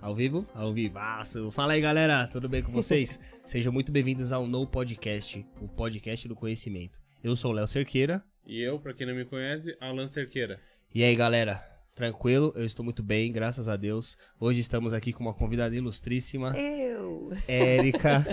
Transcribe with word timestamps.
Ao 0.00 0.14
vivo? 0.14 0.46
Ao 0.54 0.72
vivaço. 0.72 1.50
Fala 1.50 1.74
aí, 1.74 1.80
galera. 1.80 2.26
Tudo 2.26 2.48
bem 2.48 2.62
com 2.62 2.72
vocês? 2.72 3.20
Sejam 3.44 3.72
muito 3.72 3.92
bem-vindos 3.92 4.32
ao 4.32 4.46
No 4.46 4.66
Podcast, 4.66 5.44
o 5.60 5.68
podcast 5.68 6.26
do 6.26 6.34
conhecimento. 6.34 6.98
Eu 7.22 7.36
sou 7.36 7.50
o 7.50 7.54
Léo 7.54 7.66
Cerqueira. 7.68 8.22
E 8.46 8.60
eu, 8.62 8.78
pra 8.80 8.94
quem 8.94 9.06
não 9.06 9.14
me 9.14 9.24
conhece, 9.26 9.76
Alan 9.80 10.08
Cerqueira. 10.08 10.58
E 10.94 11.04
aí, 11.04 11.14
galera? 11.14 11.60
Tranquilo? 11.94 12.52
Eu 12.56 12.64
estou 12.64 12.82
muito 12.84 13.02
bem, 13.02 13.30
graças 13.30 13.68
a 13.68 13.76
Deus. 13.76 14.16
Hoje 14.38 14.60
estamos 14.60 14.94
aqui 14.94 15.12
com 15.12 15.22
uma 15.22 15.34
convidada 15.34 15.76
ilustríssima, 15.76 16.56
Eu. 16.58 17.30
Érica. 17.46 18.24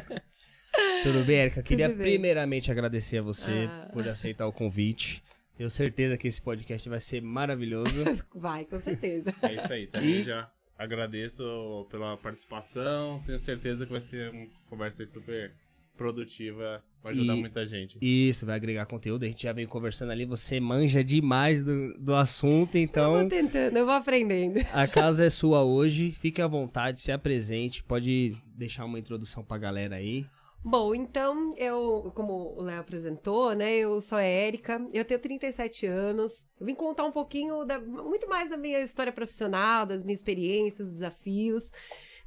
Tudo 1.03 1.25
bem, 1.25 1.37
Érica? 1.37 1.61
Queria 1.61 1.89
bem. 1.89 1.97
primeiramente 1.97 2.71
agradecer 2.71 3.17
a 3.17 3.21
você 3.21 3.67
Ah. 3.69 3.89
por 3.91 4.07
aceitar 4.07 4.47
o 4.47 4.53
convite. 4.53 5.21
Tenho 5.57 5.69
certeza 5.69 6.17
que 6.17 6.27
esse 6.27 6.41
podcast 6.41 6.87
vai 6.87 6.99
ser 7.01 7.21
maravilhoso. 7.21 8.03
Vai, 8.33 8.63
com 8.63 8.79
certeza. 8.79 9.33
É 9.41 9.53
isso 9.55 9.73
aí, 9.73 9.87
também 9.87 10.09
E- 10.21 10.23
já 10.23 10.49
agradeço 10.77 11.87
pela 11.89 12.15
participação. 12.17 13.21
Tenho 13.25 13.39
certeza 13.39 13.85
que 13.85 13.91
vai 13.91 14.01
ser 14.01 14.29
uma 14.31 14.47
conversa 14.69 15.05
super 15.05 15.51
produtiva, 15.97 16.83
vai 17.01 17.11
ajudar 17.13 17.35
E- 17.35 17.39
muita 17.39 17.65
gente. 17.65 17.97
Isso, 17.99 18.45
vai 18.45 18.55
agregar 18.55 18.85
conteúdo. 18.85 19.23
A 19.23 19.27
gente 19.27 19.43
já 19.43 19.51
veio 19.51 19.67
conversando 19.67 20.11
ali. 20.11 20.25
Você 20.25 20.59
manja 20.59 21.03
demais 21.03 21.63
do, 21.63 21.97
do 21.97 22.13
assunto, 22.15 22.75
Eu 22.75 22.81
então 22.83 23.11
vou 23.13 23.27
tentando, 23.27 23.75
eu 23.77 23.85
vou 23.85 23.95
aprendendo. 23.95 24.59
a 24.73 24.87
casa 24.87 25.25
é 25.25 25.29
sua 25.29 25.63
hoje. 25.63 26.11
Fique 26.11 26.41
à 26.41 26.47
vontade, 26.47 26.99
se 26.99 27.11
apresente. 27.11 27.83
Pode 27.83 28.37
deixar 28.55 28.85
uma 28.85 28.99
introdução 28.99 29.43
pra 29.43 29.57
galera 29.57 29.95
aí. 29.95 30.25
Bom, 30.69 30.93
então, 30.93 31.53
eu, 31.55 32.11
como 32.13 32.53
o 32.57 32.61
Léo 32.61 32.81
apresentou, 32.81 33.55
né, 33.55 33.73
eu 33.77 34.01
sou 34.01 34.17
a 34.17 34.21
Érica, 34.21 34.85
eu 34.91 35.05
tenho 35.05 35.17
37 35.17 35.85
anos, 35.85 36.45
eu 36.59 36.65
vim 36.65 36.75
contar 36.75 37.05
um 37.05 37.11
pouquinho, 37.11 37.63
da, 37.63 37.79
muito 37.79 38.27
mais 38.27 38.49
da 38.49 38.57
minha 38.57 38.81
história 38.81 39.13
profissional, 39.13 39.85
das 39.85 40.03
minhas 40.03 40.19
experiências, 40.19 40.89
dos 40.89 40.97
desafios. 40.97 41.71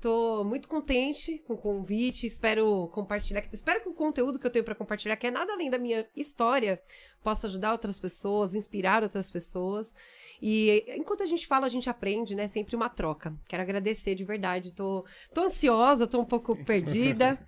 Tô 0.01 0.43
muito 0.43 0.69
contente 0.69 1.37
com 1.41 1.53
o 1.53 1.59
convite, 1.59 2.27
espero 2.27 2.89
compartilhar, 2.89 3.47
espero 3.53 3.83
que 3.83 3.91
o 3.91 3.93
conteúdo 3.93 4.39
que 4.39 4.47
eu 4.47 4.51
tenho 4.51 4.65
para 4.65 4.75
compartilhar, 4.75 5.17
que 5.17 5.27
é 5.27 5.31
nada 5.31 5.53
além 5.53 5.69
da 5.69 5.77
minha 5.77 6.09
história, 6.17 6.81
possa 7.23 7.47
ajudar 7.47 7.73
outras 7.73 8.01
pessoas, 8.01 8.55
inspirar 8.55 9.03
outras 9.03 9.31
pessoas. 9.31 9.95
E 10.41 10.83
enquanto 10.97 11.23
a 11.23 11.27
gente 11.27 11.47
fala, 11.47 11.67
a 11.67 11.69
gente 11.69 11.91
aprende, 11.91 12.35
né? 12.35 12.49
Sempre 12.49 12.75
uma 12.75 12.89
troca. 12.89 13.35
Quero 13.47 13.63
agradecer 13.63 14.15
de 14.15 14.25
verdade. 14.25 14.73
Tô, 14.73 15.05
tô 15.35 15.43
ansiosa, 15.43 16.07
tô 16.07 16.19
um 16.19 16.25
pouco 16.25 16.57
perdida, 16.65 17.39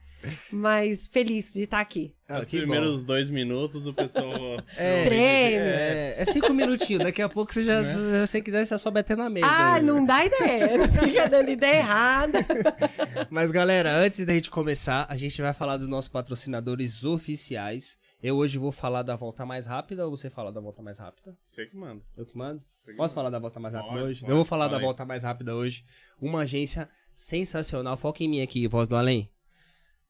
mas 0.53 1.07
feliz 1.07 1.53
de 1.53 1.63
estar 1.63 1.81
aqui. 1.81 2.15
Ah, 2.29 2.39
Os 2.39 2.45
que 2.45 2.57
bom. 2.57 2.63
primeiros 2.63 3.03
dois 3.03 3.29
minutos 3.29 3.87
o 3.87 3.93
pessoal. 3.93 4.33
É, 4.77 5.05
Treme. 5.05 5.57
É, 5.57 6.15
é 6.19 6.25
cinco 6.25 6.53
minutinhos. 6.55 7.03
Daqui 7.05 7.21
a 7.21 7.29
pouco 7.29 7.53
você 7.53 7.63
já, 7.63 7.83
Né? 7.83 7.93
se 7.93 8.27
você 8.27 8.41
quiser, 8.41 8.65
você 8.65 8.79
sobe 8.79 9.01
até 9.01 9.15
na 9.15 9.29
mesa. 9.29 9.47
Ah, 9.49 9.81
não 9.83 10.05
dá 10.05 10.25
ideia. 10.25 10.79
Não 10.79 10.89
fica 10.93 11.29
dando 11.29 11.51
ideia 11.51 11.79
errada. 11.79 12.39
Mas 13.31 13.51
galera, 13.51 13.93
antes 13.97 14.25
da 14.25 14.33
gente 14.33 14.51
começar, 14.51 15.07
a 15.09 15.17
gente 15.17 15.41
vai 15.43 15.53
falar 15.53 15.77
dos 15.77 15.89
nossos 15.89 16.09
patrocinadores 16.09 17.05
oficiais. 17.05 17.99
Eu 18.23 18.37
hoje 18.37 18.57
vou 18.57 18.71
falar 18.71 19.03
da 19.03 19.17
volta 19.17 19.45
mais 19.45 19.67
rápida 19.67 20.05
ou 20.07 20.17
você 20.17 20.31
fala 20.31 20.53
da 20.53 20.61
volta 20.61 20.81
mais 20.81 20.99
rápida? 21.01 21.37
Você 21.43 21.67
que 21.67 21.77
manda. 21.77 22.01
Eu 22.17 22.25
que 22.25 22.37
mando? 22.39 22.61
Que 22.85 22.93
Posso 22.93 22.99
manda. 22.99 23.09
falar 23.15 23.31
da 23.31 23.39
volta 23.41 23.59
mais 23.59 23.75
rápida 23.75 23.93
Pode, 23.95 24.05
hoje? 24.05 24.21
pode, 24.21 24.31
eu 24.31 24.37
vou 24.37 24.45
falar 24.45 24.65
fala 24.67 24.71
da 24.73 24.79
aí. 24.79 24.85
volta 24.85 25.05
mais 25.05 25.25
rápida 25.25 25.55
hoje. 25.57 25.85
Uma 26.21 26.43
agência 26.43 26.89
sensacional. 27.17 27.97
Foca 27.97 28.23
em 28.23 28.29
mim 28.29 28.41
aqui, 28.41 28.67
voz 28.69 28.87
do 28.87 28.95
além. 28.97 29.29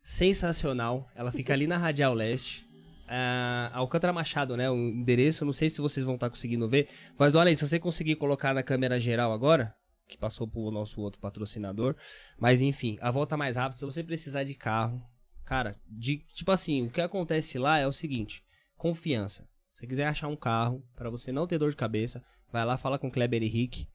Sensacional. 0.02 1.08
Ela 1.14 1.30
fica 1.30 1.52
ali 1.52 1.66
na 1.66 1.76
Radial 1.76 2.14
Leste. 2.14 2.66
Ah, 3.08 3.70
Alcântara 3.74 4.12
Machado, 4.12 4.56
né? 4.56 4.70
O 4.70 4.74
endereço, 4.74 5.44
não 5.44 5.52
sei 5.52 5.68
se 5.68 5.80
vocês 5.80 6.04
vão 6.04 6.14
estar 6.14 6.30
conseguindo 6.30 6.68
ver. 6.68 6.88
Voz 7.16 7.32
do 7.32 7.38
além, 7.38 7.54
se 7.54 7.66
você 7.66 7.78
conseguir 7.78 8.16
colocar 8.16 8.54
na 8.54 8.62
câmera 8.62 8.98
geral 8.98 9.32
agora, 9.32 9.74
que 10.08 10.16
passou 10.16 10.48
pro 10.48 10.70
nosso 10.70 11.00
outro 11.00 11.20
patrocinador. 11.20 11.94
Mas 12.38 12.60
enfim, 12.60 12.98
a 13.00 13.10
volta 13.10 13.36
mais 13.36 13.56
rápida, 13.56 13.78
se 13.78 13.84
você 13.84 14.02
precisar 14.02 14.44
de 14.44 14.54
carro, 14.54 15.02
cara, 15.44 15.76
de, 15.86 16.18
tipo 16.32 16.50
assim, 16.50 16.86
o 16.86 16.90
que 16.90 17.00
acontece 17.00 17.58
lá 17.58 17.78
é 17.78 17.86
o 17.86 17.92
seguinte: 17.92 18.42
confiança. 18.76 19.48
Se 19.72 19.80
você 19.80 19.86
quiser 19.86 20.06
achar 20.06 20.28
um 20.28 20.36
carro 20.36 20.84
pra 20.94 21.10
você 21.10 21.32
não 21.32 21.46
ter 21.46 21.58
dor 21.58 21.70
de 21.70 21.76
cabeça, 21.76 22.22
vai 22.50 22.64
lá, 22.64 22.76
fala 22.76 22.98
com 22.98 23.08
o 23.08 23.10
Kleber 23.12 23.42
Henrique. 23.42 23.88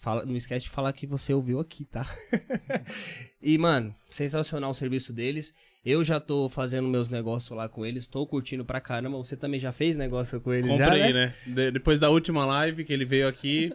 Fala, 0.00 0.24
não 0.24 0.36
esquece 0.36 0.64
de 0.66 0.70
falar 0.70 0.92
que 0.92 1.06
você 1.06 1.34
ouviu 1.34 1.58
aqui, 1.58 1.84
tá? 1.84 2.06
e, 3.42 3.58
mano, 3.58 3.94
sensacional 4.10 4.70
o 4.70 4.74
serviço 4.74 5.12
deles. 5.12 5.52
Eu 5.84 6.04
já 6.04 6.20
tô 6.20 6.48
fazendo 6.48 6.86
meus 6.88 7.08
negócios 7.08 7.56
lá 7.56 7.68
com 7.68 7.84
eles, 7.86 8.06
tô 8.08 8.26
curtindo 8.26 8.64
pra 8.64 8.80
caramba. 8.80 9.16
Você 9.16 9.36
também 9.36 9.58
já 9.58 9.72
fez 9.72 9.96
negócio 9.96 10.40
com 10.40 10.52
eles, 10.52 10.76
já, 10.76 10.84
Comprei, 10.86 11.12
né? 11.12 11.26
né? 11.26 11.34
De- 11.46 11.70
depois 11.70 11.98
da 11.98 12.10
última 12.10 12.44
live 12.44 12.84
que 12.84 12.92
ele 12.92 13.04
veio 13.04 13.26
aqui, 13.26 13.72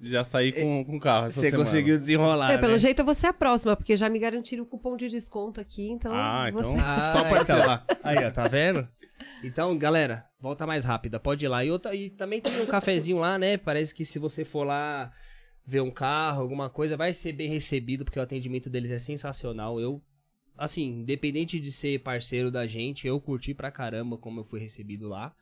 já 0.00 0.24
saí 0.24 0.50
com, 0.52 0.84
com 0.84 0.96
o 0.96 1.00
carro. 1.00 1.26
essa 1.28 1.40
Você 1.40 1.50
semana. 1.50 1.64
conseguiu 1.64 1.96
desenrolar, 1.96 2.52
É, 2.52 2.58
pelo 2.58 2.72
né? 2.72 2.78
jeito 2.78 2.98
eu 2.98 3.04
vou 3.04 3.14
ser 3.14 3.28
a 3.28 3.32
próxima, 3.32 3.76
porque 3.76 3.94
já 3.96 4.08
me 4.08 4.18
garantiram 4.18 4.64
o 4.64 4.66
cupom 4.66 4.96
de 4.96 5.08
desconto 5.08 5.60
aqui, 5.60 5.88
então. 5.88 6.12
Ah, 6.14 6.50
você- 6.52 6.68
então. 6.68 6.76
Ah, 6.80 7.12
Só 7.12 7.18
então. 7.20 7.30
parcelar. 7.30 7.86
Aí, 8.02 8.24
ó, 8.24 8.30
tá 8.30 8.48
vendo? 8.48 8.88
Então, 9.44 9.76
galera, 9.78 10.24
volta 10.40 10.66
mais 10.66 10.84
rápida, 10.84 11.20
pode 11.20 11.44
ir 11.44 11.48
lá. 11.48 11.64
E, 11.64 11.70
outra, 11.70 11.94
e 11.94 12.10
também 12.10 12.40
tem 12.40 12.60
um 12.60 12.66
cafezinho 12.66 13.18
lá, 13.18 13.38
né? 13.38 13.56
Parece 13.56 13.94
que 13.94 14.04
se 14.04 14.18
você 14.18 14.44
for 14.44 14.64
lá 14.64 15.12
ver 15.64 15.80
um 15.80 15.90
carro, 15.90 16.42
alguma 16.42 16.68
coisa, 16.68 16.96
vai 16.96 17.14
ser 17.14 17.32
bem 17.32 17.48
recebido, 17.48 18.04
porque 18.04 18.18
o 18.18 18.22
atendimento 18.22 18.68
deles 18.68 18.90
é 18.90 18.98
sensacional. 18.98 19.80
Eu, 19.80 20.02
assim, 20.56 21.00
independente 21.00 21.60
de 21.60 21.70
ser 21.70 22.00
parceiro 22.00 22.50
da 22.50 22.66
gente, 22.66 23.06
eu 23.06 23.20
curti 23.20 23.54
pra 23.54 23.70
caramba 23.70 24.18
como 24.18 24.40
eu 24.40 24.44
fui 24.44 24.60
recebido 24.60 25.08
lá. 25.08 25.34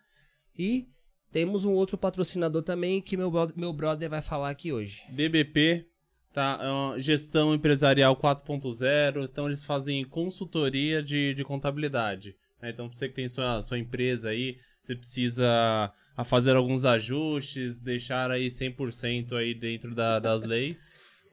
E 0.58 0.88
temos 1.30 1.64
um 1.64 1.72
outro 1.72 1.96
patrocinador 1.96 2.62
também 2.62 3.00
que 3.00 3.16
meu, 3.16 3.32
meu 3.56 3.72
brother 3.72 4.10
vai 4.10 4.20
falar 4.20 4.50
aqui 4.50 4.72
hoje. 4.72 5.02
DBP, 5.10 5.86
tá? 6.32 6.58
É 6.96 7.00
gestão 7.00 7.54
empresarial 7.54 8.16
4.0. 8.16 9.24
Então 9.24 9.46
eles 9.46 9.64
fazem 9.64 10.04
consultoria 10.04 11.02
de, 11.02 11.34
de 11.34 11.44
contabilidade. 11.44 12.36
né? 12.60 12.70
Então 12.70 12.92
você 12.92 13.08
que 13.08 13.14
tem 13.14 13.28
sua, 13.28 13.62
sua 13.62 13.78
empresa 13.78 14.30
aí, 14.30 14.58
você 14.80 14.94
precisa 14.96 15.92
a 16.16 16.25
fazer 16.25 16.56
alguns 16.56 16.84
ajustes, 16.84 17.80
deixar 17.80 18.30
aí 18.30 18.50
100% 18.50 19.32
aí 19.37 19.54
dentro 19.54 19.94
da- 19.94 20.18
das 20.18 20.44
leis. 20.44 20.92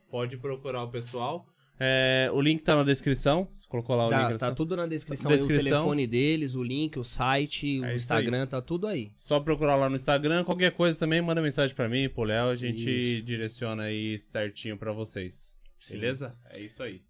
Pode 0.09 0.37
procurar 0.37 0.83
o 0.83 0.89
pessoal. 0.91 1.45
É, 1.79 2.27
o 2.33 2.41
link 2.41 2.63
tá 2.63 2.75
na 2.75 2.83
descrição. 2.83 3.47
Você 3.55 3.67
colocou 3.67 3.95
lá 3.95 4.05
o 4.05 4.07
link 4.07 4.11
Tá, 4.11 4.17
na 4.17 4.23
tá 4.23 4.29
descrição? 4.31 4.55
tudo 4.55 4.75
na 4.75 4.87
descrição, 4.87 5.29
aí, 5.29 5.35
o 5.35 5.37
Descrição. 5.39 5.69
telefone 5.69 6.07
deles, 6.07 6.55
o 6.55 6.63
link, 6.63 6.97
o 6.97 7.03
site, 7.03 7.79
o 7.81 7.85
É 7.85 7.89
isso 7.89 7.97
Instagram, 8.05 8.47
tá 8.47 8.59
tudo 8.61 8.87
aí. 8.87 9.11
Só 9.15 9.39
procurar 9.39 9.75
lá 9.75 9.87
no 9.87 9.95
Instagram. 9.95 10.43
Qualquer 10.43 10.71
coisa 10.71 10.97
também, 10.97 11.21
manda 11.21 11.39
mensagem 11.41 11.75
pra 11.75 11.87
mim, 11.87 12.09
pro 12.09 12.23
Léo. 12.23 12.49
A 12.49 12.55
gente 12.55 12.89
Isso. 12.89 13.21
direciona 13.23 13.83
aí 13.83 14.17
certinho 14.17 14.75
pra 14.75 14.91
vocês. 14.91 15.55
Sim. 15.79 15.99
Beleza? 15.99 16.35
É 16.49 16.59
isso 16.61 16.81
aí. 16.81 17.01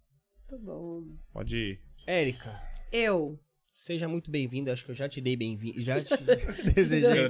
Muito 0.50 0.62
bom. 0.64 1.02
Pode 1.32 1.56
ir. 1.56 1.80
Érica, 2.06 2.52
Eu. 2.92 3.38
Seja 3.78 4.08
muito 4.08 4.28
bem-vindo, 4.28 4.72
acho 4.72 4.84
que 4.84 4.90
eu 4.90 4.94
já 4.94 5.08
te 5.08 5.20
dei 5.20 5.36
bem-vindo, 5.36 5.80
já 5.80 6.00
te 6.00 6.12
desejei, 6.74 7.28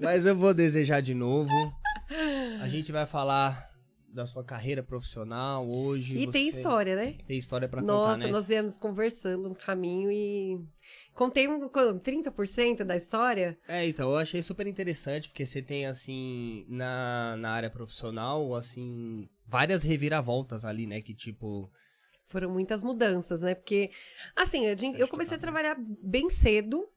mas 0.00 0.24
eu 0.24 0.36
vou 0.36 0.54
desejar 0.54 1.02
de 1.02 1.14
novo. 1.14 1.50
A 2.60 2.68
gente 2.68 2.92
vai 2.92 3.04
falar 3.04 3.60
da 4.08 4.24
sua 4.24 4.44
carreira 4.44 4.84
profissional 4.84 5.68
hoje. 5.68 6.16
E 6.16 6.30
tem 6.30 6.46
história, 6.46 6.94
né? 6.94 7.16
Tem 7.26 7.36
história 7.36 7.68
pra 7.68 7.82
Nossa, 7.82 8.10
contar, 8.10 8.24
né? 8.24 8.30
nós 8.30 8.46
viemos 8.46 8.76
conversando 8.76 9.48
no 9.48 9.54
caminho 9.56 10.12
e. 10.12 10.64
Contei 11.12 11.48
um, 11.48 11.68
quanto? 11.68 11.98
30% 12.08 12.84
da 12.84 12.94
história? 12.94 13.58
É, 13.66 13.84
então, 13.84 14.10
eu 14.10 14.18
achei 14.18 14.40
super 14.42 14.68
interessante, 14.68 15.28
porque 15.28 15.44
você 15.44 15.60
tem, 15.60 15.86
assim, 15.86 16.66
na, 16.68 17.36
na 17.36 17.50
área 17.50 17.68
profissional, 17.68 18.54
assim, 18.54 19.28
várias 19.44 19.82
reviravoltas 19.82 20.64
ali, 20.64 20.86
né? 20.86 21.00
Que, 21.00 21.12
tipo, 21.12 21.68
Foram 22.30 22.48
muitas 22.50 22.82
mudanças, 22.82 23.42
né? 23.42 23.54
Porque, 23.54 23.90
assim, 24.34 24.64
eu 24.96 25.08
comecei 25.08 25.36
a 25.36 25.40
trabalhar 25.40 25.76
bem 25.78 26.30
cedo. 26.30 26.88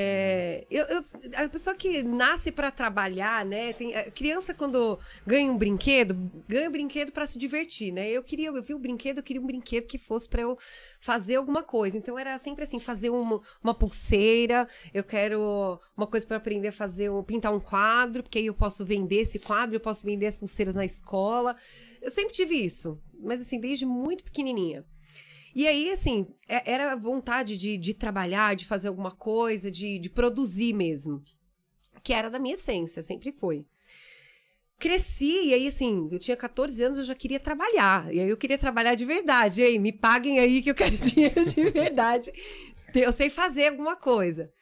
É, 0.00 0.66
eu, 0.68 0.84
eu- 0.86 1.02
a 1.36 1.48
pessoa 1.48 1.76
que 1.76 2.02
nasce 2.02 2.50
pra 2.50 2.72
trabalhar, 2.72 3.44
né? 3.44 3.72
Tem, 3.72 3.94
a 3.94 4.10
criança, 4.10 4.52
quando 4.52 4.98
ganha 5.24 5.50
um 5.52 5.56
brinquedo, 5.56 6.16
ganha 6.48 6.68
um 6.68 6.72
brinquedo 6.72 7.12
pra 7.12 7.24
se 7.24 7.38
divertir, 7.38 7.92
né? 7.92 8.10
Eu 8.10 8.22
queria, 8.24 8.48
eu 8.48 8.62
vi 8.62 8.74
o 8.74 8.78
brinquedo, 8.80 9.18
eu 9.18 9.22
queria 9.22 9.40
um 9.40 9.46
brinquedo 9.46 9.86
que 9.86 9.96
fosse 9.96 10.28
pra 10.28 10.42
eu 10.42 10.58
fazer 11.00 11.36
alguma 11.36 11.62
coisa. 11.62 11.96
Então 11.96 12.18
era 12.18 12.36
sempre 12.38 12.64
assim, 12.64 12.80
fazer 12.80 13.10
uma, 13.10 13.40
uma 13.62 13.74
pulseira, 13.74 14.66
eu 14.92 15.04
quero 15.04 15.78
uma 15.96 16.06
coisa 16.06 16.26
pra 16.26 16.36
aprender 16.38 16.68
a 16.68 16.72
fazer, 16.72 17.08
um, 17.08 17.22
pintar 17.22 17.54
um 17.54 17.60
quadro, 17.60 18.24
porque 18.24 18.38
aí 18.38 18.46
eu 18.46 18.54
posso 18.54 18.84
vender 18.84 19.20
esse 19.20 19.38
quadro, 19.38 19.76
eu 19.76 19.80
posso 19.80 20.04
vender 20.04 20.26
as 20.26 20.36
pulseiras 20.36 20.74
na 20.74 20.84
escola. 20.84 21.54
Eu 22.02 22.10
sempre 22.10 22.32
tive 22.32 22.56
isso, 22.56 23.00
mas 23.20 23.40
assim, 23.40 23.60
desde 23.60 23.86
muito 23.86 24.24
pequenininha. 24.24 24.84
E 25.56 25.66
aí, 25.66 25.90
assim, 25.90 26.26
é- 26.46 26.70
era 26.70 26.94
vontade 26.94 27.56
de, 27.56 27.78
de 27.78 27.94
trabalhar, 27.94 28.54
de 28.54 28.66
fazer 28.66 28.88
alguma 28.88 29.10
coisa, 29.10 29.70
de, 29.70 29.98
de 29.98 30.10
produzir 30.10 30.74
mesmo. 30.74 31.22
Que 32.02 32.12
era 32.12 32.28
da 32.28 32.38
minha 32.38 32.52
essência, 32.52 33.02
sempre 33.02 33.32
foi. 33.32 33.64
Cresci, 34.78 35.46
e 35.46 35.54
aí, 35.54 35.66
assim, 35.66 36.10
eu 36.12 36.18
tinha 36.18 36.36
14 36.36 36.84
anos, 36.84 36.98
eu 36.98 37.04
já 37.04 37.14
queria 37.14 37.40
trabalhar. 37.40 38.12
E 38.12 38.20
aí 38.20 38.28
eu 38.28 38.36
queria 38.36 38.58
trabalhar 38.58 38.94
de 38.96 39.06
verdade. 39.06 39.62
Ei, 39.62 39.78
me 39.78 39.92
paguem 39.92 40.38
aí 40.38 40.60
que 40.60 40.70
eu 40.70 40.74
quero 40.74 40.94
dinheiro 40.98 41.42
de 41.46 41.70
verdade. 41.70 42.30
Eu 42.94 43.10
sei 43.10 43.30
fazer 43.30 43.68
alguma 43.68 43.96
coisa. 43.96 44.52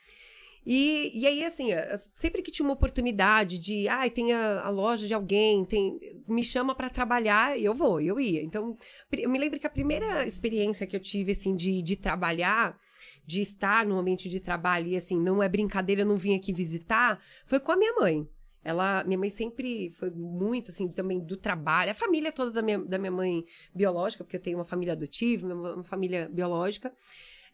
E, 0.67 1.11
e 1.15 1.27
aí, 1.27 1.45
assim, 1.45 1.69
sempre 2.15 2.41
que 2.41 2.51
tinha 2.51 2.65
uma 2.65 2.73
oportunidade 2.73 3.59
de, 3.59 3.87
ai, 3.87 4.09
ah, 4.09 4.11
tem 4.11 4.33
a, 4.33 4.63
a, 4.63 4.71
loja 4.71 5.07
de 5.07 5.13
alguém, 5.13 5.63
tem, 5.65 5.99
me 6.27 6.43
chama 6.43 6.75
para 6.75 6.89
trabalhar, 6.89 7.59
eu 7.59 7.75
vou, 7.75 8.01
eu 8.01 8.19
ia. 8.19 8.43
Então, 8.43 8.77
eu 9.13 9.29
me 9.29 9.39
lembro 9.39 9.61
que 9.61 9.67
a 9.67 9.71
primeira 9.71 10.27
experiência 10.27 10.87
que 10.87 10.97
eu 10.97 11.01
tive, 11.01 11.33
assim, 11.33 11.55
de, 11.55 11.83
de 11.83 11.97
trabalhar, 11.97 12.79
de 13.27 13.43
estar 13.43 13.85
no 13.85 13.99
ambiente 13.99 14.29
de 14.29 14.41
trabalho 14.41 14.89
e, 14.89 14.97
assim, 14.97 15.21
não 15.21 15.43
é 15.43 15.49
brincadeira, 15.49 16.01
eu 16.01 16.07
não 16.07 16.17
vim 16.17 16.35
aqui 16.35 16.53
visitar, 16.53 17.23
foi 17.47 17.61
com 17.61 17.73
a 17.73 17.77
minha 17.77 17.93
mãe. 17.95 18.27
Ela, 18.65 19.05
minha 19.05 19.19
mãe 19.19 19.29
sempre 19.29 19.91
foi 19.99 20.09
muito, 20.09 20.71
assim, 20.71 20.89
também 20.89 21.21
do 21.21 21.37
trabalho. 21.37 21.91
A 21.91 21.95
família 21.95 22.33
toda 22.33 22.51
da 22.51 22.63
minha, 22.63 22.79
da 22.79 22.97
minha 22.97 23.13
mãe 23.13 23.45
biológica, 23.75 24.25
porque 24.25 24.37
eu 24.37 24.41
tenho 24.41 24.57
uma 24.57 24.65
família 24.65 24.95
adotiva, 24.95 25.47
uma 25.47 25.85
família 25.85 26.31
biológica 26.33 26.91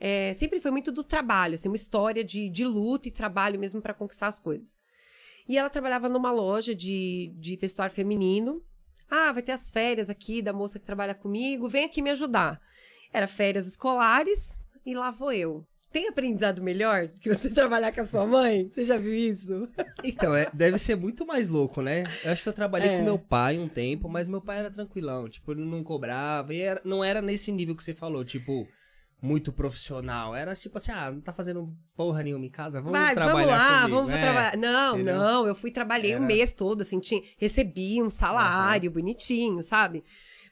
é, 0.00 0.32
sempre 0.32 0.58
foi 0.60 0.70
muito 0.70 0.90
do 0.90 1.04
trabalho, 1.04 1.54
assim, 1.54 1.68
uma 1.68 1.76
história 1.76 2.24
de, 2.24 2.48
de 2.48 2.64
luta 2.64 3.08
e 3.08 3.12
trabalho 3.12 3.60
mesmo 3.60 3.82
para 3.82 3.92
conquistar 3.92 4.28
as 4.28 4.40
coisas. 4.40 4.78
E 5.46 5.58
ela 5.58 5.68
trabalhava 5.68 6.08
numa 6.08 6.32
loja 6.32 6.74
de, 6.74 7.34
de 7.36 7.54
vestuário 7.56 7.94
feminino. 7.94 8.62
Ah, 9.10 9.30
vai 9.30 9.42
ter 9.42 9.52
as 9.52 9.70
férias 9.70 10.08
aqui 10.08 10.40
da 10.40 10.52
moça 10.52 10.78
que 10.78 10.86
trabalha 10.86 11.14
comigo, 11.14 11.68
vem 11.68 11.84
aqui 11.84 12.00
me 12.00 12.10
ajudar. 12.10 12.58
Era 13.12 13.26
férias 13.26 13.66
escolares 13.66 14.58
e 14.86 14.94
lá 14.94 15.10
vou 15.10 15.32
eu. 15.32 15.66
Tem 15.92 16.08
aprendizado 16.08 16.62
melhor 16.62 17.08
que 17.08 17.34
você 17.34 17.50
trabalhar 17.50 17.92
com 17.92 18.00
a 18.00 18.06
sua 18.06 18.24
mãe? 18.24 18.70
Você 18.70 18.84
já 18.84 18.96
viu 18.96 19.12
isso? 19.12 19.68
Então, 20.02 20.34
é, 20.34 20.48
deve 20.54 20.78
ser 20.78 20.96
muito 20.96 21.26
mais 21.26 21.50
louco, 21.50 21.82
né? 21.82 22.04
Eu 22.24 22.32
acho 22.32 22.42
que 22.42 22.48
eu 22.48 22.54
trabalhei 22.54 22.88
é. 22.88 22.96
com 22.96 23.04
meu 23.04 23.18
pai 23.18 23.58
um 23.58 23.68
tempo, 23.68 24.08
mas 24.08 24.26
meu 24.26 24.40
pai 24.40 24.60
era 24.60 24.70
tranquilão. 24.70 25.28
Tipo, 25.28 25.52
ele 25.52 25.62
não 25.62 25.84
cobrava. 25.84 26.54
E 26.54 26.60
era, 26.60 26.80
não 26.86 27.04
era 27.04 27.20
nesse 27.20 27.52
nível 27.52 27.76
que 27.76 27.84
você 27.84 27.92
falou. 27.92 28.24
Tipo, 28.24 28.66
muito 29.20 29.52
profissional. 29.52 30.34
Era 30.34 30.54
tipo 30.54 30.76
assim, 30.78 30.92
ah, 30.92 31.10
não 31.10 31.20
tá 31.20 31.32
fazendo 31.32 31.74
porra 31.94 32.22
nenhuma 32.22 32.46
em 32.46 32.50
casa, 32.50 32.80
vamos 32.80 32.98
Vai, 32.98 33.14
trabalhar 33.14 33.34
vamos 33.34 33.48
lá, 33.48 33.80
comigo. 33.80 33.96
vamos 33.96 34.12
é, 34.12 34.20
trabalhar. 34.20 34.56
Não, 34.56 34.94
entendeu? 34.94 35.16
não, 35.16 35.46
eu 35.46 35.54
fui, 35.54 35.70
trabalhei 35.70 36.12
Era... 36.12 36.20
um 36.22 36.26
mês 36.26 36.54
todo, 36.54 36.82
assim, 36.82 36.98
tinha, 36.98 37.22
recebi 37.38 38.02
um 38.02 38.10
salário 38.10 38.90
uhum. 38.90 38.94
bonitinho, 38.94 39.62
sabe? 39.62 40.02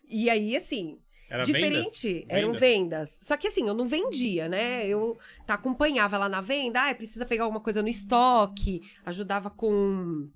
E 0.08 0.28
aí, 0.28 0.56
assim, 0.56 0.98
era 1.30 1.42
diferente, 1.42 2.12
vendas? 2.12 2.26
eram 2.28 2.52
vendas. 2.52 2.60
vendas. 2.60 3.18
Só 3.22 3.36
que 3.36 3.48
assim, 3.48 3.68
eu 3.68 3.74
não 3.74 3.86
vendia, 3.86 4.48
né? 4.48 4.86
Eu 4.86 5.16
tá, 5.46 5.54
acompanhava 5.54 6.16
lá 6.16 6.28
na 6.28 6.40
venda, 6.40 6.88
ah, 6.88 6.94
precisa 6.94 7.26
pegar 7.26 7.44
alguma 7.44 7.60
coisa 7.60 7.82
no 7.82 7.88
estoque, 7.88 8.80
ajudava 9.04 9.50
com, 9.50 10.28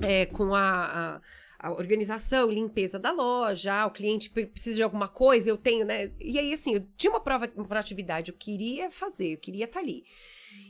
é, 0.00 0.26
com 0.26 0.54
a, 0.54 1.16
a 1.16 1.20
a 1.64 1.70
organização, 1.70 2.50
limpeza 2.50 2.98
da 2.98 3.10
loja, 3.10 3.86
o 3.86 3.90
cliente 3.90 4.28
precisa 4.28 4.76
de 4.76 4.82
alguma 4.82 5.08
coisa, 5.08 5.48
eu 5.48 5.56
tenho, 5.56 5.86
né? 5.86 6.12
E 6.20 6.38
aí, 6.38 6.52
assim, 6.52 6.74
eu 6.74 6.86
tinha 6.94 7.10
uma 7.10 7.20
prova, 7.20 7.50
uma 7.56 7.64
proatividade, 7.64 8.30
eu 8.30 8.36
queria 8.36 8.90
fazer, 8.90 9.32
eu 9.32 9.38
queria 9.38 9.64
estar 9.64 9.80
tá 9.80 9.82
ali. 9.82 10.04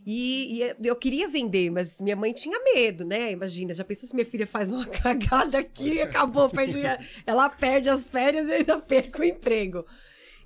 E, 0.07 0.63
e, 0.63 0.87
eu 0.87 0.95
queria 0.95 1.27
vender, 1.27 1.69
mas 1.69 2.01
minha 2.01 2.15
mãe 2.15 2.33
tinha 2.33 2.61
medo, 2.61 3.05
né? 3.05 3.33
Imagina, 3.33 3.75
já 3.75 3.83
pensou 3.83 4.09
se 4.09 4.15
minha 4.15 4.25
filha 4.25 4.47
faz 4.47 4.73
uma 4.73 4.87
cagada 4.87 5.59
aqui 5.59 6.01
acabou, 6.01 6.49
perde, 6.49 6.81
ela 7.27 7.51
perde 7.51 7.89
as 7.89 8.07
férias 8.07 8.49
e 8.49 8.53
ainda 8.53 8.79
perco 8.79 9.21
o 9.21 9.25
emprego. 9.25 9.85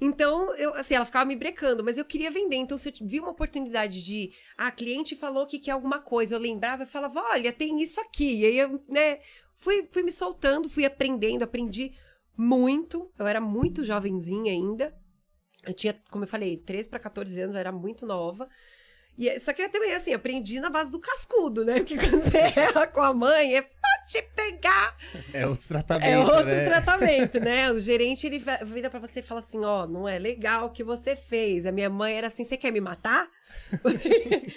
Então, 0.00 0.54
eu, 0.56 0.74
assim, 0.76 0.94
ela 0.94 1.04
ficava 1.04 1.26
me 1.26 1.36
brecando, 1.36 1.84
mas 1.84 1.98
eu 1.98 2.06
queria 2.06 2.30
vender. 2.30 2.56
Então, 2.56 2.78
se 2.78 2.88
eu 2.88 2.94
vi 3.02 3.20
uma 3.20 3.32
oportunidade 3.32 4.02
de. 4.02 4.32
Ah, 4.56 4.70
cliente 4.70 5.14
falou 5.14 5.44
que 5.44 5.58
quer 5.58 5.72
alguma 5.72 6.00
coisa, 6.00 6.36
eu 6.36 6.38
lembrava 6.38 6.84
e 6.84 6.86
falava, 6.86 7.20
olha, 7.20 7.52
tem 7.52 7.82
isso 7.82 8.00
aqui. 8.00 8.40
E 8.40 8.46
aí, 8.46 8.58
eu, 8.58 8.82
né, 8.88 9.18
fui, 9.58 9.86
fui 9.92 10.02
me 10.02 10.10
soltando, 10.10 10.68
fui 10.68 10.86
aprendendo, 10.86 11.42
aprendi 11.42 11.94
muito. 12.36 13.12
Eu 13.18 13.26
era 13.26 13.40
muito 13.40 13.84
jovenzinha 13.84 14.52
ainda. 14.52 14.96
Eu 15.66 15.74
tinha, 15.74 15.94
como 16.10 16.24
eu 16.24 16.28
falei, 16.28 16.56
13 16.56 16.88
para 16.88 17.00
14 17.00 17.38
anos, 17.40 17.54
eu 17.54 17.60
era 17.60 17.72
muito 17.72 18.06
nova. 18.06 18.48
E, 19.18 19.28
é, 19.28 19.40
só 19.40 19.52
que 19.52 19.60
eu 19.60 19.68
também, 19.68 19.92
assim, 19.92 20.14
aprendi 20.14 20.60
na 20.60 20.70
base 20.70 20.92
do 20.92 21.00
cascudo, 21.00 21.64
né? 21.64 21.78
Porque 21.78 21.96
quando 21.98 22.22
você 22.22 22.38
erra 22.38 22.86
com 22.86 23.00
a 23.00 23.12
mãe, 23.12 23.56
é 23.56 23.62
pra 23.62 24.06
te 24.06 24.22
pegar. 24.22 24.96
É 25.34 25.44
outro 25.44 25.66
tratamento, 25.66 26.08
É 26.08 26.18
outro 26.18 26.44
né? 26.46 26.64
tratamento, 26.64 27.40
né? 27.40 27.72
O 27.72 27.80
gerente, 27.80 28.28
ele 28.28 28.40
vira 28.64 28.88
pra 28.88 29.00
você 29.00 29.18
e 29.18 29.22
fala 29.22 29.40
assim, 29.40 29.64
ó, 29.64 29.82
oh, 29.82 29.86
não 29.88 30.08
é 30.08 30.20
legal 30.20 30.66
o 30.66 30.70
que 30.70 30.84
você 30.84 31.16
fez. 31.16 31.66
A 31.66 31.72
minha 31.72 31.90
mãe 31.90 32.14
era 32.14 32.28
assim, 32.28 32.44
você 32.44 32.56
quer 32.56 32.70
me 32.70 32.80
matar? 32.80 33.28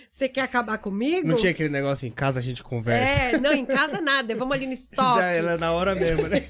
Você 0.10 0.28
quer 0.28 0.42
acabar 0.42 0.78
comigo? 0.78 1.26
Não 1.26 1.36
tinha 1.36 1.52
aquele 1.52 1.70
negócio, 1.70 2.06
em 2.06 2.12
casa 2.12 2.42
a 2.42 2.44
gente 2.44 2.62
conversa. 2.62 3.22
É, 3.22 3.40
não, 3.40 3.54
em 3.54 3.66
casa 3.66 4.02
nada, 4.02 4.36
vamos 4.36 4.54
ali 4.54 4.68
no 4.68 4.74
estoque. 4.74 5.20
Já 5.20 5.28
era 5.28 5.58
na 5.58 5.72
hora 5.72 5.96
mesmo, 5.96 6.28
né? 6.28 6.42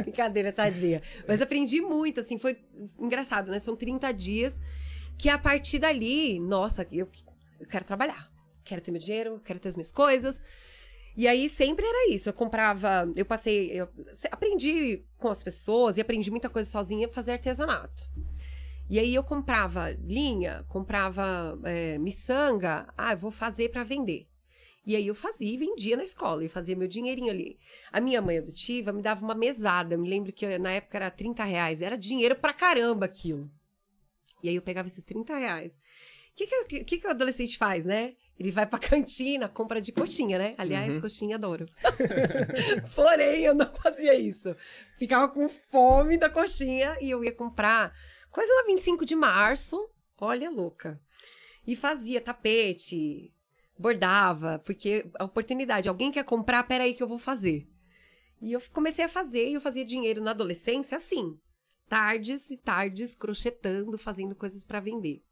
Brincadeira, 0.00 0.50
tadinha. 0.50 1.02
Mas 1.28 1.42
aprendi 1.42 1.82
muito, 1.82 2.20
assim, 2.20 2.38
foi 2.38 2.56
engraçado, 2.98 3.52
né? 3.52 3.58
São 3.58 3.76
30 3.76 4.12
dias 4.12 4.58
que 5.18 5.28
a 5.28 5.36
partir 5.36 5.78
dali, 5.78 6.40
nossa, 6.40 6.86
eu 6.90 7.06
eu 7.60 7.66
quero 7.66 7.84
trabalhar. 7.84 8.30
Quero 8.64 8.80
ter 8.80 8.90
meu 8.90 9.00
dinheiro, 9.00 9.40
quero 9.44 9.60
ter 9.60 9.68
as 9.68 9.76
minhas 9.76 9.92
coisas. 9.92 10.42
E 11.16 11.28
aí 11.28 11.48
sempre 11.48 11.84
era 11.86 12.10
isso. 12.10 12.28
Eu 12.28 12.32
comprava, 12.32 13.10
eu 13.14 13.26
passei, 13.26 13.70
eu 13.72 13.88
aprendi 14.30 15.04
com 15.18 15.28
as 15.28 15.42
pessoas 15.42 15.96
e 15.96 16.00
aprendi 16.00 16.30
muita 16.30 16.48
coisa 16.48 16.70
sozinha 16.70 17.08
fazer 17.08 17.32
artesanato. 17.32 18.10
E 18.88 18.98
aí 18.98 19.14
eu 19.14 19.22
comprava 19.22 19.90
linha, 19.90 20.64
comprava 20.68 21.58
é, 21.64 21.98
miçanga, 21.98 22.92
ah, 22.96 23.12
eu 23.12 23.18
vou 23.18 23.30
fazer 23.30 23.68
para 23.68 23.84
vender. 23.84 24.26
E 24.84 24.96
aí 24.96 25.06
eu 25.06 25.14
fazia 25.14 25.52
e 25.52 25.56
vendia 25.56 25.96
na 25.96 26.02
escola, 26.02 26.44
e 26.44 26.48
fazia 26.48 26.74
meu 26.74 26.88
dinheirinho 26.88 27.30
ali. 27.30 27.58
A 27.92 28.00
minha 28.00 28.20
mãe 28.20 28.38
adotiva 28.38 28.92
me 28.92 29.02
dava 29.02 29.22
uma 29.24 29.34
mesada, 29.34 29.94
eu 29.94 29.98
me 29.98 30.08
lembro 30.08 30.32
que 30.32 30.58
na 30.58 30.72
época 30.72 30.98
era 30.98 31.10
30 31.10 31.44
reais, 31.44 31.82
era 31.82 31.96
dinheiro 31.96 32.34
pra 32.34 32.52
caramba 32.52 33.04
aquilo. 33.04 33.48
E 34.42 34.48
aí 34.48 34.56
eu 34.56 34.62
pegava 34.62 34.88
esses 34.88 35.04
30 35.04 35.36
reais 35.36 35.78
que, 36.34 36.46
que, 36.46 36.84
que, 36.84 36.98
que 36.98 37.06
o 37.06 37.10
adolescente 37.10 37.56
faz, 37.58 37.84
né? 37.84 38.14
Ele 38.38 38.50
vai 38.50 38.66
pra 38.66 38.78
cantina, 38.80 39.48
compra 39.48 39.80
de 39.80 39.92
coxinha, 39.92 40.38
né? 40.38 40.54
Aliás, 40.56 40.94
uhum. 40.94 41.00
coxinha 41.02 41.36
adoro. 41.36 41.66
Porém, 42.96 43.44
eu 43.44 43.54
não 43.54 43.72
fazia 43.74 44.14
isso. 44.14 44.56
Ficava 44.98 45.28
com 45.28 45.48
fome 45.48 46.16
da 46.16 46.30
coxinha 46.30 46.96
e 47.00 47.10
eu 47.10 47.22
ia 47.22 47.32
comprar 47.32 47.92
coisa 48.30 48.52
na 48.54 48.64
25 48.64 49.04
de 49.04 49.14
março. 49.14 49.88
Olha, 50.18 50.50
louca. 50.50 51.00
E 51.66 51.76
fazia 51.76 52.20
tapete, 52.20 53.32
bordava, 53.78 54.58
porque 54.64 55.10
a 55.18 55.24
oportunidade, 55.24 55.88
alguém 55.88 56.10
quer 56.10 56.24
comprar, 56.24 56.62
peraí 56.64 56.94
que 56.94 57.02
eu 57.02 57.08
vou 57.08 57.18
fazer. 57.18 57.68
E 58.40 58.52
eu 58.52 58.62
comecei 58.72 59.04
a 59.04 59.08
fazer 59.08 59.50
e 59.50 59.54
eu 59.54 59.60
fazia 59.60 59.84
dinheiro 59.84 60.22
na 60.22 60.30
adolescência 60.30 60.96
assim. 60.96 61.38
Tardes 61.88 62.50
e 62.50 62.56
tardes 62.56 63.14
crochetando, 63.14 63.98
fazendo 63.98 64.34
coisas 64.34 64.64
para 64.64 64.80
vender. 64.80 65.22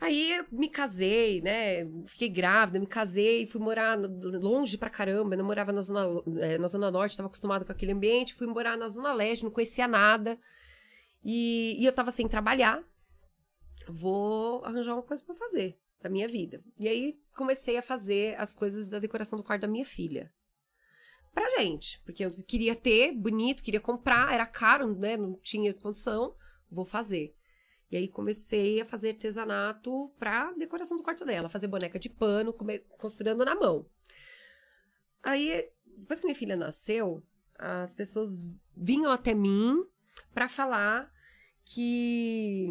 Aí 0.00 0.44
me 0.52 0.68
casei, 0.68 1.40
né? 1.40 1.84
Fiquei 2.06 2.28
grávida, 2.28 2.78
me 2.78 2.86
casei, 2.86 3.46
fui 3.46 3.60
morar 3.60 3.98
longe 3.98 4.78
pra 4.78 4.88
caramba. 4.88 5.34
Eu 5.34 5.38
não 5.38 5.44
morava 5.44 5.72
na 5.72 5.80
zona, 5.80 6.06
é, 6.40 6.56
na 6.56 6.68
zona 6.68 6.90
norte, 6.90 7.12
estava 7.12 7.26
acostumado 7.26 7.64
com 7.64 7.72
aquele 7.72 7.92
ambiente. 7.92 8.34
Fui 8.34 8.46
morar 8.46 8.76
na 8.76 8.88
zona 8.88 9.12
leste, 9.12 9.42
não 9.42 9.50
conhecia 9.50 9.88
nada. 9.88 10.38
E, 11.24 11.76
e 11.78 11.84
eu 11.84 11.92
tava 11.92 12.12
sem 12.12 12.28
trabalhar. 12.28 12.82
Vou 13.88 14.64
arranjar 14.64 14.94
uma 14.94 15.02
coisa 15.02 15.24
para 15.24 15.34
fazer 15.34 15.78
da 16.00 16.08
minha 16.08 16.28
vida. 16.28 16.62
E 16.78 16.86
aí 16.86 17.20
comecei 17.36 17.76
a 17.76 17.82
fazer 17.82 18.38
as 18.38 18.54
coisas 18.54 18.88
da 18.88 18.98
decoração 18.98 19.36
do 19.36 19.42
quarto 19.42 19.62
da 19.62 19.68
minha 19.68 19.84
filha. 19.84 20.32
Pra 21.34 21.60
gente, 21.60 22.00
porque 22.04 22.24
eu 22.24 22.30
queria 22.44 22.74
ter, 22.74 23.12
bonito, 23.12 23.62
queria 23.62 23.80
comprar, 23.80 24.32
era 24.32 24.46
caro, 24.46 24.94
né? 24.96 25.16
Não 25.16 25.34
tinha 25.34 25.74
condição. 25.74 26.34
Vou 26.70 26.84
fazer. 26.84 27.34
E 27.90 27.96
aí 27.96 28.08
comecei 28.08 28.80
a 28.80 28.84
fazer 28.84 29.10
artesanato 29.10 30.12
pra 30.18 30.52
decoração 30.52 30.96
do 30.96 31.02
quarto 31.02 31.24
dela, 31.24 31.48
fazer 31.48 31.68
boneca 31.68 31.98
de 31.98 32.10
pano, 32.10 32.54
costurando 32.98 33.44
na 33.44 33.54
mão. 33.54 33.86
Aí, 35.22 35.70
depois 35.96 36.20
que 36.20 36.26
minha 36.26 36.38
filha 36.38 36.56
nasceu, 36.56 37.22
as 37.58 37.94
pessoas 37.94 38.42
vinham 38.76 39.10
até 39.10 39.34
mim 39.34 39.84
para 40.32 40.48
falar 40.48 41.10
que 41.64 42.68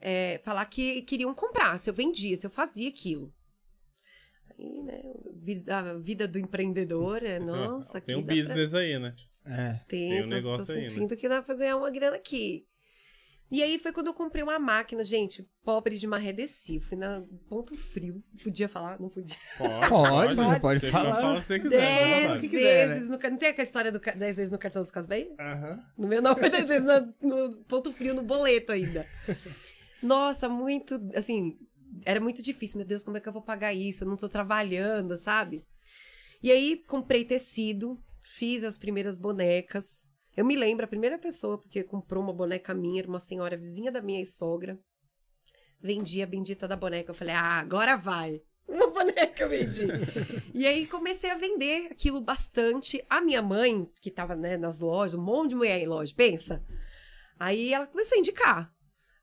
é, 0.00 0.40
falar 0.44 0.66
que 0.66 1.02
queriam 1.02 1.32
comprar, 1.34 1.78
se 1.78 1.88
eu 1.88 1.94
vendia, 1.94 2.36
se 2.36 2.44
eu 2.44 2.50
fazia 2.50 2.88
aquilo. 2.88 3.32
Aí, 4.50 4.82
né, 4.82 5.02
a 5.68 5.94
vida 5.94 6.26
do 6.28 6.38
empreendedor 6.38 7.22
é, 7.22 7.38
nossa, 7.38 8.00
Tem 8.00 8.16
um 8.16 8.20
business 8.20 8.70
pra... 8.72 8.80
aí, 8.80 8.98
né? 8.98 9.14
É. 9.46 9.80
Tem, 9.88 10.10
tem 10.10 10.24
um 10.24 10.28
tô, 10.28 10.34
negócio 10.34 10.66
tô 10.66 10.72
aí, 10.72 10.86
sentindo 10.86 11.10
né? 11.10 11.16
que 11.16 11.28
dá 11.28 11.42
pra 11.42 11.54
ganhar 11.54 11.76
uma 11.76 11.90
grana 11.90 12.16
aqui. 12.16 12.66
E 13.52 13.62
aí 13.62 13.78
foi 13.78 13.92
quando 13.92 14.06
eu 14.06 14.14
comprei 14.14 14.42
uma 14.42 14.58
máquina, 14.58 15.04
gente, 15.04 15.46
pobre 15.62 15.98
de 15.98 16.06
marredeci. 16.06 16.80
Fui 16.80 16.96
na 16.96 17.22
ponto 17.50 17.76
frio. 17.76 18.24
Podia 18.42 18.66
falar? 18.66 18.98
Não 18.98 19.10
podia. 19.10 19.36
Pode, 19.58 19.90
pode, 19.90 20.36
pode, 20.36 20.60
pode 20.60 20.90
falar. 20.90 21.20
Fala 21.20 21.38
o 21.38 21.40
que 21.42 21.46
você 21.46 21.60
quiser. 21.60 21.78
Dez 21.78 22.50
vezes 22.50 23.10
no, 23.10 23.18
Não 23.18 23.36
tem 23.36 23.50
aquela 23.50 23.62
história 23.62 23.92
do 23.92 24.00
dez 24.00 24.36
vezes 24.36 24.50
no 24.50 24.58
cartão 24.58 24.80
dos 24.80 24.90
Casbay? 24.90 25.34
Aham. 25.38 25.70
Uhum. 25.70 25.82
No 25.98 26.08
meu 26.08 26.22
não 26.22 26.34
foi 26.34 26.48
dez 26.50 26.66
vezes 26.66 26.86
no, 26.86 27.14
no 27.20 27.58
ponto 27.64 27.92
frio, 27.92 28.14
no 28.14 28.22
boleto 28.22 28.72
ainda. 28.72 29.06
Nossa, 30.02 30.48
muito, 30.48 30.98
assim, 31.14 31.58
era 32.06 32.20
muito 32.20 32.40
difícil. 32.40 32.78
Meu 32.78 32.86
Deus, 32.86 33.04
como 33.04 33.18
é 33.18 33.20
que 33.20 33.28
eu 33.28 33.34
vou 33.34 33.42
pagar 33.42 33.74
isso? 33.74 34.04
Eu 34.04 34.08
não 34.08 34.16
tô 34.16 34.30
trabalhando, 34.30 35.14
sabe? 35.18 35.62
E 36.42 36.50
aí 36.50 36.82
comprei 36.86 37.22
tecido, 37.22 38.02
fiz 38.22 38.64
as 38.64 38.78
primeiras 38.78 39.18
bonecas. 39.18 40.10
Eu 40.36 40.44
me 40.44 40.56
lembro, 40.56 40.84
a 40.84 40.88
primeira 40.88 41.18
pessoa, 41.18 41.58
porque 41.58 41.82
comprou 41.82 42.22
uma 42.22 42.32
boneca 42.32 42.72
minha, 42.72 43.02
era 43.02 43.08
uma 43.08 43.20
senhora 43.20 43.56
vizinha 43.56 43.92
da 43.92 44.00
minha 44.00 44.24
sogra. 44.24 44.78
Vendia 45.80 46.24
a 46.24 46.26
bendita 46.26 46.66
da 46.66 46.76
boneca. 46.76 47.10
Eu 47.10 47.14
falei, 47.14 47.34
ah, 47.34 47.58
agora 47.58 47.96
vai. 47.96 48.40
Uma 48.68 48.86
boneca 48.86 49.42
eu 49.42 49.48
vendi. 49.48 49.82
e 50.54 50.64
aí 50.66 50.86
comecei 50.86 51.28
a 51.30 51.34
vender 51.34 51.88
aquilo 51.90 52.20
bastante. 52.20 53.04
A 53.10 53.20
minha 53.20 53.42
mãe, 53.42 53.90
que 54.00 54.10
tava 54.10 54.36
né, 54.36 54.56
nas 54.56 54.78
lojas, 54.78 55.18
um 55.18 55.22
monte 55.22 55.50
de 55.50 55.56
mulher 55.56 55.80
em 55.80 55.86
loja, 55.86 56.14
pensa. 56.16 56.64
Aí 57.38 57.74
ela 57.74 57.88
começou 57.88 58.16
a 58.16 58.20
indicar. 58.20 58.72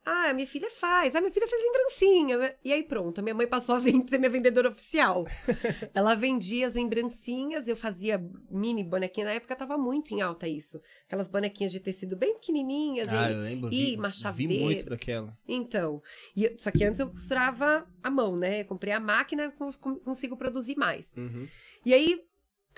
Ah, 0.05 0.33
minha 0.33 0.47
filha 0.47 0.69
faz. 0.71 1.15
Ah, 1.15 1.21
minha 1.21 1.31
filha 1.31 1.47
fez 1.47 1.61
lembrancinha. 1.61 2.55
E 2.63 2.73
aí 2.73 2.83
pronto, 2.83 3.21
minha 3.21 3.35
mãe 3.35 3.45
passou 3.45 3.75
a 3.75 3.81
ser 4.09 4.17
minha 4.17 4.29
vendedora 4.29 4.69
oficial. 4.69 5.23
Ela 5.93 6.15
vendia 6.15 6.65
as 6.65 6.73
lembrancinhas, 6.73 7.67
eu 7.67 7.75
fazia 7.75 8.17
mini 8.49 8.83
bonequinha. 8.83 9.27
Na 9.27 9.33
época 9.33 9.55
tava 9.55 9.77
muito 9.77 10.11
em 10.13 10.21
alta 10.21 10.47
isso. 10.47 10.81
Aquelas 11.05 11.27
bonequinhas 11.27 11.71
de 11.71 11.79
tecido 11.79 12.15
bem 12.15 12.33
pequenininhas. 12.35 13.07
Ah, 13.09 13.29
e, 13.29 13.33
eu 13.33 13.41
lembro. 13.41 13.73
e 13.73 13.85
vi, 13.91 13.97
machaveiro. 13.97 14.53
vi 14.53 14.59
muito 14.59 14.85
daquela. 14.89 15.37
Então, 15.47 16.01
e 16.35 16.55
só 16.57 16.71
que 16.71 16.83
antes 16.83 16.99
eu 16.99 17.09
costurava 17.09 17.87
à 18.01 18.09
mão, 18.09 18.35
né? 18.35 18.61
Eu 18.61 18.65
comprei 18.65 18.93
a 18.93 18.99
máquina, 18.99 19.51
cons- 19.51 19.75
consigo 19.75 20.35
produzir 20.35 20.75
mais. 20.75 21.13
Uhum. 21.15 21.47
E 21.85 21.93
aí 21.93 22.23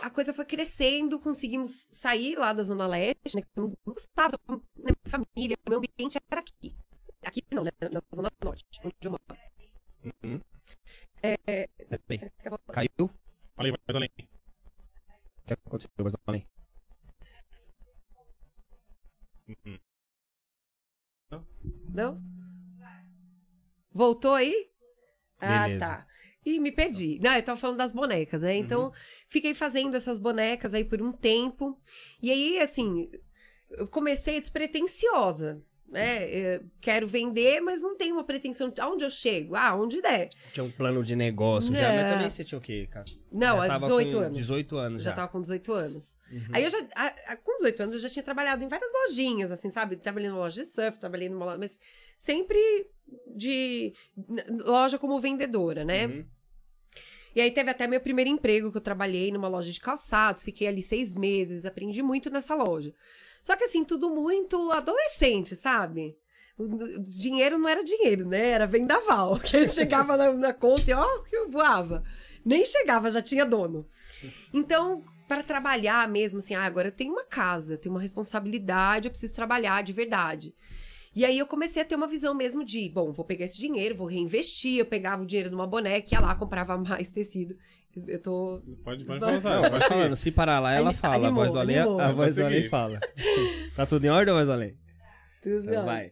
a 0.01 0.10
coisa 0.10 0.34
foi 0.34 0.43
crescendo, 0.45 1.19
conseguimos 1.19 1.88
sair 1.91 2.36
lá 2.36 2.51
da 2.51 2.63
Zona 2.63 2.88
Leste, 2.88 3.36
né? 3.36 3.43
Eu 3.55 3.73
não 3.86 3.93
gostava, 3.93 4.38
né, 4.49 4.57
minha 4.77 4.95
família, 5.05 5.57
meu 5.69 5.77
ambiente 5.77 6.17
era 6.29 6.41
aqui. 6.41 6.75
Aqui 7.23 7.43
não, 7.51 7.63
né? 7.63 7.71
Na 7.91 8.01
Zona 8.15 8.29
Norte, 8.43 8.65
onde 8.84 8.95
eu 9.03 9.12
moro. 9.12 9.23
Uhum. 10.23 10.41
É, 11.23 11.69
Bem, 12.07 12.19
caiu? 12.71 12.89
O 13.05 13.10
Falei, 13.55 13.71
mais 13.71 13.95
além. 13.95 14.10
que 15.45 15.53
aconteceu? 15.53 15.89
Do 15.97 16.19
além? 16.25 16.47
Não? 21.93 22.21
Voltou 23.91 24.34
aí? 24.34 24.69
Ah, 25.39 25.65
Beleza. 25.65 25.79
tá. 25.88 26.07
E 26.45 26.60
me 26.60 26.71
perdi. 26.71 27.19
Não, 27.19 27.36
eu 27.36 27.43
tava 27.43 27.60
falando 27.60 27.77
das 27.77 27.91
bonecas, 27.91 28.41
né? 28.41 28.55
Então, 28.55 28.86
Uhum. 28.86 28.91
fiquei 29.27 29.53
fazendo 29.53 29.95
essas 29.95 30.17
bonecas 30.17 30.73
aí 30.73 30.84
por 30.84 31.01
um 31.01 31.12
tempo. 31.12 31.79
E 32.21 32.31
aí, 32.31 32.60
assim, 32.60 33.12
eu 33.69 33.88
comecei 33.88 34.39
despretensiosa. 34.41 35.63
Né? 35.91 36.30
Eu 36.30 36.63
quero 36.80 37.06
vender, 37.06 37.60
mas 37.60 37.82
não 37.82 37.97
tenho 37.97 38.15
uma 38.15 38.23
pretensão. 38.23 38.73
Aonde 38.80 39.04
eu 39.04 39.10
chego? 39.10 39.56
Ah, 39.56 39.75
onde 39.75 40.01
der. 40.01 40.30
Tinha 40.54 40.63
um 40.63 40.71
plano 40.71 41.04
de 41.04 41.17
negócio 41.17 41.73
já, 41.75 41.91
mas 41.91 42.13
também 42.13 42.30
você 42.30 42.45
tinha 42.45 42.58
o 42.58 42.62
quê, 42.62 42.88
cara? 42.89 43.04
Não, 43.30 43.58
Já 43.58 43.63
há 43.65 43.67
tava 43.67 43.86
18 43.88 44.15
com 44.17 44.23
anos. 44.23 44.38
18 44.38 44.77
anos 44.77 45.04
Já 45.04 45.10
já. 45.10 45.15
tava 45.17 45.27
com 45.27 45.41
18 45.41 45.73
anos. 45.73 46.17
Uhum. 46.32 46.39
Aí 46.54 46.63
eu 46.63 46.69
já, 46.69 46.77
a- 46.95 47.15
a- 47.34 47.36
com 47.36 47.58
18 47.58 47.84
anos, 47.84 47.95
eu 47.95 47.99
já 48.01 48.10
tinha 48.10 48.23
trabalhado 48.23 48.63
em 48.63 48.69
várias 48.69 48.89
lojinhas, 48.93 49.51
assim, 49.51 49.69
sabe? 49.69 49.97
Trabalhei 49.97 50.30
numa 50.30 50.39
loja 50.39 50.63
de 50.63 50.69
surf, 50.69 50.97
trabalhei 50.97 51.27
numa 51.27 51.43
loja, 51.45 51.58
mas 51.58 51.77
sempre 52.17 52.58
de 53.36 53.93
loja 54.63 54.97
como 54.97 55.19
vendedora, 55.19 55.84
né? 55.84 56.08
Uhum. 56.08 56.25
E 57.36 57.41
aí 57.41 57.51
teve 57.51 57.69
até 57.69 57.86
meu 57.86 57.99
primeiro 57.99 58.30
emprego, 58.30 58.71
que 58.71 58.77
eu 58.77 58.82
trabalhei 58.82 59.30
numa 59.32 59.47
loja 59.49 59.71
de 59.71 59.80
calçados, 59.82 60.41
fiquei 60.43 60.67
ali 60.67 60.82
seis 60.82 61.15
meses, 61.15 61.65
aprendi 61.65 62.01
muito 62.01 62.30
nessa 62.30 62.56
loja. 62.56 62.93
Só 63.41 63.56
que 63.56 63.65
assim, 63.65 63.84
tudo 63.84 64.10
muito 64.10 64.71
adolescente, 64.71 65.56
sabe? 65.56 66.17
O, 66.58 66.67
dinheiro 66.99 67.58
não 67.58 67.67
era 67.67 67.84
dinheiro, 67.84 68.27
né? 68.27 68.49
Era 68.49 68.67
vendaval. 68.67 69.39
Que 69.43 69.67
chegava 69.67 70.15
na, 70.15 70.32
na 70.34 70.54
conta 70.54 70.91
e 70.91 70.93
ó, 70.93 71.08
eu 71.32 71.49
voava. 71.49 72.04
Nem 72.45 72.65
chegava, 72.65 73.12
já 73.12 73.21
tinha 73.21 73.45
dono. 73.45 73.88
Então, 74.54 75.04
para 75.27 75.43
trabalhar 75.43 76.08
mesmo, 76.08 76.39
assim, 76.39 76.54
ah, 76.54 76.63
agora 76.63 76.89
eu 76.89 76.91
tenho 76.91 77.13
uma 77.13 77.23
casa, 77.23 77.73
eu 77.73 77.77
tenho 77.77 77.95
uma 77.95 78.01
responsabilidade, 78.01 79.08
eu 79.08 79.12
preciso 79.12 79.34
trabalhar 79.34 79.82
de 79.84 79.93
verdade. 79.93 80.54
E 81.13 81.25
aí 81.25 81.38
eu 81.38 81.45
comecei 81.45 81.82
a 81.82 81.86
ter 81.86 81.95
uma 81.95 82.08
visão 82.08 82.34
mesmo 82.34 82.63
de, 82.63 82.88
bom, 82.89 83.12
vou 83.12 83.25
pegar 83.25 83.45
esse 83.45 83.58
dinheiro, 83.58 83.95
vou 83.95 84.08
reinvestir. 84.08 84.80
Eu 84.80 84.86
pegava 84.86 85.23
o 85.23 85.25
dinheiro 85.25 85.51
numa 85.51 85.67
boneca, 85.67 86.13
ia 86.13 86.21
lá, 86.21 86.34
comprava 86.36 86.77
mais 86.77 87.10
tecido. 87.12 87.56
Eu 88.08 88.21
tô. 88.21 88.62
Pode, 88.84 89.04
pode 89.06 89.19
voltar. 89.19 89.62
Não, 89.62 89.69
pode 89.69 89.88
falando, 89.88 90.15
se 90.15 90.32
parar 90.32 90.60
lá, 90.60 90.73
ela 90.73 90.89
Ani- 90.89 90.97
fala. 90.97 91.27
a 91.27 91.32
voz 91.32 91.51
do 91.51 91.60
animou, 91.60 91.84
além, 91.84 91.99
a 92.01 92.06
animou. 92.06 92.15
voz 92.23 92.36
do 92.36 92.45
além 92.45 92.69
fala. 92.69 92.99
tá 93.75 93.86
tudo 93.86 94.06
em 94.06 94.10
ordem, 94.10 94.34
voz 94.34 94.47
do 94.47 94.54
além? 94.54 94.77
Tudo 95.43 95.60
Então 95.60 95.75
bem. 95.75 95.86
vai. 95.86 96.12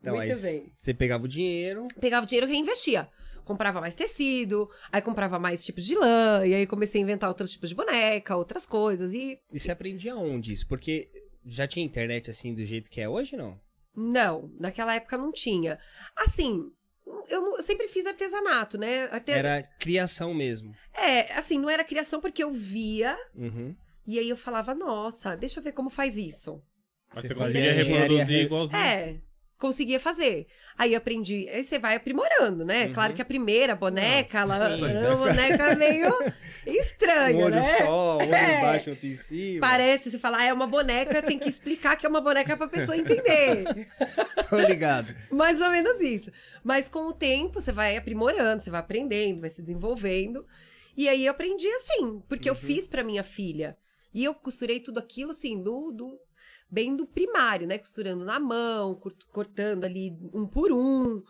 Então 0.00 0.14
Muito 0.16 0.32
aí 0.32 0.42
bem. 0.42 0.72
você 0.78 0.94
pegava 0.94 1.24
o 1.24 1.28
dinheiro. 1.28 1.86
Pegava 2.00 2.24
o 2.24 2.28
dinheiro 2.28 2.46
e 2.48 2.50
reinvestia. 2.52 3.08
Comprava 3.44 3.80
mais 3.80 3.94
tecido, 3.94 4.70
aí 4.92 5.02
comprava 5.02 5.38
mais 5.38 5.64
tipos 5.64 5.84
de 5.84 5.96
lã, 5.96 6.46
e 6.46 6.54
aí 6.54 6.66
comecei 6.66 7.00
a 7.00 7.04
inventar 7.04 7.28
outros 7.28 7.50
tipos 7.50 7.68
de 7.68 7.74
boneca, 7.74 8.36
outras 8.36 8.64
coisas. 8.64 9.12
E 9.12 9.38
E 9.52 9.58
você 9.58 9.72
aprendia 9.72 10.14
onde 10.16 10.52
isso? 10.52 10.66
Porque 10.68 11.08
já 11.44 11.66
tinha 11.66 11.84
internet 11.84 12.30
assim 12.30 12.54
do 12.54 12.64
jeito 12.64 12.88
que 12.90 13.00
é 13.00 13.08
hoje, 13.08 13.36
não? 13.36 13.58
não, 13.96 14.50
naquela 14.58 14.94
época 14.94 15.18
não 15.18 15.32
tinha. 15.32 15.78
Assim, 16.16 16.62
eu, 17.28 17.62
sempre 17.62 17.88
fiz 17.88 18.06
artesanato, 18.06 18.76
né? 18.78 19.04
Arte- 19.10 19.32
Era 19.32 19.62
criação 19.78 20.32
mesmo. 20.34 20.74
É, 20.94 21.32
assim, 21.34 21.58
não 21.58 21.70
era 21.70 21.84
criação 21.84 22.20
porque 22.20 22.42
eu 22.42 22.50
via, 22.52 23.16
Uhum. 23.34 23.74
e 24.06 24.18
aí 24.18 24.28
eu 24.28 24.36
falava, 24.36 24.74
nossa, 24.74 25.36
deixa 25.36 25.60
eu 25.60 25.64
ver 25.64 25.72
como 25.72 25.90
faz 25.90 26.16
isso. 26.16 26.62
Mas 27.12 27.22
Você 27.22 27.28
você 27.28 27.34
conseguia 27.34 27.72
reproduzir 27.72 28.36
re- 28.38 28.42
igualzinho. 28.44 28.82
É, 28.82 29.20
conseguia 29.60 30.00
fazer. 30.00 30.46
Aí 30.76 30.94
aprendi, 30.94 31.46
aí 31.50 31.62
você 31.62 31.78
vai 31.78 31.94
aprimorando, 31.94 32.64
né? 32.64 32.86
Uhum. 32.86 32.92
Claro 32.94 33.12
que 33.12 33.20
a 33.20 33.24
primeira 33.24 33.76
boneca, 33.76 34.38
ela 34.40 34.74
sim. 34.74 34.84
era 34.86 35.14
uma 35.14 35.16
boneca 35.28 35.76
meio 35.76 36.10
estranha, 36.66 37.36
Um 37.36 37.42
olho 37.44 37.54
né? 37.56 37.62
só, 37.62 38.16
um 38.16 38.20
olho 38.22 38.34
É. 38.34 38.58
embaixo, 38.58 38.90
outro 38.90 39.06
em 39.06 39.14
cima. 39.14 39.60
Parece, 39.60 40.10
se 40.10 40.18
falar, 40.18 40.44
é 40.44 40.52
uma 40.52 40.66
boneca, 40.66 41.22
tem 41.22 41.38
que 41.38 41.48
explicar 41.48 41.94
que 41.96 42.06
é 42.06 42.08
uma 42.08 42.22
boneca 42.22 42.56
pra 42.56 42.66
pessoa 42.66 42.96
entender. 42.96 43.64
Tô 44.48 44.58
ligado. 44.58 45.14
Mais 45.30 45.60
ou 45.60 45.70
menos 45.70 46.00
isso. 46.00 46.32
Mas 46.64 46.88
com 46.88 47.06
o 47.06 47.12
tempo, 47.12 47.60
você 47.60 47.70
vai 47.70 47.96
aprimorando, 47.96 48.62
você 48.62 48.70
vai 48.70 48.80
aprendendo, 48.80 49.42
vai 49.42 49.50
se 49.50 49.60
desenvolvendo. 49.60 50.44
E 50.96 51.06
aí 51.08 51.26
eu 51.26 51.30
aprendi 51.32 51.68
assim, 51.68 52.22
porque 52.28 52.48
eu 52.48 52.54
fiz 52.54 52.88
pra 52.88 53.04
minha 53.04 53.22
filha. 53.22 53.76
E 54.12 54.24
eu 54.24 54.34
costurei 54.34 54.80
tudo 54.80 54.98
aquilo 54.98 55.30
assim, 55.32 55.62
do, 55.62 55.92
do 55.92 56.18
bem 56.70 56.94
do 56.96 57.06
primário, 57.06 57.66
né? 57.66 57.78
Costurando 57.78 58.24
na 58.24 58.38
mão, 58.40 58.94
cort- 58.94 59.26
cortando 59.32 59.84
ali 59.84 60.12
um 60.32 60.46
por 60.46 60.72
um. 60.72 61.22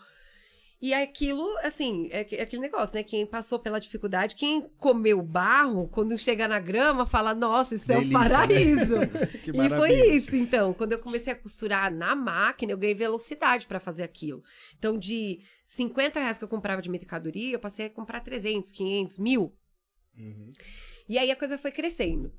E 0.83 0.95
aquilo, 0.95 1.47
assim, 1.59 2.09
é 2.11 2.27
é 2.37 2.43
aquele 2.43 2.63
negócio, 2.63 2.95
né? 2.95 3.03
Quem 3.03 3.27
passou 3.27 3.59
pela 3.59 3.79
dificuldade, 3.79 4.35
quem 4.35 4.63
comeu 4.79 5.21
barro, 5.21 5.87
quando 5.89 6.17
chega 6.17 6.49
na 6.49 6.59
grama, 6.59 7.05
fala: 7.05 7.35
Nossa, 7.35 7.75
isso 7.75 7.93
é 7.93 7.99
um 7.99 8.01
Delícia, 8.01 8.19
né? 8.19 8.29
paraíso. 8.31 8.95
Que 9.45 9.51
E 9.51 9.69
foi 9.69 9.93
isso, 10.17 10.35
então. 10.35 10.73
Quando 10.73 10.93
eu 10.93 10.99
comecei 10.99 11.35
a 11.35 11.37
costurar 11.37 11.93
na 11.93 12.15
máquina, 12.15 12.73
eu 12.73 12.79
ganhei 12.79 12.95
velocidade 12.95 13.67
para 13.67 13.79
fazer 13.79 14.05
aquilo. 14.05 14.43
Então, 14.79 14.97
de 14.97 15.41
50 15.67 16.19
reais 16.19 16.39
que 16.39 16.45
eu 16.45 16.49
comprava 16.49 16.81
de 16.81 16.89
mercadoria, 16.89 17.53
eu 17.57 17.61
passei 17.61 17.85
a 17.87 17.91
comprar 17.91 18.21
300, 18.21 18.71
500, 18.71 19.19
mil. 19.19 19.55
Uhum. 20.17 20.51
E 21.07 21.19
aí 21.19 21.31
a 21.31 21.37
coisa 21.37 21.59
foi 21.59 21.73
crescendo. 21.73 22.33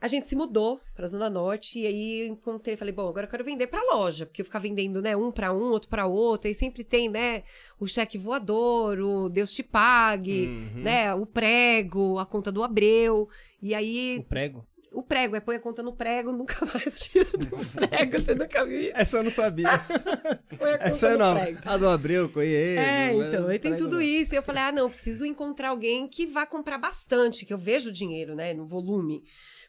A 0.00 0.06
gente 0.06 0.28
se 0.28 0.36
mudou 0.36 0.80
pra 0.94 1.06
Zona 1.08 1.28
Norte 1.28 1.80
e 1.80 1.86
aí 1.86 2.20
eu 2.20 2.26
encontrei, 2.28 2.76
falei, 2.76 2.94
bom, 2.94 3.08
agora 3.08 3.26
eu 3.26 3.30
quero 3.30 3.44
vender 3.44 3.66
pra 3.66 3.82
loja, 3.82 4.26
porque 4.26 4.40
eu 4.42 4.44
ficar 4.44 4.60
vendendo, 4.60 5.02
né, 5.02 5.16
um 5.16 5.30
pra 5.32 5.52
um, 5.52 5.70
outro 5.70 5.88
pra 5.88 6.06
outro, 6.06 6.48
e 6.48 6.54
sempre 6.54 6.84
tem, 6.84 7.08
né, 7.08 7.42
o 7.80 7.86
cheque 7.86 8.16
voador, 8.16 9.00
o 9.00 9.28
Deus 9.28 9.52
te 9.52 9.62
pague, 9.62 10.46
Uhum. 10.46 10.82
né, 10.82 11.12
o 11.14 11.26
prego, 11.26 12.18
a 12.18 12.24
conta 12.26 12.52
do 12.52 12.62
Abreu. 12.62 13.28
E 13.60 13.74
aí 13.74 14.18
O 14.20 14.22
prego? 14.24 14.64
o 14.92 15.02
prego, 15.02 15.34
é 15.36 15.40
põe 15.40 15.56
a 15.56 15.60
conta 15.60 15.82
no 15.82 15.92
prego, 15.92 16.30
nunca 16.32 16.64
mais 16.64 17.00
tira 17.00 17.24
do 17.24 17.56
prego, 17.72 18.18
você 18.22 18.34
nunca 18.36 18.64
viu. 18.64 18.90
Essa 18.94 19.18
eu 19.18 19.22
não 19.24 19.30
sabia. 19.30 19.68
Põe 20.58 20.70
a 20.70 20.78
conta 20.78 20.90
Essa 20.90 21.10
no 21.12 21.18
não. 21.18 21.34
prego. 21.40 21.58
A 21.64 21.76
do 21.76 21.88
Abreu, 21.88 22.28
conheço. 22.28 22.80
É, 22.80 23.14
então, 23.14 23.48
aí 23.48 23.58
tem 23.58 23.76
tudo 23.76 23.96
não. 23.96 24.02
isso. 24.02 24.32
E 24.34 24.36
eu 24.36 24.42
falei, 24.44 24.62
ah, 24.62 24.72
não, 24.72 24.88
preciso 24.88 25.26
encontrar 25.26 25.70
alguém 25.70 26.06
que 26.08 26.24
vá 26.26 26.46
comprar 26.46 26.78
bastante, 26.78 27.44
que 27.44 27.52
eu 27.52 27.58
vejo 27.58 27.90
o 27.90 27.92
dinheiro, 27.92 28.34
né, 28.36 28.54
no 28.54 28.64
volume. 28.66 29.22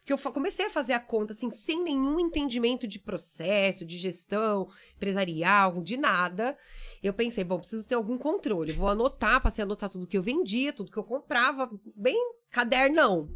Porque 0.09 0.27
eu 0.27 0.33
comecei 0.33 0.65
a 0.65 0.69
fazer 0.71 0.93
a 0.93 0.99
conta, 0.99 1.33
assim, 1.33 1.51
sem 1.51 1.83
nenhum 1.83 2.19
entendimento 2.19 2.87
de 2.87 2.97
processo, 2.97 3.85
de 3.85 3.95
gestão 3.95 4.67
empresarial, 4.95 5.83
de 5.83 5.97
nada. 5.97 6.57
Eu 7.03 7.13
pensei, 7.13 7.43
bom, 7.43 7.59
preciso 7.59 7.87
ter 7.87 7.93
algum 7.93 8.17
controle. 8.17 8.73
Vou 8.73 8.87
anotar, 8.87 9.39
passei 9.39 9.61
a 9.61 9.65
anotar 9.65 9.87
tudo 9.87 10.07
que 10.07 10.17
eu 10.17 10.23
vendia, 10.23 10.73
tudo 10.73 10.91
que 10.91 10.97
eu 10.97 11.03
comprava, 11.03 11.69
bem 11.95 12.17
cadernão. 12.49 13.29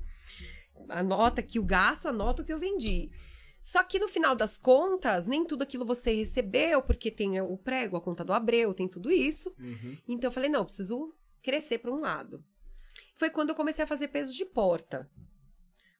Anota 0.89 1.41
aqui 1.41 1.59
o 1.59 1.63
gasto, 1.63 2.07
anota 2.07 2.41
o 2.41 2.45
que 2.45 2.51
eu 2.51 2.59
vendi. 2.59 3.11
Só 3.61 3.83
que 3.83 3.99
no 3.99 4.07
final 4.07 4.35
das 4.35 4.57
contas, 4.57 5.27
nem 5.27 5.45
tudo 5.45 5.61
aquilo 5.61 5.85
você 5.85 6.11
recebeu, 6.11 6.81
porque 6.81 7.11
tem 7.11 7.39
o 7.39 7.55
prego, 7.55 7.97
a 7.97 8.01
conta 8.01 8.25
do 8.25 8.33
Abreu, 8.33 8.73
tem 8.73 8.87
tudo 8.87 9.11
isso. 9.11 9.53
Uhum. 9.59 9.97
Então 10.07 10.29
eu 10.29 10.33
falei, 10.33 10.49
não, 10.49 10.65
preciso 10.65 11.13
crescer 11.39 11.77
para 11.77 11.91
um 11.91 11.99
lado. 11.99 12.43
Foi 13.15 13.29
quando 13.29 13.49
eu 13.49 13.55
comecei 13.55 13.83
a 13.83 13.87
fazer 13.87 14.07
pesos 14.07 14.35
de 14.35 14.43
porta. 14.43 15.07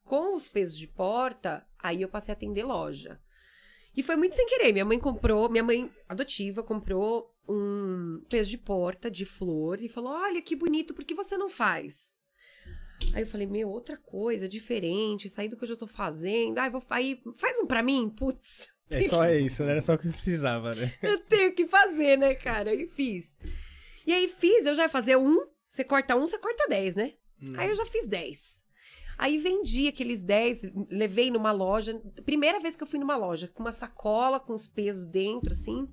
Com 0.03 0.35
os 0.35 0.49
pesos 0.49 0.77
de 0.77 0.87
porta, 0.87 1.65
aí 1.79 2.01
eu 2.01 2.09
passei 2.09 2.31
a 2.31 2.35
atender 2.35 2.63
loja. 2.63 3.19
E 3.95 4.01
foi 4.01 4.15
muito 4.15 4.35
sem 4.35 4.45
querer. 4.47 4.73
Minha 4.73 4.85
mãe 4.85 4.99
comprou, 4.99 5.49
minha 5.49 5.63
mãe 5.63 5.89
adotiva 6.09 6.63
comprou 6.63 7.31
um 7.47 8.23
peso 8.29 8.49
de 8.49 8.57
porta 8.57 9.09
de 9.09 9.25
flor 9.25 9.81
e 9.81 9.87
falou: 9.87 10.11
Olha 10.11 10.41
que 10.41 10.55
bonito, 10.55 10.93
por 10.93 11.03
que 11.03 11.13
você 11.13 11.37
não 11.37 11.49
faz? 11.49 12.17
Aí 13.13 13.23
eu 13.23 13.27
falei: 13.27 13.45
Meu, 13.45 13.69
outra 13.69 13.97
coisa, 13.97 14.47
diferente, 14.47 15.29
sair 15.29 15.49
do 15.49 15.57
que 15.57 15.63
eu 15.63 15.67
já 15.67 15.75
tô 15.75 15.87
fazendo. 15.87 16.57
Ai, 16.57 16.69
vou 16.69 16.83
aí, 16.89 17.21
faz 17.37 17.59
um 17.59 17.67
pra 17.67 17.83
mim? 17.83 18.09
Putz. 18.09 18.71
É 18.89 19.01
só 19.03 19.27
isso, 19.27 19.63
né? 19.63 19.71
Era 19.71 19.81
só 19.81 19.93
o 19.93 19.97
que 19.97 20.09
precisava, 20.09 20.71
né? 20.75 20.93
eu 21.01 21.17
tenho 21.21 21.53
que 21.53 21.65
fazer, 21.65 22.17
né, 22.17 22.35
cara? 22.35 22.75
E 22.75 22.85
fiz. 22.85 23.35
E 24.05 24.13
aí 24.13 24.27
fiz, 24.27 24.65
eu 24.65 24.75
já 24.75 24.83
ia 24.83 24.89
fazer 24.89 25.17
um, 25.17 25.47
Você 25.67 25.83
corta 25.85 26.15
um, 26.15 26.27
você 26.27 26.37
corta 26.37 26.67
10, 26.67 26.93
né? 26.93 27.13
Hum. 27.41 27.53
Aí 27.57 27.69
eu 27.69 27.75
já 27.75 27.85
fiz 27.85 28.05
10. 28.05 28.62
Aí 29.17 29.37
vendi 29.37 29.87
aqueles 29.87 30.21
10, 30.21 30.71
levei 30.89 31.29
numa 31.31 31.51
loja. 31.51 32.01
Primeira 32.25 32.59
vez 32.59 32.75
que 32.75 32.83
eu 32.83 32.87
fui 32.87 32.99
numa 32.99 33.15
loja, 33.15 33.47
com 33.47 33.61
uma 33.63 33.71
sacola, 33.71 34.39
com 34.39 34.53
os 34.53 34.67
pesos 34.67 35.07
dentro, 35.07 35.53
assim. 35.53 35.87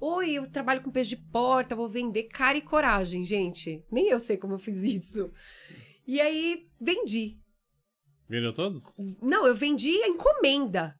Oi, 0.00 0.30
eu 0.32 0.50
trabalho 0.50 0.80
com 0.80 0.90
peso 0.90 1.10
de 1.10 1.16
porta, 1.16 1.76
vou 1.76 1.88
vender 1.88 2.24
cara 2.24 2.56
e 2.56 2.62
coragem, 2.62 3.22
gente. 3.24 3.84
Nem 3.92 4.08
eu 4.08 4.18
sei 4.18 4.36
como 4.38 4.54
eu 4.54 4.58
fiz 4.58 4.82
isso. 4.82 5.30
E 6.06 6.20
aí, 6.20 6.68
vendi. 6.80 7.38
Vendeu 8.28 8.54
todos? 8.54 8.96
Não, 9.20 9.46
eu 9.46 9.54
vendi 9.54 10.02
a 10.02 10.08
encomenda. 10.08 10.98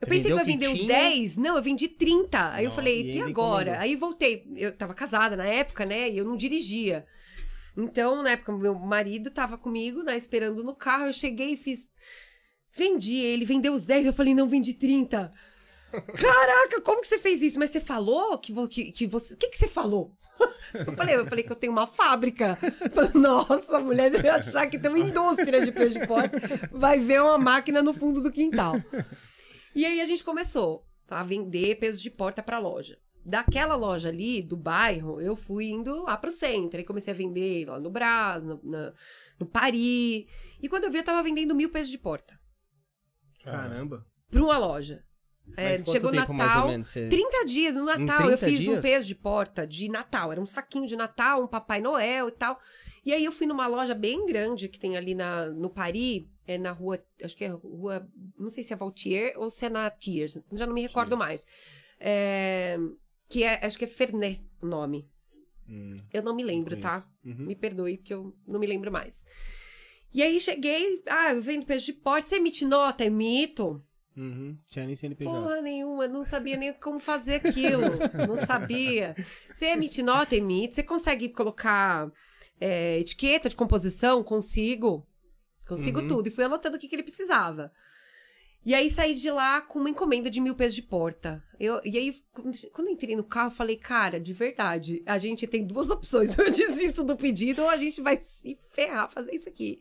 Eu 0.00 0.06
Você 0.06 0.10
pensei 0.10 0.26
que 0.26 0.32
eu 0.32 0.38
ia 0.38 0.44
vender 0.44 0.68
uns 0.68 0.78
tinha? 0.78 0.88
10. 0.88 1.36
Não, 1.36 1.56
eu 1.56 1.62
vendi 1.62 1.88
30. 1.88 2.52
Aí 2.52 2.64
eu 2.64 2.68
Nossa, 2.68 2.76
falei, 2.76 3.02
e 3.02 3.16
e 3.16 3.20
agora? 3.20 3.62
encomendou. 3.62 3.82
Aí 3.82 3.96
voltei. 3.96 4.46
Eu 4.56 4.76
tava 4.76 4.94
casada 4.94 5.36
na 5.36 5.46
época, 5.46 5.84
né? 5.84 6.08
E 6.10 6.16
eu 6.16 6.24
não 6.24 6.36
dirigia. 6.36 7.06
Então, 7.76 8.22
na 8.22 8.30
época, 8.30 8.52
meu 8.52 8.74
marido 8.74 9.30
tava 9.30 9.58
comigo, 9.58 10.02
né? 10.02 10.16
Esperando 10.16 10.62
no 10.62 10.74
carro. 10.74 11.06
Eu 11.06 11.12
cheguei 11.12 11.54
e 11.54 11.56
fiz. 11.56 11.88
Vendi 12.76 13.16
ele, 13.16 13.44
vendeu 13.44 13.72
os 13.74 13.84
10. 13.84 14.06
Eu 14.06 14.12
falei, 14.12 14.34
não, 14.34 14.48
vendi 14.48 14.74
30. 14.74 15.32
Caraca, 15.92 16.80
como 16.80 17.00
que 17.00 17.06
você 17.06 17.18
fez 17.18 17.40
isso? 17.42 17.58
Mas 17.58 17.70
você 17.70 17.80
falou 17.80 18.36
que, 18.38 18.52
vo- 18.52 18.68
que, 18.68 18.90
que 18.92 19.06
você. 19.06 19.34
O 19.34 19.36
que, 19.36 19.48
que 19.48 19.58
você 19.58 19.68
falou? 19.68 20.12
Eu 20.74 20.92
falei, 20.96 21.14
eu 21.14 21.24
falei 21.28 21.44
que 21.44 21.52
eu 21.52 21.56
tenho 21.56 21.72
uma 21.72 21.86
fábrica. 21.86 22.56
Falei, 22.92 23.12
Nossa, 23.14 23.76
a 23.76 23.80
mulher 23.80 24.10
deve 24.10 24.28
achar 24.28 24.66
que 24.66 24.76
tem 24.76 24.90
uma 24.90 24.98
indústria 24.98 25.64
de 25.64 25.70
peixe 25.70 25.96
de 26.00 26.04
porta. 26.04 26.36
Vai 26.72 26.98
ver 26.98 27.22
uma 27.22 27.38
máquina 27.38 27.80
no 27.80 27.94
fundo 27.94 28.20
do 28.20 28.32
quintal. 28.32 28.74
E 29.72 29.86
aí 29.86 30.00
a 30.00 30.04
gente 30.04 30.24
começou 30.24 30.84
a 31.08 31.22
vender 31.22 31.76
peso 31.76 32.02
de 32.02 32.10
porta 32.10 32.42
para 32.42 32.58
loja. 32.58 32.98
Daquela 33.24 33.74
loja 33.74 34.10
ali, 34.10 34.42
do 34.42 34.56
bairro, 34.56 35.20
eu 35.20 35.34
fui 35.34 35.66
indo 35.70 36.02
lá 36.02 36.16
pro 36.16 36.30
centro. 36.30 36.78
Aí 36.78 36.84
comecei 36.84 37.12
a 37.12 37.16
vender 37.16 37.66
lá 37.66 37.80
no 37.80 37.90
Brás, 37.90 38.42
no, 38.44 38.60
na- 38.62 38.92
no 39.40 39.46
Paris. 39.46 40.26
E 40.62 40.68
quando 40.68 40.84
eu 40.84 40.90
vi, 40.90 40.98
eu 40.98 41.04
tava 41.04 41.22
vendendo 41.22 41.54
mil 41.54 41.70
pesos 41.70 41.90
de 41.90 41.96
porta 41.98 42.38
Caramba. 43.42 44.06
pra 44.30 44.42
uma 44.42 44.58
loja. 44.58 45.02
É, 45.58 45.76
chegou 45.84 46.10
tempo, 46.10 46.32
Natal, 46.32 46.68
menos, 46.68 46.88
você- 46.88 47.06
30 47.08 47.44
dias 47.44 47.74
no 47.74 47.84
Natal. 47.84 48.30
eu 48.30 48.38
30 48.38 48.46
fiz 48.46 48.60
um 48.60 48.72
dias? 48.72 48.80
peso 48.80 49.06
de 49.06 49.14
porta 49.14 49.66
de 49.66 49.88
Natal. 49.90 50.32
Era 50.32 50.40
um 50.40 50.46
saquinho 50.46 50.86
de 50.86 50.96
Natal, 50.96 51.42
um 51.44 51.46
Papai 51.46 51.82
Noel 51.82 52.28
e 52.28 52.32
tal. 52.32 52.58
E 53.04 53.12
aí 53.12 53.22
eu 53.24 53.30
fui 53.32 53.46
numa 53.46 53.66
loja 53.66 53.94
bem 53.94 54.24
grande 54.24 54.68
que 54.70 54.78
tem 54.78 54.96
ali 54.96 55.14
na, 55.14 55.46
no 55.46 55.68
Paris, 55.68 56.24
é 56.46 56.56
na 56.56 56.72
rua, 56.72 56.98
acho 57.22 57.36
que 57.36 57.44
é 57.44 57.48
rua, 57.48 58.08
não 58.38 58.48
sei 58.48 58.64
se 58.64 58.72
é 58.72 58.76
Valtier 58.76 59.34
ou 59.36 59.50
se 59.50 59.66
é 59.66 59.68
na 59.68 59.90
Tiers, 59.90 60.40
já 60.52 60.66
não 60.66 60.72
me 60.72 60.80
recordo 60.80 61.10
Tiers. 61.14 61.18
mais. 61.18 61.46
É, 62.00 62.78
que 63.34 63.42
é, 63.42 63.58
acho 63.66 63.76
que 63.76 63.84
é 63.84 63.88
Fernet 63.88 64.40
o 64.62 64.66
nome. 64.66 65.08
Hum, 65.68 65.98
Eu 66.12 66.22
não 66.22 66.34
me 66.36 66.44
lembro, 66.44 66.76
tá? 66.76 67.04
Uhum. 67.24 67.46
Me 67.46 67.56
perdoe, 67.56 67.96
porque 67.98 68.14
eu 68.14 68.32
não 68.46 68.60
me 68.60 68.66
lembro 68.66 68.92
mais. 68.92 69.24
E 70.12 70.22
aí 70.22 70.38
cheguei, 70.40 71.02
ah, 71.08 71.32
eu 71.34 71.42
vendo 71.42 71.66
peso 71.66 71.86
de 71.86 71.92
porte, 71.94 72.28
você 72.28 72.36
emite 72.36 72.64
nota? 72.64 73.04
Emito. 73.04 73.82
Uhum. 74.16 74.56
Tinha 74.70 74.86
nem 74.86 74.94
CNPJ. 74.94 75.28
Porra 75.28 75.60
nenhuma, 75.60 76.06
não 76.06 76.24
sabia 76.24 76.56
nem 76.56 76.72
como 76.74 77.00
fazer 77.00 77.36
aquilo. 77.44 77.80
não 78.28 78.36
sabia. 78.46 79.16
Você 79.52 79.66
emite 79.66 80.00
nota, 80.02 80.36
emite. 80.36 80.76
Você 80.76 80.84
consegue 80.84 81.30
colocar 81.30 82.08
é, 82.60 83.00
etiqueta 83.00 83.48
de 83.48 83.56
composição? 83.56 84.22
Consigo. 84.22 85.04
Consigo 85.66 86.00
Uhum. 86.00 86.06
tudo. 86.06 86.28
E 86.28 86.30
fui 86.30 86.44
anotando 86.44 86.76
o 86.76 86.78
que, 86.78 86.86
que 86.86 86.94
ele 86.94 87.02
precisava. 87.02 87.72
E 88.64 88.74
aí 88.74 88.88
saí 88.90 89.14
de 89.14 89.30
lá 89.30 89.60
com 89.60 89.78
uma 89.78 89.90
encomenda 89.90 90.30
de 90.30 90.40
mil 90.40 90.54
pesos 90.54 90.74
de 90.74 90.82
porta. 90.82 91.42
Eu, 91.60 91.80
e 91.84 91.98
aí, 91.98 92.14
quando 92.72 92.88
entrei 92.90 93.14
no 93.14 93.24
carro, 93.24 93.48
eu 93.48 93.54
falei, 93.56 93.76
cara, 93.76 94.18
de 94.18 94.32
verdade, 94.32 95.02
a 95.06 95.18
gente 95.18 95.46
tem 95.46 95.66
duas 95.66 95.90
opções. 95.90 96.36
Ou 96.38 96.44
eu 96.46 96.50
desisto 96.52 97.04
do 97.04 97.16
pedido, 97.16 97.62
ou 97.62 97.68
a 97.68 97.76
gente 97.76 98.00
vai 98.00 98.16
se 98.16 98.56
ferrar 98.72 99.10
fazer 99.10 99.32
isso 99.34 99.48
aqui. 99.48 99.78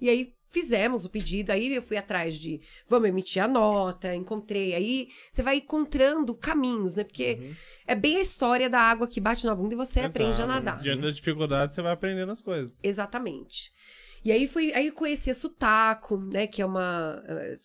E 0.00 0.08
aí 0.08 0.34
fizemos 0.50 1.04
o 1.04 1.10
pedido, 1.10 1.50
aí 1.50 1.74
eu 1.74 1.82
fui 1.82 1.96
atrás 1.96 2.36
de 2.36 2.60
vamos 2.88 3.08
emitir 3.08 3.42
a 3.42 3.48
nota, 3.48 4.14
encontrei. 4.14 4.72
Aí 4.74 5.08
você 5.32 5.42
vai 5.42 5.56
encontrando 5.56 6.32
caminhos, 6.34 6.94
né? 6.94 7.02
Porque 7.04 7.38
Uhum. 7.40 7.54
é 7.88 7.94
bem 7.96 8.16
a 8.16 8.20
história 8.20 8.70
da 8.70 8.78
água 8.80 9.08
que 9.08 9.20
bate 9.20 9.44
na 9.46 9.54
bunda 9.54 9.74
e 9.74 9.76
você 9.76 10.00
aprende 10.00 10.30
a 10.40 10.44
Exato. 10.44 10.48
nadar. 10.48 10.80
Diante 10.80 11.02
das 11.02 11.16
dificuldades, 11.16 11.74
você 11.74 11.82
vai 11.82 11.92
aprendendo 11.92 12.30
as 12.30 12.40
coisas. 12.40 12.78
Exatamente. 12.82 13.72
E 14.24 14.32
aí 14.32 14.48
fui, 14.48 14.72
aí 14.72 14.86
eu 14.86 14.94
conheci 14.94 15.30
a 15.30 15.34
Sutaco, 15.34 16.16
né, 16.16 16.46
que 16.46 16.62
é 16.62 16.66
uma, 16.66 17.22
eh, 17.26 17.58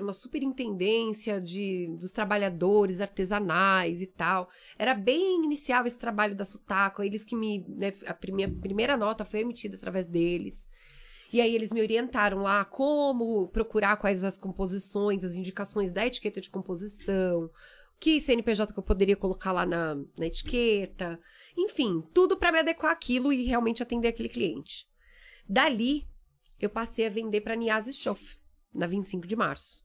uma 0.00 0.14
superintendência 0.14 1.38
de, 1.38 1.94
dos 2.00 2.10
trabalhadores 2.10 3.02
artesanais 3.02 4.00
e 4.00 4.06
tal. 4.06 4.48
Era 4.78 4.94
bem 4.94 5.44
inicial 5.44 5.84
esse 5.86 5.98
trabalho 5.98 6.34
da 6.34 6.44
Sutaco, 6.44 7.02
eles 7.02 7.22
que 7.22 7.36
me, 7.36 7.66
né, 7.68 7.92
a 8.06 8.14
prime- 8.14 8.48
primeira 8.48 8.96
nota 8.96 9.26
foi 9.26 9.40
emitida 9.40 9.76
através 9.76 10.06
deles. 10.06 10.70
E 11.30 11.38
aí 11.38 11.54
eles 11.54 11.70
me 11.70 11.82
orientaram 11.82 12.38
lá 12.40 12.64
como 12.64 13.48
procurar 13.48 13.98
quais 13.98 14.24
as 14.24 14.38
composições, 14.38 15.22
as 15.22 15.34
indicações 15.34 15.92
da 15.92 16.06
etiqueta 16.06 16.40
de 16.40 16.48
composição, 16.48 17.50
que 18.00 18.22
CNPJ 18.22 18.72
que 18.72 18.78
eu 18.78 18.82
poderia 18.82 19.16
colocar 19.16 19.52
lá 19.52 19.66
na, 19.66 19.96
na 20.18 20.26
etiqueta, 20.26 21.20
enfim, 21.54 22.02
tudo 22.14 22.38
para 22.38 22.52
me 22.52 22.60
adequar 22.60 22.92
àquilo 22.92 23.30
e 23.34 23.44
realmente 23.44 23.82
atender 23.82 24.08
aquele 24.08 24.30
cliente. 24.30 24.86
Dali, 25.48 26.06
eu 26.60 26.70
passei 26.70 27.06
a 27.06 27.10
vender 27.10 27.40
para 27.40 27.54
Niasa 27.54 27.92
Schoff, 27.92 28.38
na 28.72 28.86
25 28.86 29.26
de 29.26 29.36
março. 29.36 29.84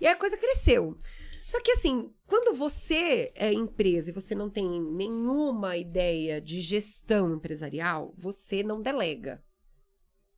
E 0.00 0.06
aí 0.06 0.12
a 0.12 0.16
coisa 0.16 0.36
cresceu. 0.36 0.98
Só 1.46 1.60
que 1.60 1.70
assim, 1.72 2.12
quando 2.26 2.56
você 2.56 3.32
é 3.34 3.52
empresa 3.52 4.10
e 4.10 4.12
você 4.12 4.34
não 4.34 4.50
tem 4.50 4.82
nenhuma 4.82 5.76
ideia 5.76 6.40
de 6.40 6.60
gestão 6.60 7.34
empresarial, 7.34 8.12
você 8.18 8.62
não 8.62 8.82
delega. 8.82 9.42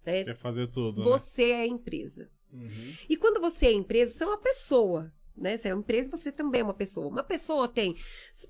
né? 0.04 0.24
Quer 0.24 0.37
fazer 0.37 0.68
tudo, 0.68 0.98
né? 0.98 1.04
Você 1.04 1.50
é 1.50 1.61
a 1.62 1.66
empresa. 1.66 2.31
Uhum. 2.52 2.94
E 3.09 3.16
quando 3.16 3.40
você 3.40 3.66
é 3.66 3.72
empresa, 3.72 4.11
você 4.11 4.24
é 4.24 4.26
uma 4.26 4.38
pessoa. 4.38 5.12
Né? 5.35 5.57
Você 5.57 5.68
é 5.68 5.74
uma 5.74 5.81
empresa, 5.81 6.11
você 6.11 6.31
também 6.31 6.61
é 6.61 6.64
uma 6.64 6.74
pessoa. 6.74 7.09
Uma 7.09 7.22
pessoa 7.22 7.68
tem 7.68 7.96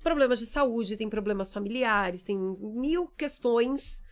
problemas 0.03 0.39
de 0.39 0.45
saúde, 0.45 0.97
tem 0.97 1.09
problemas 1.09 1.53
familiares, 1.53 2.23
tem 2.23 2.37
mil 2.37 3.07
questões 3.07 4.03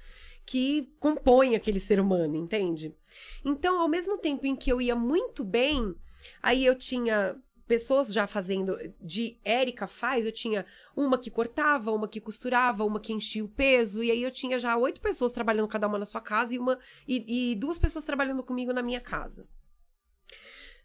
que 0.47 0.89
compõem 0.97 1.55
aquele 1.55 1.79
ser 1.79 1.99
humano, 1.99 2.37
entende? 2.37 2.95
Então, 3.43 3.81
ao 3.81 3.89
mesmo 3.89 4.17
tempo 4.17 4.47
em 4.47 4.55
que 4.55 4.71
eu 4.71 4.81
ia 4.81 4.95
muito 4.95 5.43
bem, 5.43 5.93
aí 6.41 6.65
eu 6.65 6.73
tinha 6.73 7.35
pessoas 7.67 8.13
já 8.13 8.25
fazendo 8.25 8.77
de 9.01 9.37
Érica 9.43 9.87
faz, 9.87 10.25
eu 10.25 10.31
tinha 10.31 10.65
uma 10.95 11.17
que 11.17 11.29
cortava, 11.29 11.91
uma 11.91 12.07
que 12.07 12.21
costurava, 12.21 12.85
uma 12.85 12.97
que 12.97 13.11
enchia 13.11 13.43
o 13.43 13.49
peso, 13.49 14.01
e 14.01 14.09
aí 14.09 14.23
eu 14.23 14.31
tinha 14.31 14.57
já 14.57 14.77
oito 14.77 15.01
pessoas 15.01 15.33
trabalhando 15.33 15.67
cada 15.67 15.85
uma 15.85 15.99
na 15.99 16.05
sua 16.05 16.21
casa 16.21 16.55
e 16.55 16.59
uma 16.59 16.79
e, 17.05 17.51
e 17.51 17.55
duas 17.55 17.77
pessoas 17.77 18.05
trabalhando 18.05 18.41
comigo 18.41 18.71
na 18.71 18.81
minha 18.81 19.01
casa. 19.01 19.45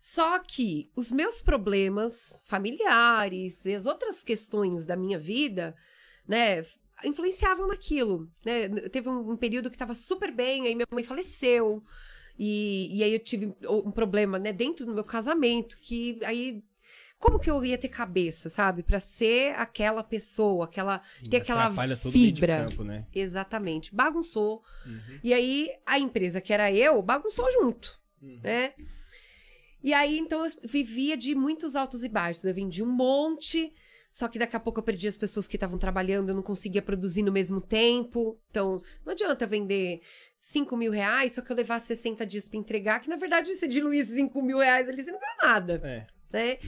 Só 0.01 0.41
que 0.41 0.91
os 0.97 1.13
meus 1.13 1.41
problemas 1.41 2.43
familiares 2.47 3.65
e 3.65 3.73
as 3.73 3.87
outras 3.87 4.25
questões 4.25 4.85
da 4.85 4.97
minha 4.97 5.17
vida, 5.17 5.77
né, 6.27 6.65
influenciavam 7.05 7.67
naquilo, 7.69 8.29
né? 8.45 8.69
Teve 8.91 9.09
um, 9.09 9.33
um 9.33 9.37
período 9.37 9.71
que 9.71 9.77
estava 9.77 9.95
super 9.95 10.31
bem, 10.33 10.67
aí 10.67 10.75
minha 10.75 10.87
mãe 10.91 11.05
faleceu, 11.05 11.83
e, 12.39 12.89
e 12.97 13.03
aí 13.05 13.13
eu 13.13 13.19
tive 13.21 13.55
um 13.69 13.91
problema, 13.91 14.39
né, 14.39 14.53
dentro 14.53 14.87
do 14.87 14.95
meu 14.95 15.05
casamento, 15.05 15.79
que 15.79 16.19
aí 16.25 16.63
como 17.19 17.39
que 17.39 17.49
eu 17.49 17.65
ia 17.65 17.79
ter 17.79 17.89
cabeça, 17.89 18.49
sabe, 18.49 18.83
para 18.83 18.99
ser 18.99 19.55
aquela 19.55 20.03
pessoa, 20.03 20.65
aquela 20.65 21.01
Sim, 21.07 21.29
ter 21.31 21.37
aquela 21.37 21.67
atrapalha 21.67 21.97
todo 21.97 22.13
o 22.13 22.19
meio 22.19 22.33
de 22.33 22.41
fibra. 22.41 22.67
campo, 22.67 22.83
né? 22.83 23.07
Exatamente, 23.15 23.95
bagunçou. 23.95 24.61
Uhum. 24.85 25.21
E 25.23 25.33
aí 25.33 25.71
a 25.87 26.01
empresa 26.01 26.41
que 26.41 26.53
era 26.53 26.73
eu 26.73 27.01
bagunçou 27.01 27.49
junto, 27.53 27.97
Uhum. 28.21 28.41
né? 28.43 28.73
E 29.85 29.93
aí 29.95 30.19
então 30.19 30.45
eu 30.45 30.51
vivia 30.65 31.17
de 31.17 31.35
muitos 31.35 31.77
altos 31.77 32.03
e 32.03 32.09
baixos. 32.09 32.45
Eu 32.45 32.55
vendi 32.55 32.83
um 32.83 32.91
monte, 32.91 33.73
só 34.13 34.29
que 34.29 34.39
daqui 34.39 34.55
a 34.55 34.61
pouco 34.61 34.79
eu 34.79 34.83
perdi 34.83 35.09
as 35.09 35.17
pessoas 35.17 35.49
que 35.49 35.57
estavam 35.57 35.79
trabalhando, 35.79 36.29
eu 36.29 36.35
não 36.35 36.43
conseguia 36.43 36.83
produzir 36.83 37.23
no 37.23 37.33
mesmo 37.33 37.63
tempo. 37.63 38.39
Então 38.51 38.79
não 39.07 39.13
adianta 39.15 39.47
vender 39.47 40.03
5 40.37 40.77
mil 40.77 40.93
reais, 40.93 41.33
só 41.33 41.41
que 41.41 41.51
eu 41.51 41.57
levar 41.57 41.81
60 41.81 42.27
dias 42.27 42.47
para 42.47 42.59
entregar, 42.59 43.01
que 43.01 43.09
na 43.09 43.17
verdade 43.17 43.55
você 43.55 43.67
diluir 43.67 44.03
esses 44.03 44.15
5 44.17 44.43
mil 44.43 44.59
reais 44.59 44.87
ali, 44.87 45.03
você 45.03 45.11
não 45.11 45.19
ganha 45.19 45.37
nada 45.55 45.81
É. 45.83 46.07
né? 46.31 46.59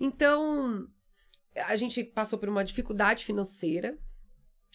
Então, 0.00 0.88
a 1.54 1.76
gente 1.76 2.02
passou 2.02 2.36
por 2.36 2.48
uma 2.48 2.64
dificuldade 2.64 3.24
financeira 3.24 3.96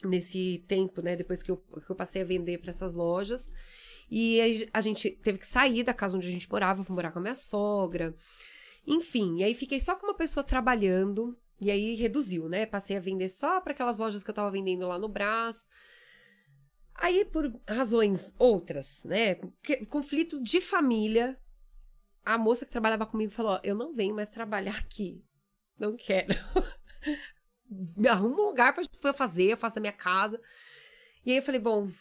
nesse 0.06 0.64
tempo, 0.66 1.02
né? 1.02 1.18
Depois 1.18 1.44
que 1.44 1.52
eu, 1.52 1.58
que 1.58 1.90
eu 1.90 1.96
passei 1.96 2.22
a 2.22 2.26
vender 2.26 2.58
para 2.60 2.70
essas 2.70 2.94
lojas. 2.94 3.52
E 4.10 4.70
a 4.72 4.80
gente 4.80 5.12
teve 5.12 5.40
que 5.40 5.48
sair 5.48 5.84
da 5.84 5.94
casa 5.94 6.16
onde 6.16 6.28
a 6.28 6.32
gente 6.32 6.50
morava, 6.50 6.86
fui 6.86 6.96
morar 6.96 7.12
com 7.12 7.20
a 7.20 7.22
minha 7.22 7.36
sogra. 7.36 8.16
Enfim, 8.88 9.40
e 9.40 9.44
aí 9.44 9.54
fiquei 9.54 9.82
só 9.82 9.96
com 9.98 10.08
uma 10.08 10.16
pessoa 10.16 10.42
trabalhando. 10.42 11.38
E 11.63 11.71
aí 11.71 11.95
reduziu, 11.95 12.49
né? 12.49 12.65
Passei 12.65 12.97
a 12.97 12.99
vender 12.99 13.30
só 13.30 13.62
para 13.62 13.73
aquelas 13.73 13.97
lojas 13.97 14.23
que 14.23 14.30
eu 14.30 14.34
tava 14.34 14.52
vendendo 14.52 14.88
lá 14.88 14.99
no 14.99 15.08
Brás. 15.08 15.69
Aí, 16.95 17.26
por 17.26 17.52
razões 17.67 18.34
outras, 18.38 19.06
né? 19.06 19.36
Conflito 19.89 20.41
de 20.41 20.60
família, 20.60 21.39
a 22.26 22.38
moça 22.38 22.65
que 22.65 22.71
trabalhava 22.71 23.06
comigo 23.06 23.32
falou: 23.32 23.60
Eu 23.63 23.76
não 23.76 23.93
venho 23.93 24.15
mais 24.15 24.30
trabalhar 24.30 24.78
aqui. 24.78 25.23
Não 25.80 25.95
quero. 25.95 26.34
Arruma 28.10 28.41
um 28.41 28.45
lugar 28.47 28.73
pra 28.73 28.84
eu 29.04 29.13
fazer, 29.13 29.52
eu 29.52 29.58
faço 29.58 29.78
na 29.78 29.82
minha 29.82 29.93
casa. 29.93 30.39
E 31.26 31.32
aí 31.32 31.38
eu 31.38 31.43
falei, 31.43 31.60
bom, 31.60 31.86
o 31.88 31.91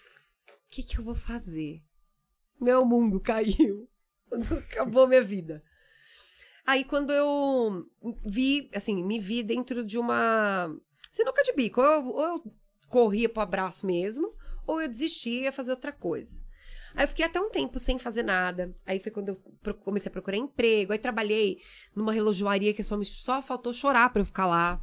que 0.69 0.83
que 0.83 0.99
eu 0.99 1.05
vou 1.05 1.15
fazer? 1.15 1.83
Meu 2.61 2.85
mundo 2.85 3.19
caiu. 3.21 3.89
Acabou 4.71 5.07
minha 5.07 5.23
vida. 5.23 5.63
Aí 6.67 6.85
quando 6.85 7.13
eu 7.13 7.87
vi, 8.25 8.71
assim, 8.75 9.03
me 9.05 9.19
vi 9.19 9.43
dentro 9.43 9.85
de 9.85 9.99
uma 9.99 10.75
sinuca 11.11 11.43
de 11.43 11.53
bico, 11.53 11.81
ou 11.81 11.87
eu, 11.87 12.07
ou 12.07 12.25
eu 12.25 12.55
corria 12.89 13.29
pro 13.29 13.43
abraço 13.43 13.87
mesmo, 13.87 14.33
ou 14.67 14.81
eu 14.81 14.89
desistia 14.89 15.41
e 15.41 15.43
ia 15.45 15.53
fazer 15.53 15.73
outra 15.73 15.93
coisa. 15.93 16.43
Aí 16.95 17.05
eu 17.05 17.09
fiquei 17.09 17.25
até 17.25 17.41
um 17.41 17.51
tempo 17.51 17.79
sem 17.79 17.99
fazer 17.99 18.23
nada. 18.23 18.75
Aí 18.85 19.01
foi 19.01 19.11
quando 19.11 19.31
eu 19.31 19.75
comecei 19.75 20.11
a 20.11 20.13
procurar 20.13 20.37
emprego. 20.37 20.93
Aí 20.93 20.99
trabalhei 20.99 21.59
numa 21.97 22.13
relojoaria 22.13 22.75
que 22.75 22.83
só, 22.83 22.97
me, 22.97 23.05
só 23.05 23.41
faltou 23.41 23.73
chorar 23.73 24.11
pra 24.11 24.21
eu 24.21 24.27
ficar 24.27 24.47
lá. 24.47 24.81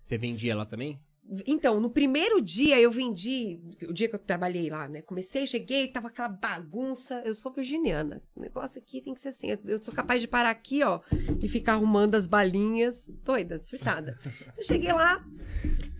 Você 0.00 0.18
vendia 0.18 0.54
lá 0.54 0.66
também? 0.66 1.00
Então, 1.46 1.78
no 1.78 1.90
primeiro 1.90 2.40
dia 2.40 2.80
eu 2.80 2.90
vendi, 2.90 3.60
o 3.86 3.92
dia 3.92 4.08
que 4.08 4.14
eu 4.14 4.18
trabalhei 4.18 4.70
lá, 4.70 4.88
né? 4.88 5.02
Comecei, 5.02 5.46
cheguei, 5.46 5.86
tava 5.88 6.08
aquela 6.08 6.28
bagunça. 6.28 7.20
Eu 7.24 7.34
sou 7.34 7.52
virginiana. 7.52 8.22
O 8.34 8.40
negócio 8.40 8.78
aqui 8.78 9.02
tem 9.02 9.12
que 9.12 9.20
ser 9.20 9.28
assim. 9.28 9.48
Eu, 9.64 9.82
sou 9.82 9.92
capaz 9.92 10.22
de 10.22 10.28
parar 10.28 10.50
aqui, 10.50 10.82
ó, 10.82 11.00
e 11.42 11.48
ficar 11.48 11.74
arrumando 11.74 12.14
as 12.14 12.26
balinhas. 12.26 13.10
Doida, 13.22 13.62
surtada. 13.62 14.18
Eu 14.56 14.62
cheguei 14.62 14.90
lá, 14.90 15.22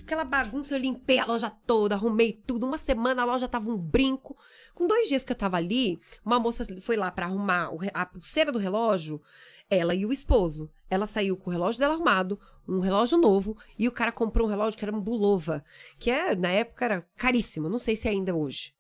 aquela 0.00 0.24
bagunça, 0.24 0.74
eu 0.74 0.78
limpei 0.78 1.18
a 1.18 1.26
loja 1.26 1.50
toda, 1.50 1.94
arrumei 1.94 2.32
tudo. 2.32 2.64
Uma 2.64 2.78
semana 2.78 3.20
a 3.20 3.26
loja 3.26 3.46
tava 3.46 3.70
um 3.70 3.76
brinco. 3.76 4.34
Com 4.74 4.86
dois 4.86 5.08
dias 5.08 5.24
que 5.24 5.32
eu 5.32 5.36
tava 5.36 5.58
ali, 5.58 6.00
uma 6.24 6.40
moça 6.40 6.64
foi 6.80 6.96
lá 6.96 7.10
pra 7.10 7.26
arrumar 7.26 7.70
a 7.92 8.06
pulseira 8.06 8.50
do 8.50 8.58
relógio, 8.58 9.20
ela 9.68 9.94
e 9.94 10.06
o 10.06 10.12
esposo. 10.12 10.70
Ela 10.90 11.07
saiu 11.07 11.37
com 11.37 11.51
o 11.51 11.53
relógio 11.53 11.79
dela 11.79 11.94
arrumado, 11.94 12.38
um 12.66 12.81
relógio 12.81 13.18
novo, 13.18 13.57
e 13.79 13.87
o 13.88 13.92
cara 13.92 14.11
comprou 14.12 14.46
um 14.46 14.51
relógio 14.51 14.79
que 14.79 14.85
era 14.85 14.94
um 14.96 15.01
Bulova, 15.01 15.62
que 15.98 16.11
é, 16.11 16.35
na 16.35 16.48
época 16.51 16.85
era 16.85 17.03
caríssimo, 17.16 17.68
não 17.68 17.79
sei 17.79 17.94
se 17.96 18.09
é 18.09 18.11
ainda 18.11 18.35
hoje. 18.35 18.72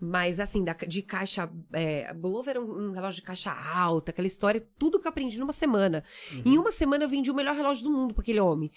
Mas 0.00 0.40
assim, 0.40 0.64
da- 0.64 0.72
de 0.72 1.00
caixa. 1.02 1.48
É, 1.72 2.12
Bulova 2.12 2.50
era 2.50 2.60
um, 2.60 2.88
um 2.88 2.90
relógio 2.90 3.20
de 3.20 3.26
caixa 3.26 3.52
alta, 3.52 4.10
aquela 4.10 4.26
história, 4.26 4.66
tudo 4.76 4.98
que 4.98 5.06
eu 5.06 5.10
aprendi 5.10 5.38
numa 5.38 5.52
semana. 5.52 6.02
Em 6.44 6.58
uma 6.58 6.72
semana 6.72 7.04
eu 7.04 7.08
vendi 7.08 7.30
o 7.30 7.34
melhor 7.34 7.54
relógio 7.54 7.84
do 7.84 7.90
mundo 7.90 8.12
pra 8.12 8.22
aquele 8.22 8.40
homem. 8.40 8.70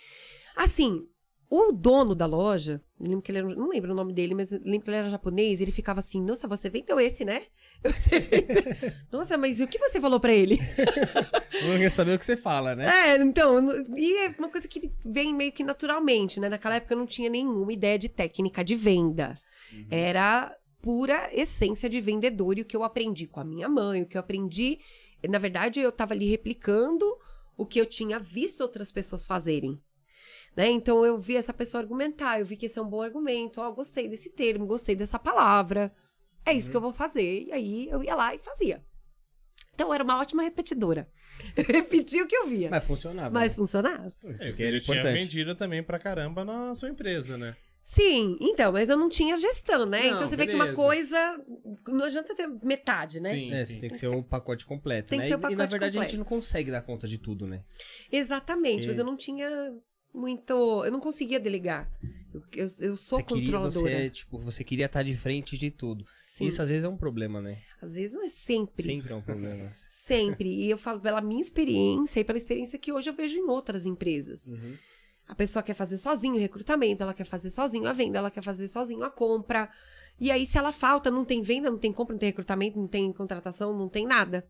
Assim, 0.56 1.08
o 1.50 1.72
dono 1.72 2.16
da 2.16 2.26
loja, 2.26 2.82
lembro 3.00 3.22
que 3.22 3.32
ele 3.32 3.40
era, 3.40 3.48
não 3.56 3.70
lembro 3.70 3.92
o 3.92 3.96
nome 3.96 4.14
dele, 4.14 4.34
mas 4.34 4.52
lembro 4.52 4.82
que 4.82 4.90
ele 4.90 4.98
era 4.98 5.10
japonês, 5.10 5.62
ele 5.62 5.72
ficava 5.72 6.00
assim, 6.00 6.22
nossa, 6.22 6.48
você 6.48 6.70
vendeu 6.70 7.00
esse, 7.00 7.24
né? 7.24 7.44
Vendeu- 7.84 8.64
Nossa, 9.12 9.38
mas 9.38 9.60
o 9.60 9.68
que 9.68 9.78
você 9.78 10.02
falou 10.02 10.20
pra 10.20 10.34
ele? 10.34 10.58
Eu 11.62 11.78
quero 11.78 11.92
saber 11.92 12.16
o 12.16 12.20
que 12.20 12.26
você 12.26 12.36
fala, 12.36 12.76
né? 12.76 12.86
É, 12.90 13.16
então, 13.22 13.60
e 13.96 14.26
é 14.26 14.30
uma 14.40 14.50
coisa 14.50 14.68
que 14.68 14.92
vem 15.06 15.34
meio 15.34 15.52
que 15.52 15.64
naturalmente, 15.64 16.40
né? 16.40 16.50
Naquela 16.50 16.76
época 16.76 16.94
eu 16.94 16.98
não 16.98 17.06
tinha 17.06 17.30
nenhuma 17.30 17.72
ideia 17.72 17.98
de 17.98 18.10
técnica 18.10 18.64
de 18.64 18.76
venda. 18.76 19.36
Era 19.90 20.56
pura 20.82 21.30
essência 21.34 21.90
de 21.90 22.00
vendedor 22.02 22.58
e 22.58 22.62
o 22.62 22.66
que 22.66 22.76
eu 22.76 22.84
aprendi 22.84 23.26
com 23.28 23.40
a 23.40 23.44
minha 23.44 23.68
mãe, 23.70 24.02
o 24.02 24.06
que 24.06 24.18
eu 24.18 24.20
aprendi, 24.22 24.80
na 25.28 25.40
verdade, 25.40 25.80
eu 25.80 25.92
tava 25.92 26.14
ali 26.14 26.30
replicando 26.30 27.06
o 27.58 27.66
que 27.66 27.80
eu 27.80 27.86
tinha 27.86 28.20
visto 28.20 28.62
outras 28.62 28.92
pessoas 28.92 29.26
fazerem. 29.26 29.80
Né? 30.56 30.70
Então 30.70 31.06
eu 31.06 31.20
vi 31.20 31.36
essa 31.36 31.54
pessoa 31.54 31.82
argumentar, 31.82 32.40
eu 32.40 32.46
vi 32.46 32.56
que 32.56 32.66
esse 32.68 32.80
é 32.80 32.82
um 32.82 32.88
bom 32.90 33.02
argumento, 33.02 33.60
ó, 33.60 33.70
gostei 33.72 34.08
desse 34.08 34.30
termo, 34.32 34.66
gostei 34.66 34.96
dessa 34.96 35.20
palavra. 35.20 35.94
É 36.46 36.54
isso 36.54 36.70
que 36.72 36.78
eu 36.78 36.82
vou 36.82 36.94
fazer. 36.94 37.44
E 37.48 37.52
aí 37.52 37.90
eu 37.90 38.04
ia 38.04 38.16
lá 38.16 38.34
e 38.34 38.40
fazia. 38.40 38.82
Então 39.74 39.94
era 39.94 40.04
uma 40.04 40.20
ótima 40.22 40.44
repetidora. 40.44 41.10
Repetia 41.58 42.24
o 42.24 42.28
que 42.28 42.36
eu 42.36 42.48
via. 42.48 42.70
Mas 42.70 42.84
funcionava. 42.86 43.30
Mas 43.32 43.52
né? 43.52 43.56
funcionava. 43.58 44.08
É, 44.40 44.48
você 44.48 44.66
era 44.68 44.78
já 44.78 44.84
tinha 44.86 45.04
vendido 45.04 45.54
também 45.56 45.84
pra 45.84 46.00
caramba 46.00 46.46
na 46.46 46.74
sua 46.76 46.88
empresa, 46.90 47.38
né? 47.38 47.58
Sim, 47.82 48.38
então, 48.42 48.72
mas 48.72 48.90
eu 48.90 48.98
não 48.98 49.10
tinha 49.10 49.38
gestão, 49.38 49.86
né? 49.86 50.00
Não, 50.10 50.16
então 50.16 50.28
você 50.28 50.36
vê 50.38 50.48
que 50.48 50.56
uma 50.56 50.66
beleza. 50.74 50.82
coisa. 50.82 51.46
Não 51.90 52.06
adianta 52.06 52.34
ter 52.34 52.48
metade, 52.64 53.20
né? 53.20 53.30
Sim, 53.32 53.54
É, 53.54 53.66
sim. 53.66 53.80
tem 53.80 53.90
que 53.90 53.98
ser 53.98 54.08
um 54.08 54.24
pacote 54.24 54.66
completo, 54.66 55.10
Tem 55.10 55.20
que 55.20 55.26
né? 55.26 55.30
ser 55.30 55.36
o 55.36 55.38
E- 55.50 55.54
e, 55.54 55.56
na 55.56 55.64
pacote 55.66 55.72
verdade 55.72 55.98
a 55.98 56.02
completo. 56.02 56.10
gente 56.12 56.18
não 56.18 56.26
consegue 56.26 56.72
dar 56.72 56.82
conta 56.82 57.08
de 57.08 57.18
tudo, 57.20 57.46
né? 57.46 57.64
Exatamente, 58.12 58.88
mas 58.88 58.96
Porque- 58.96 59.02
eu 59.02 59.06
não 59.06 59.16
tinha 59.18 59.72
muito. 60.16 60.84
Eu 60.84 60.92
não 60.92 61.00
conseguia 61.00 61.40
delegar. 61.40 61.90
Eu, 62.34 62.42
eu, 62.56 62.68
eu 62.80 62.98
sou 62.98 63.20
você 63.20 63.24
queria, 63.26 63.44
controladora. 63.44 63.72
você, 63.72 64.10
tipo, 64.10 64.38
você 64.38 64.64
queria 64.64 64.86
estar 64.88 65.04
de 65.04 65.16
frente 65.16 65.58
de 65.58 65.72
tudo. 65.72 66.06
Sim. 66.26 66.48
Isso 66.48 66.62
às 66.62 66.70
vezes 66.70 66.84
é 66.84 66.90
um 66.90 66.98
problema, 66.98 67.42
né? 67.42 67.62
Às 67.82 67.94
vezes 67.94 68.14
não 68.14 68.24
é 68.24 68.30
sempre. 68.30 68.84
Sempre 68.84 69.14
é 69.14 69.16
um 69.16 69.22
problema. 69.22 69.72
Sempre. 70.06 70.50
E 70.50 70.70
eu 70.70 70.78
falo 70.78 71.00
pela 71.00 71.20
minha 71.20 71.42
experiência 71.42 72.20
e 72.20 72.24
pela 72.24 72.38
experiência 72.38 72.78
que 72.78 72.92
hoje 72.92 73.10
eu 73.10 73.14
vejo 73.16 73.38
em 73.38 73.50
outras 73.50 73.88
empresas. 73.88 74.46
Uhum. 74.48 74.76
A 75.28 75.34
pessoa 75.34 75.64
quer 75.64 75.74
fazer 75.74 75.98
sozinho 75.98 76.36
o 76.36 76.40
recrutamento, 76.40 77.02
ela 77.02 77.14
quer 77.14 77.26
fazer 77.26 77.50
sozinho 77.50 77.88
a 77.88 77.94
venda, 77.94 78.20
ela 78.20 78.30
quer 78.30 78.44
fazer 78.44 78.68
sozinho 78.68 79.04
a 79.04 79.10
compra. 79.10 79.68
E 80.20 80.30
aí, 80.30 80.46
se 80.46 80.58
ela 80.58 80.72
falta, 80.72 81.10
não 81.10 81.26
tem 81.26 81.42
venda, 81.42 81.70
não 81.72 81.78
tem 81.78 81.92
compra, 81.92 82.14
não 82.14 82.20
tem 82.20 82.30
recrutamento, 82.30 82.78
não 82.80 82.88
tem 82.88 83.12
contratação, 83.12 83.76
não 83.76 83.90
tem 83.90 84.06
nada. 84.06 84.48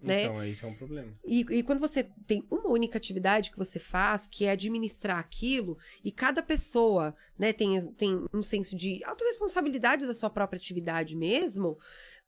Né? 0.00 0.24
Então, 0.24 0.44
isso 0.44 0.64
é 0.64 0.68
um 0.68 0.74
problema. 0.74 1.12
E, 1.24 1.40
e 1.50 1.62
quando 1.62 1.80
você 1.80 2.04
tem 2.26 2.44
uma 2.50 2.68
única 2.68 2.96
atividade 2.96 3.50
que 3.50 3.58
você 3.58 3.80
faz, 3.80 4.28
que 4.28 4.44
é 4.44 4.52
administrar 4.52 5.18
aquilo, 5.18 5.76
e 6.04 6.12
cada 6.12 6.42
pessoa 6.42 7.14
né, 7.36 7.52
tem, 7.52 7.80
tem 7.92 8.24
um 8.32 8.42
senso 8.42 8.76
de 8.76 9.02
autorresponsabilidade 9.04 10.06
da 10.06 10.14
sua 10.14 10.30
própria 10.30 10.56
atividade 10.56 11.16
mesmo, 11.16 11.76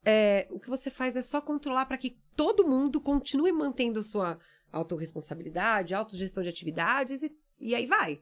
é, 0.05 0.49
o 0.51 0.59
que 0.59 0.69
você 0.69 0.91
faz 0.91 1.15
é 1.15 1.23
só 1.23 1.41
controlar 1.41 1.87
para 1.87 1.99
que 1.99 2.19
todo 2.35 2.67
mundo 2.67 3.01
continue 3.01 3.53
mantendo 3.53 4.03
sua 4.03 4.39
autorresponsabilidade, 4.73 5.95
autogestão 5.95 6.43
de 6.43 6.49
atividades, 6.49 7.23
e, 7.23 7.33
e 7.59 7.75
aí 7.75 7.87
vai. 7.87 8.21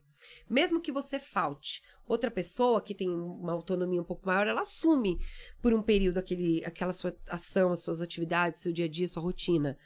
Mesmo 0.48 0.80
que 0.80 0.92
você 0.92 1.18
falte, 1.18 1.82
outra 2.06 2.30
pessoa 2.30 2.80
que 2.80 2.94
tem 2.94 3.08
uma 3.08 3.52
autonomia 3.52 4.00
um 4.00 4.04
pouco 4.04 4.26
maior, 4.26 4.46
ela 4.46 4.62
assume 4.62 5.18
por 5.60 5.72
um 5.72 5.82
período 5.82 6.18
aquele, 6.18 6.64
aquela 6.64 6.92
sua 6.92 7.16
ação, 7.28 7.72
as 7.72 7.80
suas 7.80 8.00
atividades, 8.00 8.60
seu 8.60 8.72
dia 8.72 8.86
a 8.86 8.88
dia, 8.88 9.08
sua 9.08 9.22
rotina. 9.22 9.78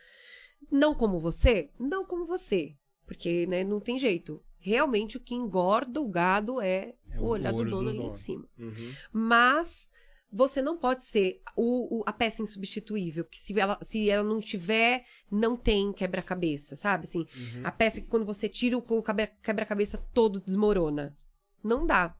Não 0.70 0.94
como 0.94 1.18
você? 1.18 1.70
Não 1.78 2.04
como 2.04 2.24
você. 2.24 2.76
Porque, 3.06 3.46
né, 3.46 3.64
não 3.64 3.80
tem 3.80 3.98
jeito. 3.98 4.42
Realmente 4.58 5.16
o 5.16 5.20
que 5.20 5.34
engorda 5.34 6.00
o 6.00 6.08
gado 6.08 6.60
é, 6.60 6.94
É 7.10 7.20
o 7.20 7.24
olhar 7.24 7.52
do 7.52 7.64
dono 7.64 7.90
ali 7.90 7.98
em 7.98 8.14
cima. 8.14 8.48
Uhum. 8.56 8.92
Mas 9.12 9.90
você 10.32 10.62
não 10.62 10.78
pode 10.78 11.02
ser 11.02 11.42
o, 11.54 11.98
o- 12.00 12.04
a 12.06 12.12
peça 12.12 12.40
insubstituível, 12.42 13.24
porque 13.24 13.38
se 13.38 13.58
ela, 13.60 13.78
se 13.82 14.08
ela 14.08 14.24
não 14.24 14.40
tiver, 14.40 15.04
não 15.30 15.56
tem 15.56 15.92
quebra-cabeça, 15.92 16.74
sabe? 16.74 17.04
Assim, 17.04 17.26
Uhum. 17.36 17.60
a 17.64 17.70
peça 17.70 18.00
que 18.00 18.06
quando 18.06 18.24
você 18.24 18.48
tira 18.48 18.76
o 18.78 18.80
o 18.86 19.02
quebra- 19.02 19.26
quebra-cabeça 19.42 19.98
todo 20.14 20.40
desmorona. 20.40 21.16
Não 21.62 21.84
dá. 21.86 22.16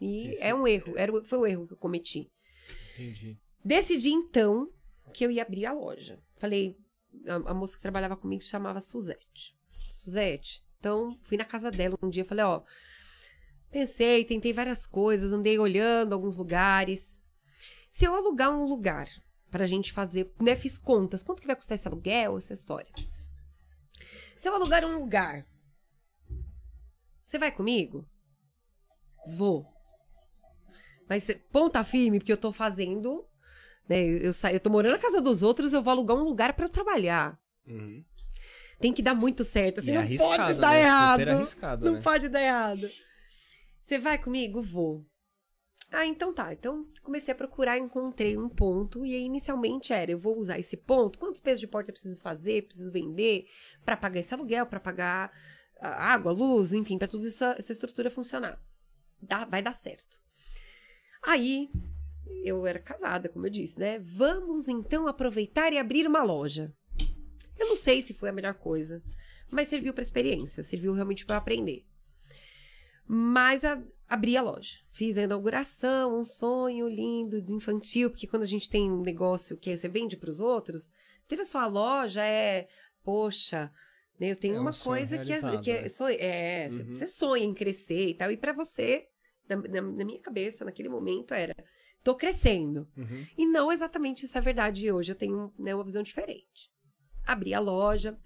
E 0.00 0.20
Sim, 0.20 0.34
sim. 0.34 0.42
é 0.44 0.54
um 0.54 0.66
erro. 0.66 0.92
Era, 0.96 1.24
foi 1.24 1.38
o 1.38 1.46
erro 1.46 1.66
que 1.66 1.72
eu 1.72 1.76
cometi. 1.78 2.30
Entendi. 2.92 3.38
Decidi 3.64 4.10
então 4.10 4.70
que 5.12 5.24
eu 5.24 5.30
ia 5.30 5.42
abrir 5.42 5.64
a 5.66 5.72
loja. 5.72 6.20
Falei, 6.36 6.76
a, 7.26 7.50
a 7.50 7.54
moça 7.54 7.76
que 7.76 7.82
trabalhava 7.82 8.16
comigo 8.16 8.42
se 8.42 8.48
chamava 8.50 8.80
Suzete. 8.80 9.56
Suzete. 9.90 10.62
Então, 10.78 11.18
fui 11.22 11.38
na 11.38 11.44
casa 11.46 11.70
dela 11.70 11.96
um 12.02 12.10
dia, 12.10 12.24
falei, 12.26 12.44
ó, 12.44 12.62
pensei, 13.70 14.24
tentei 14.24 14.52
várias 14.52 14.86
coisas, 14.86 15.32
andei 15.32 15.58
olhando 15.58 16.12
alguns 16.12 16.36
lugares. 16.36 17.22
Se 17.94 18.04
eu 18.04 18.12
alugar 18.12 18.50
um 18.50 18.64
lugar 18.64 19.08
pra 19.52 19.66
gente 19.66 19.92
fazer, 19.92 20.34
né, 20.42 20.56
fiz 20.56 20.76
contas, 20.76 21.22
quanto 21.22 21.40
que 21.40 21.46
vai 21.46 21.54
custar 21.54 21.76
esse 21.76 21.86
aluguel, 21.86 22.36
essa 22.36 22.52
história. 22.52 22.90
Se 24.36 24.48
eu 24.48 24.52
alugar 24.52 24.84
um 24.84 24.98
lugar, 24.98 25.46
você 27.22 27.38
vai 27.38 27.52
comigo? 27.52 28.04
Vou. 29.28 29.64
Mas 31.08 31.30
ponta 31.52 31.84
firme, 31.84 32.18
porque 32.18 32.32
eu 32.32 32.36
tô 32.36 32.50
fazendo 32.52 33.24
né? 33.88 34.04
Eu, 34.04 34.32
saio, 34.32 34.56
eu 34.56 34.60
tô 34.60 34.70
morando 34.70 34.90
na 34.90 34.98
casa 34.98 35.20
dos 35.20 35.44
outros, 35.44 35.72
eu 35.72 35.80
vou 35.80 35.92
alugar 35.92 36.16
um 36.16 36.24
lugar 36.24 36.52
pra 36.54 36.64
eu 36.64 36.70
trabalhar. 36.70 37.38
Uhum. 37.64 38.04
Tem 38.80 38.92
que 38.92 39.02
dar 39.02 39.14
muito 39.14 39.44
certo. 39.44 39.78
Assim, 39.78 39.92
é 39.92 39.94
não 39.94 40.00
arriscado, 40.00 40.36
pode 40.36 40.54
dar 40.54 40.70
né? 40.70 40.80
errado. 40.80 41.20
Super 41.20 41.28
arriscado, 41.28 41.84
não 41.84 41.92
né? 41.92 42.02
pode 42.02 42.28
dar 42.28 42.42
errado. 42.42 42.90
Você 43.84 44.00
vai 44.00 44.18
comigo? 44.18 44.60
Vou. 44.60 45.06
Ah, 45.94 46.04
então 46.06 46.34
tá. 46.34 46.52
Então 46.52 46.86
comecei 47.02 47.32
a 47.32 47.36
procurar, 47.36 47.78
encontrei 47.78 48.36
um 48.36 48.48
ponto. 48.48 49.06
E 49.06 49.14
aí, 49.14 49.22
inicialmente 49.22 49.92
era: 49.92 50.10
eu 50.10 50.18
vou 50.18 50.36
usar 50.38 50.58
esse 50.58 50.76
ponto. 50.76 51.18
Quantos 51.18 51.40
pesos 51.40 51.60
de 51.60 51.68
porta 51.68 51.90
eu 51.90 51.94
preciso 51.94 52.20
fazer? 52.20 52.66
Preciso 52.66 52.90
vender 52.90 53.46
pra 53.84 53.96
pagar 53.96 54.20
esse 54.20 54.34
aluguel, 54.34 54.66
pra 54.66 54.80
pagar 54.80 55.30
a 55.80 56.12
água, 56.12 56.32
luz, 56.32 56.72
enfim, 56.72 56.98
pra 56.98 57.06
tudo 57.06 57.26
isso, 57.26 57.44
essa 57.44 57.72
estrutura 57.72 58.10
funcionar. 58.10 58.60
Dá, 59.22 59.44
vai 59.44 59.62
dar 59.62 59.72
certo. 59.72 60.20
Aí, 61.22 61.70
eu 62.42 62.66
era 62.66 62.78
casada, 62.78 63.28
como 63.28 63.46
eu 63.46 63.50
disse, 63.50 63.78
né? 63.78 63.98
Vamos 64.00 64.66
então 64.68 65.06
aproveitar 65.06 65.72
e 65.72 65.78
abrir 65.78 66.06
uma 66.06 66.22
loja. 66.22 66.74
Eu 67.56 67.68
não 67.68 67.76
sei 67.76 68.02
se 68.02 68.12
foi 68.12 68.30
a 68.30 68.32
melhor 68.32 68.54
coisa, 68.54 69.02
mas 69.50 69.68
serviu 69.68 69.94
para 69.94 70.02
experiência, 70.02 70.62
serviu 70.62 70.92
realmente 70.92 71.24
para 71.24 71.36
aprender. 71.36 71.86
Mas 73.06 73.64
a, 73.64 73.82
abri 74.08 74.36
a 74.36 74.42
loja, 74.42 74.78
fiz 74.90 75.16
a 75.18 75.22
inauguração, 75.22 76.18
um 76.18 76.24
sonho 76.24 76.88
lindo, 76.88 77.40
de 77.42 77.52
infantil, 77.52 78.10
porque 78.10 78.26
quando 78.26 78.42
a 78.42 78.46
gente 78.46 78.68
tem 78.68 78.90
um 78.90 79.00
negócio 79.02 79.56
que 79.56 79.76
você 79.76 79.88
vende 79.88 80.16
para 80.16 80.30
os 80.30 80.40
outros, 80.40 80.90
ter 81.26 81.40
a 81.40 81.44
sua 81.44 81.66
loja 81.66 82.22
é, 82.24 82.68
poxa, 83.02 83.72
né, 84.20 84.30
eu 84.30 84.36
tenho 84.36 84.54
É 84.56 84.58
um 84.58 84.62
uma 84.62 84.72
sonho 84.72 84.98
coisa 84.98 85.18
que 85.18 85.32
é, 85.32 85.58
que 85.60 85.70
é, 85.70 85.82
né? 85.82 85.88
sonho- 85.88 86.16
é, 86.20 86.68
você- 86.68 86.82
Uhum. 86.82 86.96
você 86.96 87.06
sonha 87.06 87.44
em 87.44 87.54
crescer 87.54 88.08
e 88.10 88.14
tal, 88.14 88.30
e 88.30 88.36
para 88.36 88.52
você 88.52 89.06
na, 89.48 89.56
na- 89.56 89.82
na 89.82 90.04
minha 90.04 90.20
cabeça, 90.20 90.64
naquele 90.64 90.88
momento, 90.88 91.34
era: 91.34 91.54
tô 92.02 92.14
crescendo. 92.14 92.88
Uhum. 92.96 93.26
E 93.36 93.46
não 93.46 93.70
exatamente 93.72 94.24
isso 94.24 94.38
é 94.38 94.40
verdade 94.40 94.90
hoje. 94.90 95.12
Eu 95.12 95.16
tenho 95.16 95.52
né, 95.58 95.74
uma 95.74 95.84
visão 95.84 96.02
diferente. 96.02 96.70
Abri 97.26 97.52
a 97.52 97.60
loja 97.60 98.16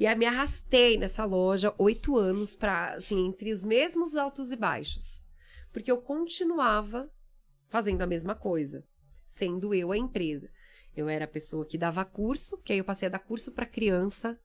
e 0.00 0.06
aí 0.06 0.16
me 0.16 0.24
arrastei 0.24 0.96
nessa 0.96 1.26
loja 1.26 1.74
oito 1.76 2.16
anos 2.16 2.56
para 2.56 2.94
assim 2.94 3.26
entre 3.26 3.52
os 3.52 3.62
mesmos 3.62 4.16
altos 4.16 4.50
e 4.50 4.56
baixos, 4.56 5.26
porque 5.70 5.90
eu 5.90 6.00
continuava 6.00 7.12
fazendo 7.68 8.00
a 8.00 8.06
mesma 8.06 8.34
coisa, 8.34 8.82
sendo 9.26 9.74
eu 9.74 9.92
a 9.92 9.98
empresa. 9.98 10.50
Eu 10.96 11.06
era 11.06 11.26
a 11.26 11.28
pessoa 11.28 11.66
que 11.66 11.76
dava 11.76 12.02
curso, 12.02 12.56
que 12.62 12.72
aí 12.72 12.78
eu 12.78 12.84
passei 12.84 13.08
a 13.08 13.10
dar 13.10 13.18
curso 13.18 13.52
para 13.52 13.66
criança. 13.66 14.40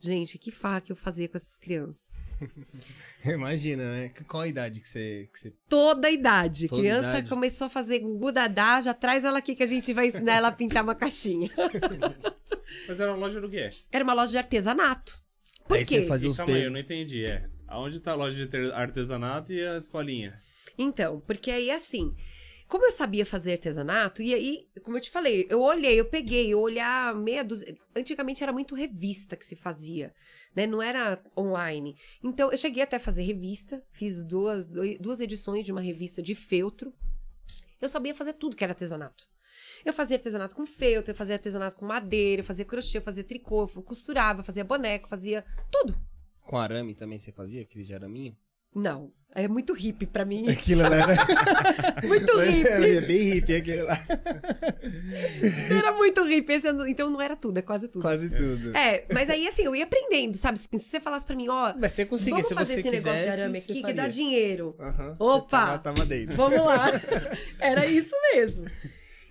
Gente, 0.00 0.38
que 0.38 0.52
farra 0.52 0.80
que 0.80 0.92
eu 0.92 0.96
fazia 0.96 1.28
com 1.28 1.36
essas 1.36 1.56
crianças. 1.56 2.28
Imagina, 3.24 3.82
né? 3.92 4.12
Qual 4.28 4.42
a 4.42 4.48
idade 4.48 4.80
que 4.80 4.88
você. 4.88 5.28
Que 5.32 5.40
você... 5.40 5.50
Toda 5.68 6.06
a 6.06 6.10
idade. 6.10 6.68
Toda 6.68 6.80
criança 6.80 7.08
idade. 7.10 7.28
começou 7.28 7.66
a 7.66 7.70
fazer 7.70 7.98
gugu 7.98 8.30
dadá, 8.30 8.80
já 8.80 8.94
traz 8.94 9.24
ela 9.24 9.38
aqui 9.38 9.56
que 9.56 9.62
a 9.62 9.66
gente 9.66 9.92
vai 9.92 10.06
ensinar 10.06 10.36
ela 10.36 10.48
a 10.48 10.52
pintar 10.52 10.84
uma 10.84 10.94
caixinha. 10.94 11.50
Mas 12.86 13.00
era 13.00 13.12
uma 13.12 13.18
loja 13.18 13.40
do 13.40 13.50
quê? 13.50 13.70
Era 13.90 14.04
uma 14.04 14.12
loja 14.12 14.30
de 14.32 14.38
artesanato. 14.38 15.20
Por 15.66 15.76
Aí 15.76 15.84
quê? 15.84 16.02
você 16.02 16.06
fazia 16.06 16.30
os 16.30 16.36
Calma 16.36 16.54
aí, 16.54 16.64
eu 16.64 16.70
não 16.70 16.78
entendi. 16.78 17.24
É. 17.24 17.48
Aonde 17.66 17.98
tá 17.98 18.12
a 18.12 18.14
loja 18.14 18.46
de 18.46 18.72
artesanato 18.72 19.52
e 19.52 19.66
a 19.66 19.76
escolinha? 19.76 20.40
Então, 20.78 21.20
porque 21.26 21.50
aí 21.50 21.70
assim, 21.70 22.14
como 22.68 22.84
eu 22.84 22.92
sabia 22.92 23.24
fazer 23.24 23.52
artesanato, 23.52 24.22
e 24.22 24.34
aí, 24.34 24.68
como 24.82 24.98
eu 24.98 25.00
te 25.00 25.10
falei, 25.10 25.46
eu 25.48 25.60
olhei, 25.62 25.98
eu 25.98 26.04
peguei, 26.04 26.52
eu 26.52 26.60
olhar 26.60 27.14
meia 27.14 27.42
dúzia. 27.42 27.74
Antigamente 27.96 28.42
era 28.42 28.52
muito 28.52 28.74
revista 28.74 29.36
que 29.36 29.46
se 29.46 29.56
fazia, 29.56 30.14
né? 30.54 30.66
Não 30.66 30.82
era 30.82 31.22
online. 31.36 31.96
Então, 32.22 32.52
eu 32.52 32.58
cheguei 32.58 32.82
até 32.82 32.96
a 32.96 33.00
fazer 33.00 33.22
revista, 33.22 33.82
fiz 33.90 34.22
duas, 34.22 34.68
duas 35.00 35.18
edições 35.18 35.64
de 35.64 35.72
uma 35.72 35.80
revista 35.80 36.20
de 36.20 36.34
feltro. 36.34 36.92
Eu 37.80 37.88
sabia 37.88 38.14
fazer 38.14 38.34
tudo 38.34 38.54
que 38.54 38.62
era 38.62 38.74
artesanato. 38.74 39.24
Eu 39.82 39.94
fazia 39.94 40.18
artesanato 40.18 40.54
com 40.54 40.66
feltro, 40.66 41.12
eu 41.12 41.16
fazia 41.16 41.36
artesanato 41.36 41.74
com 41.74 41.86
madeira, 41.86 42.40
eu 42.42 42.44
fazia 42.44 42.66
crochê, 42.66 42.98
eu 42.98 43.02
fazia 43.02 43.24
tricô, 43.24 43.62
eu 43.74 43.82
costurava, 43.82 44.40
eu 44.40 44.44
fazia 44.44 44.62
boneco, 44.62 45.08
fazia 45.08 45.42
tudo. 45.70 45.98
Com 46.42 46.58
arame 46.58 46.94
também 46.94 47.18
você 47.18 47.32
fazia? 47.32 47.62
Aquele 47.62 47.84
de 47.84 47.94
araminho? 47.94 48.36
Não, 48.74 49.12
é 49.34 49.46
muito 49.46 49.72
hippie 49.72 50.06
pra 50.06 50.24
mim. 50.24 50.48
Aquilo 50.48 50.82
lá 50.82 50.96
era. 50.96 51.16
Muito 52.06 52.38
hippie. 52.38 52.66
Era 52.68 53.06
bem 53.06 53.34
hippie 53.34 53.56
aquele 53.56 53.82
lá. 53.82 53.98
Era 55.70 55.92
muito 55.92 56.24
hippie, 56.24 56.52
esse 56.54 56.68
então 56.88 57.10
não 57.10 57.20
era 57.20 57.36
tudo, 57.36 57.58
é 57.58 57.62
quase 57.62 57.88
tudo. 57.88 58.02
Quase 58.02 58.30
tudo. 58.30 58.76
É, 58.76 59.04
mas 59.12 59.28
aí 59.28 59.46
assim, 59.46 59.62
eu 59.62 59.76
ia 59.76 59.84
aprendendo, 59.84 60.36
sabe? 60.36 60.58
Se 60.58 60.68
você 60.72 61.00
falasse 61.00 61.26
pra 61.26 61.36
mim, 61.36 61.48
ó, 61.48 61.74
Mas 61.78 61.92
você 61.92 62.06
conseguia, 62.06 62.42
se 62.42 62.54
fazer 62.54 62.74
você 62.74 62.80
esse 62.80 62.90
negócio 62.90 63.24
de 63.24 63.28
arame 63.28 63.58
aqui 63.58 63.82
que 63.82 63.92
dá 63.92 64.08
dinheiro. 64.08 64.74
Aham, 64.78 65.16
você 65.18 65.22
Opa! 65.22 65.66
Tava, 65.66 65.78
tava 65.78 66.06
dentro. 66.06 66.36
Vamos 66.36 66.64
lá. 66.64 66.88
Era 67.60 67.86
isso 67.86 68.14
mesmo. 68.32 68.64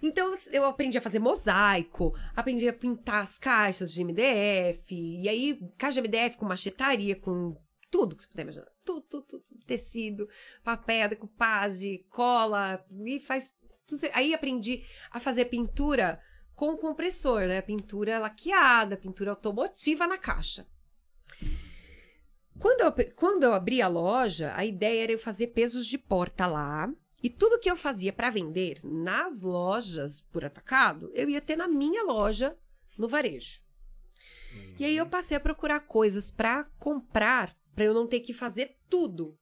Então 0.01 0.35
eu 0.51 0.65
aprendi 0.65 0.97
a 0.97 1.01
fazer 1.01 1.19
mosaico, 1.19 2.13
aprendi 2.35 2.67
a 2.67 2.73
pintar 2.73 3.23
as 3.23 3.39
caixas 3.39 3.91
de 3.91 4.03
MDF, 4.03 4.93
e 4.93 5.27
aí 5.27 5.59
caixa 5.77 6.01
de 6.01 6.07
MDF 6.07 6.37
com 6.37 6.45
machetaria, 6.45 7.15
com 7.15 7.55
tudo 7.89 8.15
que 8.15 8.23
você 8.23 8.29
puder 8.29 8.43
imaginar. 8.43 8.76
Tudo, 8.87 9.01
tudo, 9.01 9.39
tudo, 9.41 9.65
tecido, 9.65 10.29
papel, 10.63 11.09
decupagem, 11.09 12.05
cola, 12.09 12.81
e 13.05 13.19
faz 13.19 13.53
tudo. 13.85 14.01
Aí 14.13 14.33
aprendi 14.33 14.85
a 15.11 15.19
fazer 15.19 15.45
pintura 15.45 16.21
com 16.55 16.77
compressor, 16.77 17.41
né? 17.41 17.61
Pintura 17.61 18.17
laqueada, 18.17 18.95
pintura 18.95 19.31
automotiva 19.31 20.07
na 20.07 20.17
caixa. 20.17 20.65
Quando 22.57 22.81
eu, 22.81 23.13
quando 23.13 23.43
eu 23.43 23.53
abri 23.53 23.81
a 23.81 23.89
loja, 23.89 24.53
a 24.55 24.65
ideia 24.65 25.03
era 25.03 25.11
eu 25.11 25.19
fazer 25.19 25.47
pesos 25.47 25.85
de 25.85 25.97
porta 25.97 26.47
lá. 26.47 26.89
E 27.21 27.29
tudo 27.29 27.59
que 27.59 27.69
eu 27.69 27.75
fazia 27.75 28.13
para 28.13 28.29
vender 28.29 28.79
nas 28.83 29.41
lojas 29.41 30.21
por 30.31 30.45
atacado, 30.45 31.11
eu 31.13 31.29
ia 31.29 31.41
ter 31.41 31.57
na 31.57 31.67
minha 31.67 32.03
loja 32.03 32.57
no 32.97 33.07
varejo. 33.07 33.59
E 34.79 34.85
aí 34.85 34.95
eu 34.95 35.05
passei 35.05 35.35
a 35.35 35.39
procurar 35.39 35.81
coisas 35.81 36.31
para 36.31 36.63
comprar, 36.79 37.55
para 37.75 37.85
eu 37.85 37.93
não 37.93 38.07
ter 38.07 38.19
que 38.19 38.33
fazer 38.33 38.76
tudo. 38.89 39.37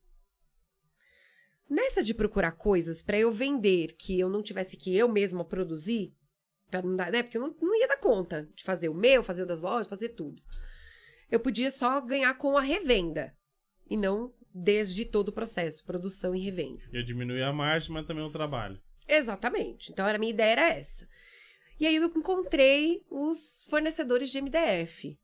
Nessa 1.69 2.03
de 2.03 2.13
procurar 2.13 2.51
coisas 2.51 3.01
para 3.01 3.17
eu 3.17 3.31
vender 3.31 3.95
que 3.97 4.19
eu 4.19 4.29
não 4.29 4.43
tivesse 4.43 4.77
que 4.77 4.95
eu 4.95 5.09
mesma 5.09 5.43
produzir, 5.43 6.13
pra 6.69 6.81
não 6.81 6.95
dar, 6.95 7.11
né? 7.11 7.23
Porque 7.23 7.37
eu 7.37 7.41
não, 7.41 7.55
não 7.59 7.79
ia 7.79 7.87
dar 7.87 7.97
conta 7.97 8.49
de 8.53 8.63
fazer 8.63 8.89
o 8.89 8.93
meu, 8.93 9.23
fazer 9.23 9.43
o 9.43 9.47
das 9.47 9.61
lojas, 9.61 9.87
fazer 9.87 10.09
tudo. 10.09 10.41
Eu 11.29 11.39
podia 11.39 11.71
só 11.71 11.99
ganhar 12.01 12.33
com 12.35 12.55
a 12.55 12.61
revenda 12.61 13.35
e 13.89 13.97
não 13.97 14.33
desde 14.53 15.03
todo 15.03 15.29
o 15.29 15.33
processo, 15.33 15.83
produção 15.83 16.33
e 16.33 16.39
revenda. 16.39 16.83
Ia 16.93 17.03
diminuir 17.03 17.43
a 17.43 17.51
margem, 17.51 17.91
mas 17.91 18.05
também 18.05 18.23
o 18.23 18.29
trabalho. 18.29 18.79
Exatamente. 19.07 19.91
Então, 19.91 20.07
a 20.07 20.17
minha 20.17 20.31
ideia 20.31 20.51
era 20.51 20.69
essa. 20.69 21.07
E 21.79 21.85
aí 21.85 21.95
eu 21.97 22.05
encontrei 22.05 23.03
os 23.09 23.65
fornecedores 23.69 24.29
de 24.29 24.41
MDF. 24.41 25.19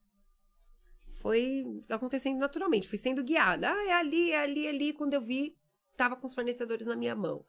Foi 1.22 1.63
acontecendo 1.88 2.39
naturalmente, 2.39 2.88
fui 2.88 2.97
sendo 2.97 3.24
guiada. 3.24 3.72
Ah, 3.72 3.88
é 3.88 3.93
ali, 3.93 4.32
é 4.32 4.39
ali, 4.39 4.65
é 4.65 4.69
ali. 4.69 4.93
Quando 4.93 5.13
eu 5.13 5.22
vi, 5.22 5.55
tava 5.95 6.15
com 6.15 6.26
os 6.26 6.34
fornecedores 6.34 6.88
na 6.88 6.95
minha 6.95 7.15
mão. 7.15 7.45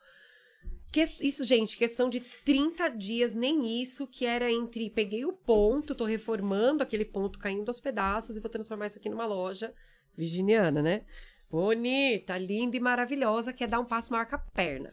Que- 0.92 1.08
isso, 1.20 1.42
gente, 1.44 1.78
questão 1.78 2.10
de 2.10 2.20
30 2.44 2.88
dias, 2.90 3.34
nem 3.34 3.80
isso, 3.82 4.06
que 4.06 4.26
era 4.26 4.52
entre 4.52 4.90
peguei 4.90 5.24
o 5.24 5.32
ponto, 5.32 5.94
tô 5.94 6.04
reformando 6.04 6.82
aquele 6.82 7.04
ponto 7.06 7.38
caindo 7.38 7.68
aos 7.68 7.80
pedaços 7.80 8.36
e 8.36 8.40
vou 8.40 8.50
transformar 8.50 8.88
isso 8.88 8.98
aqui 8.98 9.08
numa 9.08 9.24
loja 9.24 9.72
virginiana, 10.14 10.82
né? 10.82 11.06
Bonita, 11.50 12.36
linda 12.36 12.76
e 12.76 12.80
maravilhosa, 12.80 13.54
que 13.54 13.64
é 13.64 13.66
dar 13.66 13.80
um 13.80 13.86
passo 13.86 14.12
maior 14.12 14.26
com 14.26 14.36
a 14.36 14.38
perna. 14.38 14.90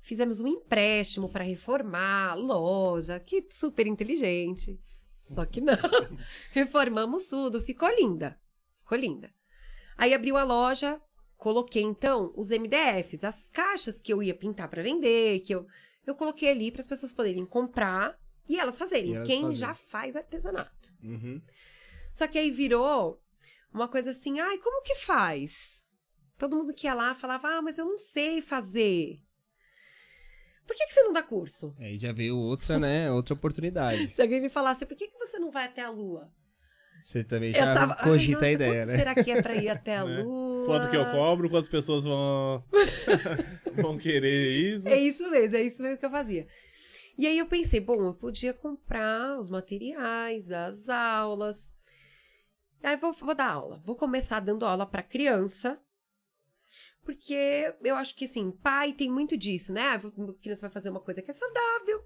Fizemos 0.00 0.38
um 0.38 0.46
empréstimo 0.46 1.28
para 1.28 1.42
reformar 1.42 2.30
a 2.30 2.34
loja, 2.34 3.18
que 3.18 3.44
super 3.50 3.88
inteligente. 3.88 4.78
Só 5.34 5.44
que 5.44 5.60
não. 5.60 5.74
Reformamos 6.52 7.26
tudo, 7.26 7.60
ficou 7.60 7.88
linda. 7.88 8.38
Ficou 8.82 8.96
linda. 8.96 9.32
Aí 9.96 10.14
abriu 10.14 10.36
a 10.36 10.44
loja, 10.44 11.00
coloquei 11.36 11.82
então 11.82 12.32
os 12.36 12.50
MDFs, 12.50 13.24
as 13.24 13.50
caixas 13.50 14.00
que 14.00 14.12
eu 14.12 14.22
ia 14.22 14.34
pintar 14.34 14.68
para 14.68 14.82
vender, 14.82 15.40
que 15.40 15.54
eu 15.54 15.66
eu 16.06 16.14
coloquei 16.14 16.48
ali 16.48 16.70
para 16.70 16.80
as 16.80 16.86
pessoas 16.86 17.12
poderem 17.12 17.44
comprar 17.44 18.16
e 18.48 18.58
elas 18.60 18.78
fazerem. 18.78 19.10
E 19.10 19.14
elas 19.16 19.26
Quem 19.26 19.42
fazerem. 19.42 19.58
já 19.58 19.74
faz 19.74 20.14
artesanato. 20.14 20.94
Uhum. 21.02 21.42
Só 22.14 22.28
que 22.28 22.38
aí 22.38 22.50
virou 22.50 23.20
uma 23.74 23.88
coisa 23.88 24.12
assim, 24.12 24.38
ai, 24.38 24.58
como 24.58 24.82
que 24.82 24.94
faz? 24.94 25.86
Todo 26.38 26.56
mundo 26.56 26.72
que 26.72 26.86
ia 26.86 26.94
lá 26.94 27.14
falava, 27.14 27.48
ah, 27.48 27.62
mas 27.62 27.76
eu 27.76 27.84
não 27.84 27.98
sei 27.98 28.40
fazer. 28.40 29.20
Por 30.66 30.74
que, 30.74 30.86
que 30.86 30.92
você 30.92 31.02
não 31.02 31.12
dá 31.12 31.22
curso? 31.22 31.74
Aí 31.78 31.98
já 31.98 32.12
veio 32.12 32.36
outra, 32.36 32.78
né? 32.78 33.10
Outra 33.10 33.34
oportunidade. 33.34 34.10
Se 34.14 34.20
alguém 34.20 34.40
me 34.40 34.48
falasse, 34.48 34.84
por 34.84 34.96
que, 34.96 35.08
que 35.08 35.18
você 35.18 35.38
não 35.38 35.50
vai 35.50 35.64
até 35.64 35.82
a 35.82 35.90
lua? 35.90 36.30
Você 37.04 37.22
também 37.22 37.54
já 37.54 37.72
tava, 37.72 37.94
cogita 37.94 38.32
nossa, 38.32 38.46
a 38.46 38.50
ideia, 38.50 38.84
né? 38.84 38.96
será 38.98 39.14
que 39.14 39.30
é 39.30 39.40
pra 39.40 39.54
ir 39.54 39.68
até 39.68 39.96
a 39.96 40.02
Né? 40.04 40.22
lua? 40.22 40.66
Quanto 40.66 40.90
que 40.90 40.96
eu 40.96 41.08
cobro, 41.12 41.48
quantas 41.48 41.68
pessoas 41.68 42.02
vão, 42.02 42.64
vão 43.80 43.96
querer 43.96 44.74
isso. 44.74 44.88
É 44.88 44.98
isso 44.98 45.30
mesmo, 45.30 45.56
é 45.56 45.62
isso 45.62 45.80
mesmo 45.80 45.98
que 45.98 46.04
eu 46.04 46.10
fazia. 46.10 46.48
E 47.16 47.26
aí 47.26 47.38
eu 47.38 47.46
pensei, 47.46 47.78
bom, 47.78 48.04
eu 48.04 48.12
podia 48.12 48.52
comprar 48.52 49.38
os 49.38 49.48
materiais 49.48 50.48
das 50.48 50.88
aulas. 50.88 51.76
Aí 52.82 52.96
vou, 52.96 53.12
vou 53.12 53.34
dar 53.34 53.52
aula. 53.52 53.80
Vou 53.86 53.94
começar 53.94 54.40
dando 54.40 54.64
aula 54.64 54.84
para 54.84 55.02
criança. 55.02 55.78
Porque 57.06 57.72
eu 57.84 57.94
acho 57.94 58.16
que, 58.16 58.24
assim, 58.24 58.50
pai 58.50 58.92
tem 58.92 59.08
muito 59.08 59.36
disso, 59.36 59.72
né? 59.72 59.80
Ah, 59.80 59.94
A 59.94 60.42
criança 60.42 60.62
vai 60.62 60.70
fazer 60.70 60.90
uma 60.90 61.00
coisa 61.00 61.22
que 61.22 61.30
é 61.30 61.34
saudável. 61.34 62.04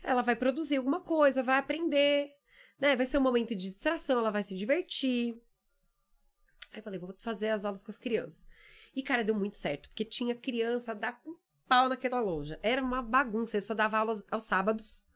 Ela 0.00 0.22
vai 0.22 0.36
produzir 0.36 0.76
alguma 0.76 1.00
coisa, 1.00 1.42
vai 1.42 1.58
aprender. 1.58 2.30
Né? 2.78 2.94
Vai 2.94 3.04
ser 3.04 3.18
um 3.18 3.22
momento 3.22 3.48
de 3.48 3.64
distração, 3.64 4.20
ela 4.20 4.30
vai 4.30 4.44
se 4.44 4.56
divertir. 4.56 5.36
Aí 6.72 6.80
falei, 6.80 7.00
vou 7.00 7.12
fazer 7.18 7.48
as 7.48 7.64
aulas 7.64 7.82
com 7.82 7.90
as 7.90 7.98
crianças. 7.98 8.46
E, 8.94 9.02
cara, 9.02 9.24
deu 9.24 9.34
muito 9.34 9.58
certo, 9.58 9.88
porque 9.88 10.04
tinha 10.04 10.36
criança 10.36 10.92
a 10.92 10.94
dar 10.94 11.20
com 11.20 11.36
pau 11.66 11.88
naquela 11.88 12.20
loja. 12.20 12.60
Era 12.62 12.80
uma 12.80 13.02
bagunça. 13.02 13.56
Eu 13.56 13.62
só 13.62 13.74
dava 13.74 13.98
aula 13.98 14.12
aos, 14.12 14.24
aos 14.30 14.44
sábados, 14.44 15.07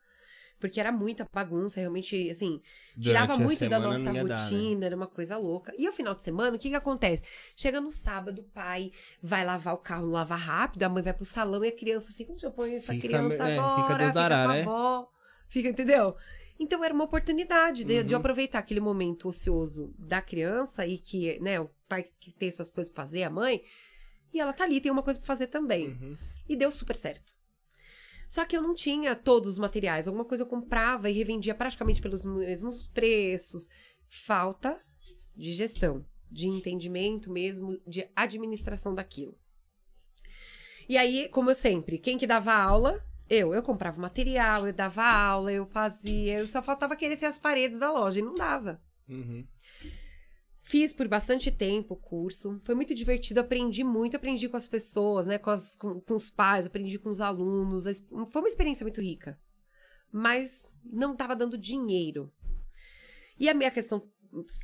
porque 0.62 0.78
era 0.78 0.92
muita 0.92 1.26
bagunça, 1.34 1.80
realmente, 1.80 2.30
assim, 2.30 2.60
tirava 2.98 3.32
Durante 3.36 3.42
muito 3.42 3.68
da 3.68 3.80
nossa 3.80 3.98
não 3.98 4.14
ia 4.14 4.24
dar, 4.24 4.28
né? 4.28 4.40
rotina, 4.56 4.86
era 4.86 4.96
uma 4.96 5.08
coisa 5.08 5.36
louca. 5.36 5.74
E 5.76 5.88
o 5.88 5.92
final 5.92 6.14
de 6.14 6.22
semana, 6.22 6.56
o 6.56 6.58
que 6.58 6.70
que 6.70 6.74
acontece? 6.76 7.24
Chega 7.56 7.80
no 7.80 7.90
sábado, 7.90 8.40
o 8.40 8.44
pai 8.44 8.92
vai 9.20 9.44
lavar 9.44 9.74
o 9.74 9.78
carro 9.78 10.06
lava 10.06 10.36
rápido, 10.36 10.84
a 10.84 10.88
mãe 10.88 11.02
vai 11.02 11.12
pro 11.12 11.24
salão 11.24 11.64
e 11.64 11.68
a 11.68 11.76
criança 11.76 12.12
fica, 12.12 12.32
onde 12.32 12.46
eu 12.46 12.52
ponho 12.52 12.76
essa 12.76 12.92
Fica- 12.94 13.08
criança 13.08 13.42
é, 13.48 13.56
fica 13.56 13.62
agora? 13.66 13.98
Deus 13.98 14.12
dará, 14.12 14.48
né? 14.48 14.60
avó, 14.62 15.08
fica, 15.48 15.68
entendeu? 15.68 16.16
Então 16.60 16.84
era 16.84 16.94
uma 16.94 17.04
oportunidade 17.04 17.82
de, 17.82 18.04
de 18.04 18.12
eu 18.12 18.16
Uhum. 18.18 18.20
aproveitar 18.20 18.60
aquele 18.60 18.78
momento 18.80 19.28
ocioso 19.28 19.92
da 19.98 20.22
criança 20.22 20.86
e 20.86 20.96
que, 20.96 21.40
né, 21.40 21.58
o 21.58 21.68
pai 21.88 22.06
que 22.20 22.30
tem 22.30 22.52
suas 22.52 22.70
coisas 22.70 22.92
pra 22.92 23.02
fazer, 23.04 23.24
a 23.24 23.30
mãe, 23.30 23.60
e 24.32 24.38
ela 24.38 24.52
tá 24.52 24.62
ali, 24.64 24.80
tem 24.80 24.92
uma 24.92 25.02
coisa 25.02 25.18
pra 25.18 25.26
fazer 25.26 25.48
também. 25.48 25.88
Uhum. 25.88 26.16
E 26.48 26.54
deu 26.54 26.70
super 26.70 26.94
certo. 26.94 27.32
Só 28.32 28.46
que 28.46 28.56
eu 28.56 28.62
não 28.62 28.74
tinha 28.74 29.14
todos 29.14 29.50
os 29.50 29.58
materiais. 29.58 30.08
Alguma 30.08 30.24
coisa 30.24 30.42
eu 30.42 30.46
comprava 30.46 31.10
e 31.10 31.12
revendia 31.12 31.54
praticamente 31.54 32.00
pelos 32.00 32.24
mesmos 32.24 32.88
preços. 32.88 33.68
Falta 34.08 34.80
de 35.36 35.52
gestão, 35.52 36.02
de 36.30 36.48
entendimento 36.48 37.30
mesmo, 37.30 37.78
de 37.86 38.08
administração 38.16 38.94
daquilo. 38.94 39.38
E 40.88 40.96
aí, 40.96 41.28
como 41.28 41.50
eu 41.50 41.54
sempre, 41.54 41.98
quem 41.98 42.16
que 42.16 42.26
dava 42.26 42.54
aula? 42.54 43.04
Eu. 43.28 43.52
Eu 43.52 43.62
comprava 43.62 44.00
material, 44.00 44.66
eu 44.66 44.72
dava 44.72 45.04
aula, 45.04 45.52
eu 45.52 45.66
fazia. 45.66 46.38
Eu 46.38 46.46
só 46.46 46.62
faltava 46.62 46.96
querer 46.96 47.18
ser 47.18 47.26
as 47.26 47.38
paredes 47.38 47.78
da 47.78 47.92
loja 47.92 48.20
e 48.20 48.22
não 48.22 48.34
dava. 48.34 48.80
Uhum. 49.06 49.46
Fiz 50.64 50.92
por 50.92 51.08
bastante 51.08 51.50
tempo 51.50 51.94
o 51.94 51.96
curso. 51.96 52.60
Foi 52.64 52.74
muito 52.74 52.94
divertido, 52.94 53.40
aprendi 53.40 53.82
muito, 53.82 54.16
aprendi 54.16 54.48
com 54.48 54.56
as 54.56 54.68
pessoas, 54.68 55.26
né? 55.26 55.36
Com, 55.36 55.50
as- 55.50 55.74
com- 55.76 56.00
com 56.00 56.14
os 56.14 56.30
pais, 56.30 56.66
aprendi 56.66 56.98
com 56.98 57.10
os 57.10 57.20
alunos. 57.20 57.84
Foi 58.30 58.42
uma 58.42 58.48
experiência 58.48 58.84
muito 58.84 59.00
rica. 59.00 59.38
Mas 60.10 60.70
não 60.84 61.12
estava 61.12 61.34
dando 61.34 61.58
dinheiro. 61.58 62.32
E 63.38 63.48
a 63.48 63.54
minha 63.54 63.70
questão, 63.70 64.06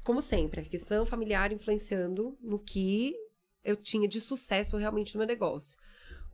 como 0.04 0.22
sempre, 0.22 0.60
a 0.60 0.64
questão 0.64 1.04
familiar 1.04 1.52
influenciando 1.52 2.38
no 2.40 2.58
que 2.58 3.14
eu 3.64 3.74
tinha 3.76 4.06
de 4.06 4.20
sucesso 4.20 4.76
realmente 4.76 5.14
no 5.14 5.18
meu 5.18 5.26
negócio. 5.26 5.78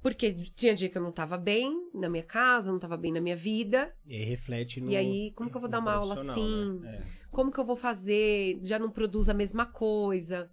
Porque 0.02 0.30
tinha 0.54 0.74
dia 0.74 0.90
que 0.90 0.98
eu 0.98 1.02
não 1.02 1.08
estava 1.08 1.38
bem 1.38 1.88
na 1.94 2.10
minha 2.10 2.22
casa, 2.22 2.68
não 2.68 2.76
estava 2.76 2.96
bem 2.98 3.10
na 3.10 3.22
minha 3.22 3.36
vida. 3.36 3.96
E 4.04 4.14
aí 4.14 4.24
reflete 4.24 4.78
no. 4.80 4.90
E 4.90 4.96
aí, 4.96 5.32
como 5.34 5.48
que 5.48 5.56
eu 5.56 5.60
vou 5.62 5.70
dar 5.70 5.78
uma 5.78 5.92
aula 5.94 6.14
profissional, 6.14 6.44
assim? 6.50 6.80
né? 6.80 7.06
Como 7.34 7.52
que 7.52 7.58
eu 7.60 7.64
vou 7.64 7.76
fazer? 7.76 8.58
Já 8.62 8.78
não 8.78 8.90
produz 8.90 9.28
a 9.28 9.34
mesma 9.34 9.66
coisa. 9.66 10.48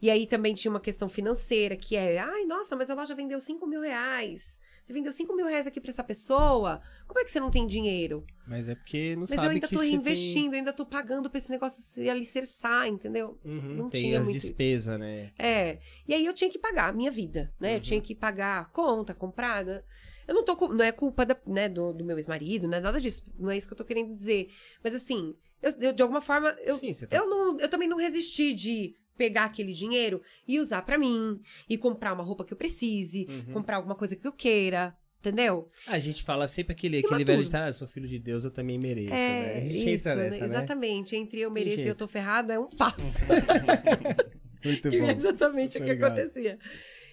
E 0.00 0.10
aí 0.10 0.26
também 0.26 0.54
tinha 0.54 0.70
uma 0.70 0.78
questão 0.80 1.08
financeira, 1.08 1.76
que 1.76 1.96
é, 1.96 2.18
ai, 2.18 2.44
nossa, 2.44 2.76
mas 2.76 2.88
a 2.90 2.94
loja 2.94 3.14
vendeu 3.14 3.40
5 3.40 3.66
mil 3.66 3.80
reais. 3.80 4.60
Você 4.84 4.92
vendeu 4.94 5.12
5 5.12 5.34
mil 5.36 5.44
reais 5.46 5.66
aqui 5.66 5.80
pra 5.80 5.90
essa 5.90 6.02
pessoa? 6.04 6.80
Como 7.06 7.20
é 7.20 7.24
que 7.24 7.30
você 7.30 7.38
não 7.40 7.50
tem 7.50 7.66
dinheiro? 7.66 8.24
Mas 8.46 8.68
é 8.68 8.74
porque 8.74 9.14
não 9.16 9.22
Mas 9.22 9.30
sabe 9.30 9.42
eu 9.46 9.50
ainda 9.50 9.68
que 9.68 9.74
tô 9.74 9.80
você 9.82 9.90
reinvestindo, 9.90 10.54
ainda 10.56 10.72
tô 10.72 10.86
pagando 10.86 11.28
pra 11.28 11.36
esse 11.38 11.50
negócio 11.50 11.82
se 11.82 12.08
alicerçar, 12.08 12.86
entendeu? 12.86 13.38
Tem... 13.42 13.52
Uhum, 13.52 13.74
Não 13.76 13.90
tem 13.90 14.02
tinha 14.04 14.20
as 14.20 14.32
despesas, 14.32 14.98
né? 14.98 15.30
É. 15.38 15.78
E 16.06 16.14
aí 16.14 16.24
eu 16.24 16.32
tinha 16.32 16.48
que 16.48 16.58
pagar 16.58 16.88
a 16.88 16.92
minha 16.92 17.10
vida, 17.10 17.52
né? 17.60 17.76
Eu 17.76 17.80
tinha 17.80 18.00
que 18.00 18.14
pagar 18.14 18.62
a 18.62 18.64
conta, 18.64 19.12
comprar. 19.12 19.62
né? 19.62 19.82
Eu 20.26 20.34
não 20.34 20.42
tô. 20.44 20.56
Não 20.68 20.84
é 20.84 20.92
culpa 20.92 21.26
da- 21.26 21.36
né, 21.46 21.68
do, 21.68 21.92
do 21.92 22.04
meu 22.04 22.16
ex-marido, 22.16 22.66
não 22.66 22.78
é 22.78 22.80
nada 22.80 22.98
disso. 23.00 23.22
Não 23.38 23.50
é 23.50 23.58
isso 23.58 23.66
que 23.66 23.72
eu 23.74 23.78
tô 23.78 23.84
querendo 23.84 24.14
dizer. 24.14 24.48
Mas 24.82 24.94
assim, 24.94 25.34
eu, 25.62 25.72
eu, 25.80 25.92
de 25.92 26.02
alguma 26.02 26.20
forma, 26.20 26.54
eu, 26.64 26.74
Sim, 26.76 26.92
tá... 27.06 27.16
eu, 27.16 27.28
não, 27.28 27.58
eu 27.58 27.68
também 27.68 27.88
não 27.88 27.96
resisti 27.96 28.54
de 28.54 28.94
pegar 29.16 29.44
aquele 29.46 29.72
dinheiro 29.72 30.22
e 30.46 30.60
usar 30.60 30.82
pra 30.82 30.96
mim, 30.96 31.40
e 31.68 31.76
comprar 31.76 32.12
uma 32.12 32.22
roupa 32.22 32.44
que 32.44 32.52
eu 32.52 32.56
precise, 32.56 33.26
Uhum. 33.28 33.52
comprar 33.54 33.76
alguma 33.76 33.96
coisa 33.96 34.14
que 34.14 34.24
eu 34.26 34.32
queira, 34.32 34.96
entendeu? 35.18 35.68
A 35.88 35.98
gente 35.98 36.22
fala 36.22 36.46
sempre 36.46 36.72
aquele, 36.72 36.98
aquele 36.98 37.24
velho 37.24 37.44
de 37.44 37.56
ah, 37.56 37.72
sou 37.72 37.88
filho 37.88 38.06
de 38.06 38.18
Deus, 38.20 38.44
eu 38.44 38.50
também 38.52 38.78
mereço, 38.78 39.10
né? 39.10 39.56
A 39.56 39.60
gente 39.60 39.94
isso, 39.94 40.08
né? 40.08 40.14
nessa, 40.16 40.38
né? 40.38 40.46
exatamente. 40.46 41.16
Entre 41.16 41.40
eu 41.40 41.50
mereço 41.50 41.80
e 41.80 41.88
eu 41.88 41.96
tô 41.96 42.06
ferrado 42.06 42.52
é 42.52 42.58
um 42.60 42.68
passo. 42.68 43.18
Muito 44.64 44.88
E 44.92 45.00
bom. 45.00 45.08
é 45.08 45.12
exatamente 45.12 45.78
Tô 45.78 45.82
o 45.82 45.86
que 45.86 45.92
ligado. 45.92 46.18
acontecia. 46.18 46.58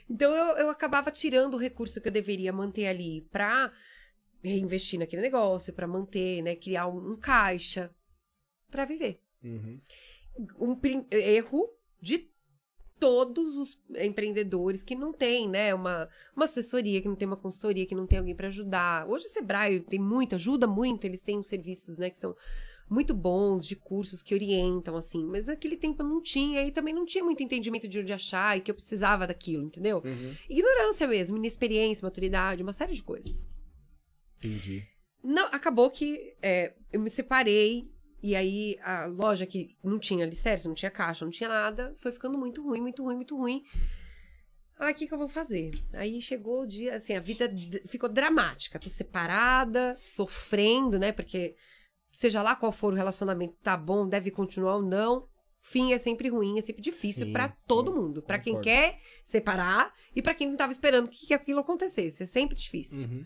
Então 0.10 0.32
eu, 0.36 0.58
eu 0.58 0.70
acabava 0.70 1.10
tirando 1.12 1.56
o 1.56 1.58
recurso 1.58 2.00
que 2.00 2.08
eu 2.08 2.12
deveria 2.12 2.54
manter 2.54 2.86
ali 2.88 3.22
pra 3.32 3.72
reinvestir 4.44 5.00
naquele 5.00 5.24
negócio, 5.24 5.74
pra 5.74 5.88
manter, 5.88 6.44
né, 6.44 6.56
criar 6.56 6.88
um, 6.88 7.14
um 7.14 7.16
caixa 7.18 7.90
pra 8.76 8.84
viver. 8.86 9.22
Uhum. 9.42 9.80
Um 10.60 10.78
erro 11.12 11.70
de 12.02 12.30
todos 13.00 13.56
os 13.56 13.80
empreendedores 14.02 14.84
que 14.84 14.96
não 14.96 15.14
tem, 15.14 15.48
né, 15.50 15.74
uma, 15.74 16.10
uma 16.36 16.46
assessoria, 16.46 17.02
que 17.02 17.08
não 17.08 17.16
tem 17.16 17.28
uma 17.28 17.38
consultoria, 17.38 17.86
que 17.86 17.96
não 17.96 18.06
tem 18.06 18.20
alguém 18.20 18.36
pra 18.36 18.48
ajudar. 18.48 19.08
Hoje 19.10 19.26
o 19.26 19.30
Sebrae 19.30 19.80
tem 19.80 20.00
muito, 20.00 20.36
ajuda 20.36 20.68
muito, 20.68 21.06
eles 21.06 21.22
têm 21.22 21.38
uns 21.38 21.48
serviços, 21.48 21.98
né, 21.98 22.10
que 22.10 22.18
são 22.18 22.36
muito 22.90 23.14
bons, 23.14 23.66
de 23.66 23.76
cursos 23.76 24.22
que 24.22 24.36
orientam, 24.36 24.96
assim. 24.96 25.26
Mas 25.26 25.48
naquele 25.48 25.78
tempo 25.78 26.04
eu 26.04 26.08
não 26.08 26.22
tinha, 26.22 26.64
e 26.64 26.72
também 26.72 26.94
não 26.94 27.06
tinha 27.06 27.24
muito 27.24 27.42
entendimento 27.42 27.88
de 27.88 28.00
onde 28.00 28.14
achar 28.14 28.58
e 28.58 28.62
que 28.62 28.70
eu 28.70 28.76
precisava 28.76 29.26
daquilo, 29.26 29.64
entendeu? 29.64 30.02
Uhum. 30.04 30.36
Ignorância 30.50 31.08
mesmo, 31.08 31.38
inexperiência, 31.38 32.06
maturidade, 32.06 32.62
uma 32.62 32.74
série 32.74 32.94
de 32.94 33.04
coisas. 33.04 33.50
Entendi. 34.38 34.84
Não, 35.24 35.46
acabou 35.46 35.90
que 35.90 36.36
é, 36.42 36.76
eu 36.94 37.00
me 37.00 37.10
separei, 37.10 37.92
e 38.26 38.36
aí 38.36 38.76
a 38.82 39.06
loja 39.06 39.46
que 39.46 39.78
não 39.84 40.00
tinha 40.00 40.26
alicerce, 40.26 40.68
não 40.68 40.74
tinha 40.74 40.90
caixa, 40.90 41.24
não 41.24 41.32
tinha 41.32 41.48
nada, 41.48 41.94
foi 42.00 42.12
ficando 42.12 42.36
muito 42.40 42.64
ruim, 42.64 42.82
muito 42.82 43.04
ruim, 43.04 43.16
muito 43.18 43.38
ruim. 43.38 43.62
Ah, 44.80 44.90
o 44.90 44.94
que, 44.96 45.06
que 45.06 45.14
eu 45.14 45.18
vou 45.20 45.28
fazer? 45.28 45.80
Aí 45.94 46.20
chegou 46.20 46.64
o 46.64 46.66
dia, 46.66 46.96
assim, 46.96 47.14
a 47.14 47.20
vida 47.20 47.48
ficou 47.86 48.10
dramática. 48.10 48.80
Tô 48.80 48.90
separada, 48.90 49.96
sofrendo, 50.02 50.98
né? 50.98 51.12
Porque 51.12 51.54
seja 52.12 52.42
lá 52.42 52.56
qual 52.56 52.72
for 52.72 52.92
o 52.92 52.96
relacionamento, 52.96 53.58
tá 53.62 53.78
bom, 53.78 54.10
deve 54.10 54.32
continuar 54.32 54.78
ou 54.78 54.82
não. 54.82 55.28
Fim 55.62 55.94
é 55.94 56.00
sempre 56.00 56.28
ruim, 56.28 56.58
é 56.58 56.64
sempre 56.64 56.82
difícil 56.82 57.32
pra 57.32 57.50
todo 57.68 57.94
mundo. 57.94 58.24
Pra 58.24 58.40
quem 58.40 58.60
quer 58.60 58.98
separar 59.24 59.94
e 60.16 60.22
pra 60.22 60.34
quem 60.34 60.50
não 60.50 60.58
tava 60.58 60.72
esperando 60.72 61.12
que, 61.12 61.28
que 61.28 61.34
aquilo 61.36 61.60
acontecesse. 61.60 62.24
É 62.24 62.26
sempre 62.26 62.58
difícil. 62.58 63.08
Uhum. 63.08 63.24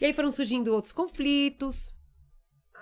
E 0.00 0.04
aí 0.04 0.12
foram 0.12 0.32
surgindo 0.32 0.74
outros 0.74 0.92
conflitos. 0.92 1.95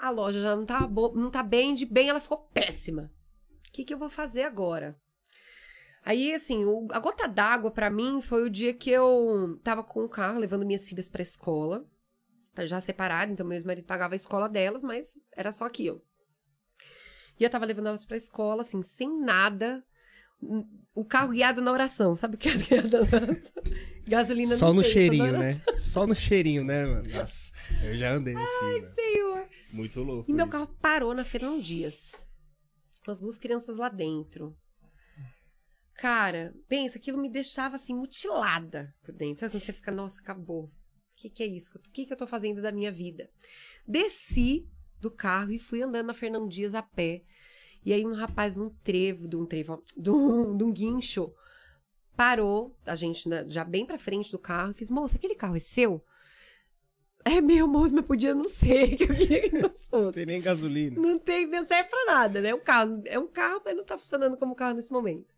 A 0.01 0.11
loja 0.11 0.41
já 0.43 0.55
não 0.55 0.67
tá, 0.67 0.87
bo- 0.87 1.15
não 1.15 1.31
tá 1.31 1.43
bem, 1.43 1.75
de 1.75 1.87
bem 1.87 2.09
ela 2.09 2.21
ficou 2.21 2.39
péssima. 2.53 3.11
O 3.69 3.73
que, 3.73 3.85
que 3.85 3.95
eu 3.95 3.99
vou 3.99 4.09
fazer 4.11 4.43
agora? 4.43 4.97
Aí, 6.05 6.35
assim, 6.35 6.65
o- 6.65 6.87
a 6.93 6.99
gota 6.99 7.27
d'água 7.27 7.71
pra 7.71 7.89
mim 7.91 8.21
foi 8.21 8.43
o 8.45 8.51
dia 8.51 8.75
que 8.75 8.91
eu 8.91 9.59
tava 9.65 9.83
com 9.83 10.05
o 10.05 10.09
carro 10.09 10.39
levando 10.39 10.67
minhas 10.67 10.87
filhas 10.89 11.09
pra 11.09 11.23
escola. 11.23 11.85
Tá 12.55 12.65
já 12.67 12.81
separada, 12.81 13.33
então 13.33 13.45
meu 13.47 13.57
ex-marido 13.57 13.85
pagava 13.87 14.15
a 14.15 14.17
escola 14.17 14.49
delas, 14.49 14.83
mas 14.85 15.19
era 15.35 15.51
só 15.51 15.65
aquilo. 15.65 16.03
E 17.41 17.43
eu 17.43 17.51
tava 17.51 17.65
levando 17.67 17.89
elas 17.89 18.05
pra 18.05 18.17
escola, 18.17 18.61
assim, 18.61 18.81
sem 18.83 19.19
nada. 19.21 19.83
O 20.95 21.05
carro 21.05 21.31
guiado 21.31 21.61
na 21.63 21.73
oração, 21.73 22.15
sabe 22.15 22.37
o 22.37 22.39
que 22.39 22.49
é 22.49 22.53
guiado 22.59 22.91
na 22.91 22.99
oração? 22.99 23.63
Gasolina 24.07 24.55
Só 24.57 24.73
no 24.73 24.83
cheirinho, 24.85 25.33
né? 25.39 25.61
Só 25.77 26.07
no 26.07 26.15
cheirinho, 26.15 26.63
né, 26.63 26.85
mano? 26.85 27.09
Nossa, 27.09 27.53
eu 27.83 27.97
já 27.97 28.13
andei 28.13 28.37
assim. 28.37 28.65
Ai, 28.75 28.83
Senhor. 28.95 29.49
Muito 29.75 30.03
louco. 30.03 30.31
E 30.31 30.33
meu 30.35 30.47
isso. 30.47 30.53
carro 30.53 30.73
parou 30.81 31.15
na 31.15 31.25
Fernão 31.25 31.61
Dias. 31.61 32.29
Com 33.05 33.11
as 33.11 33.21
duas 33.21 33.37
crianças 33.39 33.77
lá 33.77 33.89
dentro. 33.89 34.57
Cara, 35.95 36.53
pensa, 36.69 36.99
aquilo 36.99 37.19
me 37.19 37.31
deixava 37.31 37.77
assim, 37.77 37.95
mutilada 37.95 38.93
por 39.03 39.15
dentro. 39.15 39.41
Sabe 39.41 39.53
quando 39.53 39.63
você 39.63 39.73
fica, 39.73 39.93
nossa, 39.93 40.21
acabou. 40.21 40.65
O 40.65 40.71
que, 41.17 41.31
que 41.31 41.43
é 41.43 41.47
isso? 41.47 41.71
O 41.77 41.81
que, 41.81 42.05
que 42.07 42.13
eu 42.13 42.17
tô 42.17 42.27
fazendo 42.27 42.61
da 42.61 42.73
minha 42.73 42.91
vida? 42.91 43.29
Desci 43.87 44.69
do 45.01 45.11
carro 45.11 45.53
e 45.53 45.59
fui 45.59 45.83
andando 45.83 46.07
na 46.07 46.15
Fernão 46.15 46.49
Dias 46.49 46.75
a 46.75 46.83
pé. 46.83 47.23
E 47.85 47.93
aí 47.93 48.05
um 48.05 48.15
rapaz 48.15 48.57
num 48.57 48.71
trevo, 48.83 49.29
de 49.29 49.37
um 49.37 49.47
trevo, 49.47 49.83
de 49.97 50.11
um, 50.11 50.57
de 50.57 50.65
um 50.65 50.73
guincho, 50.73 51.33
parou 52.17 52.77
a 52.85 52.95
gente 52.95 53.29
na- 53.29 53.49
já 53.49 53.63
bem 53.63 53.87
pra 53.87 53.99
frente 53.99 54.33
do 54.33 54.39
carro 54.39 54.73
e 54.73 54.75
fez, 54.75 54.91
moça, 54.91 55.17
aquele 55.17 55.35
carro 55.35 55.57
é 55.57 55.61
seu? 55.61 56.03
É 57.25 57.41
meu, 57.41 57.67
moço, 57.67 57.95
mas 57.95 58.05
podia 58.05 58.35
não 58.35 58.45
ser, 58.45 58.97
que 58.97 59.05
eu 59.05 59.09
queria 59.09 59.49
que 59.49 59.55
não 59.55 59.63
Não 59.63 59.73
fosse. 59.91 60.13
tem 60.13 60.27
nem 60.27 60.41
gasolina. 60.43 61.01
Não 61.01 61.19
tem, 61.19 61.47
não 61.47 61.65
serve 61.65 61.89
pra 61.89 62.05
nada, 62.05 62.41
né? 62.41 62.55
Um 62.55 62.61
carro, 62.61 63.03
é 63.07 63.19
um 63.19 63.27
carro, 63.27 63.63
mas 63.65 63.75
não 63.77 63.85
tá 63.85 63.97
funcionando 63.97 64.37
como 64.37 64.55
carro 64.55 64.75
nesse 64.75 64.93
momento. 64.93 65.35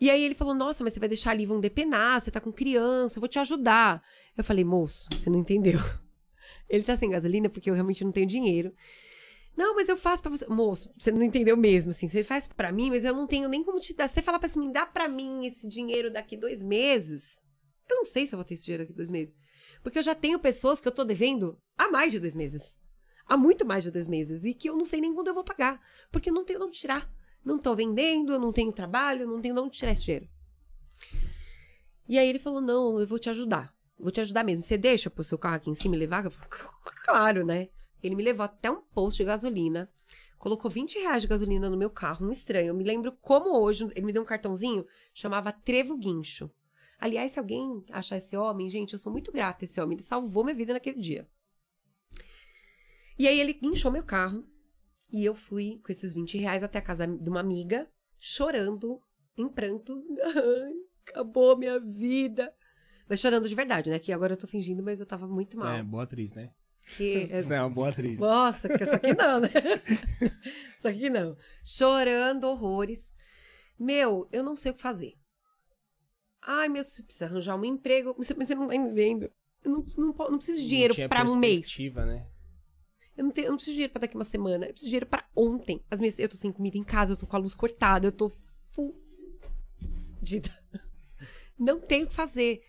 E 0.00 0.08
aí 0.10 0.22
ele 0.22 0.34
falou: 0.36 0.54
Nossa, 0.54 0.84
mas 0.84 0.92
você 0.92 1.00
vai 1.00 1.08
deixar 1.08 1.32
ali, 1.32 1.44
vão 1.46 1.58
depenar, 1.60 2.20
você 2.20 2.30
tá 2.30 2.40
com 2.40 2.52
criança, 2.52 3.18
eu 3.18 3.20
vou 3.20 3.28
te 3.28 3.38
ajudar. 3.40 4.02
Eu 4.36 4.44
falei: 4.44 4.64
Moço, 4.64 5.08
você 5.12 5.28
não 5.28 5.38
entendeu. 5.40 5.80
Ele 6.68 6.84
tá 6.84 6.96
sem 6.96 7.08
gasolina 7.10 7.48
porque 7.48 7.68
eu 7.70 7.74
realmente 7.74 8.04
não 8.04 8.12
tenho 8.12 8.26
dinheiro. 8.26 8.72
Não, 9.56 9.74
mas 9.74 9.88
eu 9.88 9.96
faço 9.96 10.22
pra 10.22 10.30
você. 10.30 10.46
Moço, 10.46 10.92
você 10.96 11.10
não 11.10 11.22
entendeu 11.22 11.56
mesmo, 11.56 11.90
assim. 11.90 12.06
Você 12.06 12.22
faz 12.22 12.46
pra 12.46 12.70
mim, 12.70 12.90
mas 12.90 13.04
eu 13.04 13.14
não 13.14 13.26
tenho 13.26 13.48
nem 13.48 13.64
como 13.64 13.80
te 13.80 13.92
dar. 13.96 14.06
Você 14.06 14.22
fala 14.22 14.38
pra 14.38 14.48
mim, 14.56 14.70
dá 14.70 14.86
pra 14.86 15.08
mim 15.08 15.46
esse 15.46 15.66
dinheiro 15.66 16.12
daqui 16.12 16.36
dois 16.36 16.62
meses. 16.62 17.42
Eu 17.90 17.96
não 17.96 18.04
sei 18.04 18.26
se 18.26 18.34
eu 18.34 18.36
vou 18.36 18.44
ter 18.44 18.54
esse 18.54 18.64
dinheiro 18.64 18.84
daqui 18.84 18.92
dois 18.92 19.10
meses. 19.10 19.34
Porque 19.88 20.00
eu 20.00 20.02
já 20.02 20.14
tenho 20.14 20.38
pessoas 20.38 20.82
que 20.82 20.86
eu 20.86 20.92
tô 20.92 21.02
devendo 21.02 21.58
há 21.74 21.90
mais 21.90 22.12
de 22.12 22.20
dois 22.20 22.34
meses. 22.34 22.78
Há 23.24 23.38
muito 23.38 23.64
mais 23.64 23.82
de 23.82 23.90
dois 23.90 24.06
meses. 24.06 24.44
E 24.44 24.52
que 24.52 24.68
eu 24.68 24.76
não 24.76 24.84
sei 24.84 25.00
nem 25.00 25.14
quando 25.14 25.28
eu 25.28 25.34
vou 25.34 25.42
pagar. 25.42 25.80
Porque 26.12 26.28
eu 26.28 26.34
não 26.34 26.44
tenho 26.44 26.58
de 26.58 26.66
onde 26.66 26.78
tirar. 26.78 27.10
Não 27.42 27.58
tô 27.58 27.74
vendendo, 27.74 28.34
eu 28.34 28.38
não 28.38 28.52
tenho 28.52 28.70
trabalho, 28.70 29.22
eu 29.22 29.26
não 29.26 29.40
tenho 29.40 29.54
de 29.54 29.60
onde 29.62 29.78
tirar 29.78 29.92
esse 29.92 30.04
dinheiro. 30.04 30.28
E 32.06 32.18
aí 32.18 32.28
ele 32.28 32.38
falou: 32.38 32.60
Não, 32.60 33.00
eu 33.00 33.06
vou 33.06 33.18
te 33.18 33.30
ajudar. 33.30 33.74
Vou 33.98 34.10
te 34.10 34.20
ajudar 34.20 34.44
mesmo. 34.44 34.62
Você 34.62 34.76
deixa 34.76 35.08
pôr 35.08 35.24
seu 35.24 35.38
carro 35.38 35.56
aqui 35.56 35.70
em 35.70 35.74
cima 35.74 35.96
e 35.96 35.98
levar? 35.98 36.22
Eu 36.22 36.32
falei, 36.32 36.50
claro, 37.06 37.46
né? 37.46 37.70
Ele 38.02 38.14
me 38.14 38.22
levou 38.22 38.44
até 38.44 38.70
um 38.70 38.82
posto 38.82 39.16
de 39.16 39.24
gasolina. 39.24 39.90
Colocou 40.36 40.70
20 40.70 40.98
reais 40.98 41.22
de 41.22 41.28
gasolina 41.28 41.70
no 41.70 41.78
meu 41.78 41.88
carro, 41.88 42.26
um 42.26 42.30
estranho. 42.30 42.68
Eu 42.68 42.74
me 42.74 42.84
lembro 42.84 43.12
como 43.22 43.58
hoje, 43.58 43.88
ele 43.96 44.04
me 44.04 44.12
deu 44.12 44.20
um 44.20 44.26
cartãozinho, 44.26 44.84
chamava 45.14 45.50
Trevo 45.50 45.96
Guincho. 45.96 46.50
Aliás, 46.98 47.32
se 47.32 47.38
alguém 47.38 47.84
achar 47.90 48.16
esse 48.16 48.36
homem, 48.36 48.68
gente, 48.68 48.92
eu 48.92 48.98
sou 48.98 49.12
muito 49.12 49.30
grata 49.30 49.64
a 49.64 49.66
esse 49.66 49.80
homem. 49.80 49.96
Ele 49.96 50.02
salvou 50.02 50.42
minha 50.42 50.56
vida 50.56 50.72
naquele 50.72 51.00
dia. 51.00 51.28
E 53.18 53.26
aí 53.26 53.38
ele 53.38 53.52
guinchou 53.52 53.90
meu 53.90 54.02
carro. 54.02 54.44
E 55.10 55.24
eu 55.24 55.34
fui 55.34 55.80
com 55.84 55.90
esses 55.90 56.12
20 56.12 56.36
reais 56.38 56.62
até 56.62 56.78
a 56.78 56.82
casa 56.82 57.06
de 57.06 57.30
uma 57.30 57.40
amiga, 57.40 57.88
chorando, 58.18 59.00
em 59.36 59.48
prantos. 59.48 60.00
Acabou 61.08 61.56
minha 61.56 61.80
vida. 61.80 62.52
Mas 63.08 63.20
chorando 63.20 63.48
de 63.48 63.54
verdade, 63.54 63.88
né? 63.88 63.98
Que 63.98 64.12
agora 64.12 64.34
eu 64.34 64.36
tô 64.36 64.46
fingindo, 64.46 64.82
mas 64.82 65.00
eu 65.00 65.06
tava 65.06 65.26
muito 65.26 65.56
mal. 65.56 65.72
É, 65.72 65.82
boa 65.82 66.02
atriz, 66.02 66.34
né? 66.34 66.50
Que, 66.96 67.26
Você 67.40 67.54
é 67.54 67.60
uma 67.60 67.70
boa 67.70 67.88
atriz. 67.88 68.20
nossa, 68.20 68.68
que 68.68 68.82
isso 68.82 68.94
aqui 68.94 69.14
não, 69.14 69.40
né? 69.40 69.48
isso 70.76 70.86
aqui 70.86 71.08
não. 71.08 71.36
Chorando 71.64 72.44
horrores. 72.44 73.14
Meu, 73.78 74.28
eu 74.30 74.42
não 74.42 74.54
sei 74.54 74.72
o 74.72 74.74
que 74.74 74.82
fazer. 74.82 75.17
Ai, 76.50 76.68
meu, 76.68 76.82
você 76.82 77.02
precisa 77.02 77.26
arranjar 77.26 77.56
um 77.56 77.64
emprego. 77.64 78.14
Mas 78.16 78.26
você 78.28 78.54
não 78.54 78.68
tá 78.68 78.74
entendendo. 78.74 79.30
Eu 79.62 79.70
não, 79.70 79.84
não, 79.96 80.14
não 80.30 80.36
preciso 80.38 80.58
de 80.62 80.68
dinheiro 80.68 80.94
pra 81.08 81.20
um 81.20 81.36
mês. 81.40 81.60
né? 82.06 82.26
Eu 83.16 83.24
não, 83.24 83.30
tenho, 83.32 83.46
eu 83.46 83.50
não 83.50 83.56
preciso 83.56 83.72
de 83.72 83.76
dinheiro 83.76 83.92
pra 83.92 84.00
daqui 84.00 84.14
uma 84.14 84.24
semana. 84.24 84.64
Eu 84.64 84.70
preciso 84.70 84.86
de 84.86 84.90
dinheiro 84.90 85.06
pra 85.06 85.28
ontem. 85.36 85.82
As 85.90 86.00
minhas, 86.00 86.18
eu 86.18 86.28
tô 86.28 86.36
sem 86.36 86.50
comida 86.52 86.78
em 86.78 86.84
casa, 86.84 87.12
eu 87.12 87.16
tô 87.16 87.26
com 87.26 87.36
a 87.36 87.38
luz 87.38 87.54
cortada, 87.54 88.06
eu 88.06 88.12
tô 88.12 88.32
fudida. 88.70 90.50
Não 91.58 91.80
tenho 91.80 92.06
o 92.06 92.08
que 92.08 92.14
fazer. 92.14 92.62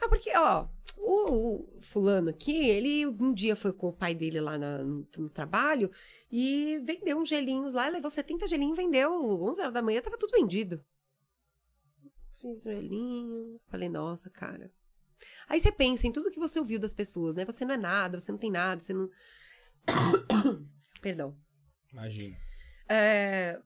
Ah, 0.00 0.08
porque, 0.08 0.30
ó, 0.36 0.66
o, 0.96 1.76
o 1.76 1.80
fulano 1.82 2.30
aqui, 2.30 2.56
ele 2.68 3.06
um 3.06 3.32
dia 3.32 3.54
foi 3.54 3.72
com 3.72 3.88
o 3.88 3.92
pai 3.92 4.14
dele 4.14 4.40
lá 4.40 4.56
na- 4.58 4.82
no, 4.82 5.06
no 5.18 5.30
trabalho 5.30 5.90
e 6.32 6.80
vendeu 6.84 7.18
uns 7.18 7.28
gelinhos 7.28 7.72
lá, 7.74 7.88
levou 7.88 8.10
70 8.10 8.46
gelinhos, 8.46 8.76
vendeu 8.76 9.12
11 9.42 9.60
horas 9.60 9.72
da 9.74 9.82
manhã, 9.82 10.00
tava 10.00 10.18
tudo 10.18 10.32
vendido. 10.32 10.82
Fiz 12.54 12.62
gelinho, 12.62 13.58
falei, 13.68 13.88
nossa, 13.88 14.30
cara. 14.30 14.70
Aí 15.48 15.58
você 15.60 15.72
pensa 15.72 16.06
em 16.06 16.12
tudo 16.12 16.30
que 16.30 16.38
você 16.38 16.58
ouviu 16.60 16.78
das 16.78 16.92
pessoas, 16.92 17.34
né? 17.34 17.44
Você 17.44 17.64
não 17.64 17.74
é 17.74 17.76
nada, 17.76 18.20
você 18.20 18.30
não 18.30 18.38
tem 18.38 18.50
nada, 18.52 18.80
você 18.80 18.92
não. 18.92 19.10
Perdão. 21.02 21.36
Imagina. 21.92 22.36
É, 22.88 23.58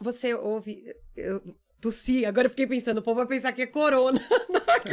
você 0.00 0.34
ouve. 0.34 0.84
Eu 1.16 1.40
tossi, 1.80 2.26
agora 2.26 2.46
eu 2.46 2.50
fiquei 2.50 2.66
pensando, 2.66 2.98
o 2.98 3.02
povo 3.02 3.16
vai 3.18 3.26
pensar 3.26 3.52
que 3.52 3.62
é 3.62 3.66
corona. 3.66 4.20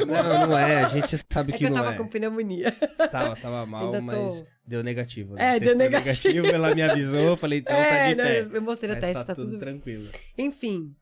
Não, 0.08 0.48
não 0.48 0.58
é. 0.58 0.84
A 0.86 0.88
gente 0.88 1.16
sabe 1.32 1.52
É 1.52 1.54
que, 1.54 1.60
que 1.60 1.66
eu 1.66 1.70
não 1.70 1.78
tava 1.78 1.94
é. 1.94 1.98
com 1.98 2.08
pneumonia. 2.08 2.72
Tava, 3.12 3.36
tava 3.36 3.64
mal, 3.68 3.91
tô- 3.91 4.02
mas 4.02 4.44
deu 4.66 4.82
negativo. 4.84 5.38
É, 5.38 5.60
deu 5.60 5.70
Testou 5.70 5.78
negativo. 5.78 6.48
Ela 6.48 6.74
me 6.74 6.82
avisou, 6.82 7.20
eu 7.20 7.38
falei, 7.38 7.60
então 7.60 7.76
tá 7.78 7.84
é, 7.84 8.10
de 8.10 8.16
não, 8.16 8.24
pé. 8.24 8.58
eu 8.58 8.62
mostrei 8.62 8.91
Mas 8.96 9.02
teste, 9.02 9.14
tá, 9.22 9.26
tá, 9.26 9.36
tudo, 9.36 9.52
tudo. 9.52 9.60
tranquilo. 9.60 10.10
Enfim, 10.36 10.96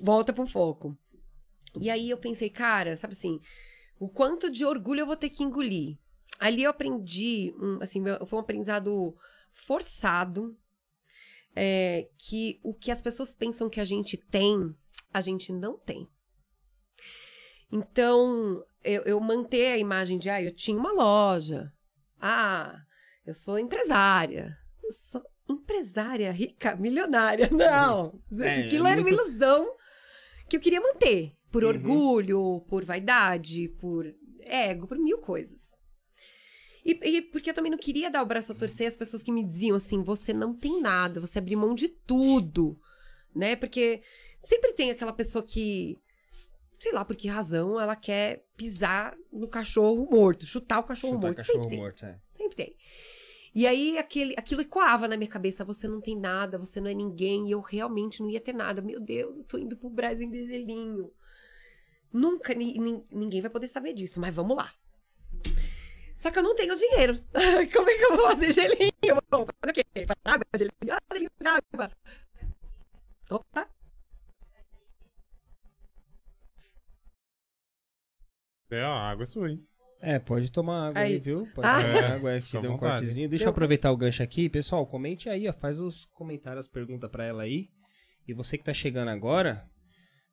volta 0.00 0.32
pro 0.32 0.46
foco. 0.46 0.96
E 1.80 1.88
aí 1.90 2.10
eu 2.10 2.18
pensei, 2.18 2.50
cara, 2.50 2.96
sabe 2.96 3.14
assim, 3.14 3.40
o 3.98 4.08
quanto 4.08 4.50
de 4.50 4.64
orgulho 4.64 5.00
eu 5.00 5.06
vou 5.06 5.16
ter 5.16 5.30
que 5.30 5.42
engolir. 5.42 5.96
Ali 6.38 6.62
eu 6.64 6.70
aprendi, 6.70 7.54
um, 7.60 7.78
assim, 7.82 8.02
foi 8.26 8.36
um 8.38 8.42
aprendizado 8.42 9.14
forçado, 9.50 10.56
é, 11.54 12.08
que 12.18 12.58
o 12.62 12.74
que 12.74 12.90
as 12.90 13.00
pessoas 13.02 13.32
pensam 13.34 13.68
que 13.68 13.80
a 13.80 13.84
gente 13.84 14.16
tem, 14.16 14.74
a 15.12 15.20
gente 15.20 15.52
não 15.52 15.78
tem. 15.78 16.08
Então, 17.70 18.62
eu, 18.84 19.02
eu 19.02 19.20
manter 19.20 19.72
a 19.72 19.78
imagem 19.78 20.18
de, 20.18 20.28
ah, 20.28 20.42
eu 20.42 20.54
tinha 20.54 20.76
uma 20.76 20.92
loja. 20.92 21.72
Ah, 22.20 22.76
eu 23.26 23.32
sou 23.34 23.58
empresária. 23.58 24.56
Eu 24.82 24.92
sou 24.92 25.22
empresária 25.48 26.30
rica, 26.30 26.76
milionária. 26.76 27.48
Não, 27.52 28.20
É, 28.40 28.66
aquilo 28.66 28.86
é 28.86 28.92
era 28.92 29.00
uma 29.00 29.08
muito- 29.08 29.22
ilusão 29.22 29.74
que 30.48 30.56
eu 30.56 30.60
queria 30.60 30.80
manter. 30.80 31.34
Por 31.52 31.62
Uhum. 31.62 31.68
orgulho, 31.68 32.60
por 32.68 32.84
vaidade, 32.84 33.68
por 33.78 34.12
ego, 34.40 34.86
por 34.88 34.98
mil 34.98 35.18
coisas. 35.18 35.78
E, 36.84 36.98
e 37.04 37.22
porque 37.22 37.50
eu 37.50 37.54
também 37.54 37.70
não 37.70 37.78
queria 37.78 38.10
dar 38.10 38.22
o 38.22 38.26
braço 38.26 38.50
a 38.50 38.54
torcer 38.56 38.88
às 38.88 38.96
pessoas 38.96 39.22
que 39.22 39.30
me 39.30 39.44
diziam 39.44 39.76
assim: 39.76 40.02
você 40.02 40.32
não 40.32 40.52
tem 40.52 40.80
nada, 40.80 41.20
você 41.20 41.38
abriu 41.38 41.58
mão 41.58 41.74
de 41.74 41.88
tudo. 41.88 42.76
Né? 43.34 43.54
Porque 43.54 44.02
sempre 44.42 44.72
tem 44.72 44.90
aquela 44.90 45.12
pessoa 45.12 45.44
que, 45.44 45.96
sei 46.80 46.92
lá 46.92 47.04
por 47.04 47.14
que 47.14 47.28
razão, 47.28 47.80
ela 47.80 47.94
quer 47.94 48.44
pisar 48.56 49.16
no 49.32 49.46
cachorro 49.46 50.08
morto, 50.10 50.44
chutar 50.44 50.80
o 50.80 50.84
cachorro 50.84 51.14
Chutar 51.14 51.26
morto. 51.28 51.36
cachorro 51.36 51.54
sempre 51.62 51.70
tem. 51.70 51.78
morto, 51.78 52.04
é. 52.04 52.20
Sempre 52.36 52.56
tem. 52.56 52.76
E 53.54 53.66
aí 53.66 53.98
aquele, 53.98 54.34
aquilo 54.36 54.62
ecoava 54.62 55.06
na 55.06 55.16
minha 55.16 55.30
cabeça: 55.30 55.64
você 55.64 55.86
não 55.86 56.00
tem 56.00 56.18
nada, 56.18 56.58
você 56.58 56.80
não 56.80 56.88
é 56.90 56.94
ninguém, 56.94 57.46
e 57.48 57.52
eu 57.52 57.60
realmente 57.60 58.20
não 58.22 58.28
ia 58.30 58.40
ter 58.40 58.54
nada. 58.54 58.82
Meu 58.82 58.98
Deus, 58.98 59.36
eu 59.36 59.44
tô 59.44 59.56
indo 59.58 59.76
pro 59.76 59.88
Brasil 59.90 60.28
de 60.28 60.46
gelinho. 60.46 61.12
Nunca 62.12 62.54
ni- 62.54 62.78
nin- 62.78 63.06
ninguém 63.10 63.40
vai 63.40 63.50
poder 63.50 63.68
saber 63.68 63.92
disso, 63.94 64.20
mas 64.20 64.34
vamos 64.34 64.56
lá. 64.56 64.72
Só 66.16 66.30
que 66.30 66.38
eu 66.38 66.42
não 66.42 66.54
tenho 66.54 66.74
dinheiro. 66.76 67.18
Como 67.72 67.90
é 67.90 67.96
que 67.96 68.04
eu 68.04 68.16
vou 68.16 68.26
fazer 68.28 68.52
gelinho? 68.52 68.92
Eu 69.02 69.16
vou 69.30 69.46
fazer 69.60 69.70
o 69.70 69.72
quê? 69.74 69.84
Fazer 70.06 70.20
água, 70.24 70.46
gelinho, 70.56 70.72
ah, 70.94 71.00
gelinho 71.12 71.30
de 71.40 71.48
água. 71.48 71.90
Opa, 73.30 73.68
É, 78.70 78.80
a 78.82 78.88
água 79.10 79.22
é 79.22 79.26
sua, 79.26 79.50
hein? 79.50 79.62
É, 80.00 80.18
pode 80.18 80.50
tomar 80.50 80.88
água 80.88 81.02
aí, 81.02 81.12
Aí. 81.14 81.18
viu? 81.18 81.46
Pode 81.54 81.68
Ah. 81.68 81.80
tomar 81.80 81.94
É, 81.94 82.12
água 82.14 82.30
aí 82.30 82.42
que 82.42 82.52
deu 82.52 82.60
um 82.70 82.74
vontade. 82.74 82.92
cortezinho. 83.00 83.28
Deixa 83.28 83.44
eu 83.44 83.50
aproveitar 83.50 83.92
o 83.92 83.96
gancho 83.96 84.22
aqui. 84.22 84.48
Pessoal, 84.48 84.86
comente 84.86 85.28
aí, 85.28 85.46
ó. 85.48 85.52
Faz 85.52 85.78
os 85.80 86.06
comentários, 86.06 86.66
pergunta 86.68 87.08
pra 87.08 87.24
ela 87.24 87.42
aí. 87.42 87.68
E 88.26 88.32
você 88.32 88.56
que 88.56 88.64
tá 88.64 88.72
chegando 88.72 89.10
agora, 89.10 89.68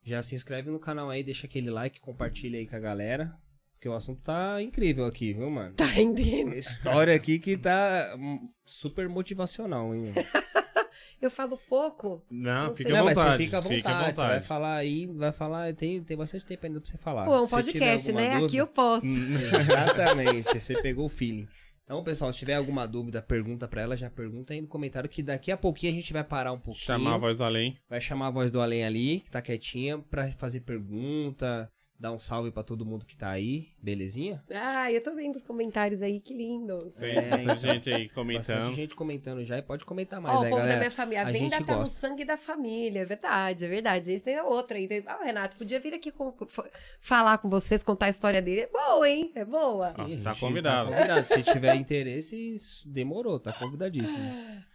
já 0.03 0.21
se 0.23 0.35
inscreve 0.35 0.69
no 0.69 0.79
canal 0.79 1.09
aí, 1.09 1.23
deixa 1.23 1.45
aquele 1.47 1.69
like, 1.69 1.99
compartilha 1.99 2.57
aí 2.59 2.67
com 2.67 2.75
a 2.75 2.79
galera. 2.79 3.33
Porque 3.73 3.87
o 3.87 3.93
assunto 3.93 4.21
tá 4.21 4.61
incrível 4.61 5.05
aqui, 5.05 5.31
viu, 5.33 5.49
mano? 5.49 5.73
tá 5.73 5.85
entendendo? 6.01 6.53
História 6.53 7.15
aqui 7.15 7.39
que 7.39 7.55
tá 7.57 8.13
hum, 8.19 8.49
super 8.65 9.07
motivacional, 9.07 9.95
hein? 9.95 10.13
Eu 11.21 11.29
falo 11.31 11.57
pouco. 11.69 12.21
Não, 12.29 12.67
Não 12.67 12.73
fica 12.73 12.89
à 12.89 12.97
Não, 12.97 13.05
mas 13.05 13.17
vontade. 13.17 13.37
você 13.37 13.43
fica 13.45 13.57
à 13.57 13.59
vontade, 13.61 13.77
Fica 13.81 13.89
à 13.89 13.93
Você 13.99 14.03
vai 14.05 14.11
vontade. 14.13 14.45
falar 14.47 14.75
aí, 14.75 15.07
vai 15.07 15.31
falar, 15.33 15.73
tem, 15.73 16.01
tem 16.03 16.17
bastante 16.17 16.45
tempo 16.45 16.65
ainda 16.65 16.79
pra 16.79 16.89
você 16.89 16.97
falar. 16.97 17.25
Pô, 17.25 17.35
é 17.35 17.41
um 17.41 17.47
podcast, 17.47 18.11
né? 18.13 18.27
Aqui 18.31 18.39
dúvida- 18.39 18.57
eu 18.57 18.67
posso. 18.67 19.05
Exatamente, 19.59 20.59
você 20.59 20.81
pegou 20.81 21.05
o 21.05 21.09
feeling. 21.09 21.47
Então, 21.89 22.03
pessoal, 22.03 22.31
se 22.31 22.37
tiver 22.37 22.53
alguma 22.53 22.87
dúvida, 22.87 23.19
pergunta 23.19 23.67
pra 23.67 23.81
ela, 23.81 23.97
já 23.97 24.11
pergunta 24.11 24.53
aí 24.53 24.61
no 24.61 24.67
comentário 24.67 25.09
que 25.09 25.23
daqui 25.23 25.51
a 25.51 25.57
pouquinho 25.57 25.91
a 25.91 25.95
gente 25.95 26.13
vai 26.13 26.23
parar 26.23 26.51
um 26.51 26.59
pouquinho. 26.59 26.85
Chamar 26.85 27.15
a 27.15 27.17
voz 27.17 27.39
do 27.39 27.43
além. 27.43 27.75
Vai 27.89 27.99
chamar 27.99 28.27
a 28.27 28.29
voz 28.29 28.51
do 28.51 28.61
além 28.61 28.85
ali, 28.85 29.21
que 29.21 29.31
tá 29.31 29.41
quietinha, 29.41 29.97
pra 29.97 30.31
fazer 30.33 30.59
pergunta, 30.59 31.67
dar 31.99 32.13
um 32.13 32.19
salve 32.19 32.49
pra 32.49 32.63
todo 32.63 32.85
mundo 32.85 33.05
que 33.05 33.17
tá 33.17 33.29
aí, 33.29 33.67
belezinha? 33.83 34.41
Ah, 34.49 34.89
eu 34.91 35.03
tô 35.03 35.13
vendo 35.13 35.35
os 35.35 35.43
comentários 35.43 36.01
aí, 36.01 36.19
que 36.21 36.33
lindos. 36.33 36.93
Tem 36.93 37.17
É, 37.17 37.21
bastante 37.21 37.43
então. 37.43 37.73
gente 37.73 37.89
aí 37.93 38.03
Bastante 38.07 38.13
comentando. 38.13 38.73
gente 38.73 38.95
comentando 38.95 39.43
já 39.43 39.57
e 39.57 39.61
pode 39.61 39.83
comentar 39.83 40.21
mais 40.21 40.39
o 40.39 40.43
aí, 40.45 40.49
povo 40.49 40.61
da 40.61 40.67
galera. 40.67 40.79
minha 40.79 40.91
família. 40.91 41.19
A, 41.23 41.27
a 41.27 41.31
venda 41.31 41.55
gente 41.57 41.65
tá 41.65 41.75
gosta. 41.75 41.95
no 41.95 41.99
sangue 42.13 42.23
da 42.23 42.37
família. 42.37 43.01
É 43.01 43.05
verdade, 43.05 43.65
é 43.65 43.67
verdade. 43.67 44.11
Esse 44.13 44.23
tem 44.23 44.39
outro 44.39 44.77
aí. 44.77 44.87
Tem- 44.87 45.03
Ah, 45.05 45.19
o 45.21 45.23
Renato, 45.25 45.57
podia 45.57 45.79
vir 45.79 45.93
aqui 45.93 46.09
com- 46.11 46.31
fa- 46.47 46.69
falar 47.01 47.37
com 47.39 47.49
vocês, 47.49 47.83
contar 47.83 48.05
a 48.05 48.09
história 48.09 48.41
dele. 48.41 48.61
É 48.61 48.67
boa, 48.67 49.09
hein? 49.09 49.31
É 49.35 49.43
boa. 49.43 49.83
Sim. 49.89 50.07
Ih, 50.13 50.21
a 50.21 50.23
tá 50.23 50.35
convidado. 50.35 50.89
Tá 50.91 50.95
convidado. 50.95 51.25
Se 51.25 51.43
tiver 51.43 51.75
interesse, 51.75 52.57
demorou, 52.87 53.39
tá 53.39 53.51
convidadíssimo. 53.51 54.23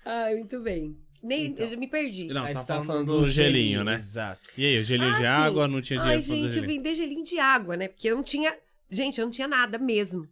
Ai, 0.05 0.35
muito 0.37 0.61
bem. 0.61 0.95
Nem, 1.25 1.47
Então. 1.47 1.65
eu 1.65 1.71
já 1.71 1.77
me 1.77 1.87
perdi. 1.89 2.27
Não, 2.29 2.43
Aí 2.45 2.49
você 2.55 2.61
você 2.61 2.67
tá 2.67 2.75
tava 2.75 2.85
falando 2.87 3.07
do 3.21 3.27
gelinho, 3.29 3.83
né? 3.83 3.95
Exato. 3.95 4.51
E 4.59 4.67
aí, 4.67 4.79
o 4.79 4.83
gelinho 4.83 5.09
Ah, 5.11 5.15
de 5.15 5.19
sim. 5.19 5.25
água, 5.25 5.67
não 5.67 5.81
tinha 5.81 5.99
dinheiro 5.99 6.19
Ai, 6.21 6.23
pra 6.25 6.29
fazer 6.29 6.35
gente, 6.41 6.45
eu 6.57 6.63
gelinho. 6.63 6.83
vender 6.83 6.95
gelinho 6.95 7.25
de 7.25 7.39
água, 7.39 7.77
né? 7.77 7.89
Porque 7.89 8.09
eu 8.09 8.17
não 8.17 8.23
tinha. 8.23 8.55
Gente, 8.91 9.19
eu 9.19 9.25
não 9.27 9.33
tinha 9.33 9.49
nada 9.49 9.79
mesmo. 9.79 10.29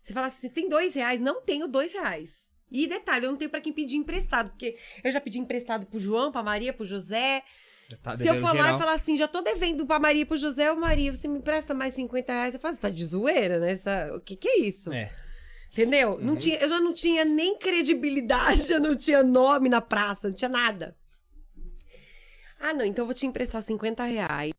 Você 0.00 0.12
fala 0.12 0.28
assim, 0.28 0.48
tem 0.48 0.68
dois 0.68 0.94
reais? 0.94 1.20
Não 1.20 1.42
tenho 1.42 1.66
dois 1.66 1.92
reais. 1.92 2.52
E 2.70 2.86
detalhe, 2.86 3.26
eu 3.26 3.30
não 3.30 3.36
tenho 3.38 3.50
pra 3.50 3.60
quem 3.60 3.72
pedir 3.72 3.96
emprestado, 3.96 4.50
porque 4.50 4.76
eu 5.02 5.10
já 5.12 5.20
pedi 5.20 5.38
emprestado 5.38 5.86
pro 5.86 5.98
João, 6.00 6.30
pra 6.32 6.42
Maria, 6.42 6.72
pro 6.72 6.84
José. 6.84 7.42
Tá 8.02 8.16
Se 8.16 8.26
eu 8.26 8.34
for 8.40 8.54
lá 8.54 8.74
e 8.74 8.78
falar 8.78 8.94
assim, 8.94 9.16
já 9.16 9.28
tô 9.28 9.40
devendo 9.42 9.86
pra 9.86 9.98
Maria 10.00 10.22
e 10.22 10.24
pro 10.24 10.36
José, 10.36 10.70
ô 10.72 10.76
Maria, 10.76 11.12
você 11.12 11.28
me 11.28 11.38
empresta 11.38 11.72
mais 11.74 11.94
50 11.94 12.32
reais? 12.32 12.54
Eu 12.54 12.60
falo, 12.60 12.74
você 12.74 12.80
tá 12.80 12.90
de 12.90 13.04
zoeira, 13.04 13.60
né? 13.60 13.72
Essa... 13.72 14.12
O 14.16 14.20
que 14.20 14.34
que 14.36 14.48
é 14.48 14.58
isso? 14.60 14.92
É. 14.92 15.12
Entendeu? 15.76 16.12
Uhum. 16.12 16.20
Não 16.22 16.36
tinha, 16.36 16.56
eu 16.56 16.70
já 16.70 16.80
não 16.80 16.94
tinha 16.94 17.22
nem 17.22 17.58
credibilidade, 17.58 18.72
eu 18.72 18.80
não 18.80 18.96
tinha 18.96 19.22
nome 19.22 19.68
na 19.68 19.82
praça, 19.82 20.28
não 20.28 20.34
tinha 20.34 20.48
nada. 20.48 20.96
Ah, 22.58 22.72
não, 22.72 22.82
então 22.82 23.02
eu 23.02 23.06
vou 23.06 23.14
te 23.14 23.26
emprestar 23.26 23.62
50 23.62 24.02
reais 24.04 24.54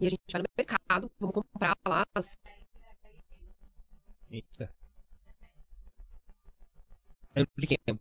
e 0.00 0.06
a 0.06 0.10
gente 0.10 0.22
vai 0.30 0.42
no 0.42 0.48
mercado, 0.56 1.10
vamos 1.18 1.34
comprar 1.34 1.76
lá. 1.84 2.06
Eita. 4.30 4.72
É 7.34 7.44
de 7.58 7.66
quem? 7.66 8.00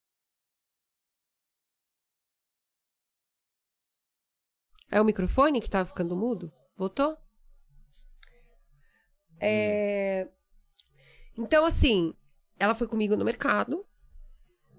É 4.91 5.01
o 5.01 5.06
microfone 5.06 5.60
que 5.60 5.72
tava 5.72 5.88
ficando 5.88 6.16
mudo? 6.16 6.54
Voltou? 6.78 7.18
É... 9.39 10.30
Então, 11.36 11.66
assim, 11.66 12.16
ela 12.60 12.76
foi 12.76 12.88
comigo 12.88 13.16
no 13.16 13.26
mercado, 13.26 13.86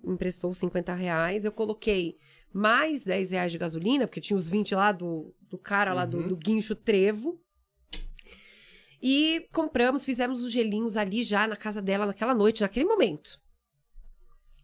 me 0.02 0.12
emprestou 0.14 0.52
50 0.54 0.94
reais, 0.94 1.44
eu 1.44 1.52
coloquei 1.52 2.16
mais 2.52 3.04
10 3.04 3.30
reais 3.32 3.52
de 3.52 3.58
gasolina, 3.58 4.06
porque 4.06 4.20
tinha 4.20 4.36
os 4.36 4.48
20 4.48 4.74
lá 4.74 4.92
do, 4.92 5.34
do 5.48 5.58
cara 5.58 5.92
lá 5.94 6.04
do, 6.04 6.18
Uhum. 6.18 6.28
do 6.28 6.36
guincho 6.36 6.74
trevo. 6.74 7.40
E 9.02 9.46
compramos, 9.52 10.04
fizemos 10.04 10.42
os 10.42 10.50
gelinhos 10.50 10.96
ali 10.96 11.22
já 11.24 11.46
na 11.46 11.56
casa 11.56 11.82
dela 11.82 12.06
naquela 12.06 12.34
noite, 12.34 12.62
naquele 12.62 12.86
momento. 12.86 13.40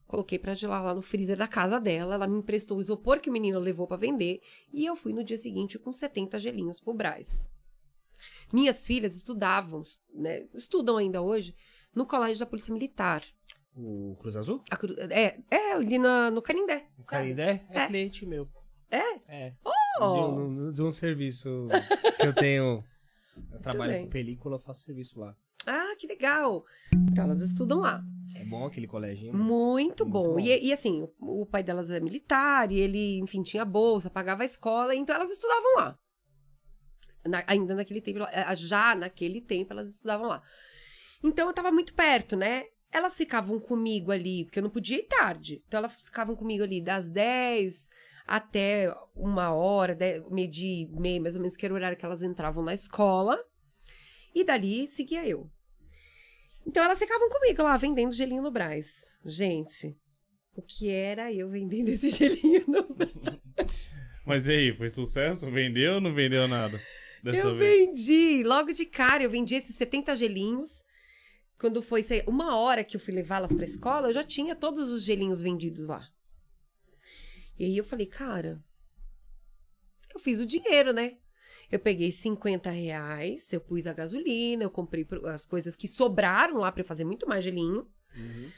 Coloquei 0.07 0.39
pra 0.39 0.55
gelar 0.55 0.83
lá 0.83 0.95
no 0.95 1.03
freezer 1.03 1.37
da 1.37 1.47
casa 1.47 1.79
dela. 1.79 2.15
Ela 2.15 2.27
me 2.27 2.39
emprestou 2.39 2.79
o 2.79 2.81
isopor 2.81 3.21
que 3.21 3.29
o 3.29 3.33
menino 3.33 3.59
levou 3.59 3.87
pra 3.87 3.97
vender. 3.97 4.41
E 4.73 4.85
eu 4.87 4.97
fui 4.97 5.13
no 5.13 5.23
dia 5.23 5.37
seguinte 5.37 5.79
com 5.79 5.93
70 5.93 6.39
gelinhos 6.41 6.81
pro 6.81 6.95
Braz. 6.95 7.51
Minhas 8.53 8.87
filhas 8.87 9.15
estudavam, 9.15 9.83
né, 10.13 10.47
estudam 10.55 10.97
ainda 10.97 11.23
hoje, 11.23 11.55
no 11.95 12.07
colégio 12.07 12.39
da 12.41 12.47
Polícia 12.47 12.73
Militar. 12.73 13.23
O 13.75 14.17
Cruz 14.21 14.37
Azul? 14.37 14.63
A 14.71 14.77
cru- 14.77 14.95
é, 15.11 15.39
é, 15.51 15.73
ali 15.73 15.99
na- 15.99 16.31
no 16.31 16.43
Canindé. 16.43 16.87
O? 16.99 17.05
Canindé? 17.05 17.65
É, 17.71 17.81
É. 17.83 17.87
cliente 17.87 18.27
meu. 18.27 18.49
É? 18.91 19.15
É. 19.29 19.55
Oh! 19.65 20.01
De, 20.01 20.21
um, 20.41 20.73
de 20.73 20.83
um 20.83 20.91
serviço 20.93 21.69
que 22.19 22.27
eu 22.27 22.35
tenho 22.35 22.83
Eu 23.53 23.59
trabalho 23.63 24.01
com 24.03 24.11
película, 24.11 24.57
eu 24.57 24.61
faço 24.61 24.81
serviço 24.85 25.21
lá. 25.21 25.35
Ah, 25.67 25.95
que 25.99 26.07
legal. 26.07 26.65
Então 27.11 27.25
elas 27.25 27.41
estudam 27.41 27.79
lá. 27.81 28.03
É 28.37 28.45
bom 28.45 28.65
aquele 28.67 28.87
colégio, 28.87 29.27
hein? 29.27 29.33
Muito 29.33 29.45
Muito 29.45 30.05
bom. 30.07 30.35
bom. 30.35 30.41
E, 30.41 30.67
e, 30.67 30.73
assim, 30.73 31.03
o, 31.21 31.43
o 31.43 31.47
pai 31.47 31.63
delas 31.63 31.91
é 31.91 32.01
militar 32.01 32.73
e 32.73 32.79
ele, 32.81 33.19
enfim, 33.21 33.43
tinha 33.43 33.65
bolsa, 33.65 34.11
pagava 34.11 34.43
a 34.43 34.47
escola, 34.47 34.95
então 34.95 35.15
elas 35.15 35.31
estudavam 35.31 35.77
lá. 35.77 35.99
Na- 37.27 37.45
ainda 37.47 37.75
naquele 37.75 38.01
tempo, 38.01 38.21
eh, 38.33 38.57
já 38.57 38.95
naquele 38.95 39.41
tempo, 39.41 39.73
elas 39.73 39.91
estudavam 39.91 40.27
lá. 40.29 40.43
Então 41.23 41.49
eu 41.49 41.55
tava 41.55 41.71
muito 41.71 41.95
perto, 41.95 42.37
né? 42.37 42.65
Elas 42.93 43.17
ficavam 43.17 43.59
comigo 43.61 44.11
ali, 44.11 44.45
porque 44.45 44.59
eu 44.59 44.63
não 44.63 44.71
podia 44.71 44.99
ir 44.99 45.05
tarde. 45.05 45.63
Então 45.67 45.79
elas 45.79 45.95
ficavam 46.05 46.35
comigo 46.35 46.63
ali 46.65 46.81
das 46.81 47.09
10 47.09 47.89
até 48.27 48.93
uma 49.15 49.53
hora, 49.53 49.95
de- 49.95 50.21
meio-dia 50.31 50.89
meia, 50.93 51.21
mais 51.21 51.37
ou 51.37 51.43
menos, 51.43 51.57
que 51.57 51.65
era 51.65 51.73
o 51.73 51.77
horário 51.77 51.97
que 51.97 52.05
elas 52.05 52.23
entravam 52.23 52.63
na 52.65 52.75
escola. 52.75 53.39
E 54.35 54.45
dali 54.45 54.87
seguia 54.89 55.27
eu. 55.27 55.51
Então 56.67 56.83
elas 56.85 56.99
ficavam 56.99 57.29
comigo 57.29 57.63
lá, 57.63 57.77
vendendo 57.77 58.13
gelinho 58.13 58.43
no 58.43 58.51
Brás. 58.51 59.19
Gente, 59.25 59.97
o 60.55 60.63
que 60.63 60.89
era 60.89 61.33
eu 61.33 61.49
vendendo 61.49 61.89
esse 61.91 62.11
gelinho 62.11 62.65
no 62.67 62.95
Brás? 62.95 63.13
Mas 64.27 64.47
e 64.47 64.53
aí, 64.53 64.73
foi 64.73 64.89
sucesso? 64.89 65.51
Vendeu 65.51 65.95
ou 65.95 66.01
não 66.01 66.15
vendeu 66.15 66.47
nada? 66.47 66.81
Dessa 67.23 67.49
eu 67.49 67.57
vez? 67.57 67.89
vendi, 67.89 68.43
logo 68.45 68.73
de 68.73 68.87
cara, 68.87 69.23
eu 69.23 69.31
vendi 69.31 69.55
esses 69.55 69.75
70 69.77 70.15
gelinhos. 70.15 70.85
Quando 71.61 71.83
foi 71.83 72.03
sei, 72.03 72.25
uma 72.27 72.57
hora 72.57 72.83
que 72.83 72.97
eu 72.97 73.01
fui 73.01 73.13
levá-las 73.13 73.53
pra 73.53 73.67
escola, 73.67 74.09
eu 74.09 74.13
já 74.15 74.25
tinha 74.25 74.57
todos 74.57 74.89
os 74.89 75.03
gelinhos 75.03 75.43
vendidos 75.43 75.89
lá. 75.89 76.09
E 77.59 77.67
aí 77.67 77.77
eu 77.77 77.85
falei, 77.85 78.07
cara, 78.07 78.65
eu 80.15 80.19
fiz 80.19 80.41
o 80.41 80.47
dinheiro, 80.47 80.95
né? 80.95 81.19
Eu 81.71 81.79
peguei 81.79 82.11
50 82.11 82.71
reais, 82.71 83.53
eu 83.53 83.61
pus 83.61 83.87
a 83.87 83.93
gasolina, 83.93 84.65
eu 84.65 84.71
comprei 84.71 85.07
as 85.27 85.45
coisas 85.45 85.77
que 85.77 85.87
sobraram 85.87 86.57
lá 86.57 86.73
eu 86.75 86.85
fazer 86.85 87.05
muito 87.05 87.29
mais 87.29 87.45
gelinho. 87.45 87.87
Uhum. 88.17 88.51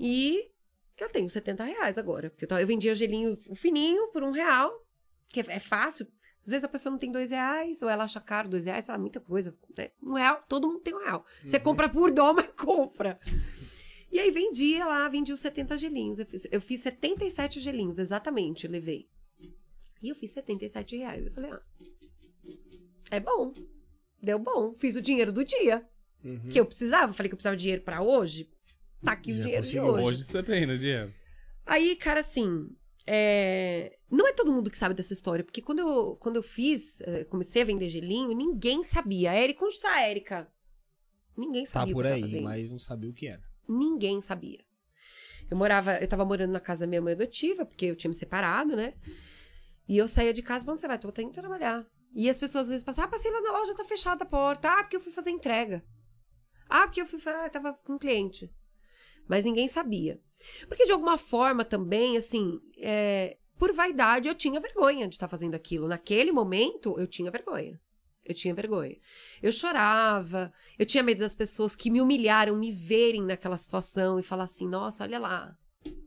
E 0.00 0.50
eu 0.96 1.10
tenho 1.10 1.28
70 1.28 1.62
reais 1.62 1.98
agora. 1.98 2.30
Porque 2.30 2.46
eu, 2.50 2.58
eu 2.58 2.66
vendia 2.66 2.94
gelinho 2.94 3.36
fininho 3.54 4.10
por 4.12 4.22
um 4.22 4.30
real, 4.30 4.72
que 5.28 5.40
é, 5.40 5.44
é 5.48 5.60
fácil. 5.60 6.06
Às 6.46 6.50
vezes 6.50 6.64
a 6.64 6.68
pessoa 6.68 6.92
não 6.92 6.98
tem 6.98 7.10
dois 7.10 7.32
reais, 7.32 7.82
ou 7.82 7.88
ela 7.88 8.04
acha 8.04 8.20
caro 8.20 8.48
dois 8.48 8.66
reais, 8.66 8.84
sei 8.84 8.92
lá, 8.94 8.98
muita 8.98 9.18
coisa. 9.20 9.52
Né? 9.76 9.90
Um 10.00 10.12
real, 10.12 10.44
todo 10.48 10.68
mundo 10.68 10.78
tem 10.80 10.94
um 10.94 11.00
real. 11.02 11.26
Você 11.44 11.58
compra 11.58 11.88
por 11.88 12.12
dó, 12.12 12.32
mas 12.32 12.46
compra. 12.56 13.18
E 14.12 14.20
aí 14.20 14.30
vendia 14.30 14.86
lá, 14.86 15.08
vendi 15.08 15.32
os 15.32 15.40
70 15.40 15.76
gelinhos. 15.76 16.20
Eu 16.20 16.26
fiz, 16.26 16.46
eu 16.52 16.60
fiz 16.60 16.80
77 16.82 17.58
gelinhos, 17.58 17.98
exatamente, 17.98 18.64
eu 18.64 18.70
levei. 18.70 19.08
E 20.00 20.08
eu 20.08 20.14
fiz 20.14 20.30
77 20.30 20.96
reais. 20.96 21.26
Eu 21.26 21.32
falei, 21.32 21.50
ah, 21.50 21.60
é 23.10 23.18
bom. 23.18 23.52
Deu 24.22 24.38
bom. 24.38 24.72
Fiz 24.76 24.94
o 24.94 25.02
dinheiro 25.02 25.32
do 25.32 25.44
dia 25.44 25.84
Uhum. 26.24 26.48
que 26.48 26.58
eu 26.60 26.64
precisava. 26.66 27.12
Falei 27.12 27.28
que 27.28 27.34
eu 27.34 27.36
precisava 27.36 27.56
de 27.56 27.62
dinheiro 27.62 27.82
pra 27.82 28.02
hoje. 28.02 28.48
Tá 29.04 29.12
aqui 29.12 29.32
o 29.32 29.34
Já 29.36 29.42
dinheiro 29.42 29.62
conseguiu. 29.62 29.84
de 29.84 29.90
hoje. 29.90 30.02
Hoje 30.04 30.24
você 30.24 30.42
tem, 30.42 30.64
né, 30.66 30.76
dinheiro? 30.76 31.12
Aí, 31.64 31.96
cara, 31.96 32.20
assim, 32.20 32.68
é, 33.06 33.96
não 34.10 34.26
é 34.26 34.32
todo 34.32 34.52
mundo 34.52 34.70
que 34.70 34.76
sabe 34.76 34.94
dessa 34.94 35.12
história, 35.12 35.44
porque 35.44 35.62
quando 35.62 35.78
eu, 35.80 36.16
quando 36.16 36.36
eu 36.36 36.42
fiz, 36.42 37.00
eh, 37.02 37.24
comecei 37.24 37.62
a 37.62 37.64
vender 37.64 37.88
gelinho, 37.88 38.32
ninguém 38.36 38.82
sabia. 38.82 39.32
Érica, 39.32 39.64
onde 39.64 39.74
está 39.74 39.92
a 39.94 40.00
Érica? 40.02 40.50
Ninguém 41.36 41.64
Tá 41.64 41.70
sabia 41.80 41.94
o 41.94 41.96
por 41.96 42.06
que 42.06 42.12
aí, 42.12 42.40
mas 42.40 42.70
não 42.70 42.78
sabia 42.78 43.10
o 43.10 43.12
que 43.12 43.28
era. 43.28 43.42
Ninguém 43.68 44.20
sabia. 44.20 44.64
Eu 45.50 45.56
morava, 45.56 45.98
eu 45.98 46.08
tava 46.08 46.24
morando 46.24 46.52
na 46.52 46.60
casa 46.60 46.80
da 46.80 46.86
minha 46.86 47.00
mãe 47.00 47.12
adotiva, 47.12 47.64
porque 47.64 47.86
eu 47.86 47.96
tinha 47.96 48.08
me 48.08 48.14
separado, 48.14 48.74
né? 48.74 48.94
E 49.88 49.96
eu 49.96 50.08
saía 50.08 50.32
de 50.32 50.42
casa, 50.42 50.64
pra 50.64 50.72
onde 50.72 50.80
você 50.80 50.88
vai? 50.88 50.98
Tô 50.98 51.12
indo 51.20 51.30
trabalhar. 51.30 51.86
E 52.12 52.28
as 52.28 52.38
pessoas 52.38 52.64
às 52.64 52.68
vezes 52.70 52.84
passavam, 52.84 53.08
ah, 53.08 53.12
passei 53.12 53.30
lá 53.30 53.40
na 53.40 53.52
loja, 53.52 53.74
tá 53.74 53.84
fechada 53.84 54.24
a 54.24 54.26
porta. 54.26 54.68
Ah, 54.68 54.82
porque 54.82 54.96
eu 54.96 55.00
fui 55.00 55.12
fazer 55.12 55.30
entrega. 55.30 55.84
Ah, 56.68 56.86
porque 56.86 57.00
eu 57.02 57.06
fui, 57.06 57.20
ah, 57.26 57.48
tava 57.48 57.74
com 57.74 57.92
um 57.94 57.98
cliente. 57.98 58.50
Mas 59.28 59.44
ninguém 59.44 59.68
sabia. 59.68 60.20
Porque 60.68 60.84
de 60.84 60.92
alguma 60.92 61.18
forma 61.18 61.64
também, 61.64 62.16
assim, 62.16 62.60
é, 62.78 63.36
por 63.58 63.72
vaidade, 63.72 64.28
eu 64.28 64.34
tinha 64.34 64.60
vergonha 64.60 65.08
de 65.08 65.14
estar 65.14 65.28
fazendo 65.28 65.54
aquilo. 65.54 65.88
Naquele 65.88 66.30
momento, 66.32 66.98
eu 66.98 67.06
tinha 67.06 67.30
vergonha. 67.30 67.80
Eu 68.24 68.34
tinha 68.34 68.54
vergonha. 68.54 68.96
Eu 69.40 69.52
chorava, 69.52 70.52
eu 70.78 70.84
tinha 70.84 71.02
medo 71.02 71.20
das 71.20 71.34
pessoas 71.34 71.76
que 71.76 71.90
me 71.90 72.00
humilharam 72.00 72.56
me 72.56 72.72
verem 72.72 73.22
naquela 73.22 73.56
situação 73.56 74.18
e 74.18 74.22
falar 74.22 74.44
assim: 74.44 74.68
nossa, 74.68 75.04
olha 75.04 75.18
lá, 75.18 75.56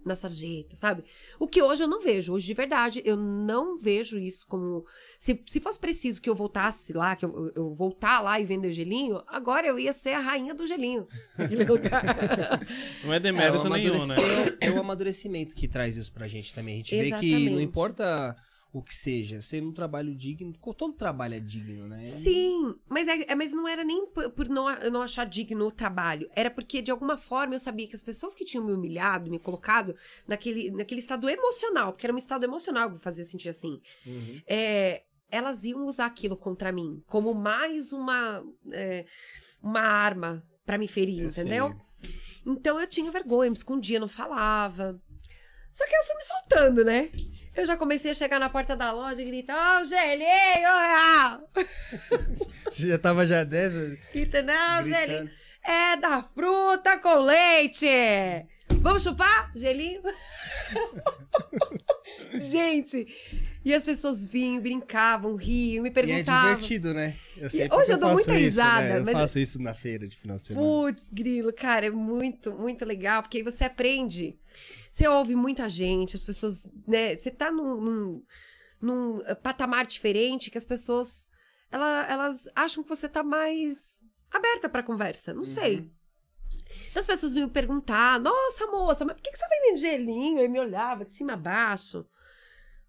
na 0.05 0.15
sarjeta, 0.15 0.75
sabe? 0.75 1.03
O 1.39 1.47
que 1.47 1.61
hoje 1.61 1.83
eu 1.83 1.87
não 1.87 1.99
vejo. 2.01 2.33
Hoje, 2.33 2.45
de 2.47 2.53
verdade, 2.53 3.01
eu 3.05 3.15
não 3.15 3.79
vejo 3.79 4.17
isso 4.17 4.47
como. 4.47 4.85
Se, 5.19 5.41
se 5.45 5.59
fosse 5.59 5.79
preciso 5.79 6.21
que 6.21 6.29
eu 6.29 6.35
voltasse 6.35 6.93
lá, 6.93 7.15
que 7.15 7.25
eu, 7.25 7.51
eu 7.55 7.73
voltar 7.75 8.21
lá 8.21 8.39
e 8.39 8.45
vender 8.45 8.71
gelinho, 8.73 9.21
agora 9.27 9.67
eu 9.67 9.77
ia 9.77 9.93
ser 9.93 10.13
a 10.13 10.19
rainha 10.19 10.53
do 10.53 10.65
gelinho. 10.65 11.07
naquele 11.37 11.63
lugar. 11.65 12.03
Não 13.03 13.13
é 13.13 13.17
É, 13.17 13.19
demérito 13.19 13.67
o 13.67 13.69
nenhum, 13.69 13.93
né? 14.07 14.15
é 14.61 14.67
o- 14.69 14.73
é 14.75 14.77
o 14.77 14.79
amadurecimento 14.79 15.53
que 15.55 15.67
traz 15.67 15.97
isso 15.97 16.11
pra 16.13 16.27
gente 16.27 16.53
também. 16.53 16.75
A 16.75 16.77
gente 16.77 16.91
vê 16.95 17.03
que 17.03 17.07
Exatamente. 17.07 17.49
não 17.51 17.61
importa 17.61 18.35
o 18.71 18.81
que 18.83 18.93
seja, 18.95 19.41
sendo 19.41 19.69
um 19.69 19.73
trabalho 19.73 20.13
digno, 20.15 20.53
todo 20.77 20.93
trabalho 20.93 21.33
é 21.33 21.39
digno, 21.39 21.87
né? 21.87 22.05
Sim, 22.05 22.75
mas, 22.87 23.07
é, 23.07 23.31
é- 23.31 23.35
mas 23.35 23.51
não 23.51 23.67
era 23.67 23.83
nem 23.83 24.05
por, 24.07 24.29
por 24.31 24.47
não, 24.47 24.69
eu 24.69 24.91
não 24.91 25.01
achar 25.01 25.25
digno 25.25 25.65
o 25.67 25.71
trabalho. 25.71 26.29
Era 26.35 26.51
porque, 26.51 26.81
de 26.81 26.91
alguma 26.91 27.17
forma, 27.17 27.55
eu 27.55 27.59
sabia 27.59 27.87
que 27.87 27.95
as 27.95 28.03
pessoas 28.03 28.35
que 28.35 28.45
tinham 28.45 28.63
me 28.65 28.71
humilhado, 28.71 29.29
me 29.31 29.39
colocado 29.39 29.95
naquele, 30.27 30.69
naquele 30.71 31.01
estado 31.01 31.27
emocional, 31.29 31.93
porque 31.93 32.05
era 32.05 32.13
um 32.13 32.17
estado 32.17 32.43
emocional 32.43 32.89
que 32.89 32.95
me 32.97 33.01
fazia 33.01 33.25
sentir 33.25 33.49
assim, 33.49 33.81
Uhum. 34.05 34.39
é, 34.47 35.03
elas 35.31 35.63
iam 35.63 35.85
usar 35.87 36.05
aquilo 36.05 36.35
contra 36.37 36.71
mim 36.71 37.03
como 37.07 37.33
mais 37.33 37.91
uma, 37.93 38.43
é, 38.71 39.05
uma 39.61 39.81
arma 39.81 40.43
pra 40.65 40.77
me 40.77 40.87
ferir, 40.87 41.21
Eu 41.23 41.29
entendeu? 41.29 41.75
sei. 42.01 42.11
Então 42.45 42.79
eu 42.79 42.87
tinha 42.87 43.11
vergonha, 43.11 43.49
me 43.49 43.57
escondia, 43.57 43.99
não 43.99 44.07
falava. 44.07 45.01
Só 45.71 45.85
que 45.87 45.95
eu 45.95 46.03
fui 46.03 46.15
me 46.15 46.23
soltando, 46.23 46.85
né? 46.85 47.09
Eu 47.55 47.65
já 47.65 47.75
comecei 47.75 48.11
a 48.11 48.13
chegar 48.13 48.39
na 48.39 48.49
porta 48.49 48.75
da 48.75 48.91
loja 48.91 49.21
e 49.21 49.25
gritar, 49.25 49.81
ó, 49.81 49.83
gelinho, 49.83 50.77
real! 50.77 51.49
Você 52.65 52.87
já 52.87 52.97
tava 52.97 53.25
já 53.25 53.43
dessa? 53.43 53.97
Entendeu, 54.15 54.55
gelinho? 54.85 55.29
É 55.63 55.97
da 55.97 56.23
fruta 56.23 56.97
com 56.99 57.15
leite! 57.19 57.87
Vamos 58.81 59.03
chupar? 59.03 59.51
Gelinho? 59.55 60.01
Gente, 62.39 63.07
e 63.65 63.73
as 63.73 63.83
pessoas 63.83 64.23
vinham, 64.23 64.61
brincavam, 64.61 65.35
riam, 65.35 65.83
me 65.83 65.89
E 65.89 65.91
é 65.91 65.93
perguntavam. 65.93 66.49
divertido, 66.51 66.93
né? 66.93 67.15
Eu 67.35 67.49
sei 67.49 67.67
hoje 67.71 67.91
eu 67.91 67.97
dou 67.97 68.09
faço 68.09 68.13
muita 68.13 68.33
isso, 68.35 68.41
risada, 68.43 68.81
né? 68.81 68.97
Eu 68.99 69.03
mas- 69.03 69.13
faço 69.13 69.39
isso 69.39 69.61
na 69.61 69.73
feira 69.73 70.07
de 70.07 70.15
final 70.15 70.37
de 70.37 70.45
semana. 70.45 70.65
Putz, 70.65 71.03
grilo, 71.11 71.51
cara, 71.51 71.87
é 71.87 71.89
muito, 71.89 72.53
muito 72.53 72.85
legal, 72.85 73.21
porque 73.21 73.37
aí 73.37 73.43
você 73.43 73.65
aprende. 73.65 74.37
Você 74.91 75.07
ouve 75.07 75.35
muita 75.35 75.69
gente, 75.69 76.15
as 76.15 76.23
pessoas, 76.23 76.69
né? 76.87 77.15
Você 77.15 77.29
tá 77.31 77.51
num, 77.51 77.79
num, 77.79 78.23
num, 78.81 79.21
eh, 79.25 79.35
patamar 79.35 79.85
diferente 79.85 80.49
que 80.49 80.57
as 80.57 80.65
pessoas, 80.65 81.29
ela- 81.71 82.05
elas 82.09 82.47
acham 82.55 82.83
que 82.83 82.89
você 82.89 83.07
tá 83.07 83.23
mais 83.23 84.01
aberta 84.31 84.67
pra 84.69 84.83
conversa, 84.83 85.33
não 85.33 85.43
sei. 85.43 85.89
Então 86.89 86.99
as 86.99 87.05
pessoas 87.05 87.33
vinham 87.33 87.47
me 87.47 87.53
perguntar, 87.53 88.19
nossa, 88.19 88.65
moça, 88.67 89.05
mas 89.05 89.15
por 89.15 89.21
que, 89.21 89.31
que 89.31 89.37
você 89.37 89.43
tá 89.43 89.49
vendendo 89.49 89.77
gelinho? 89.77 90.39
Aí 90.39 90.47
me 90.47 90.59
olhava 90.59 91.05
de 91.05 91.13
cima 91.13 91.33
a 91.33 91.37
baixo. 91.37 92.05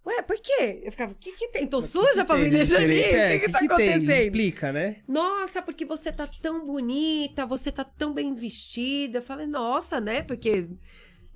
Ué, 0.07 0.23
por 0.23 0.39
quê? 0.41 0.81
Eu 0.83 0.91
ficava, 0.91 1.13
o 1.13 1.15
que 1.15 1.33
que 1.33 1.49
tem? 1.49 1.67
Tô 1.67 1.83
suja 1.83 2.25
pra 2.25 2.37
Tem 2.37 2.45
de 2.45 2.51
vender 2.51 2.67
gelinho? 2.67 2.89
diferente? 3.05 3.15
O 3.15 3.19
É, 3.19 3.39
que 3.39 3.47
que 3.47 3.53
tá 3.53 3.59
tem? 3.59 3.69
Acontecendo? 3.69 4.11
Explica, 4.13 4.73
né? 4.73 5.03
Nossa, 5.07 5.61
porque 5.61 5.85
você 5.85 6.11
tá 6.11 6.27
tão 6.41 6.65
bonita, 6.67 7.45
você 7.45 7.71
tá 7.71 7.85
tão 7.85 8.15
bem 8.15 8.35
vestida. 8.35 9.19
Eu 9.19 9.23
falei, 9.23 9.47
nossa, 9.47 10.01
né? 10.01 10.23
Porque 10.23 10.71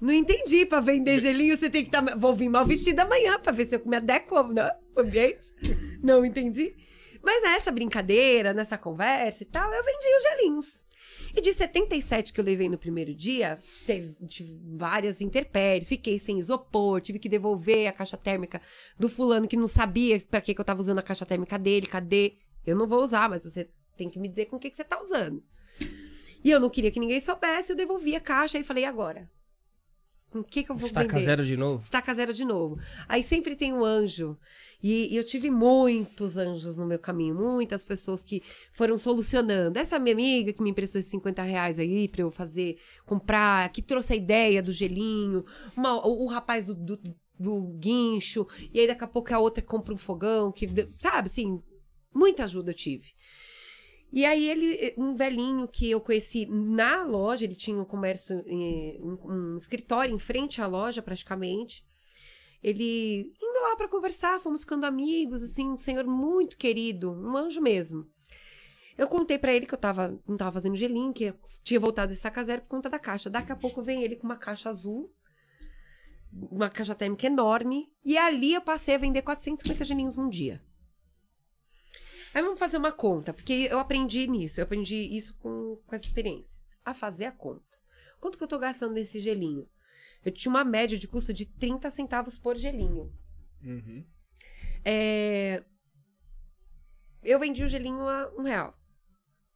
não 0.00 0.12
entendi. 0.12 0.66
Pra 0.66 0.80
vender 0.80 1.18
gelinho, 1.18 1.56
você 1.56 1.70
tem 1.70 1.82
que 1.82 1.88
estar. 1.88 2.16
Vou 2.16 2.34
vir 2.34 2.48
mal 2.48 2.66
vestida 2.66 3.02
amanhã 3.02 3.38
pra 3.38 3.52
ver 3.52 3.68
se 3.68 3.76
eu 3.76 3.82
me 3.84 3.96
adequo 3.96 4.42
né? 4.48 4.70
ao 4.96 5.02
ambiente. 5.02 5.54
Não 6.02 6.24
entendi. 6.24 6.76
Mas 7.22 7.42
nessa 7.42 7.72
brincadeira, 7.72 8.52
nessa 8.52 8.76
conversa 8.76 9.42
e 9.42 9.46
tal, 9.46 9.72
eu 9.72 9.82
vendi 9.82 10.06
os 10.16 10.22
gelinhos. 10.22 10.82
E 11.34 11.40
de 11.40 11.52
77 11.52 12.32
que 12.32 12.40
eu 12.40 12.44
levei 12.44 12.68
no 12.68 12.78
primeiro 12.78 13.14
dia, 13.14 13.58
teve, 13.86 14.14
várias 14.76 15.20
intempéries, 15.20 15.88
fiquei 15.88 16.18
sem 16.18 16.38
isopor, 16.38 17.00
tive 17.00 17.18
que 17.18 17.28
devolver 17.28 17.88
a 17.88 17.92
caixa 17.92 18.16
térmica 18.16 18.60
do 18.98 19.08
fulano 19.08 19.48
que 19.48 19.56
não 19.56 19.66
sabia 19.66 20.20
pra 20.30 20.40
que, 20.40 20.54
que 20.54 20.60
eu 20.60 20.64
tava 20.64 20.80
usando 20.80 20.98
a 20.98 21.02
caixa 21.02 21.26
térmica 21.26 21.58
dele, 21.58 21.86
cadê? 21.86 22.36
Eu 22.64 22.76
não 22.76 22.86
vou 22.86 23.02
usar, 23.02 23.28
mas 23.28 23.42
você 23.42 23.68
tem 23.96 24.08
que 24.08 24.18
me 24.18 24.28
dizer 24.28 24.46
com 24.46 24.56
o 24.56 24.58
que, 24.60 24.70
que 24.70 24.76
você 24.76 24.84
tá 24.84 25.00
usando. 25.00 25.42
E 26.44 26.50
eu 26.50 26.60
não 26.60 26.70
queria 26.70 26.90
que 26.90 27.00
ninguém 27.00 27.20
soubesse, 27.20 27.72
eu 27.72 27.76
devolvi 27.76 28.14
a 28.14 28.20
caixa 28.20 28.58
e 28.58 28.64
falei, 28.64 28.84
agora? 28.84 29.28
Com 30.34 30.40
o 30.40 30.44
que, 30.44 30.64
que 30.64 30.70
eu 30.72 30.74
vou 30.74 30.84
Estaca 30.84 31.06
vender? 31.12 31.24
zero 31.24 31.46
de 31.46 31.56
novo. 31.56 31.80
Estaca 31.80 32.12
zero 32.12 32.34
de 32.34 32.44
novo. 32.44 32.76
Aí 33.08 33.22
sempre 33.22 33.54
tem 33.54 33.72
um 33.72 33.84
anjo. 33.84 34.36
E, 34.82 35.14
e 35.14 35.16
eu 35.16 35.22
tive 35.22 35.48
muitos 35.48 36.36
anjos 36.36 36.76
no 36.76 36.84
meu 36.84 36.98
caminho, 36.98 37.36
muitas 37.36 37.84
pessoas 37.84 38.24
que 38.24 38.42
foram 38.72 38.98
solucionando. 38.98 39.78
Essa 39.78 39.96
minha 39.96 40.12
amiga 40.12 40.52
que 40.52 40.60
me 40.60 40.70
emprestou 40.70 40.98
esses 40.98 41.12
50 41.12 41.40
reais 41.44 41.78
aí 41.78 42.08
pra 42.08 42.22
eu 42.22 42.32
fazer, 42.32 42.78
comprar, 43.06 43.68
que 43.68 43.80
trouxe 43.80 44.12
a 44.12 44.16
ideia 44.16 44.60
do 44.60 44.72
gelinho, 44.72 45.44
uma- 45.76 46.04
o, 46.04 46.24
o 46.24 46.26
rapaz 46.26 46.66
do, 46.66 46.74
do, 46.74 46.98
do 47.38 47.60
guincho, 47.78 48.44
e 48.72 48.80
aí 48.80 48.88
daqui 48.88 49.04
a 49.04 49.06
pouco 49.08 49.32
a 49.32 49.38
outra 49.38 49.62
compra 49.62 49.94
um 49.94 49.96
fogão, 49.96 50.50
que, 50.50 50.68
sabe, 50.98 51.28
assim, 51.28 51.62
muita 52.12 52.42
ajuda 52.42 52.72
eu 52.72 52.74
tive. 52.74 53.06
E 54.16 54.24
aí 54.24 54.48
ele, 54.48 54.94
um 54.96 55.12
velhinho 55.12 55.66
que 55.66 55.90
eu 55.90 56.00
conheci 56.00 56.46
na 56.46 57.02
loja, 57.02 57.44
ele 57.44 57.56
tinha 57.56 57.76
um 57.76 57.84
comércio, 57.84 58.44
eh, 58.46 58.96
um, 59.02 59.56
escritório 59.56 60.14
em 60.14 60.20
frente 60.20 60.62
à 60.62 60.68
loja 60.68 61.02
praticamente. 61.02 61.84
Ele 62.62 63.32
indo 63.42 63.60
lá 63.62 63.74
para 63.74 63.88
conversar, 63.88 64.38
fomos 64.38 64.60
ficando 64.60 64.86
amigos, 64.86 65.42
assim, 65.42 65.68
um 65.68 65.76
senhor 65.76 66.04
muito 66.04 66.56
querido, 66.56 67.10
um 67.10 67.36
anjo 67.36 67.60
mesmo. 67.60 68.06
Eu 68.96 69.08
contei 69.08 69.36
para 69.36 69.52
ele 69.52 69.66
que 69.66 69.74
eu 69.74 69.78
tava, 69.78 70.16
não 70.28 70.36
tava 70.36 70.52
fazendo 70.52 70.76
gelinho, 70.76 71.12
que 71.12 71.24
eu 71.24 71.34
tinha 71.64 71.80
voltado 71.80 72.12
de 72.12 72.16
estaca 72.16 72.44
zero 72.44 72.62
por 72.62 72.68
conta 72.68 72.88
da 72.88 73.00
caixa. 73.00 73.28
Daqui 73.28 73.50
a 73.50 73.56
pouco 73.56 73.82
vem 73.82 74.04
ele 74.04 74.14
com 74.14 74.28
uma 74.28 74.36
caixa 74.36 74.68
azul, 74.68 75.12
uma 76.32 76.70
caixa 76.70 76.94
térmica 76.94 77.26
enorme, 77.26 77.92
e 78.04 78.16
ali 78.16 78.54
eu 78.54 78.62
passei 78.62 78.94
a 78.94 78.98
vender 78.98 79.22
450 79.22 79.84
gelinhos 79.84 80.16
num 80.16 80.30
dia. 80.30 80.62
Aí 82.34 82.42
vamos 82.42 82.58
fazer 82.58 82.76
uma 82.78 82.90
conta, 82.90 83.32
porque 83.32 83.68
eu 83.70 83.78
aprendi 83.78 84.26
nisso, 84.26 84.60
eu 84.60 84.64
aprendi 84.64 84.96
isso 84.96 85.34
com, 85.38 85.80
com 85.86 85.94
essa 85.94 86.04
experiência. 86.04 86.60
A 86.84 86.92
fazer 86.92 87.26
a 87.26 87.32
conta. 87.32 87.78
Quanto 88.20 88.36
que 88.36 88.42
eu 88.42 88.48
tô 88.48 88.58
gastando 88.58 88.92
nesse 88.92 89.20
gelinho? 89.20 89.68
Eu 90.24 90.32
tinha 90.32 90.50
uma 90.50 90.64
média 90.64 90.98
de 90.98 91.06
custo 91.06 91.32
de 91.32 91.46
30 91.46 91.88
centavos 91.90 92.36
por 92.36 92.56
gelinho. 92.56 93.12
Uhum. 93.62 94.04
É, 94.84 95.62
Eu 97.22 97.38
vendi 97.38 97.62
o 97.62 97.68
gelinho 97.68 98.08
a 98.08 98.32
um 98.36 98.42
real. 98.42 98.76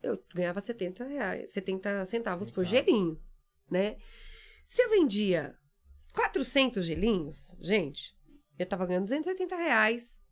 Eu 0.01 0.22
ganhava 0.33 0.61
70, 0.61 1.05
reais, 1.05 1.51
70 1.51 2.07
centavos 2.07 2.51
por 2.51 2.64
gelinho, 2.64 3.20
né? 3.68 3.97
Se 4.64 4.83
eu 4.83 4.91
vendia 4.91 5.59
400 6.12 6.87
gelinhos, 6.87 7.57
gente, 7.61 8.16
eu 8.57 8.66
tava 8.66 8.87
ganhando 8.87 9.05
280 9.05 9.57
reais 9.57 10.29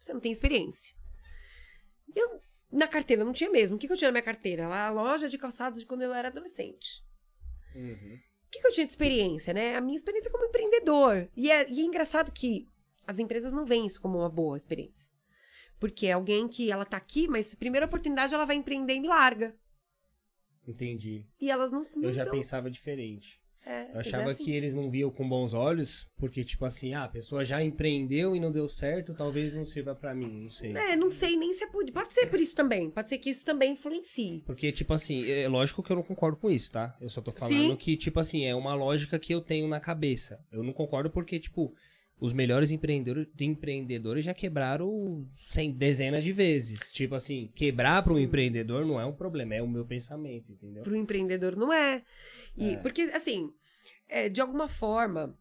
Você 0.00 0.14
não 0.14 0.20
tem 0.20 0.32
experiência. 0.32 0.94
Eu, 2.14 2.40
na 2.72 2.88
carteira, 2.88 3.24
não 3.24 3.32
tinha 3.32 3.50
mesmo. 3.50 3.76
O 3.76 3.78
que, 3.78 3.86
que 3.86 3.92
eu 3.92 3.96
tinha 3.96 4.08
na 4.08 4.12
minha 4.12 4.22
carteira? 4.22 4.66
Lá, 4.68 4.86
a 4.86 4.90
loja 4.90 5.28
de 5.28 5.36
calçados 5.38 5.78
de 5.80 5.86
quando 5.86 6.02
eu 6.02 6.12
era 6.14 6.28
adolescente. 6.28 7.04
Uhum. 7.74 8.18
O 8.46 8.50
que, 8.50 8.60
que 8.60 8.66
eu 8.66 8.72
tinha 8.72 8.86
de 8.86 8.92
experiência, 8.92 9.52
né? 9.54 9.76
A 9.76 9.80
minha 9.80 9.96
experiência 9.96 10.30
como 10.30 10.44
empreendedor. 10.44 11.28
E 11.36 11.50
é, 11.50 11.70
e 11.70 11.80
é 11.80 11.84
engraçado 11.84 12.30
que 12.32 12.68
as 13.06 13.18
empresas 13.18 13.52
não 13.52 13.64
veem 13.64 13.86
isso 13.86 14.00
como 14.00 14.18
uma 14.18 14.28
boa 14.28 14.56
experiência. 14.56 15.10
Porque 15.80 16.06
é 16.06 16.12
alguém 16.12 16.46
que 16.46 16.70
ela 16.70 16.84
tá 16.84 16.96
aqui, 16.96 17.26
mas 17.28 17.54
primeira 17.54 17.86
oportunidade 17.86 18.34
ela 18.34 18.44
vai 18.44 18.56
empreender 18.56 18.94
e 18.94 19.00
me 19.00 19.08
larga. 19.08 19.54
Entendi. 20.66 21.26
E 21.40 21.50
elas 21.50 21.72
não. 21.72 21.84
não 21.96 22.04
Eu 22.04 22.12
já 22.12 22.24
dão- 22.24 22.32
pensava 22.32 22.70
diferente. 22.70 23.41
É, 23.64 23.92
Eu 23.94 24.00
achava 24.00 24.30
é 24.30 24.32
assim. 24.32 24.44
que 24.44 24.50
eles 24.50 24.74
não 24.74 24.90
viam 24.90 25.10
com 25.10 25.28
bons 25.28 25.54
olhos, 25.54 26.08
porque, 26.16 26.42
tipo 26.42 26.64
assim, 26.64 26.94
ah, 26.94 27.04
a 27.04 27.08
pessoa 27.08 27.44
já 27.44 27.62
empreendeu 27.62 28.34
e 28.34 28.40
não 28.40 28.50
deu 28.50 28.68
certo, 28.68 29.14
talvez 29.14 29.54
não 29.54 29.64
sirva 29.64 29.94
pra 29.94 30.14
mim, 30.14 30.42
não 30.42 30.50
sei. 30.50 30.76
É, 30.76 30.96
não 30.96 31.10
sei 31.10 31.36
nem 31.36 31.52
se 31.52 31.64
é 31.64 31.66
por. 31.68 31.88
Pode 31.92 32.12
ser 32.12 32.26
por 32.26 32.40
isso 32.40 32.56
também. 32.56 32.90
Pode 32.90 33.08
ser 33.08 33.18
que 33.18 33.30
isso 33.30 33.44
também 33.44 33.72
influencie. 33.72 34.42
Porque, 34.44 34.72
tipo 34.72 34.92
assim, 34.92 35.30
é 35.30 35.48
lógico 35.48 35.82
que 35.82 35.92
eu 35.92 35.96
não 35.96 36.02
concordo 36.02 36.36
com 36.36 36.50
isso, 36.50 36.72
tá? 36.72 36.96
Eu 37.00 37.08
só 37.08 37.20
tô 37.20 37.30
falando 37.30 37.70
Sim. 37.70 37.76
que, 37.76 37.96
tipo 37.96 38.18
assim, 38.18 38.44
é 38.44 38.54
uma 38.54 38.74
lógica 38.74 39.18
que 39.18 39.32
eu 39.32 39.40
tenho 39.40 39.68
na 39.68 39.78
cabeça. 39.78 40.44
Eu 40.50 40.62
não 40.64 40.72
concordo 40.72 41.08
porque, 41.10 41.38
tipo, 41.38 41.72
os 42.22 42.32
melhores 42.32 42.70
empreendedores, 42.70 43.28
empreendedores 43.40 44.24
já 44.24 44.32
quebraram 44.32 45.26
sem 45.34 45.72
dezenas 45.72 46.22
de 46.22 46.30
vezes. 46.30 46.88
Tipo 46.92 47.16
assim, 47.16 47.50
quebrar 47.52 48.00
para 48.02 48.12
um 48.12 48.18
empreendedor 48.18 48.86
não 48.86 49.00
é 49.00 49.04
um 49.04 49.12
problema, 49.12 49.56
é 49.56 49.62
o 49.62 49.68
meu 49.68 49.84
pensamento, 49.84 50.52
entendeu? 50.52 50.84
Para 50.84 50.92
o 50.92 50.96
empreendedor 50.96 51.56
não 51.56 51.72
é. 51.72 52.02
E, 52.56 52.74
É. 52.74 52.76
Porque, 52.78 53.02
assim, 53.02 53.52
é, 54.08 54.28
de 54.28 54.40
alguma 54.40 54.68
forma, 54.68 55.38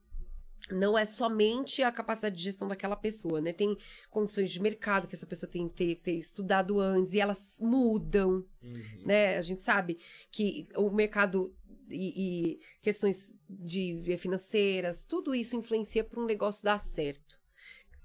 não 0.69 0.97
é 0.97 1.05
somente 1.05 1.81
a 1.81 1.91
capacidade 1.91 2.35
de 2.37 2.43
gestão 2.43 2.67
daquela 2.67 2.95
pessoa, 2.95 3.41
né? 3.41 3.51
Tem 3.51 3.75
condições 4.09 4.51
de 4.51 4.61
mercado 4.61 5.07
que 5.07 5.15
essa 5.15 5.25
pessoa 5.25 5.49
tem 5.49 5.67
que 5.67 5.75
ter, 5.75 5.95
ter 5.95 6.13
estudado 6.13 6.79
antes 6.79 7.13
e 7.13 7.19
elas 7.19 7.57
mudam, 7.61 8.45
Uhum. 8.61 9.03
né? 9.05 9.37
A 9.37 9.41
gente 9.41 9.63
sabe 9.63 9.97
que 10.31 10.67
o 10.75 10.89
mercado 10.89 11.53
e, 11.89 12.53
e 12.53 12.59
questões 12.81 13.35
de 13.49 14.15
financeiras, 14.17 15.03
tudo 15.03 15.35
isso 15.35 15.57
influencia 15.57 16.03
para 16.03 16.21
um 16.21 16.25
negócio 16.25 16.63
dar 16.63 16.79
certo. 16.79 17.41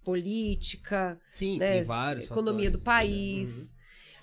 Política, 0.03 1.21
Sim, 1.31 1.59
né, 1.59 1.75
tem 1.79 1.83
vários 1.83 2.27
economia 2.27 2.71
do 2.71 2.79
fatores, 2.79 3.09
país. 3.09 3.75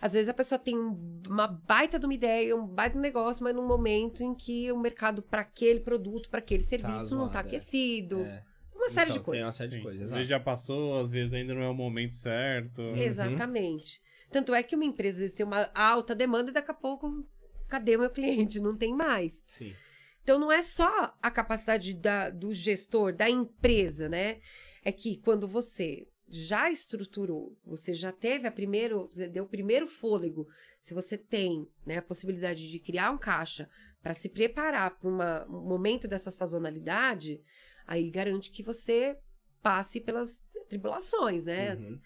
Às 0.04 0.12
vezes 0.12 0.28
a 0.28 0.34
pessoa 0.34 0.60
tem 0.60 0.78
um- 0.78 1.22
uma 1.30 1.47
baita 1.47 1.97
de 1.97 2.06
uma 2.06 2.14
ideia, 2.14 2.54
um 2.58 2.68
baita 2.68 2.93
de 2.93 2.99
um 2.99 3.01
negócio, 3.01 3.41
mas 3.41 3.56
num 3.56 3.66
momento 3.66 4.22
em 4.22 4.36
que 4.36 4.70
o 4.70 4.78
mercado 4.78 5.22
para 5.24 5.41
aquele 5.43 5.80
produto, 5.80 6.30
para 6.30 6.39
aquele 6.39 6.62
serviço 6.62 7.16
não 7.16 7.20
zoado, 7.28 7.32
tá 7.32 7.39
é. 7.39 7.41
aquecido. 7.43 8.18
Uhum. 8.18 8.26
É. 8.26 8.43
Uma 8.76 8.89
série 8.89 9.12
Então, 9.12 9.18
de 9.22 9.24
coisas. 9.24 9.39
Tem 9.39 9.45
uma 9.45 9.51
série 9.54 9.70
de 9.70 9.76
Sim, 9.78 9.82
coisas, 9.84 10.01
às 10.04 10.12
vezes 10.12 10.28
já 10.28 10.39
passou, 10.41 10.99
às 10.99 11.10
vezes 11.10 11.32
ainda 11.32 11.54
não 11.56 11.62
é 11.62 11.70
o 11.70 11.74
momento 11.74 12.16
certo. 12.16 12.82
Exatamente. 12.82 14.01
Tanto 14.30 14.54
é 14.54 14.62
que 14.62 14.76
uma 14.76 14.84
empresa 14.84 15.18
às 15.18 15.22
vezes 15.22 15.36
tem 15.36 15.45
uma 15.45 15.70
alta 15.74 16.14
demanda 16.14 16.51
e 16.51 16.54
daqui 16.54 16.72
a 16.72 16.74
pouco, 16.74 17.26
cadê 17.70 17.95
o 17.95 17.99
meu 17.99 18.10
cliente? 18.10 18.60
Não 18.60 18.76
tem 18.76 18.93
mais. 18.93 19.41
Sim. 19.47 19.74
Então 20.22 20.38
não 20.38 20.51
é 20.51 20.62
só 20.62 21.14
a 21.22 21.32
capacidade 21.32 21.93
da- 21.93 22.30
do 22.30 22.54
gestor, 22.54 23.14
da 23.14 23.30
empresa, 23.30 24.10
né? 24.10 24.39
É 24.84 24.91
que 24.91 25.18
quando 25.18 25.47
você 25.47 26.08
já 26.36 26.72
estruturou, 26.72 27.56
você 27.64 27.94
já 27.94 28.12
teve 28.12 28.48
a 28.48 28.52
primeiro, 28.52 29.08
deu 29.32 29.44
o 29.44 29.48
primeiro 29.48 29.88
fôlego, 29.88 30.48
se 30.82 30.92
você 30.92 31.16
tem 31.16 31.68
né, 31.86 31.98
a 31.98 32.02
possibilidade 32.02 32.72
de 32.72 32.80
criar 32.80 33.12
um 33.12 33.20
caixa 33.20 33.70
para 34.02 34.16
se 34.16 34.28
preparar 34.28 34.98
para 34.98 35.46
um 35.48 35.62
momento 35.62 36.08
dessa 36.08 36.32
sazonalidade, 36.32 37.40
aí 37.86 38.10
garante 38.10 38.50
que 38.50 38.64
você 38.64 39.16
passe 39.62 40.02
pelas 40.02 40.42
tribulações, 40.68 41.46
né? 41.46 41.76
Uhum. 41.76 42.00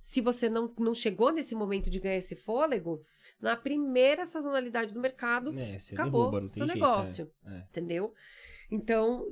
se 0.00 0.22
você 0.22 0.48
não, 0.48 0.72
não 0.78 0.94
chegou 0.94 1.30
nesse 1.30 1.54
momento 1.54 1.90
de 1.90 2.00
ganhar 2.00 2.16
esse 2.16 2.34
fôlego, 2.34 3.04
na 3.44 3.56
primeira 3.56 4.24
sazonalidade 4.26 4.92
do 4.94 5.00
mercado, 5.00 5.54
É, 5.58 5.76
acabou 5.92 6.30
derruba, 6.30 6.48
seu 6.48 6.66
jeito, 6.66 6.74
negócio. 6.80 7.30
é, 7.46 7.54
é. 7.54 7.58
Entendeu? 7.70 8.12
Então, 8.70 9.28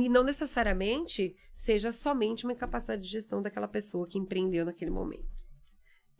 e 0.00 0.08
não 0.08 0.22
necessariamente 0.22 1.34
seja 1.54 1.90
somente 1.92 2.44
uma 2.44 2.52
incapacidade 2.52 3.02
de 3.02 3.08
gestão 3.08 3.40
daquela 3.42 3.66
pessoa 3.66 4.06
que 4.06 4.18
empreendeu 4.18 4.64
naquele 4.64 4.90
momento. 4.90 5.26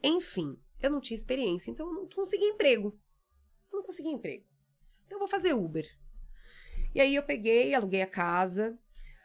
Enfim, 0.03 0.59
eu 0.81 0.91
não 0.91 1.01
tinha 1.01 1.17
experiência, 1.17 1.71
então 1.71 1.87
eu 1.87 1.93
não 1.95 2.09
consegui 2.09 2.45
emprego. 2.47 2.99
Eu 3.73 3.79
não 3.79 3.85
consegui 3.87 4.09
emprego. 4.09 4.45
Então 5.07 5.17
eu 5.17 5.21
vou 5.21 5.29
fazer 5.29 5.53
Uber. 5.55 5.87
E 6.95 7.01
aí 7.01 7.15
eu 7.15 7.23
peguei, 7.23 7.75
aluguei 7.75 8.03
a 8.03 8.07
casa, 8.07 8.79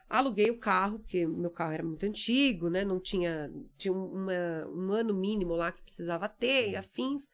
aluguei 0.09 0.49
o 0.49 0.59
carro, 0.59 0.99
porque 0.99 1.25
meu 1.25 1.51
carro 1.51 1.71
era 1.73 1.83
muito 1.83 2.05
antigo, 2.05 2.69
né? 2.69 2.83
Não 2.83 2.99
tinha. 2.99 3.51
Tinha 3.77 3.93
um- 3.93 4.11
uma- 4.13 4.67
um 4.67 4.91
ano 4.91 5.13
mínimo 5.13 5.53
lá 5.53 5.71
que 5.71 5.83
precisava 5.83 6.27
ter, 6.27 6.71
e 6.71 6.75
afins. 6.75 7.29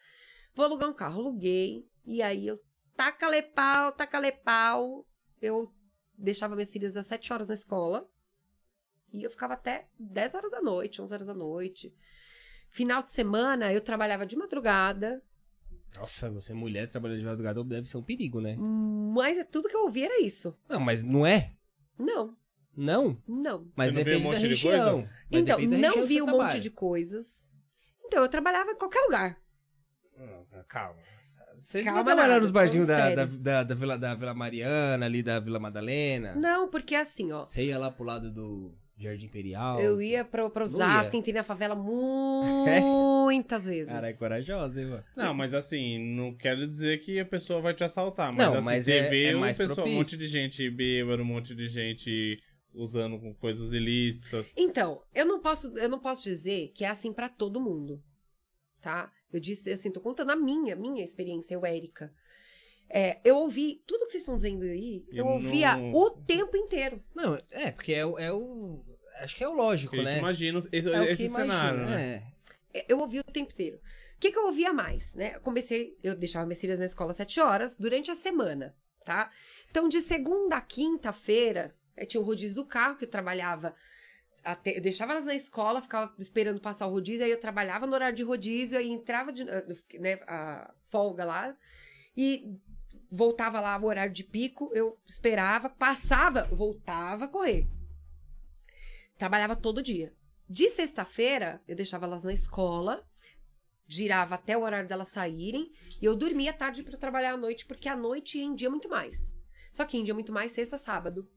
Vou 0.55 0.65
alugar 0.65 0.89
um 0.89 0.93
carro, 0.93 1.19
aluguei. 1.21 1.87
E 2.05 2.21
aí 2.21 2.47
eu 2.47 2.59
taca-lhe 2.95 3.41
pau, 3.41 3.91
taca-lhe 3.91 4.31
pau. 4.31 5.05
Eu 5.41 5.71
deixava 6.17 6.55
minhas 6.55 6.71
filhas 6.71 6.95
às 6.95 7.07
7 7.07 7.33
horas 7.33 7.47
na 7.49 7.53
escola. 7.53 8.07
E 9.11 9.23
eu 9.23 9.29
ficava 9.29 9.53
até 9.53 9.87
10 9.99 10.35
horas 10.35 10.51
da 10.51 10.61
noite, 10.61 11.01
11 11.01 11.13
horas 11.13 11.27
da 11.27 11.33
noite. 11.33 11.93
Final 12.69 13.03
de 13.03 13.11
semana, 13.11 13.71
eu 13.73 13.81
trabalhava 13.81 14.25
de 14.25 14.35
madrugada. 14.35 15.21
Nossa, 15.97 16.29
você 16.29 16.51
é 16.51 16.55
mulher 16.55 16.87
trabalhando 16.89 17.19
de 17.19 17.25
madrugada 17.25 17.63
deve 17.63 17.87
ser 17.87 17.97
um 17.97 18.03
perigo, 18.03 18.41
né? 18.41 18.57
Mas 18.57 19.45
tudo 19.49 19.69
que 19.69 19.75
eu 19.75 19.83
ouvia 19.83 20.05
era 20.05 20.21
isso. 20.21 20.53
Não, 20.67 20.79
mas 20.79 21.01
não 21.01 21.25
é? 21.25 21.53
Não, 21.97 22.35
Não? 22.75 23.17
não. 23.25 23.71
Mas 23.75 23.93
Você 23.93 23.99
não 23.99 24.03
vê 24.05 24.15
um 24.15 24.19
depende 24.19 24.23
da 24.23 24.29
monte 24.29 24.41
de 24.41 24.47
região. 24.49 24.91
coisas? 24.93 25.11
Mas 25.31 25.41
então, 25.41 25.57
depende 25.59 25.81
não 25.81 26.05
vi 26.05 26.21
um 26.21 26.25
trabalha. 26.25 26.43
monte 26.53 26.59
de 26.61 26.69
coisas. 26.69 27.49
Então, 28.03 28.21
eu 28.21 28.27
trabalhava 28.29 28.71
em 28.71 28.75
qualquer 28.75 28.99
lugar. 29.03 29.41
Ah, 30.59 30.63
Calma. 30.67 30.99
Você 31.57 31.83
Calma 31.83 32.03
trabalhar 32.03 32.27
nada, 32.27 32.41
nos 32.41 32.51
barzinhos 32.51 32.87
da, 32.87 33.15
da, 33.15 33.25
da, 33.25 33.63
da 33.63 33.75
Vila, 33.75 33.97
da 33.97 34.13
Vila 34.13 34.33
Mariana, 34.33 35.05
ali 35.05 35.23
da 35.23 35.39
Vila 35.39 35.57
Madalena. 35.59 36.35
Não, 36.35 36.67
porque 36.69 36.93
assim, 36.95 37.31
ó. 37.31 37.45
Você 37.45 37.63
ia 37.65 37.77
lá 37.79 37.89
pro 37.89 38.03
lado 38.03 38.29
do 38.29 38.77
Jardim 38.97 39.27
Imperial. 39.27 39.79
Eu 39.79 40.01
ia 40.01 40.25
pra, 40.25 40.49
pra 40.49 40.65
Não 40.65 40.73
Osasco, 40.73 41.15
ia? 41.15 41.19
entrei 41.19 41.33
na 41.33 41.43
favela 41.45 41.73
muitas 43.25 43.63
vezes. 43.63 43.91
Cara, 43.91 44.09
é 44.09 44.13
corajosa, 44.13 44.81
hein, 44.81 44.87
mano? 44.87 45.03
Não, 45.15 45.33
mas 45.33 45.53
assim, 45.53 45.97
não 46.15 46.35
quero 46.35 46.67
dizer 46.67 46.99
que 46.99 47.19
a 47.19 47.25
pessoa 47.25 47.61
vai 47.61 47.73
te 47.73 47.83
assaltar, 47.83 48.31
mas 48.33 48.45
Não, 48.47 48.55
assim, 48.55 48.65
mas 48.65 48.83
você 48.85 48.91
é- 48.93 49.09
vê 49.09 49.25
é 49.31 49.35
um, 49.35 49.39
mais 49.39 49.57
pessoa, 49.57 49.73
um 49.73 49.75
propício. 49.75 49.97
monte 49.97 50.17
de 50.17 50.27
gente 50.27 50.69
bêbado, 50.69 51.21
um 51.21 51.25
monte 51.25 51.55
de 51.55 51.67
gente 51.67 52.37
usando 52.73 53.17
com 53.19 53.33
coisas 53.33 53.71
ilícitas. 53.71 54.53
Então, 54.57 55.01
eu 55.13 55.25
não 55.25 55.39
posso, 55.39 55.67
eu 55.77 55.87
não 55.87 55.99
posso 55.99 56.23
dizer 56.23 56.71
que 56.75 56.83
é 56.83 56.89
assim 56.89 57.13
pra 57.13 57.29
todo 57.29 57.61
mundo, 57.61 58.03
tá? 58.81 59.09
Eu 59.35 59.41
disse, 59.41 59.71
assim, 59.71 59.91
tô 59.91 59.99
contando 60.01 60.31
a 60.31 60.35
minha, 60.35 60.75
minha 60.75 61.03
experiência, 61.03 61.53
eu, 61.55 61.65
Érica. 61.65 62.13
É, 62.89 63.19
eu 63.25 63.37
ouvi 63.37 63.83
tudo 63.85 64.05
que 64.05 64.11
vocês 64.11 64.21
estão 64.23 64.35
dizendo 64.37 64.63
aí, 64.63 65.05
eu 65.11 65.25
Eu 65.25 65.27
ouvia 65.27 65.75
não- 65.75 65.93
o 65.93 66.09
tempo 66.11 66.55
inteiro. 66.55 67.03
Não, 67.15 67.35
é, 67.51 67.71
porque 67.71 67.93
é, 67.93 68.05
o- 68.05 68.17
é 68.19 68.31
o. 68.31 68.83
Acho 69.19 69.35
que 69.35 69.43
é 69.43 69.47
o 69.49 69.53
lógico, 69.53 69.95
né? 69.97 70.19
imagina 70.19 70.59
esse, 70.71 70.91
é 70.91 71.01
o 71.01 71.03
esse 71.05 71.27
cenário, 71.27 71.85
né? 71.85 72.23
é. 72.73 72.79
É, 72.79 72.85
Eu 72.89 72.99
ouvia 72.99 73.21
o 73.21 73.31
tempo 73.31 73.51
inteiro. 73.51 73.77
O 74.15 74.19
que, 74.19 74.31
que 74.31 74.37
eu 74.37 74.45
ouvia 74.45 74.71
mais, 74.71 75.13
né? 75.15 75.35
Eu 75.35 75.41
comecei, 75.41 75.97
eu 76.03 76.15
deixava 76.15 76.45
minhas 76.45 76.59
filhas 76.61 76.79
na 76.79 76.85
escola 76.85 77.11
às 77.11 77.17
sete 77.17 77.39
horas 77.39 77.75
durante 77.77 78.11
a 78.11 78.15
semana, 78.15 78.75
tá? 79.03 79.31
Então, 79.69 79.89
de 79.89 79.99
segunda 80.01 80.57
a 80.57 80.61
quinta-feira, 80.61 81.75
eh, 81.97 82.05
tinha 82.05 82.21
o 82.21 82.23
rodízio 82.25 82.55
do 82.55 82.65
carro, 82.65 82.97
que 82.97 83.05
eu 83.05 83.09
trabalhava 83.09 83.73
até, 84.45 84.77
eu 84.77 84.81
deixava 84.81 85.13
elas 85.13 85.25
na 85.25 85.33
escola, 85.33 85.81
ficava 85.81 86.13
esperando 86.19 86.61
passar 86.61 86.85
o 86.85 86.91
rodízio, 86.91 87.25
aí 87.25 87.31
eu 87.31 87.39
trabalhava 87.39 87.87
no 87.87 87.93
horário 87.93 88.15
de 88.15 88.23
rodízio, 88.23 88.77
aí 88.77 88.87
entrava 88.87 89.33
de, 89.33 89.41
eh, 89.41 89.65
né, 89.99 90.13
a 90.27 90.71
folga 90.87 91.25
lá, 91.25 91.57
e 92.15 92.55
voltava 93.11 93.59
lá 93.59 93.77
o 93.77 93.85
horário 93.85 94.13
de 94.13 94.23
pico, 94.23 94.69
eu 94.73 94.99
esperava, 95.05 95.67
passava, 95.69 96.43
voltava 96.43 97.25
a 97.25 97.27
correr. 97.27 97.67
Trabalhava 99.17 99.55
todo 99.55 99.81
dia. 99.81 100.13
De 100.47 100.69
sexta-feira, 100.69 101.61
eu 101.67 101.75
deixava 101.75 102.05
elas 102.05 102.23
na 102.23 102.31
escola, 102.31 103.03
girava 103.87 104.35
até 104.35 104.55
o 104.55 104.61
horário 104.61 104.87
delas 104.87 105.07
saírem, 105.07 105.71
e 105.99 106.05
eu 106.05 106.15
dormia 106.15 106.53
tarde 106.53 106.83
para 106.83 106.97
trabalhar 106.97 107.33
à 107.33 107.37
noite, 107.37 107.65
porque 107.65 107.89
à 107.89 107.95
noite 107.95 108.37
rendia 108.37 108.69
muito 108.69 108.89
mais. 108.89 109.39
Só 109.71 109.85
que 109.85 109.97
rendia 109.97 110.13
muito 110.13 110.31
mais 110.31 110.51
sexta, 110.51 110.77
sábado. 110.77 111.27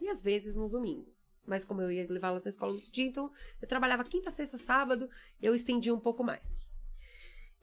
E 0.00 0.08
às 0.08 0.20
vezes 0.20 0.54
no 0.54 0.68
domingo. 0.68 1.11
Mas 1.46 1.64
como 1.64 1.82
eu 1.82 1.90
ia 1.90 2.06
levá-las 2.08 2.44
na 2.44 2.50
escola 2.50 2.72
no 2.72 2.80
dia, 2.80 3.06
então 3.06 3.30
eu 3.60 3.68
trabalhava 3.68 4.04
quinta, 4.04 4.30
sexta, 4.30 4.58
sábado, 4.58 5.08
eu 5.40 5.54
estendia 5.54 5.94
um 5.94 6.00
pouco 6.00 6.22
mais. 6.22 6.58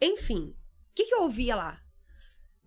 Enfim, 0.02 0.56
o 0.92 0.96
que, 0.96 1.06
que 1.06 1.14
eu 1.14 1.22
ouvia 1.22 1.56
lá? 1.56 1.82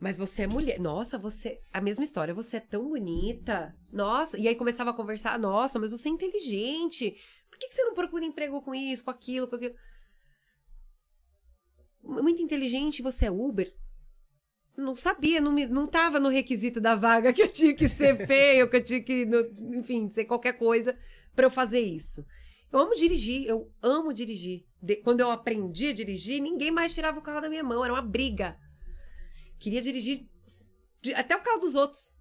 Mas 0.03 0.19
você 0.19 0.43
é 0.43 0.47
mulher. 0.49 0.81
Nossa, 0.81 1.17
você. 1.17 1.61
A 1.73 1.81
mesma 1.81 2.03
história. 2.03 2.35
Você 2.35 2.57
é 2.57 2.61
tão 2.61 2.89
bonita. 2.89 3.73
Nossa. 3.93 4.37
E 4.37 4.49
aí 4.49 4.57
começava 4.57 4.91
a 4.91 4.95
conversar. 4.95 5.39
Nossa, 5.39 5.79
mas 5.79 5.93
você 5.93 6.09
é 6.09 6.13
inteligente. 6.13 7.17
Por 7.49 7.57
que, 7.57 7.69
que 7.69 7.75
você 7.75 7.85
não 7.85 7.95
procura 7.95 8.25
emprego 8.25 8.61
com 8.63 8.75
isso, 8.75 9.05
com 9.05 9.11
aquilo, 9.11 9.47
com 9.47 9.55
aquilo? 9.55 9.75
Muito 12.03 12.43
inteligente, 12.43 13.01
você 13.01 13.27
é 13.27 13.31
Uber? 13.31 13.73
Não 14.77 14.95
sabia, 14.95 15.41
não, 15.41 15.53
me, 15.53 15.67
não 15.67 15.87
tava 15.87 16.19
no 16.19 16.29
requisito 16.29 16.81
da 16.81 16.95
vaga 16.97 17.33
que 17.35 17.43
eu 17.43 17.49
tinha 17.53 17.75
que 17.75 17.89
ser 17.89 18.27
feio, 18.27 18.69
que 18.71 18.77
eu 18.77 18.85
tinha 18.85 19.03
que, 19.03 19.25
no- 19.27 19.77
enfim, 19.77 20.09
ser 20.09 20.25
qualquer 20.25 20.55
coisa 20.55 20.97
pra 21.35 21.47
eu 21.47 21.51
fazer 21.51 21.81
isso. 21.81 22.25
Eu 22.73 22.79
amo 22.81 22.95
dirigir, 22.95 23.47
eu 23.47 23.71
amo 23.83 24.13
dirigir. 24.15 24.65
De- 24.83 24.97
quando 24.97 25.21
eu 25.21 25.31
aprendi 25.31 25.89
a 25.89 25.93
dirigir, 25.93 26.41
ninguém 26.41 26.71
mais 26.71 26.95
tirava 26.95 27.19
o 27.19 27.23
carro 27.23 27.41
da 27.43 27.49
minha 27.51 27.63
mão, 27.63 27.85
era 27.85 27.93
uma 27.93 28.01
briga. 28.03 28.57
Queria 29.59 29.83
dirigir 29.83 30.27
de- 31.03 31.15
até 31.15 31.37
o 31.37 31.43
carro 31.43 31.61
dos 31.61 31.75
outros. 31.75 32.15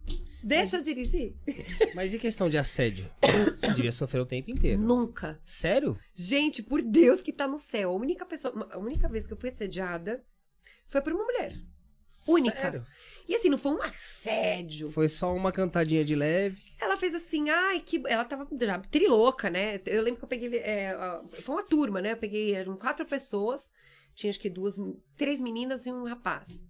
Deixa 0.43 0.78
eu 0.78 0.82
dirigir. 0.82 1.36
Mas 1.95 2.14
e 2.14 2.20
questão 2.20 2.49
de 2.49 2.58
assédio? 2.58 3.10
Você 3.47 3.72
devia 3.74 3.91
sofrer 3.91 4.20
o 4.20 4.26
tempo 4.26 4.49
inteiro. 4.52 4.82
Nunca. 4.82 5.39
Sério? 5.45 5.97
Gente, 6.14 6.62
por 6.64 6.82
Deus 6.82 7.22
que 7.22 7.32
tá 7.32 7.47
no 7.47 7.60
céu. 7.60 7.91
A 7.91 7.95
única 7.95 8.26
pessoa, 8.26 8.68
a 8.72 8.78
única 8.80 9.08
vez 9.08 9.26
que 9.28 9.34
eu 9.34 9.38
fui 9.38 9.49
assediada 9.52 10.24
foi 10.88 10.99
por 10.99 11.14
uma 11.14 11.24
mulher. 11.24 11.54
Única. 12.28 12.55
Sério? 12.61 12.86
E 13.28 13.36
assim, 13.36 13.49
não 13.49 13.57
foi 13.57 13.72
um 13.72 13.82
assédio. 13.82 14.91
Foi 14.91 15.07
só 15.07 15.34
uma 15.34 15.51
cantadinha 15.51 16.03
de 16.03 16.15
leve. 16.15 16.61
Ela 16.80 16.97
fez 16.97 17.15
assim, 17.15 17.49
ai, 17.49 17.80
que. 17.80 18.01
Ela 18.07 18.26
tava 18.26 18.47
já 18.59 18.80
trilouca, 18.80 19.49
né? 19.49 19.80
Eu 19.86 20.01
lembro 20.01 20.19
que 20.19 20.26
eu 20.26 20.30
peguei. 20.30 20.59
é, 20.59 20.93
foi 21.41 21.55
uma 21.55 21.63
turma, 21.63 22.01
né? 22.01 22.11
Eu 22.13 22.17
peguei, 22.17 22.53
eram 22.53 22.78
quatro 22.78 23.05
pessoas. 23.05 23.69
Tinha 24.15 24.30
acho 24.30 24.39
que 24.39 24.49
duas, 24.49 24.76
três 25.17 25.39
meninas 25.39 25.86
e 25.86 25.91
um 25.91 26.03
rapaz. 26.03 26.67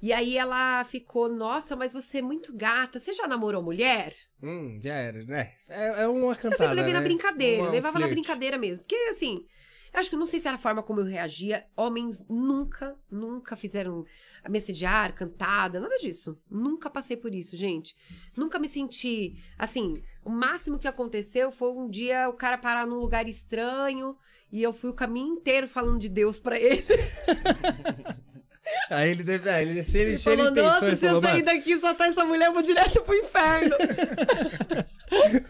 E 0.00 0.12
aí 0.12 0.36
ela 0.36 0.82
ficou, 0.84 1.28
nossa, 1.28 1.76
mas 1.76 1.92
você 1.92 2.18
é 2.18 2.22
muito 2.22 2.52
gata. 2.56 2.98
Você 2.98 3.12
já 3.12 3.28
namorou 3.28 3.62
mulher? 3.62 4.12
Hum, 4.42 4.80
já 4.82 4.94
era, 4.94 5.24
né? 5.24 5.52
É, 5.68 6.02
é 6.02 6.08
uma 6.08 6.32
Eu 6.32 6.36
cantada, 6.36 6.56
sempre 6.56 6.74
levei 6.74 6.92
na 6.92 7.00
né? 7.00 7.06
brincadeira, 7.06 7.62
Uma- 7.62 7.68
um 7.68 7.72
levava 7.72 7.98
na 8.00 8.08
brincadeira 8.08 8.58
mesmo. 8.58 8.78
Porque, 8.82 8.96
assim, 9.10 9.46
eu 9.92 10.00
acho 10.00 10.10
que 10.10 10.16
não 10.16 10.26
sei 10.26 10.40
se 10.40 10.48
era 10.48 10.56
a 10.56 10.60
forma 10.60 10.82
como 10.82 11.00
eu 11.00 11.04
reagia. 11.04 11.64
Homens 11.76 12.24
nunca, 12.28 12.96
nunca 13.10 13.54
fizeram 13.56 14.04
me 14.48 14.58
assediar, 14.58 15.14
cantada, 15.14 15.78
nada 15.80 15.98
disso. 15.98 16.38
Nunca 16.50 16.88
passei 16.90 17.16
por 17.16 17.34
isso, 17.34 17.56
gente. 17.56 17.94
Nunca 18.36 18.58
me 18.58 18.68
senti. 18.68 19.34
Assim, 19.58 19.94
o 20.24 20.30
máximo 20.30 20.78
que 20.78 20.88
aconteceu 20.88 21.52
foi 21.52 21.70
um 21.72 21.88
dia 21.88 22.28
o 22.28 22.32
cara 22.32 22.56
parar 22.58 22.86
num 22.86 22.98
lugar 22.98 23.28
estranho 23.28 24.16
e 24.50 24.62
eu 24.62 24.72
fui 24.72 24.90
o 24.90 24.94
caminho 24.94 25.34
inteiro 25.34 25.68
falando 25.68 25.98
de 26.00 26.08
Deus 26.08 26.40
pra 26.40 26.58
ele. 26.58 26.84
Aí 28.90 29.10
ele 29.10 29.22
deve. 29.24 29.48
ah, 29.50 29.60
ele- 29.60 29.82
se 29.82 29.98
ele, 29.98 30.10
Ele 30.10 30.18
se 30.18 30.30
ele 30.30 30.36
falou: 30.42 30.54
pensou, 30.54 30.70
Nossa, 30.72 30.86
ele 30.86 30.96
se 30.96 31.06
eu 31.06 31.20
sair 31.20 31.42
daqui 31.42 31.72
e 31.72 31.80
soltar 31.80 32.08
essa 32.08 32.24
mulher, 32.24 32.46
eu 32.46 32.52
vou 32.52 32.62
direto 32.62 33.02
pro 33.02 33.14
inferno. 33.14 33.76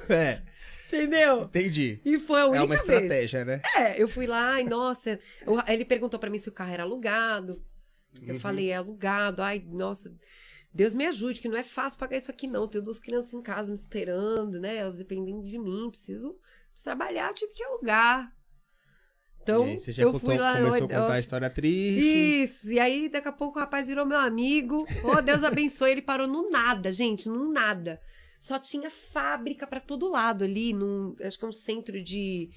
É, 0.08 0.42
Entendeu? 0.96 1.42
entendi. 1.42 2.00
E 2.04 2.18
foi 2.18 2.40
a 2.40 2.46
única 2.46 2.58
É 2.58 2.60
uma 2.62 2.68
vez. 2.68 2.80
estratégia, 2.82 3.44
né? 3.44 3.60
É, 3.76 4.02
eu 4.02 4.06
fui 4.08 4.26
lá 4.26 4.60
e, 4.60 4.64
nossa, 4.64 5.18
eu- 5.46 5.62
ele 5.68 5.84
perguntou 5.84 6.18
pra 6.20 6.28
mim 6.30 6.38
se 6.38 6.48
o 6.48 6.52
carro 6.52 6.72
era 6.72 6.82
alugado. 6.82 7.62
Uhum. 8.20 8.28
Eu 8.28 8.40
falei, 8.40 8.70
é 8.70 8.76
alugado. 8.76 9.42
Ai, 9.42 9.64
nossa, 9.66 10.14
Deus 10.72 10.94
me 10.94 11.06
ajude, 11.06 11.40
que 11.40 11.48
não 11.48 11.56
é 11.56 11.64
fácil 11.64 11.98
pagar 11.98 12.16
isso 12.18 12.30
aqui, 12.30 12.46
não. 12.46 12.66
Tenho 12.68 12.84
duas 12.84 13.00
crianças 13.00 13.32
em 13.32 13.42
casa 13.42 13.68
me 13.70 13.74
esperando, 13.76 14.60
né? 14.60 14.76
Elas 14.76 14.98
dependem 14.98 15.40
de 15.40 15.58
mim, 15.58 15.88
preciso, 15.90 16.34
preciso 16.70 16.84
trabalhar, 16.84 17.32
tive 17.34 17.52
que 17.52 17.62
alugar. 17.64 18.30
Então, 19.42 19.64
aí 19.64 19.76
você 19.76 19.90
já 19.90 20.04
eu 20.04 20.12
contou- 20.12 20.30
fui 20.30 20.38
lá. 20.38 20.56
começou 20.56 20.78
eu- 20.80 20.84
a 20.84 20.88
contar 21.00 21.12
a 21.14 21.16
eu- 21.16 21.20
história 21.20 21.50
triste. 21.50 22.42
Isso, 22.42 22.70
e 22.72 22.78
aí 22.78 23.08
daqui 23.08 23.26
a 23.28 23.32
pouco 23.32 23.58
o 23.58 23.60
rapaz 23.60 23.88
virou 23.88 24.06
meu 24.06 24.18
amigo. 24.18 24.84
Oh, 25.04 25.20
Deus 25.20 25.42
abençoe, 25.42 25.90
ele 25.90 26.02
parou 26.02 26.28
no 26.28 26.48
nada, 26.48 26.92
gente, 26.92 27.28
no 27.28 27.50
nada. 27.50 28.00
Só 28.42 28.58
tinha 28.58 28.90
fábrica 28.90 29.68
pra 29.68 29.78
todo 29.78 30.10
lado 30.10 30.42
ali, 30.42 30.72
num, 30.72 31.14
acho 31.20 31.38
que 31.38 31.44
é 31.44 31.48
um 31.48 31.52
centro 31.52 32.02
de, 32.02 32.50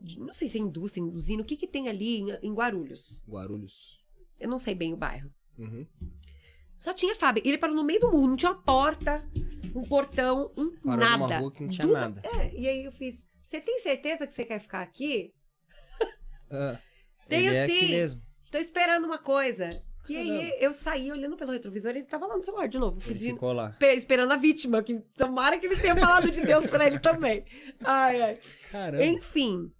de- 0.00 0.18
não 0.18 0.32
sei 0.32 0.48
se 0.48 0.58
é 0.58 0.60
indústria, 0.60 1.04
usina, 1.04 1.42
o 1.42 1.44
que 1.44 1.56
que 1.56 1.68
tem 1.68 1.88
ali 1.88 2.18
em, 2.22 2.30
em 2.42 2.52
Guarulhos? 2.52 3.22
Guarulhos. 3.28 4.02
Eu 4.40 4.48
não 4.48 4.58
sei 4.58 4.74
bem 4.74 4.92
o 4.92 4.96
bairro. 4.96 5.32
Uhum. 5.56 5.86
Só 6.76 6.92
tinha 6.92 7.14
fábrica. 7.14 7.46
Ele 7.48 7.56
parou 7.56 7.76
no 7.76 7.84
meio 7.84 8.00
do 8.00 8.10
muro, 8.10 8.26
não 8.30 8.36
tinha 8.36 8.50
uma 8.50 8.60
porta, 8.60 9.24
um 9.76 9.82
portão, 9.82 10.50
um 10.56 10.72
Parou 10.78 10.98
nada. 11.04 11.18
numa 11.18 11.38
rua 11.38 11.52
que 11.52 11.62
não 11.62 11.68
tinha 11.70 11.86
Do- 11.86 11.92
nada. 11.92 12.20
É, 12.24 12.52
e 12.58 12.66
aí 12.66 12.82
eu 12.84 12.90
fiz, 12.90 13.24
você 13.44 13.60
tem 13.60 13.78
certeza 13.78 14.26
que 14.26 14.34
você 14.34 14.44
quer 14.44 14.58
ficar 14.58 14.80
aqui? 14.82 15.32
Ah, 16.50 16.80
ele 17.30 17.46
é 17.46 17.62
aqui 17.64 17.78
assim. 17.78 17.88
mesmo. 17.90 18.22
Tô 18.50 18.58
esperando 18.58 19.04
uma 19.04 19.18
coisa. 19.18 19.70
E 20.08 20.16
aí 20.16 20.56
eu 20.60 20.72
saí 20.72 21.10
olhando 21.12 21.36
pelo 21.36 21.52
retrovisor 21.52 21.92
e 21.94 21.98
ele 21.98 22.04
tava 22.06 22.26
lá 22.26 22.36
no 22.36 22.42
celular 22.42 22.66
de 22.68 22.78
novo, 22.78 22.98
Ele 23.02 23.12
pedindo. 23.14 23.34
ficou 23.34 23.52
lá. 23.52 23.70
pe- 23.78 23.94
Esperando 23.94 24.32
a 24.32 24.36
vítima, 24.36 24.82
que 24.82 24.98
tomara 25.16 25.58
que 25.58 25.66
ele 25.66 25.76
tenha 25.76 25.94
falado 25.96 26.30
de 26.30 26.40
Deus 26.40 26.68
pra 26.68 26.86
ele 26.86 26.98
também. 26.98 27.44
Ai, 27.84 28.20
ai. 28.20 28.40
Caramba. 28.70 29.04
Enfim, 29.04 29.72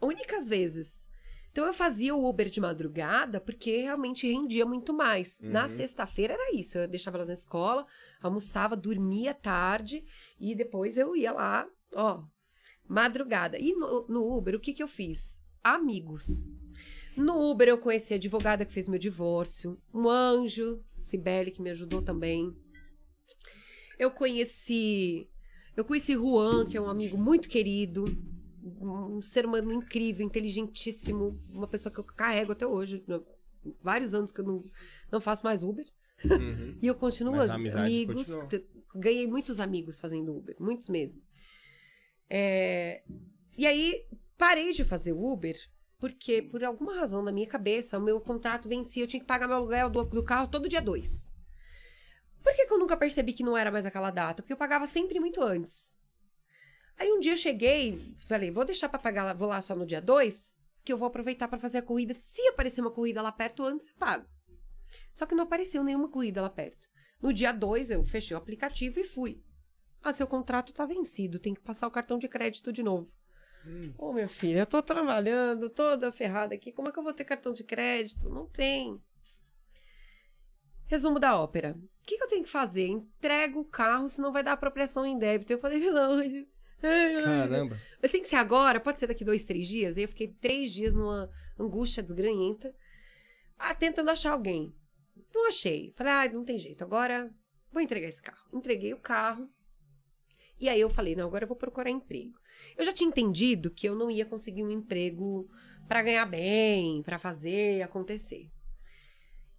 únicas 0.00 0.48
vezes. 0.48 1.06
Então 1.50 1.66
eu 1.66 1.72
fazia 1.72 2.14
o 2.14 2.28
Uber 2.28 2.50
de 2.50 2.60
madrugada 2.60 3.40
porque 3.40 3.78
realmente 3.78 4.30
rendia 4.30 4.66
muito 4.66 4.92
mais. 4.92 5.40
Na 5.40 5.62
Uhum. 5.62 5.68
sexta-feira 5.68 6.34
era 6.34 6.54
isso. 6.54 6.76
Eu 6.78 6.86
deixava 6.86 7.16
elas 7.16 7.28
na 7.28 7.34
escola, 7.34 7.86
almoçava, 8.20 8.76
dormia 8.76 9.32
tarde 9.32 10.04
e 10.38 10.54
depois 10.54 10.96
eu 10.98 11.16
ia 11.16 11.32
lá, 11.32 11.66
ó, 11.94 12.22
madrugada. 12.88 13.58
E 13.58 13.72
no, 13.72 14.06
no 14.06 14.36
Uber, 14.36 14.54
o 14.54 14.60
que 14.60 14.72
que 14.74 14.82
eu 14.82 14.88
fiz? 14.88 15.38
Amigos. 15.64 16.46
No 17.16 17.50
Uber 17.50 17.68
eu 17.68 17.78
conheci 17.78 18.12
a 18.12 18.16
advogada 18.16 18.64
que 18.64 18.72
fez 18.72 18.88
meu 18.88 18.98
divórcio, 18.98 19.80
um 19.92 20.08
anjo, 20.08 20.82
Cibele, 20.92 21.50
que 21.50 21.62
me 21.62 21.70
ajudou 21.70 22.02
também. 22.02 22.54
Eu 23.98 24.10
conheci. 24.10 25.28
Eu 25.76 25.84
conheci 25.84 26.14
Juan, 26.14 26.66
que 26.66 26.76
é 26.76 26.80
um 26.80 26.88
amigo 26.88 27.16
muito 27.16 27.48
querido, 27.48 28.04
um 28.80 29.20
ser 29.22 29.46
humano 29.46 29.72
incrível, 29.72 30.24
inteligentíssimo, 30.26 31.40
uma 31.50 31.66
pessoa 31.68 31.92
que 31.92 31.98
eu 32.00 32.04
carrego 32.04 32.52
até 32.52 32.66
hoje. 32.66 33.02
né? 33.06 33.20
Vários 33.82 34.14
anos 34.14 34.32
que 34.32 34.40
eu 34.40 34.44
não, 34.44 34.64
não 35.10 35.20
faço 35.20 35.44
mais 35.44 35.62
Uber. 35.62 35.84
Uhum. 36.24 36.78
E 36.80 36.86
eu 36.86 36.94
continuo 36.94 37.34
amigos. 37.76 38.36
continua. 38.36 38.64
Ganhei 38.94 39.26
muitos 39.26 39.60
amigos 39.60 40.00
fazendo 40.00 40.34
Uber, 40.36 40.56
muitos 40.58 40.88
mesmo. 40.88 41.20
É, 42.28 43.02
E 43.56 43.66
aí, 43.66 44.06
parei 44.38 44.72
de 44.72 44.82
fazer 44.84 45.12
Uber 45.12 45.56
porque, 45.98 46.42
por 46.42 46.62
alguma 46.62 46.94
razão 46.94 47.22
na 47.22 47.32
minha 47.32 47.46
cabeça, 47.46 47.98
o 47.98 48.02
meu 48.02 48.20
contrato 48.20 48.68
vencia, 48.68 49.02
eu 49.02 49.06
tinha 49.06 49.20
que 49.20 49.26
pagar 49.26 49.48
meu 49.48 49.56
aluguel 49.56 49.88
do, 49.88 50.04
do 50.04 50.24
carro 50.24 50.48
todo 50.48 50.68
dia 50.68 50.82
2. 50.82 51.32
Por 52.42 52.54
que, 52.54 52.66
que 52.66 52.72
eu 52.72 52.78
nunca 52.78 52.96
percebi 52.96 53.32
que 53.32 53.42
não 53.42 53.56
era 53.56 53.70
mais 53.70 53.86
aquela 53.86 54.10
data? 54.10 54.42
Porque 54.42 54.52
eu 54.52 54.56
pagava 54.56 54.86
sempre 54.86 55.18
muito 55.18 55.42
antes. 55.42 55.96
Aí 56.98 57.10
um 57.12 57.18
dia 57.18 57.32
eu 57.32 57.36
cheguei, 57.36 58.14
falei, 58.26 58.50
vou 58.50 58.64
deixar 58.64 58.88
pra 58.88 58.98
pagar, 58.98 59.34
vou 59.34 59.48
lá 59.48 59.60
só 59.60 59.74
no 59.74 59.86
dia 59.86 60.00
2, 60.00 60.56
que 60.84 60.92
eu 60.92 60.98
vou 60.98 61.08
aproveitar 61.08 61.48
pra 61.48 61.58
fazer 61.58 61.78
a 61.78 61.82
corrida. 61.82 62.14
Se 62.14 62.46
aparecer 62.48 62.80
uma 62.80 62.90
corrida 62.90 63.20
lá 63.20 63.32
perto 63.32 63.64
antes, 63.64 63.88
eu 63.88 63.94
pago. 63.96 64.26
Só 65.12 65.26
que 65.26 65.34
não 65.34 65.44
apareceu 65.44 65.82
nenhuma 65.82 66.08
corrida 66.08 66.40
lá 66.40 66.48
perto. 66.48 66.88
No 67.20 67.32
dia 67.32 67.52
2, 67.52 67.90
eu 67.90 68.04
fechei 68.04 68.34
o 68.34 68.38
aplicativo 68.38 69.00
e 69.00 69.04
fui. 69.04 69.42
Ah, 70.02 70.12
seu 70.12 70.26
contrato 70.26 70.72
tá 70.72 70.86
vencido, 70.86 71.40
tem 71.40 71.54
que 71.54 71.60
passar 71.60 71.86
o 71.86 71.90
cartão 71.90 72.18
de 72.18 72.28
crédito 72.28 72.72
de 72.72 72.82
novo. 72.82 73.10
Ô, 73.98 74.12
minha 74.12 74.28
filha, 74.28 74.60
eu 74.60 74.66
tô 74.66 74.82
trabalhando 74.82 75.68
toda 75.68 76.12
ferrada 76.12 76.54
aqui, 76.54 76.72
como 76.72 76.88
é 76.88 76.92
que 76.92 76.98
eu 76.98 77.02
vou 77.02 77.12
ter 77.12 77.24
cartão 77.24 77.52
de 77.52 77.64
crédito? 77.64 78.28
Não 78.28 78.46
tem. 78.46 79.00
Resumo 80.86 81.18
da 81.18 81.38
ópera. 81.38 81.76
O 81.76 82.06
que, 82.06 82.16
que 82.16 82.22
eu 82.22 82.28
tenho 82.28 82.44
que 82.44 82.50
fazer? 82.50 82.86
Entrego 82.86 83.60
o 83.60 83.64
carro, 83.64 84.08
senão 84.08 84.32
vai 84.32 84.44
dar 84.44 84.52
apropriação 84.52 85.04
em 85.04 85.18
débito. 85.18 85.52
Eu 85.52 85.58
falei, 85.58 85.80
não. 85.90 86.20
Caramba. 86.80 87.76
Mas 88.00 88.10
tem 88.10 88.22
que 88.22 88.28
ser 88.28 88.36
agora, 88.36 88.78
pode 88.78 89.00
ser 89.00 89.08
daqui 89.08 89.24
dois, 89.24 89.44
três 89.44 89.66
dias. 89.66 89.96
Aí 89.96 90.04
eu 90.04 90.08
fiquei 90.08 90.28
três 90.28 90.72
dias 90.72 90.94
numa 90.94 91.28
angústia 91.58 92.02
desgranhenta, 92.02 92.72
ah, 93.58 93.74
tentando 93.74 94.10
achar 94.10 94.32
alguém. 94.32 94.74
Não 95.34 95.48
achei. 95.48 95.92
Falei, 95.96 96.12
ah, 96.12 96.32
não 96.32 96.44
tem 96.44 96.58
jeito, 96.58 96.82
agora 96.84 97.32
vou 97.72 97.82
entregar 97.82 98.08
esse 98.08 98.22
carro. 98.22 98.46
Entreguei 98.52 98.94
o 98.94 99.00
carro. 99.00 99.50
E 100.58 100.68
aí 100.68 100.80
eu 100.80 100.88
falei, 100.88 101.14
não, 101.14 101.26
agora 101.26 101.44
eu 101.44 101.48
vou 101.48 101.56
procurar 101.56 101.90
emprego. 101.90 102.38
Eu 102.76 102.84
já 102.84 102.92
tinha 102.92 103.08
entendido 103.08 103.70
que 103.70 103.86
eu 103.86 103.94
não 103.94 104.10
ia 104.10 104.24
conseguir 104.24 104.64
um 104.64 104.70
emprego 104.70 105.48
para 105.86 106.02
ganhar 106.02 106.24
bem, 106.24 107.02
para 107.02 107.18
fazer 107.18 107.82
acontecer. 107.82 108.50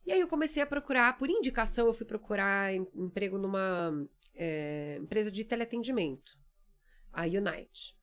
E 0.06 0.12
aí 0.12 0.20
eu 0.20 0.28
comecei 0.28 0.64
a 0.64 0.66
procurar, 0.66 1.18
por 1.18 1.30
indicação, 1.30 1.86
eu 1.88 1.94
fui 1.94 2.06
procurar 2.06 2.74
em- 2.74 2.88
emprego 2.96 3.38
numa 3.38 3.92
é, 4.34 4.98
empresa 5.02 5.32
de 5.32 5.44
teleatendimento, 5.44 6.40
a 7.12 7.24
Unite. 7.24 7.98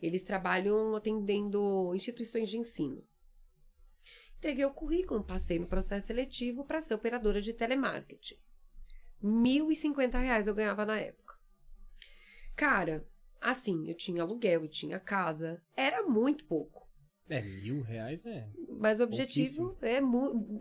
Eles 0.00 0.22
trabalham 0.22 0.94
atendendo 0.96 1.92
instituições 1.94 2.48
de 2.48 2.58
ensino. 2.58 3.04
Entreguei 4.36 4.64
o 4.64 4.74
currículo, 4.74 5.22
passei 5.22 5.58
no 5.58 5.66
processo 5.66 6.08
seletivo 6.08 6.64
para 6.64 6.80
ser 6.80 6.94
operadora 6.94 7.40
de 7.40 7.52
telemarketing. 7.52 8.36
1.050 9.22 10.18
reais 10.20 10.48
eu 10.48 10.54
ganhava 10.54 10.84
na 10.84 10.98
época. 10.98 11.21
Cara, 12.56 13.06
assim, 13.40 13.88
eu 13.88 13.94
tinha 13.94 14.22
aluguel, 14.22 14.62
eu 14.62 14.68
tinha 14.68 14.98
casa. 15.00 15.60
Era 15.76 16.02
muito 16.02 16.44
pouco. 16.46 16.82
É, 17.28 17.40
mil 17.40 17.80
reais 17.82 18.26
é. 18.26 18.46
Mas 18.78 19.00
o 19.00 19.04
objetivo 19.04 19.76
é 19.80 20.00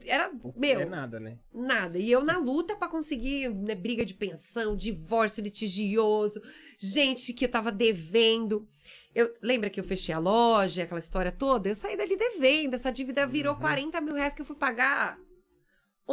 era 0.05 0.31
meu, 0.55 0.81
É 0.81 0.85
nada, 0.85 1.19
né? 1.19 1.37
nada. 1.53 1.97
E 1.97 2.09
eu 2.09 2.23
na 2.23 2.37
luta 2.37 2.75
pra 2.77 2.87
conseguir 2.87 3.49
né, 3.49 3.75
briga 3.75 4.05
de 4.05 4.13
pensão, 4.13 4.75
divórcio 4.77 5.43
litigioso, 5.43 6.41
gente 6.77 7.33
que 7.33 7.45
eu 7.45 7.49
tava 7.49 7.71
devendo. 7.71 8.65
Eu, 9.13 9.33
lembra 9.41 9.69
que 9.69 9.79
eu 9.79 9.83
fechei 9.83 10.15
a 10.15 10.19
loja, 10.19 10.83
aquela 10.83 10.99
história 10.99 11.31
toda? 11.31 11.67
Eu 11.67 11.75
saí 11.75 11.97
dali 11.97 12.15
devendo. 12.15 12.75
Essa 12.75 12.91
dívida 12.91 13.27
virou 13.27 13.55
Uhum. 13.55 13.59
40 13.59 13.99
mil 13.99 14.13
reais 14.13 14.33
que 14.33 14.41
eu 14.41 14.45
fui 14.45 14.55
pagar 14.55 15.19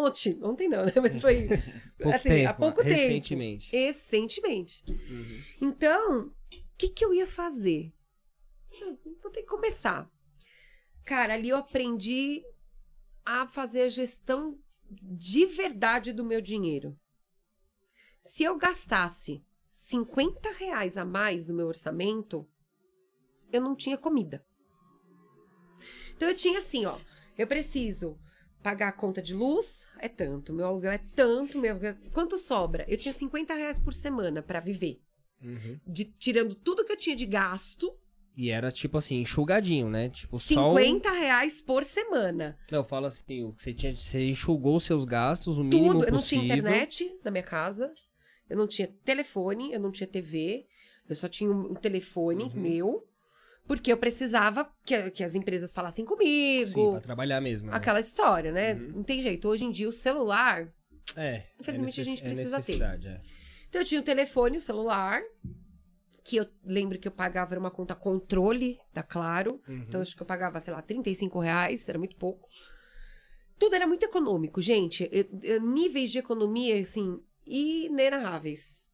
ontem. 0.04 0.38
Ontem 0.42 0.68
não, 0.68 0.84
né? 0.84 0.92
Mas 1.00 1.20
foi 1.20 1.48
Pouco 1.98 2.16
assim, 2.16 2.28
tempo, 2.28 2.50
há 2.50 2.54
pouco 2.54 2.76
tempo. 2.82 2.90
recentemente. 2.90 3.70
Recentemente. 3.76 4.84
Uhum. 4.88 5.42
Então, 5.60 6.22
o 6.26 6.32
que, 6.78 6.88
que 6.88 7.04
eu 7.04 7.12
ia 7.12 7.26
fazer? 7.26 7.92
Eu 8.80 8.98
Vou 9.22 9.30
ter 9.32 9.42
que 9.42 9.48
começar. 9.48 10.10
Cara, 11.04 11.34
ali 11.34 11.48
eu 11.48 11.56
aprendi 11.56 12.42
a 13.24 13.46
fazer 13.48 13.82
a 13.82 13.88
gestão 13.88 14.58
de 14.90 15.44
verdade 15.46 16.12
do 16.12 16.24
meu 16.24 16.40
dinheiro. 16.40 16.98
Se 18.20 18.42
eu 18.42 18.56
gastasse 18.56 19.44
50 19.70 20.50
reais 20.52 20.96
a 20.96 21.04
mais 21.04 21.46
no 21.46 21.54
meu 21.54 21.66
orçamento, 21.66 22.48
eu 23.52 23.60
não 23.60 23.74
tinha 23.74 23.96
comida. 23.98 24.44
Então 26.14 26.28
eu 26.28 26.34
tinha 26.34 26.58
assim, 26.58 26.84
ó, 26.86 26.98
eu 27.36 27.46
preciso 27.46 28.18
pagar 28.62 28.88
a 28.88 28.92
conta 28.92 29.22
de 29.22 29.34
luz, 29.34 29.86
é 29.98 30.08
tanto, 30.08 30.52
meu 30.52 30.66
aluguel 30.66 30.92
é 30.92 30.98
tanto, 31.14 31.58
meu 31.58 31.76
quanto 32.12 32.36
sobra? 32.38 32.84
Eu 32.88 32.96
tinha 32.98 33.12
50 33.12 33.54
reais 33.54 33.78
por 33.78 33.94
semana 33.94 34.42
para 34.42 34.60
viver 34.60 35.00
Uhum. 35.42 35.78
de, 35.86 36.04
tirando 36.04 36.54
tudo 36.54 36.84
que 36.84 36.90
eu 36.92 36.96
tinha 36.96 37.14
de 37.14 37.24
gasto, 37.26 37.96
E 38.36 38.50
era 38.50 38.70
tipo 38.70 38.96
assim, 38.98 39.20
enxugadinho, 39.20 39.88
né? 39.90 40.08
Tipo, 40.10 40.38
só. 40.38 40.68
o- 40.68 40.70
50 40.70 41.10
reais 41.10 41.60
por 41.60 41.82
semana. 41.84 42.56
Não, 42.70 42.78
eu 42.80 42.84
falo 42.84 43.06
assim, 43.06 43.42
o 43.42 43.52
que 43.52 43.60
você 43.62 43.74
tinha. 43.74 43.94
Você 43.96 44.28
enxugou 44.30 44.76
os 44.76 44.84
seus 44.84 45.04
gastos, 45.04 45.58
o 45.58 45.64
mínimo 45.64 45.92
Tudo. 45.92 46.04
Eu 46.04 46.12
não 46.12 46.18
possível. 46.18 46.44
tinha 46.44 46.56
internet 46.58 47.18
na 47.24 47.30
minha 47.32 47.42
casa, 47.42 47.92
eu 48.48 48.56
não 48.56 48.68
tinha 48.68 48.86
telefone, 49.04 49.72
eu 49.72 49.80
não 49.80 49.90
tinha 49.90 50.06
TV, 50.06 50.66
eu 51.08 51.16
só 51.16 51.28
tinha 51.28 51.50
um, 51.50 51.72
um 51.72 51.74
telefone 51.74 52.44
Uhum. 52.44 52.52
meu, 52.60 53.04
porque 53.68 53.92
eu 53.92 53.96
precisava 53.98 54.68
que, 54.84 55.10
que 55.12 55.22
as 55.22 55.34
empresas 55.36 55.72
falassem 55.72 56.04
comigo. 56.04 56.66
Sim, 56.66 56.90
pra 56.92 57.00
trabalhar 57.00 57.40
mesmo. 57.40 57.70
né? 57.70 57.76
Aquela 57.76 58.00
história, 58.00 58.50
né? 58.50 58.74
Uhum. 58.74 58.92
Não 58.96 59.02
tem 59.04 59.22
jeito. 59.22 59.46
Hoje 59.48 59.64
em 59.64 59.70
dia, 59.70 59.88
o 59.88 59.92
celular. 59.92 60.72
É. 61.14 61.44
Infelizmente, 61.60 62.00
é 62.00 62.02
a 62.02 62.04
gente 62.04 62.24
necess- 62.24 62.50
precisa 62.50 62.84
é 62.88 62.96
ter. 62.98 63.08
É. 63.08 63.20
Então, 63.68 63.80
eu 63.80 63.84
tinha 63.84 64.00
o 64.00 64.04
telefone, 64.04 64.56
o 64.56 64.60
celular, 64.60 65.20
que 66.24 66.36
eu 66.36 66.46
lembro 66.64 66.98
que 66.98 67.06
eu 67.06 67.12
pagava 67.12 67.52
era 67.54 67.60
uma 67.60 67.70
conta 67.70 67.94
controle 67.94 68.78
da 68.92 69.02
Claro. 69.02 69.60
Uhum. 69.68 69.84
Então, 69.86 70.00
acho 70.00 70.16
que 70.16 70.22
eu 70.22 70.26
pagava, 70.26 70.58
sei 70.60 70.72
lá, 70.72 70.80
35 70.82 71.38
reais, 71.38 71.88
era 71.88 71.98
muito 71.98 72.16
pouco. 72.16 72.48
Tudo 73.58 73.74
era 73.74 73.86
muito 73.86 74.04
econômico, 74.04 74.62
gente. 74.62 75.08
Eu- 75.12 75.28
eu- 75.42 75.60
níveis 75.60 76.10
de 76.10 76.18
economia, 76.18 76.80
assim, 76.80 77.20
inenarráveis. 77.46 78.87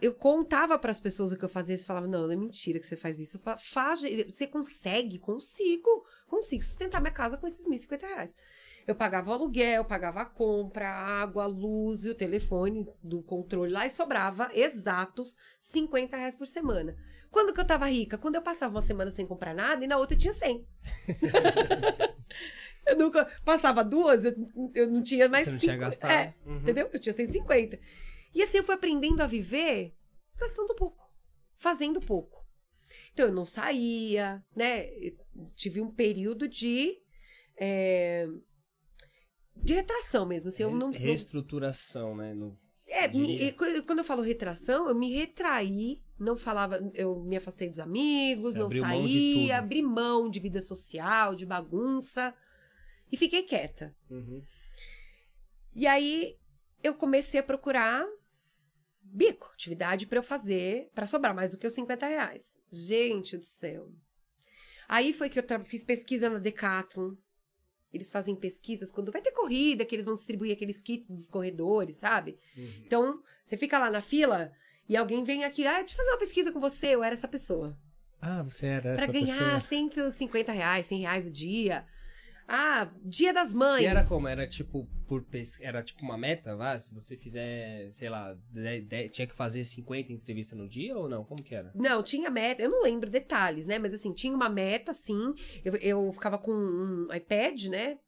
Eu 0.00 0.14
contava 0.14 0.78
para 0.78 0.90
as 0.90 1.00
pessoas 1.00 1.32
o 1.32 1.36
que 1.36 1.44
eu 1.44 1.48
fazia, 1.50 1.74
eles 1.74 1.84
falavam, 1.84 2.08
não, 2.08 2.22
não 2.26 2.32
é 2.32 2.36
mentira 2.36 2.78
que 2.80 2.86
você 2.86 2.96
faz 2.96 3.20
isso. 3.20 3.38
Faz, 3.58 4.00
você 4.00 4.46
consegue? 4.46 5.18
Consigo. 5.18 5.88
Consigo 6.26 6.64
sustentar 6.64 7.00
minha 7.00 7.12
casa 7.12 7.36
com 7.36 7.46
esses 7.46 7.64
1.050 7.64 8.00
reais. 8.06 8.34
Eu 8.86 8.94
pagava 8.94 9.30
o 9.30 9.34
aluguel, 9.34 9.84
pagava 9.84 10.20
a 10.22 10.24
compra, 10.24 10.88
a 10.88 11.20
água, 11.22 11.42
a 11.44 11.46
luz 11.46 12.04
e 12.04 12.10
o 12.10 12.14
telefone 12.14 12.86
do 13.02 13.22
controle 13.22 13.70
lá 13.72 13.84
e 13.86 13.90
sobrava 13.90 14.48
exatos 14.54 15.36
50 15.60 16.16
reais 16.16 16.34
por 16.36 16.46
semana. 16.46 16.96
Quando 17.30 17.52
que 17.52 17.60
eu 17.60 17.66
tava 17.66 17.86
rica? 17.86 18.16
Quando 18.16 18.36
eu 18.36 18.42
passava 18.42 18.74
uma 18.76 18.80
semana 18.82 19.10
sem 19.10 19.26
comprar 19.26 19.54
nada 19.54 19.84
e 19.84 19.88
na 19.88 19.98
outra 19.98 20.14
eu 20.14 20.20
tinha 20.20 20.32
100. 20.32 20.64
eu 22.86 22.96
nunca 22.96 23.24
passava 23.44 23.82
duas, 23.84 24.24
eu, 24.24 24.32
eu 24.74 24.88
não 24.90 25.02
tinha 25.02 25.28
mais 25.28 25.44
Você 25.44 25.50
não 25.50 25.58
cinco- 25.58 25.72
tinha 25.72 25.76
gastado. 25.84 26.10
É, 26.12 26.34
Uhum. 26.46 26.56
entendeu? 26.58 26.88
Eu 26.92 27.00
tinha 27.00 27.12
150. 27.12 27.78
E 28.36 28.42
assim 28.42 28.58
eu 28.58 28.64
fui 28.64 28.74
aprendendo 28.74 29.20
a 29.22 29.26
viver 29.26 29.94
gastando 30.36 30.74
pouco, 30.74 31.02
fazendo 31.56 32.00
pouco. 32.00 32.44
Então 33.12 33.26
eu 33.26 33.32
não 33.32 33.46
saía, 33.46 34.44
né? 34.54 34.86
Eu 34.98 35.16
tive 35.56 35.80
um 35.80 35.90
período 35.90 36.46
de. 36.48 36.96
é, 37.58 38.26
de 39.56 39.72
retração 39.74 40.26
mesmo. 40.26 40.48
Assim, 40.48 40.62
eu 40.62 40.70
não, 40.70 40.90
não- 40.90 40.90
Reestruturação, 40.90 42.14
né? 42.14 42.34
No 42.34 42.58
É, 42.88 43.08
me- 43.08 43.52
qu- 43.52 43.82
quando 43.84 43.98
eu 44.00 44.04
falo 44.04 44.22
retração, 44.22 44.88
eu 44.88 44.94
me 44.94 45.10
retraí, 45.12 46.02
não 46.18 46.36
falava, 46.36 46.78
eu 46.94 47.18
me 47.24 47.36
afastei 47.36 47.68
dos 47.68 47.80
amigos, 47.80 48.52
Você 48.52 48.58
não 48.58 48.66
abriu 48.66 48.82
mão 48.84 49.02
de 49.02 49.12
tudo. 49.32 49.40
saía, 49.40 49.58
abri 49.58 49.82
mão 49.82 50.30
de 50.30 50.38
vida 50.38 50.60
social, 50.60 51.34
de 51.34 51.44
bagunça 51.46 52.32
e 53.10 53.16
fiquei 53.16 53.42
quieta. 53.42 53.96
Uhum. 54.10 54.40
E 55.74 55.86
aí 55.86 56.36
eu 56.82 56.94
comecei 56.94 57.40
a 57.40 57.42
procurar 57.42 58.06
bico, 59.16 59.50
atividade 59.54 60.06
pra 60.06 60.18
eu 60.18 60.22
fazer, 60.22 60.90
pra 60.94 61.06
sobrar 61.06 61.34
mais 61.34 61.50
do 61.50 61.58
que 61.58 61.66
os 61.66 61.72
50 61.72 62.06
reais. 62.06 62.60
Gente 62.70 63.36
do 63.38 63.46
céu. 63.46 63.90
Aí 64.86 65.12
foi 65.12 65.28
que 65.28 65.38
eu 65.40 65.44
fiz 65.64 65.82
pesquisa 65.82 66.28
na 66.28 66.38
Decathlon. 66.38 67.14
Eles 67.92 68.10
fazem 68.10 68.36
pesquisas 68.36 68.92
quando 68.92 69.10
vai 69.10 69.22
ter 69.22 69.32
corrida, 69.32 69.84
que 69.84 69.94
eles 69.94 70.04
vão 70.04 70.14
distribuir 70.14 70.52
aqueles 70.52 70.82
kits 70.82 71.08
dos 71.08 71.28
corredores, 71.28 71.96
sabe? 71.96 72.38
Uhum. 72.56 72.82
Então, 72.84 73.22
você 73.42 73.56
fica 73.56 73.78
lá 73.78 73.90
na 73.90 74.02
fila 74.02 74.52
e 74.88 74.96
alguém 74.96 75.24
vem 75.24 75.44
aqui, 75.44 75.66
ah, 75.66 75.78
deixa 75.78 75.94
eu 75.94 75.96
fazer 75.96 76.10
uma 76.10 76.18
pesquisa 76.18 76.52
com 76.52 76.60
você, 76.60 76.88
eu 76.88 77.02
era 77.02 77.14
essa 77.14 77.26
pessoa. 77.26 77.76
Ah, 78.20 78.42
você 78.42 78.66
era 78.66 78.94
Pra 78.94 79.04
essa 79.04 79.12
ganhar 79.12 79.54
pessoa. 79.54 79.60
150 79.60 80.52
reais, 80.52 80.86
100 80.86 81.00
reais 81.00 81.26
o 81.26 81.30
dia. 81.30 81.86
Ah, 82.48 82.90
dia 83.04 83.32
das 83.32 83.52
mães. 83.52 83.82
E 83.82 83.86
era 83.86 84.04
como? 84.04 84.28
Era 84.28 84.46
tipo 84.46 84.88
por 85.08 85.22
pes... 85.24 85.60
era 85.60 85.82
tipo 85.82 86.02
uma 86.02 86.16
meta, 86.16 86.54
vá? 86.56 86.78
Se 86.78 86.94
você 86.94 87.16
fizer, 87.16 87.90
sei 87.90 88.08
lá, 88.08 88.34
de- 88.50 88.82
de- 88.82 89.08
tinha 89.08 89.26
que 89.26 89.34
fazer 89.34 89.64
50 89.64 90.12
entrevistas 90.12 90.56
no 90.56 90.68
dia 90.68 90.96
ou 90.96 91.08
não? 91.08 91.24
Como 91.24 91.42
que 91.42 91.54
era? 91.54 91.72
Não, 91.74 92.02
tinha 92.02 92.30
meta, 92.30 92.62
eu 92.62 92.70
não 92.70 92.82
lembro 92.82 93.10
detalhes, 93.10 93.66
né? 93.66 93.78
Mas 93.78 93.92
assim, 93.92 94.12
tinha 94.12 94.34
uma 94.34 94.48
meta, 94.48 94.92
sim. 94.92 95.34
Eu, 95.64 95.74
eu 95.76 96.12
ficava 96.12 96.38
com 96.38 96.52
um 96.52 97.12
iPad, 97.12 97.64
né? 97.66 97.98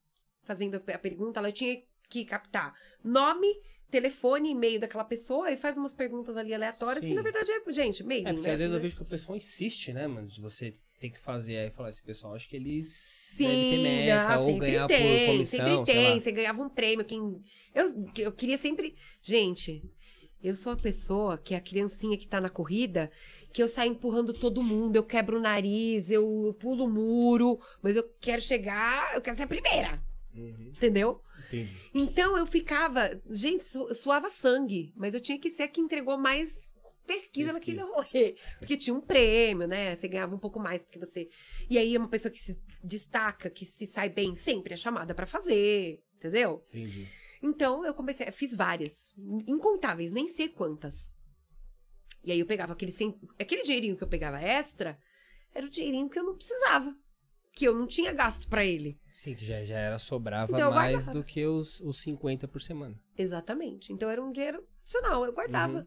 Fazendo 0.44 0.76
a 0.76 0.98
pergunta, 0.98 1.40
ela 1.40 1.50
tinha 1.52 1.76
que 2.08 2.24
captar 2.24 2.74
nome, 3.04 3.46
telefone, 3.90 4.50
e-mail 4.50 4.80
daquela 4.80 5.04
pessoa 5.04 5.50
e 5.50 5.56
faz 5.56 5.76
umas 5.76 5.92
perguntas 5.92 6.36
ali 6.36 6.54
aleatórias, 6.54 7.02
Sim. 7.02 7.10
que 7.10 7.14
na 7.14 7.22
verdade 7.22 7.50
é, 7.50 7.72
gente, 7.72 8.02
e-mail. 8.02 8.26
É, 8.26 8.32
porque 8.32 8.48
né? 8.48 8.52
às 8.54 8.58
vezes 8.58 8.74
eu 8.74 8.80
vejo 8.80 8.96
que 8.96 9.02
o 9.02 9.06
pessoal 9.06 9.36
insiste, 9.36 9.92
né, 9.92 10.06
mano? 10.06 10.28
De 10.28 10.40
você 10.40 10.76
ter 10.98 11.10
que 11.10 11.18
fazer. 11.20 11.56
Aí 11.58 11.70
falar, 11.70 11.90
esse 11.90 12.02
pessoal, 12.02 12.34
acho 12.34 12.48
que 12.48 12.56
eles 12.56 13.34
devem 13.38 13.68
ter 13.70 13.76
Sim, 13.76 13.82
meta 13.82 14.34
não, 14.34 14.40
ou 14.40 14.46
sempre 14.46 14.66
ganhar 14.66 14.86
tem, 14.88 15.18
por 15.20 15.26
comissão, 15.26 15.84
sempre 15.84 15.84
tem. 15.94 16.20
Você 16.20 16.32
ganhava 16.32 16.62
um 16.62 16.68
prêmio. 16.68 17.04
Quem... 17.04 17.40
Eu, 17.74 17.84
eu 18.18 18.32
queria 18.32 18.58
sempre. 18.58 18.94
Gente, 19.22 19.82
eu 20.42 20.54
sou 20.54 20.72
a 20.72 20.76
pessoa 20.76 21.36
que 21.38 21.54
é 21.54 21.56
a 21.56 21.60
criancinha 21.60 22.16
que 22.16 22.26
tá 22.26 22.40
na 22.40 22.48
corrida, 22.50 23.10
que 23.52 23.62
eu 23.62 23.68
saio 23.68 23.92
empurrando 23.92 24.32
todo 24.32 24.62
mundo, 24.62 24.96
eu 24.96 25.02
quebro 25.04 25.38
o 25.38 25.40
nariz, 25.42 26.10
eu 26.10 26.56
pulo 26.60 26.84
o 26.84 26.90
muro, 26.90 27.60
mas 27.82 27.96
eu 27.96 28.04
quero 28.20 28.40
chegar, 28.42 29.14
eu 29.14 29.20
quero 29.20 29.36
ser 29.36 29.44
a 29.44 29.48
primeira. 29.48 30.02
Uhum, 30.34 30.72
Entendeu? 30.76 31.20
entendi. 31.46 31.74
Então 31.94 32.36
eu 32.36 32.46
ficava. 32.46 33.20
Gente, 33.30 33.64
su- 33.64 33.92
suava 33.94 34.28
sangue, 34.30 34.92
mas 34.96 35.14
eu 35.14 35.20
tinha 35.20 35.38
que 35.38 35.50
ser 35.50 35.64
a 35.64 35.68
que 35.68 35.80
entregou 35.80 36.16
mais 36.18 36.70
pesquisa, 37.08 37.52
naquele 37.54 37.78
Pesquisa. 37.78 37.96
rolê. 37.96 38.36
Porque 38.58 38.76
tinha 38.76 38.94
um 38.94 39.00
prêmio, 39.00 39.66
né? 39.66 39.96
Você 39.96 40.06
ganhava 40.06 40.34
um 40.34 40.38
pouco 40.38 40.60
mais 40.60 40.82
porque 40.82 40.98
você. 40.98 41.28
E 41.68 41.78
aí, 41.78 41.96
uma 41.96 42.08
pessoa 42.08 42.30
que 42.30 42.38
se 42.38 42.62
destaca, 42.84 43.48
que 43.50 43.64
se 43.64 43.86
sai 43.86 44.08
bem, 44.08 44.34
sempre 44.34 44.74
é 44.74 44.76
chamada 44.76 45.14
pra 45.14 45.26
fazer, 45.26 46.00
entendeu? 46.16 46.64
Entendi. 46.68 47.08
Então 47.42 47.84
eu 47.84 47.94
comecei, 47.94 48.30
fiz 48.32 48.54
várias, 48.54 49.14
incontáveis, 49.46 50.10
nem 50.12 50.28
sei 50.28 50.48
quantas. 50.48 51.16
E 52.24 52.32
aí 52.32 52.40
eu 52.40 52.46
pegava 52.46 52.72
aquele, 52.72 52.92
aquele 53.38 53.62
dinheirinho 53.62 53.96
que 53.96 54.02
eu 54.02 54.08
pegava 54.08 54.40
extra, 54.40 54.98
era 55.54 55.64
o 55.64 55.70
dinheirinho 55.70 56.08
que 56.10 56.18
eu 56.18 56.24
não 56.24 56.34
precisava, 56.36 56.94
que 57.54 57.64
eu 57.64 57.74
não 57.74 57.86
tinha 57.86 58.12
gasto 58.12 58.48
pra 58.48 58.64
ele. 58.64 59.00
Sim, 59.12 59.34
que 59.34 59.44
já, 59.44 59.64
já 59.64 59.78
era, 59.78 59.98
sobrava 59.98 60.52
Então, 60.52 60.72
mais 60.72 61.08
do 61.08 61.22
que 61.22 61.46
os, 61.46 61.80
os 61.80 62.00
50 62.02 62.48
por 62.48 62.60
semana. 62.60 63.00
Exatamente. 63.16 63.92
Então 63.92 64.10
era 64.10 64.22
um 64.22 64.32
dinheiro 64.32 64.66
adicional, 64.82 65.24
eu 65.24 65.32
guardava. 65.32 65.78
Uhum. 65.78 65.86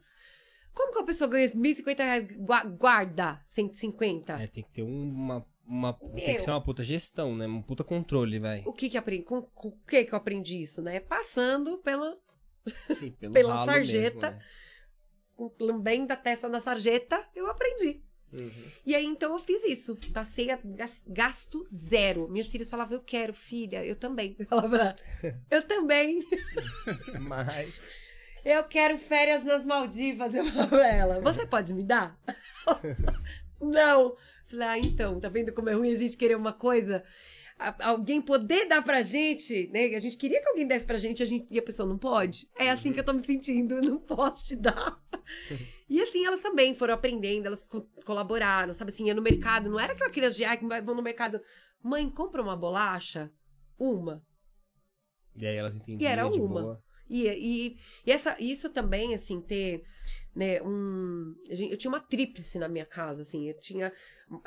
Como 0.73 0.91
que 0.93 0.99
uma 0.99 1.05
pessoa 1.05 1.29
ganha 1.29 1.47
1.050 1.49 1.97
reais 1.97 2.27
gua- 2.37 2.63
guarda 2.63 3.41
150? 3.43 4.41
É, 4.41 4.47
tem 4.47 4.63
que 4.63 4.71
ter 4.71 4.83
uma. 4.83 5.45
uma 5.65 5.93
tem 5.93 6.09
Meu. 6.13 6.35
que 6.35 6.39
ser 6.39 6.51
uma 6.51 6.63
puta 6.63 6.83
gestão, 6.83 7.35
né? 7.35 7.45
Um 7.47 7.61
puta 7.61 7.83
controle, 7.83 8.39
vai. 8.39 8.63
O 8.65 8.73
que 8.73 8.89
que 8.89 8.97
aprendi? 8.97 9.23
Com, 9.23 9.41
com 9.41 9.67
o 9.69 9.77
que 9.87 10.05
que 10.05 10.13
eu 10.13 10.17
aprendi 10.17 10.61
isso, 10.61 10.81
né? 10.81 10.99
Passando 10.99 11.77
pela 11.79 12.17
Sim, 12.93 13.11
pelo 13.11 13.33
Pela 13.33 13.65
sarjeta. 13.65 14.31
mesmo, 14.31 14.37
né? 14.37 14.45
lambendo 15.59 16.13
a 16.13 16.15
testa 16.15 16.47
na 16.47 16.61
sarjeta, 16.61 17.27
eu 17.35 17.47
aprendi. 17.49 18.03
Uhum. 18.31 18.49
E 18.85 18.95
aí, 18.95 19.03
então, 19.05 19.33
eu 19.33 19.39
fiz 19.39 19.63
isso. 19.65 19.97
Passei 20.13 20.51
a 20.51 20.59
gas- 20.63 21.01
gasto 21.05 21.61
zero. 21.63 22.29
Minhas 22.29 22.47
filhas 22.47 22.69
falavam, 22.69 22.95
eu 22.95 23.01
quero, 23.03 23.33
filha. 23.33 23.83
Eu 23.83 23.95
também. 23.95 24.35
Eu 24.39 24.45
falava, 24.45 24.95
eu 25.51 25.67
também. 25.67 26.19
Mas. 27.19 27.95
Eu 28.43 28.63
quero 28.63 28.97
férias 28.97 29.43
nas 29.43 29.65
Maldivas. 29.65 30.33
Eu 30.33 30.45
falava 30.47 30.69
pra 30.69 30.87
ela, 30.87 31.19
você 31.21 31.45
pode 31.45 31.73
me 31.73 31.83
dar? 31.83 32.17
Não. 33.61 34.15
Falei, 34.47 34.67
ah, 34.67 34.77
então, 34.79 35.19
tá 35.19 35.29
vendo 35.29 35.53
como 35.53 35.69
é 35.69 35.73
ruim 35.73 35.91
a 35.91 35.95
gente 35.95 36.17
querer 36.17 36.35
uma 36.35 36.51
coisa? 36.53 37.03
Alguém 37.83 38.19
poder 38.19 38.67
dar 38.67 38.83
pra 38.83 39.03
gente, 39.03 39.67
né? 39.71 39.85
A 39.95 39.99
gente 39.99 40.17
queria 40.17 40.41
que 40.41 40.49
alguém 40.49 40.65
desse 40.67 40.85
pra 40.85 40.97
gente, 40.97 41.21
a 41.21 41.25
gente 41.25 41.45
e 41.51 41.59
a 41.59 41.61
pessoa 41.61 41.87
não 41.87 41.97
pode. 41.97 42.49
É 42.57 42.71
assim 42.71 42.91
que 42.91 42.99
eu 42.99 43.03
tô 43.03 43.13
me 43.13 43.19
sentindo, 43.21 43.75
eu 43.75 43.81
não 43.83 43.99
posso 43.99 44.45
te 44.47 44.55
dar. 44.55 44.99
E 45.87 46.01
assim, 46.01 46.25
elas 46.25 46.41
também 46.41 46.73
foram 46.73 46.95
aprendendo, 46.95 47.45
elas 47.45 47.63
co- 47.63 47.87
colaboraram, 48.03 48.73
sabe 48.73 48.91
assim, 48.91 49.05
ia 49.05 49.13
no 49.13 49.21
mercado, 49.21 49.69
não 49.69 49.79
era 49.79 49.93
aquela 49.93 50.09
criança 50.09 50.37
de, 50.37 50.43
ai, 50.43 50.57
que 50.57 50.65
vão 50.65 50.95
no 50.95 51.03
mercado, 51.03 51.39
mãe, 51.83 52.09
compra 52.09 52.41
uma 52.41 52.57
bolacha, 52.57 53.31
uma. 53.77 54.23
E 55.39 55.45
aí 55.45 55.55
elas 55.55 55.75
entendiam. 55.75 56.09
E 56.09 56.11
era 56.11 56.27
de 56.27 56.39
uma. 56.39 56.61
boa. 56.61 56.83
E, 57.11 57.27
e, 57.27 57.77
e 58.05 58.11
essa, 58.11 58.37
isso 58.39 58.69
também, 58.69 59.13
assim, 59.13 59.41
ter, 59.41 59.83
né, 60.33 60.61
um... 60.61 61.35
Eu 61.49 61.75
tinha 61.77 61.89
uma 61.91 61.99
tríplice 61.99 62.57
na 62.57 62.69
minha 62.69 62.85
casa, 62.85 63.21
assim, 63.23 63.49
eu 63.49 63.59
tinha 63.59 63.91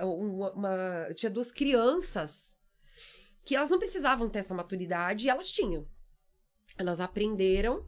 uma, 0.00 0.50
uma- 0.52 1.06
eu 1.08 1.14
tinha 1.14 1.28
duas 1.30 1.52
crianças 1.52 2.58
que 3.44 3.54
elas 3.54 3.68
não 3.68 3.78
precisavam 3.78 4.30
ter 4.30 4.38
essa 4.38 4.54
maturidade 4.54 5.26
e 5.26 5.28
elas 5.28 5.52
tinham. 5.52 5.86
Elas 6.78 7.00
aprenderam 7.00 7.84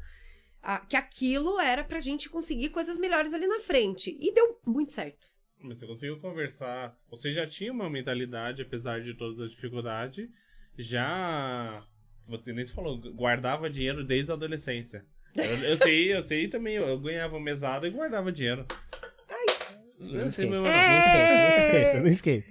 a- 0.62 0.80
que 0.80 0.94
aquilo 0.96 1.58
era 1.58 1.82
pra 1.82 1.98
gente 1.98 2.28
conseguir 2.28 2.68
coisas 2.68 2.98
melhores 2.98 3.32
ali 3.32 3.46
na 3.46 3.60
frente. 3.60 4.14
E 4.20 4.30
deu 4.34 4.60
muito 4.66 4.92
certo. 4.92 5.28
Mas 5.58 5.78
você 5.78 5.86
conseguiu 5.86 6.20
conversar. 6.20 6.94
Você 7.08 7.30
já 7.30 7.46
tinha 7.46 7.72
uma 7.72 7.88
mentalidade, 7.88 8.60
apesar 8.60 9.00
de 9.00 9.14
todas 9.14 9.40
as 9.40 9.50
dificuldades. 9.50 10.28
Já. 10.76 11.82
Você 12.28 12.52
nem 12.52 12.64
se 12.64 12.72
falou, 12.72 12.98
guardava 12.98 13.70
dinheiro 13.70 14.04
desde 14.04 14.30
a 14.30 14.34
adolescência. 14.34 15.04
Eu, 15.34 15.44
eu 15.64 15.76
sei, 15.76 16.12
eu 16.14 16.22
sei 16.22 16.48
também, 16.48 16.74
eu 16.76 16.98
ganhava 16.98 17.38
mesada 17.38 17.86
e 17.86 17.90
guardava 17.90 18.32
dinheiro. 18.32 18.66
Não 19.98 20.14
Eu 20.20 20.30
sei 20.30 20.46
esquenta, 20.46 20.50
mesmo, 20.50 20.66
não 20.66 20.72
não. 20.72 20.98
esquenta, 20.98 21.34
não 21.34 21.48
esquenta, 21.48 22.00
não 22.00 22.06
esquenta. 22.08 22.46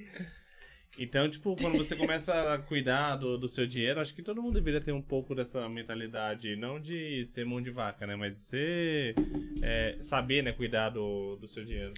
Então, 0.97 1.30
tipo, 1.30 1.56
quando 1.57 1.77
você 1.77 1.93
começa 1.95 2.53
a 2.53 2.57
cuidar 2.57 3.18
do, 3.18 3.38
do 3.38 3.49
seu 3.49 3.68
dinheiro, 3.68 3.99
acho 3.99 4.15
que 4.15 4.22
todo 4.22 4.41
mundo 4.41 4.53
deveria 4.53 4.80
ter 4.80 4.93
um 4.93 5.02
pouco 5.02 5.35
dessa 5.35 5.68
mentalidade, 5.68 6.56
não 6.56 6.80
de 6.80 7.26
ser 7.26 7.45
mão 7.45 7.61
de 7.61 7.69
vaca, 7.69 8.07
né? 8.07 8.15
Mas 8.15 8.34
de 8.34 8.39
ser. 8.39 9.15
é, 9.61 9.97
saber, 10.02 10.41
né, 10.41 10.53
cuidar 10.53 10.89
do, 10.89 11.35
do 11.35 11.47
seu 11.49 11.65
dinheiro. 11.65 11.93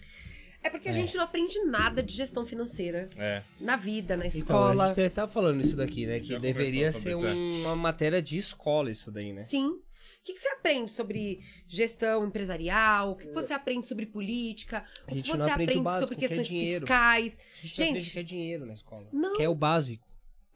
É 0.64 0.70
porque 0.70 0.90
a 0.90 0.92
gente 0.92 1.16
não 1.16 1.24
aprende 1.24 1.58
nada 1.64 2.04
de 2.04 2.14
gestão 2.14 2.46
financeira 2.46 3.06
É. 3.18 3.42
na 3.60 3.76
vida, 3.78 4.18
na 4.18 4.26
Então, 4.26 4.38
escola. 4.40 4.86
a 4.86 4.94
gente 4.94 5.10
tá 5.12 5.28
falando 5.28 5.62
isso 5.62 5.76
daqui, 5.78 6.06
né? 6.06 6.20
Que 6.20 6.28
Já 6.34 6.40
deveria 6.40 6.92
ser 6.92 7.16
um- 7.16 7.62
uma 7.62 7.76
matéria 7.76 8.22
de 8.22 8.38
escola 8.38 8.92
isso 8.92 9.12
daí, 9.12 9.32
né? 9.32 9.44
Sim. 9.44 9.68
O 9.68 9.82
que, 10.28 10.34
que 10.34 10.40
você 10.40 10.50
aprende 10.50 10.92
sobre 10.92 11.40
gestão 11.70 12.26
empresarial? 12.26 13.12
O 13.12 13.16
que, 13.16 13.28
que 13.28 13.34
você 13.34 13.54
aprende 13.54 13.88
sobre 13.88 14.06
política? 14.06 14.80
A 14.80 15.04
O 15.04 15.08
que 15.08 15.16
gente 15.16 15.30
você 15.32 15.38
não 15.38 15.46
aprende 15.46 15.62
o 15.62 15.64
aprende 15.64 15.84
básico, 15.86 16.08
sobre 16.08 16.16
que 16.18 16.26
é 16.26 16.28
questões 16.28 16.48
dinheiro. 16.48 16.80
fiscais? 16.86 17.34
A 17.34 17.56
gente, 17.62 17.68
Gente, 17.68 17.82
aprende 17.90 18.12
que 18.12 18.20
é 18.20 18.24
dinheiro 18.24 18.66
na 18.66 18.74
escola. 18.74 19.08
não. 19.14 19.38
Que 19.38 19.44
é 19.44 19.48
o 19.50 19.56
básico. 19.56 20.06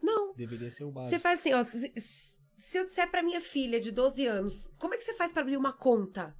Não. 0.01 0.33
Deveria 0.35 0.69
ser 0.71 0.83
o 0.83 0.87
Você 0.91 0.93
básico. 0.99 1.21
faz 1.21 1.39
assim, 1.39 1.53
ó. 1.53 1.63
Se, 1.63 1.93
se 2.57 2.77
eu 2.77 2.85
disser 2.85 3.09
pra 3.09 3.23
minha 3.23 3.39
filha 3.39 3.79
de 3.79 3.91
12 3.91 4.25
anos, 4.25 4.69
como 4.77 4.93
é 4.93 4.97
que 4.97 5.03
você 5.05 5.13
faz 5.13 5.31
pra 5.31 5.41
abrir 5.41 5.55
uma 5.55 5.71
conta? 5.71 6.35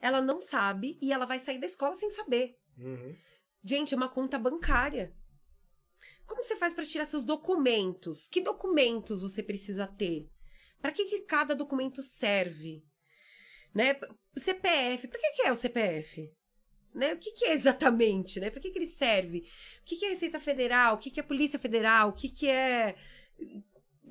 Ela 0.00 0.20
não 0.20 0.40
sabe 0.40 0.98
e 1.00 1.12
ela 1.12 1.26
vai 1.26 1.38
sair 1.38 1.58
da 1.58 1.66
escola 1.66 1.94
sem 1.94 2.10
saber. 2.10 2.56
Uhum. 2.78 3.16
Gente, 3.64 3.94
é 3.94 3.96
uma 3.96 4.08
conta 4.08 4.38
bancária. 4.38 5.14
Como 6.24 6.42
você 6.42 6.56
faz 6.56 6.74
para 6.74 6.84
tirar 6.84 7.06
seus 7.06 7.24
documentos? 7.24 8.28
Que 8.28 8.40
documentos 8.40 9.22
você 9.22 9.42
precisa 9.42 9.86
ter? 9.86 10.30
Para 10.80 10.92
que, 10.92 11.06
que 11.06 11.20
cada 11.22 11.54
documento 11.54 12.02
serve? 12.02 12.84
Né? 13.74 13.98
CPF, 14.36 15.08
para 15.08 15.18
que, 15.18 15.30
que 15.32 15.42
é 15.42 15.52
o 15.52 15.56
CPF? 15.56 16.32
Né? 16.94 17.14
O 17.14 17.18
que, 17.18 17.32
que 17.32 17.46
é 17.46 17.52
exatamente? 17.52 18.38
Né? 18.40 18.50
Para 18.50 18.60
que, 18.60 18.70
que 18.70 18.78
ele 18.78 18.86
serve? 18.86 19.38
O 19.80 19.84
que, 19.84 19.96
que 19.96 20.06
é 20.06 20.10
Receita 20.10 20.38
Federal? 20.38 20.94
O 20.94 20.98
que, 20.98 21.10
que 21.10 21.20
é 21.20 21.22
Polícia 21.22 21.58
Federal? 21.58 22.10
O 22.10 22.12
que, 22.12 22.28
que 22.28 22.48
é. 22.48 22.94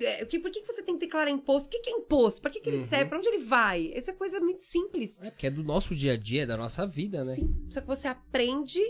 É, 0.01 0.25
que, 0.25 0.39
por 0.39 0.51
que, 0.51 0.61
que 0.61 0.67
você 0.67 0.81
tem 0.83 0.95
que 0.97 1.05
declarar 1.05 1.29
imposto? 1.31 1.67
O 1.67 1.71
que, 1.71 1.79
que 1.79 1.89
é 1.89 1.93
imposto? 1.93 2.41
Para 2.41 2.51
que, 2.51 2.59
que 2.59 2.69
ele 2.69 2.77
Uhum. 2.77 2.87
serve? 2.87 3.05
Para 3.09 3.17
onde 3.19 3.27
ele 3.29 3.43
vai? 3.43 3.91
Essa 3.93 4.11
é 4.11 4.13
coisa 4.13 4.39
muito 4.39 4.61
simples. 4.61 5.21
É 5.21 5.29
porque 5.31 5.47
é 5.47 5.51
do 5.51 5.63
nosso 5.63 5.95
dia 5.95 6.13
a 6.13 6.17
dia, 6.17 6.43
é 6.43 6.45
da 6.45 6.57
nossa 6.57 6.85
vida, 6.85 7.23
né? 7.23 7.35
Sim. 7.35 7.67
Só 7.69 7.81
que 7.81 7.87
você 7.87 8.07
aprende 8.07 8.81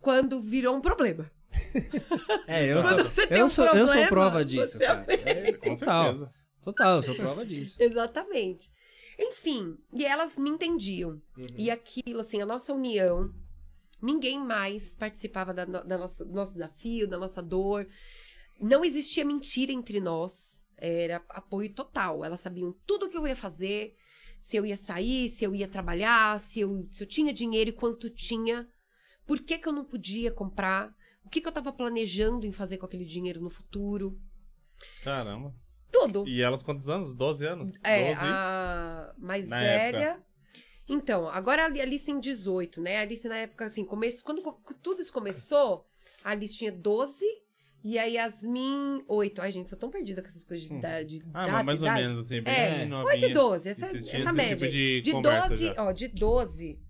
quando 0.00 0.40
virou 0.40 0.74
um 0.76 0.80
problema. 0.80 1.30
É, 2.46 2.70
eu 2.72 2.82
Quando 2.82 2.96
sou, 3.02 3.04
você 3.10 3.26
tem 3.26 3.38
eu 3.38 3.44
um 3.44 3.48
sou, 3.48 3.64
eu 3.66 3.72
sou 3.72 3.86
problema, 3.86 4.08
prova 4.08 4.44
disso, 4.44 4.72
você 4.72 4.78
cara. 4.78 5.04
É, 5.08 5.52
Com 5.52 5.76
total, 5.76 6.04
certeza. 6.04 6.32
total, 6.62 6.96
eu 6.96 7.02
sou 7.02 7.14
prova 7.14 7.44
disso. 7.46 7.76
Exatamente. 7.82 8.70
Enfim, 9.18 9.76
e 9.92 10.04
elas 10.04 10.38
me 10.38 10.50
entendiam. 10.50 11.20
E 11.56 11.70
aquilo, 11.70 12.20
assim, 12.20 12.40
a 12.40 12.46
nossa 12.46 12.72
união, 12.72 13.30
ninguém 14.00 14.38
mais 14.38 14.96
participava 14.96 15.52
da, 15.54 15.64
no- 15.66 15.84
da 15.84 15.96
nossa- 15.98 16.24
do 16.24 16.32
nosso 16.32 16.52
desafio, 16.54 17.06
da 17.06 17.18
nossa 17.18 17.42
dor. 17.42 17.86
Não 18.62 18.84
existia 18.84 19.24
mentira 19.24 19.72
entre 19.72 20.00
nós. 20.00 20.68
Era 20.78 21.22
apoio 21.28 21.72
total. 21.74 22.24
Elas 22.24 22.40
sabiam 22.40 22.74
tudo 22.86 23.06
o 23.06 23.08
que 23.08 23.16
eu 23.16 23.26
ia 23.26 23.36
fazer, 23.36 23.96
se 24.40 24.56
eu 24.56 24.64
ia 24.64 24.76
sair, 24.76 25.28
se 25.28 25.44
eu 25.44 25.54
ia 25.54 25.68
trabalhar, 25.68 26.38
se 26.40 26.60
eu, 26.60 26.86
se 26.90 27.02
eu 27.02 27.06
tinha 27.08 27.32
dinheiro 27.32 27.70
e 27.70 27.72
quanto 27.72 28.08
tinha, 28.08 28.68
por 29.26 29.40
que, 29.40 29.58
que 29.58 29.68
eu 29.68 29.72
não 29.72 29.84
podia 29.84 30.30
comprar, 30.30 30.94
o 31.24 31.28
que, 31.28 31.40
que 31.40 31.46
eu 31.46 31.50
estava 31.50 31.72
planejando 31.72 32.46
em 32.46 32.52
fazer 32.52 32.78
com 32.78 32.86
aquele 32.86 33.04
dinheiro 33.04 33.40
no 33.40 33.50
futuro. 33.50 34.20
Caramba. 35.02 35.54
Tudo. 35.90 36.26
E 36.26 36.40
elas 36.40 36.62
quantos 36.62 36.88
anos? 36.88 37.14
12 37.14 37.46
anos? 37.46 37.78
É, 37.84 38.14
12? 38.14 38.20
a 38.24 39.14
mais 39.18 39.48
Na 39.48 39.60
velha. 39.60 40.22
Então, 40.88 41.28
agora 41.28 41.62
a 41.62 41.66
Alice 41.66 42.04
tem 42.04 42.18
18, 42.18 42.80
né? 42.80 42.98
A 42.98 43.02
Alice 43.02 43.28
na 43.28 43.36
época, 43.36 43.66
assim, 43.66 43.84
começo, 43.84 44.24
quando 44.24 44.42
tudo 44.82 45.00
isso 45.00 45.12
começou, 45.12 45.86
a 46.24 46.30
Alice 46.30 46.56
tinha 46.56 46.72
12 46.72 47.24
e 47.84 47.98
a 47.98 48.04
Yasmin 48.04 49.04
8. 49.08 49.40
Ai, 49.42 49.52
gente, 49.52 49.68
sou 49.68 49.78
tão 49.78 49.90
perdida 49.90 50.20
com 50.22 50.28
essas 50.28 50.44
coisas 50.44 50.66
de 50.68 50.74
idade. 50.74 51.22
Ah, 51.34 51.46
data, 51.46 51.52
mas 51.64 51.80
mais 51.80 51.82
ou 51.82 51.92
menos, 51.92 52.18
assim, 52.26 52.40
bem 52.40 52.54
É, 52.54 52.84
novinha. 52.86 53.04
8 53.14 53.26
e 53.26 53.32
12, 53.32 53.68
essa, 53.68 53.86
essa 53.86 53.96
esse 53.98 54.32
média. 54.32 54.56
tipo 54.56 54.70
de 54.70 55.10
conversa 55.12 55.48
12, 55.50 55.64
já. 55.64 55.74
ó, 55.78 55.92
de 55.92 56.08
12. 56.08 56.80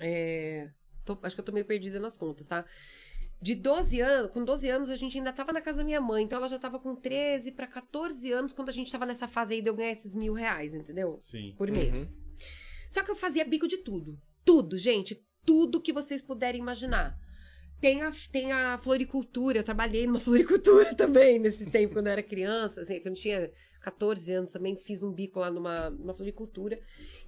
É, 0.00 0.70
tô- 1.04 1.18
acho 1.22 1.34
que 1.34 1.40
eu 1.40 1.44
tô 1.44 1.52
meio 1.52 1.66
perdida 1.66 1.98
nas 2.00 2.16
contas, 2.16 2.46
tá? 2.46 2.64
De 3.40 3.54
12 3.54 4.00
anos, 4.00 4.30
com 4.32 4.44
12 4.44 4.68
anos 4.68 4.90
a 4.90 4.96
gente 4.96 5.16
ainda 5.16 5.32
tava 5.32 5.52
na 5.52 5.60
casa 5.60 5.78
da 5.78 5.84
minha 5.84 6.00
mãe, 6.00 6.24
então 6.24 6.38
ela 6.38 6.48
já 6.48 6.58
tava 6.58 6.78
com 6.80 6.94
13 6.96 7.52
pra 7.52 7.66
14 7.68 8.32
anos 8.32 8.52
quando 8.52 8.68
a 8.68 8.72
gente 8.72 8.90
tava 8.90 9.06
nessa 9.06 9.28
fase 9.28 9.54
aí 9.54 9.62
de 9.62 9.68
eu 9.70 9.74
ganhar 9.76 9.92
esses 9.92 10.14
mil 10.14 10.32
reais, 10.32 10.74
entendeu? 10.74 11.16
Sim. 11.20 11.54
Por 11.56 11.70
mês. 11.70 12.12
Só 12.90 13.02
que 13.02 13.10
eu 13.10 13.16
fazia 13.16 13.44
bico 13.44 13.68
de 13.68 13.78
tudo. 13.78 14.18
Tudo, 14.44 14.76
gente. 14.76 15.24
Tudo 15.46 15.80
que 15.80 15.92
vocês 15.92 16.20
puderem 16.20 16.60
imaginar. 16.60 17.16
Tem 17.80 18.02
a, 18.02 18.10
tem 18.32 18.52
a 18.52 18.76
floricultura, 18.78 19.58
eu 19.58 19.64
trabalhei 19.64 20.06
numa 20.06 20.18
floricultura 20.20 20.94
também 20.94 21.38
nesse 21.38 21.66
tempo, 21.66 21.94
quando 21.94 22.06
eu 22.08 22.12
era 22.12 22.22
criança, 22.22 22.80
assim, 22.80 23.00
quando 23.00 23.16
eu 23.16 23.22
tinha 23.22 23.50
14 23.80 24.32
anos 24.32 24.52
também, 24.52 24.76
fiz 24.76 25.02
um 25.02 25.12
bico 25.12 25.38
lá 25.38 25.50
numa, 25.50 25.90
numa 25.90 26.14
floricultura. 26.14 26.78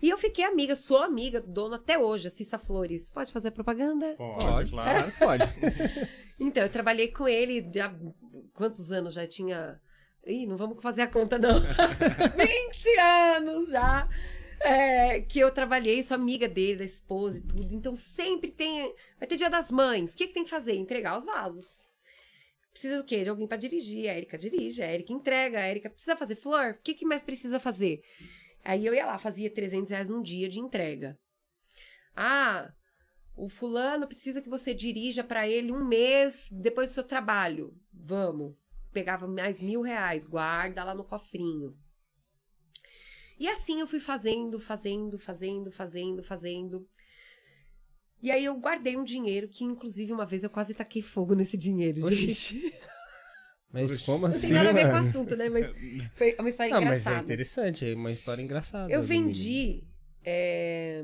E 0.03 0.09
eu 0.09 0.19
fiquei 0.19 0.45
amiga, 0.45 0.75
sou 0.75 0.99
amiga 0.99 1.41
do 1.41 1.49
dono 1.49 1.75
até 1.75 1.99
hoje, 1.99 2.29
a 2.29 2.31
Cissa 2.31 2.59
Flores. 2.59 3.11
Pode 3.11 3.33
fazer 3.33 3.53
propaganda? 3.53 4.15
Pode, 4.17 4.73
claro. 4.73 5.13
pode. 5.19 5.45
Então, 6.43 6.63
eu 6.63 6.71
trabalhei 6.71 7.09
com 7.09 7.29
ele 7.29 7.71
já. 7.75 7.95
Quantos 8.55 8.91
anos 8.91 9.13
já 9.13 9.27
tinha? 9.27 9.79
Ih, 10.27 10.47
não 10.47 10.57
vamos 10.57 10.81
fazer 10.81 11.03
a 11.03 11.07
conta, 11.07 11.39
não. 11.39 11.61
20 11.61 12.99
anos 12.99 13.69
já. 13.69 14.09
É, 14.61 15.21
que 15.23 15.39
eu 15.39 15.51
trabalhei, 15.51 16.03
sou 16.03 16.15
amiga 16.15 16.49
dele, 16.49 16.79
da 16.79 16.85
esposa 16.85 17.39
e 17.39 17.41
tudo. 17.41 17.75
Então, 17.75 17.97
sempre 17.97 18.51
tem. 18.51 18.95
Vai 19.19 19.27
ter 19.27 19.37
dia 19.37 19.51
das 19.51 19.71
mães. 19.71 20.13
O 20.13 20.17
que, 20.17 20.27
que 20.27 20.35
tem 20.35 20.45
que 20.45 20.51
fazer? 20.51 20.75
Entregar 20.75 21.17
os 21.17 21.25
vasos. 21.25 21.85
Precisa 22.71 22.99
do 22.99 23.05
quê? 23.05 23.23
De 23.23 23.31
alguém 23.31 23.47
pra 23.47 23.57
dirigir. 23.57 24.09
A 24.09 24.17
Erika 24.17 24.39
dirige, 24.39 24.83
a 24.83 24.93
Erika 24.93 25.13
entrega, 25.13 25.59
a 25.59 25.69
Erika 25.69 25.91
precisa 25.91 26.17
fazer 26.17 26.37
flor? 26.37 26.73
O 26.73 26.83
que, 26.83 26.95
que 26.95 27.05
mais 27.05 27.23
precisa 27.23 27.59
fazer? 27.59 28.03
Aí 28.65 28.87
eu 28.87 28.95
ia 28.95 29.07
lá, 29.07 29.19
fazia 29.19 29.51
300 29.51 29.91
reais 29.91 30.11
um 30.11 30.23
dia 30.23 30.49
de 30.49 30.61
entrega. 30.61 31.19
Ah, 32.15 32.73
o 33.37 33.49
fulano 33.49 34.07
precisa 34.07 34.43
que 34.43 34.49
você 34.49 34.75
dirija 34.75 35.25
pra 35.25 35.49
ele 35.49 35.73
um 35.73 35.85
mês 35.85 36.49
depois 36.53 36.91
do 36.91 36.95
seu 36.95 37.05
trabalho. 37.05 37.75
Vamos. 37.93 38.55
Pegava 38.93 39.27
mais 39.27 39.61
mil 39.61 39.81
reais, 39.81 40.25
guarda 40.25 40.85
lá 40.85 40.95
no 40.95 41.05
cofrinho. 41.05 41.77
E 43.41 43.49
assim 43.49 43.81
eu 43.81 43.87
fui 43.89 43.99
fazendo, 44.01 44.61
fazendo, 44.61 45.19
fazendo, 45.19 45.73
fazendo, 45.73 46.23
fazendo. 46.23 46.87
E 48.23 48.31
aí 48.31 48.45
eu 48.45 48.55
guardei 48.61 48.99
um 48.99 49.03
dinheiro 49.03 49.49
que, 49.49 49.65
inclusive, 49.65 50.13
uma 50.13 50.27
vez 50.27 50.45
eu 50.45 50.51
quase 50.51 50.75
taquei 50.75 51.01
fogo 51.01 51.35
nesse 51.35 51.57
dinheiro, 51.57 52.05
Oxi. 52.05 52.17
gente. 52.17 52.75
Mas 53.73 53.93
Oxi. 53.95 54.05
como 54.05 54.19
Não 54.23 54.27
assim, 54.29 54.49
tem 54.49 54.57
nada 54.57 54.69
a 54.69 54.73
ver 54.75 54.83
com 54.83 54.89
o 54.89 54.93
mano? 54.93 55.09
assunto, 55.09 55.37
né? 55.37 55.49
Mas 55.49 55.67
foi 56.15 56.37
uma 56.39 56.49
história 56.51 56.77
Ah, 56.77 56.81
mas 56.83 56.85
é 56.85 56.97
engraçada. 56.97 57.23
interessante, 57.23 57.85
é 57.91 57.95
uma 57.95 58.13
história 58.13 58.43
engraçada. 58.43 58.93
Eu 58.93 59.03
vendi. 59.03 59.85
é, 60.23 61.03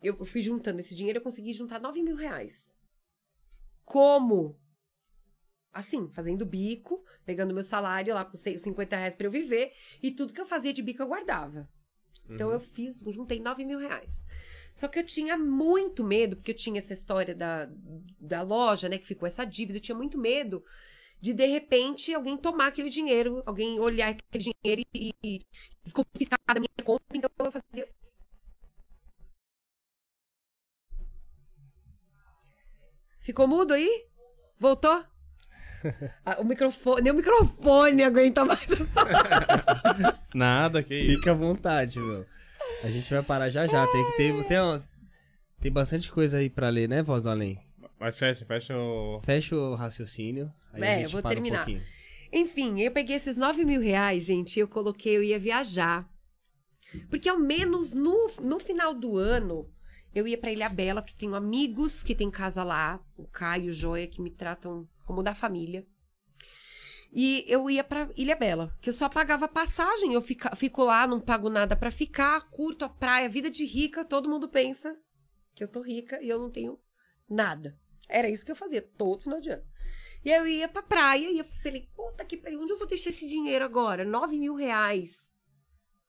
Eu 0.00 0.24
fui 0.24 0.42
juntando 0.42 0.78
esse 0.78 0.94
dinheiro, 0.94 1.18
eu 1.18 1.22
consegui 1.22 1.52
juntar 1.52 1.80
9 1.80 2.02
mil 2.04 2.14
reais. 2.14 2.78
Como? 3.84 4.56
Assim, 5.74 6.08
fazendo 6.12 6.46
bico, 6.46 7.04
pegando 7.26 7.52
meu 7.54 7.62
salário 7.64 8.14
lá 8.14 8.24
com 8.24 8.36
50 8.36 8.96
reais 8.96 9.14
pra 9.14 9.26
eu 9.26 9.30
viver, 9.30 9.72
e 10.02 10.10
tudo 10.12 10.32
que 10.32 10.40
eu 10.40 10.46
fazia 10.46 10.72
de 10.72 10.82
bico 10.82 11.02
eu 11.02 11.08
guardava. 11.08 11.68
Então 12.30 12.48
Uhum. 12.48 12.54
eu 12.54 12.60
fiz, 12.60 13.00
juntei 13.12 13.40
9 13.40 13.64
mil 13.64 13.78
reais. 13.78 14.24
Só 14.74 14.88
que 14.88 14.98
eu 14.98 15.04
tinha 15.06 15.36
muito 15.36 16.02
medo, 16.04 16.36
porque 16.36 16.50
eu 16.52 16.56
tinha 16.56 16.78
essa 16.78 16.92
história 16.92 17.34
da, 17.34 17.68
da 18.18 18.42
loja, 18.42 18.88
né, 18.88 18.98
que 18.98 19.06
ficou 19.06 19.26
essa 19.26 19.44
dívida, 19.44 19.78
eu 19.78 19.82
tinha 19.82 19.96
muito 19.96 20.18
medo 20.18 20.64
de, 21.20 21.32
de 21.32 21.46
repente, 21.46 22.14
alguém 22.14 22.36
tomar 22.36 22.68
aquele 22.68 22.90
dinheiro, 22.90 23.42
alguém 23.46 23.80
olhar 23.80 24.10
aquele 24.10 24.52
dinheiro 24.64 24.82
e, 24.94 25.14
e, 25.24 25.40
e 25.86 25.90
confiscar 25.92 26.38
da 26.48 26.60
minha 26.60 26.84
conta. 26.84 27.04
Então 27.14 27.30
eu 27.40 27.52
fazia. 27.52 27.88
Ficou 33.20 33.48
mudo 33.48 33.74
aí? 33.74 34.06
Voltou? 34.58 35.04
Ah, 36.24 36.36
o 36.40 36.44
microfone, 36.44 37.02
nem 37.02 37.12
o 37.12 37.16
microfone 37.16 38.02
aguenta 38.02 38.44
mais. 38.44 38.66
Nada, 40.34 40.82
que 40.82 40.94
isso. 40.94 41.16
Fica 41.16 41.30
à 41.32 41.34
vontade, 41.34 41.98
meu. 41.98 42.24
A 42.82 42.90
gente 42.90 43.08
vai 43.12 43.22
parar 43.22 43.48
já 43.50 43.66
já. 43.66 43.86
Tem 43.86 44.04
que 44.10 44.16
ter. 44.16 44.44
Tem, 44.44 44.58
uma- 44.60 44.82
tem 45.60 45.72
bastante 45.72 46.10
coisa 46.10 46.38
aí 46.38 46.50
pra 46.50 46.68
ler, 46.68 46.88
né, 46.88 47.02
Voz 47.02 47.22
do 47.22 47.30
Além? 47.30 47.58
Mas 47.98 48.16
fecha, 48.16 48.44
fecha 48.44 48.76
o. 48.76 49.18
Fecha 49.20 49.56
o 49.56 49.74
raciocínio. 49.74 50.52
Aí 50.72 50.82
É, 50.82 50.94
a 50.94 50.96
gente 50.96 51.04
eu 51.04 51.10
vou 51.10 51.22
para 51.22 51.30
terminar. 51.34 51.62
Um 51.62 51.64
pouquinho. 51.64 51.82
Enfim, 52.32 52.80
eu 52.80 52.90
peguei 52.90 53.14
esses 53.16 53.36
9 53.36 53.64
mil 53.64 53.80
reais, 53.80 54.24
gente, 54.24 54.58
eu 54.58 54.66
coloquei, 54.66 55.16
eu 55.16 55.22
ia 55.22 55.38
viajar. 55.38 56.08
Porque 57.08 57.28
ao 57.28 57.38
menos 57.38 57.94
no, 57.94 58.28
no 58.42 58.58
final 58.58 58.92
do 58.92 59.16
ano, 59.16 59.70
eu 60.12 60.26
ia 60.26 60.36
pra 60.36 60.50
Ilha 60.50 60.68
Bela, 60.68 61.00
porque 61.00 61.16
tenho 61.16 61.34
amigos 61.36 62.02
que 62.02 62.14
têm 62.14 62.30
casa 62.30 62.64
lá, 62.64 63.00
o 63.16 63.26
Caio 63.28 63.66
e 63.66 63.70
o 63.70 63.72
Joia, 63.72 64.06
que 64.08 64.20
me 64.20 64.30
tratam 64.30 64.86
como 65.04 65.22
da 65.22 65.34
família. 65.34 65.86
E 67.12 67.44
eu 67.46 67.70
ia 67.70 67.84
pra 67.84 68.10
Ilha 68.16 68.34
Bela, 68.34 68.76
que 68.80 68.88
eu 68.88 68.92
só 68.92 69.08
pagava 69.08 69.46
passagem, 69.46 70.12
eu 70.12 70.20
fica, 70.20 70.54
fico 70.56 70.82
lá, 70.82 71.06
não 71.06 71.20
pago 71.20 71.48
nada 71.48 71.76
pra 71.76 71.92
ficar, 71.92 72.50
curto 72.50 72.84
a 72.84 72.88
praia, 72.88 73.28
vida 73.28 73.48
de 73.48 73.64
rica, 73.64 74.04
todo 74.04 74.28
mundo 74.28 74.48
pensa 74.48 74.98
que 75.54 75.62
eu 75.62 75.68
tô 75.68 75.80
rica 75.80 76.20
e 76.20 76.28
eu 76.28 76.40
não 76.40 76.50
tenho 76.50 76.76
nada. 77.30 77.78
Era 78.08 78.28
isso 78.28 78.44
que 78.44 78.50
eu 78.50 78.56
fazia 78.56 78.82
todo 78.82 79.22
final 79.22 79.40
de 79.40 79.50
ano. 79.50 79.62
E 80.24 80.32
aí 80.32 80.38
eu 80.38 80.46
ia 80.46 80.68
pra 80.68 80.82
praia 80.82 81.30
e 81.30 81.38
eu 81.38 81.44
falei, 81.62 81.88
puta 81.94 82.24
que 82.24 82.36
pariu, 82.36 82.60
onde 82.60 82.72
eu 82.72 82.78
vou 82.78 82.88
deixar 82.88 83.10
esse 83.10 83.28
dinheiro 83.28 83.64
agora? 83.64 84.04
9 84.04 84.36
mil 84.36 84.54
reais. 84.54 85.34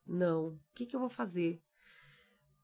Não, 0.07 0.47
o 0.47 0.59
que 0.73 0.87
que 0.87 0.95
eu 0.95 0.99
vou 0.99 1.09
fazer? 1.09 1.61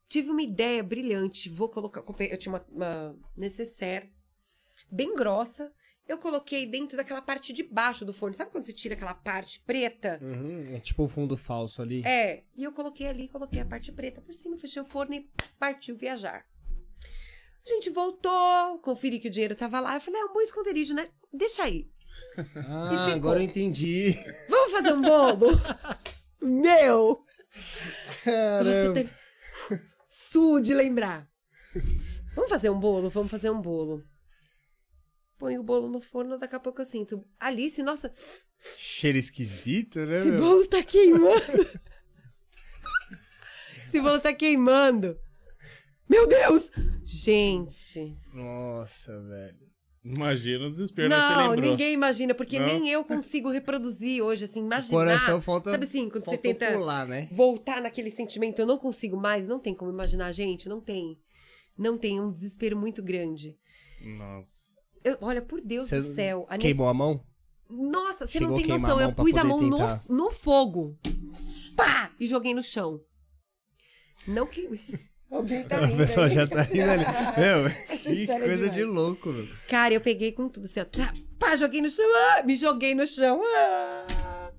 Tive 0.08 0.32
uma 0.32 0.42
ideia 0.42 0.82
brilhante, 0.82 1.50
vou 1.50 1.70
colocar, 1.70 2.04
eu 2.24 2.38
tinha 2.38 2.54
uma, 2.54 2.66
uma 2.70 3.20
necessaire 3.36 4.12
bem 4.92 5.14
grossa, 5.16 5.72
eu 6.12 6.18
coloquei 6.18 6.66
dentro 6.66 6.98
daquela 6.98 7.22
parte 7.22 7.54
de 7.54 7.64
baixo 7.64 8.04
do 8.04 8.12
forno, 8.12 8.36
sabe 8.36 8.52
quando 8.52 8.66
você 8.66 8.74
tira 8.74 8.96
aquela 8.96 9.14
parte 9.14 9.62
preta? 9.62 10.20
Uhum, 10.22 10.76
é 10.76 10.80
tipo 10.80 11.04
o 11.04 11.08
fundo 11.08 11.38
falso 11.38 11.82
ali. 11.82 12.04
É, 12.06 12.44
e 12.54 12.66
eu 12.66 12.74
coloquei 12.74 13.08
ali, 13.08 13.30
coloquei 13.30 13.62
a 13.62 13.66
parte 13.66 13.94
preta 13.94 14.22
por 14.22 14.34
cima, 14.34 14.58
fechei 14.58 14.82
o 14.82 14.86
forno 14.86 15.16
e 15.16 15.30
partiu 15.58 15.96
viajar. 15.96 16.46
A 17.66 17.70
gente 17.70 17.90
voltou, 17.90 18.80
conferi 18.80 19.20
que 19.20 19.30
o 19.30 19.32
dinheiro 19.32 19.56
tava 19.56 19.80
lá. 19.80 19.94
Eu 19.94 20.02
falei, 20.02 20.20
é 20.20 20.26
um 20.26 20.34
bom 20.34 20.42
esconderijo, 20.42 20.94
né? 20.94 21.10
Deixa 21.34 21.64
aí. 21.64 21.90
Ah, 22.58 23.06
ficou. 23.06 23.14
agora 23.14 23.40
eu 23.40 23.44
entendi. 23.44 24.14
Vamos 24.50 24.72
fazer 24.74 24.94
um 24.94 25.02
bolo? 25.02 25.48
Meu! 26.42 27.18
Você 27.54 28.26
Caramba. 28.26 28.94
tem... 28.94 29.10
Su 30.10 30.60
de 30.60 30.74
lembrar. 30.74 31.26
Vamos 32.36 32.50
fazer 32.50 32.70
um 32.70 32.78
bolo? 32.80 33.10
Vamos 33.10 33.32
fazer 33.32 33.50
um 33.50 33.62
bolo. 33.62 34.04
Põe 35.42 35.58
o 35.58 35.64
bolo 35.64 35.90
no 35.90 36.00
forno, 36.00 36.38
daqui 36.38 36.56
a 36.56 36.60
pouco 36.60 36.82
eu 36.82 36.86
sinto. 36.86 37.26
Alice, 37.40 37.82
nossa, 37.82 38.14
Cheiro 38.78 39.18
esquisito, 39.18 40.00
né, 40.06 40.20
esse 40.20 40.30
meu? 40.30 40.40
bolo 40.40 40.68
tá 40.68 40.84
queimando. 40.84 41.68
esse 43.76 44.00
bolo 44.00 44.20
tá 44.20 44.32
queimando. 44.32 45.18
Meu 46.08 46.28
Deus! 46.28 46.70
Gente. 47.04 48.16
Nossa, 48.32 49.20
velho. 49.20 49.72
Imagina 50.04 50.68
o 50.68 50.70
desespero 50.70 51.10
você 51.10 51.16
Não, 51.16 51.56
ninguém 51.56 51.94
imagina, 51.94 52.36
porque 52.36 52.60
Não? 52.60 52.68
nem 52.68 52.90
eu 52.92 53.04
consigo 53.04 53.50
reproduzir 53.50 54.22
hoje, 54.24 54.46
assim, 54.46 54.62
O 54.62 54.66
imaginar. 54.66 54.96
coração 54.96 55.42
falta. 55.42 55.72
Sabe 55.72 55.86
assim, 55.86 56.08
quando 56.08 56.24
você 56.26 56.38
tenta 56.38 56.72
pular, 56.74 57.08
né? 57.08 57.28
voltar 57.32 57.82
naquele 57.82 58.12
sentimento, 58.12 58.60
eu 58.60 58.68
não 58.68 58.78
consigo 58.78 59.18
mais, 59.18 59.48
não 59.48 59.60
tem 59.60 59.74
como 59.74 59.90
imaginar, 59.92 60.32
gente, 60.34 60.70
não 60.70 60.80
tem. 60.80 61.20
Não 61.76 61.98
tem, 61.98 62.20
é 62.20 62.22
um 62.22 62.32
desespero 62.32 62.78
muito 62.78 63.02
grande. 63.02 63.58
Nossa. 64.04 64.70
Eu- 65.04 65.18
olha, 65.22 65.42
por 65.42 65.62
Deus 65.62 65.88
Você 65.88 65.98
do 66.02 66.14
céu. 66.14 66.46
a 66.50 66.58
Queimou 66.58 66.88
a 66.88 66.94
nece- 66.94 66.98
mão? 66.98 67.24
Nossa, 67.70 68.28
você 68.28 68.40
não 68.40 68.54
a 68.54 68.58
tem 68.58 68.68
noção. 68.68 68.98
a 68.98 69.02
Eu 69.04 69.14
pus 69.14 69.36
a 69.38 69.44
mão 69.44 69.62
no, 69.62 69.78
tentar. 69.78 70.02
no 70.10 70.30
fogo. 70.32 70.98
Pá! 71.76 72.12
E 72.20 72.28
joguei 72.28 72.54
no 72.54 72.62
chão. 72.64 73.00
Não 74.28 74.46
que. 74.46 74.68
Alguém 75.32 75.64
tá 75.64 75.80
O 75.82 75.86
rindo. 75.86 75.98
pessoal 75.98 76.26
aí. 76.26 76.34
já 76.34 76.46
tá 76.46 76.62
rindo 76.62 76.92
ali. 76.92 77.06
Meu, 77.38 77.70
que 78.04 78.30
é 78.30 78.40
coisa 78.40 78.70
de 78.70 78.84
louco, 78.84 79.30
meu. 79.30 79.48
Cara, 79.70 79.94
eu 79.94 80.02
peguei 80.02 80.34
com 80.34 80.50
tudo 80.50 80.66
assim, 80.66 80.82
ó. 80.82 80.86
Tá, 80.86 81.14
pá, 81.40 81.56
joguei 81.56 81.82
no 81.82 81.90
chão. 81.90 82.06
ah, 82.38 82.44
me 82.44 82.56
joguei 82.58 82.94
no 82.94 83.08
chão. 83.08 83.42
ah. 83.56 84.52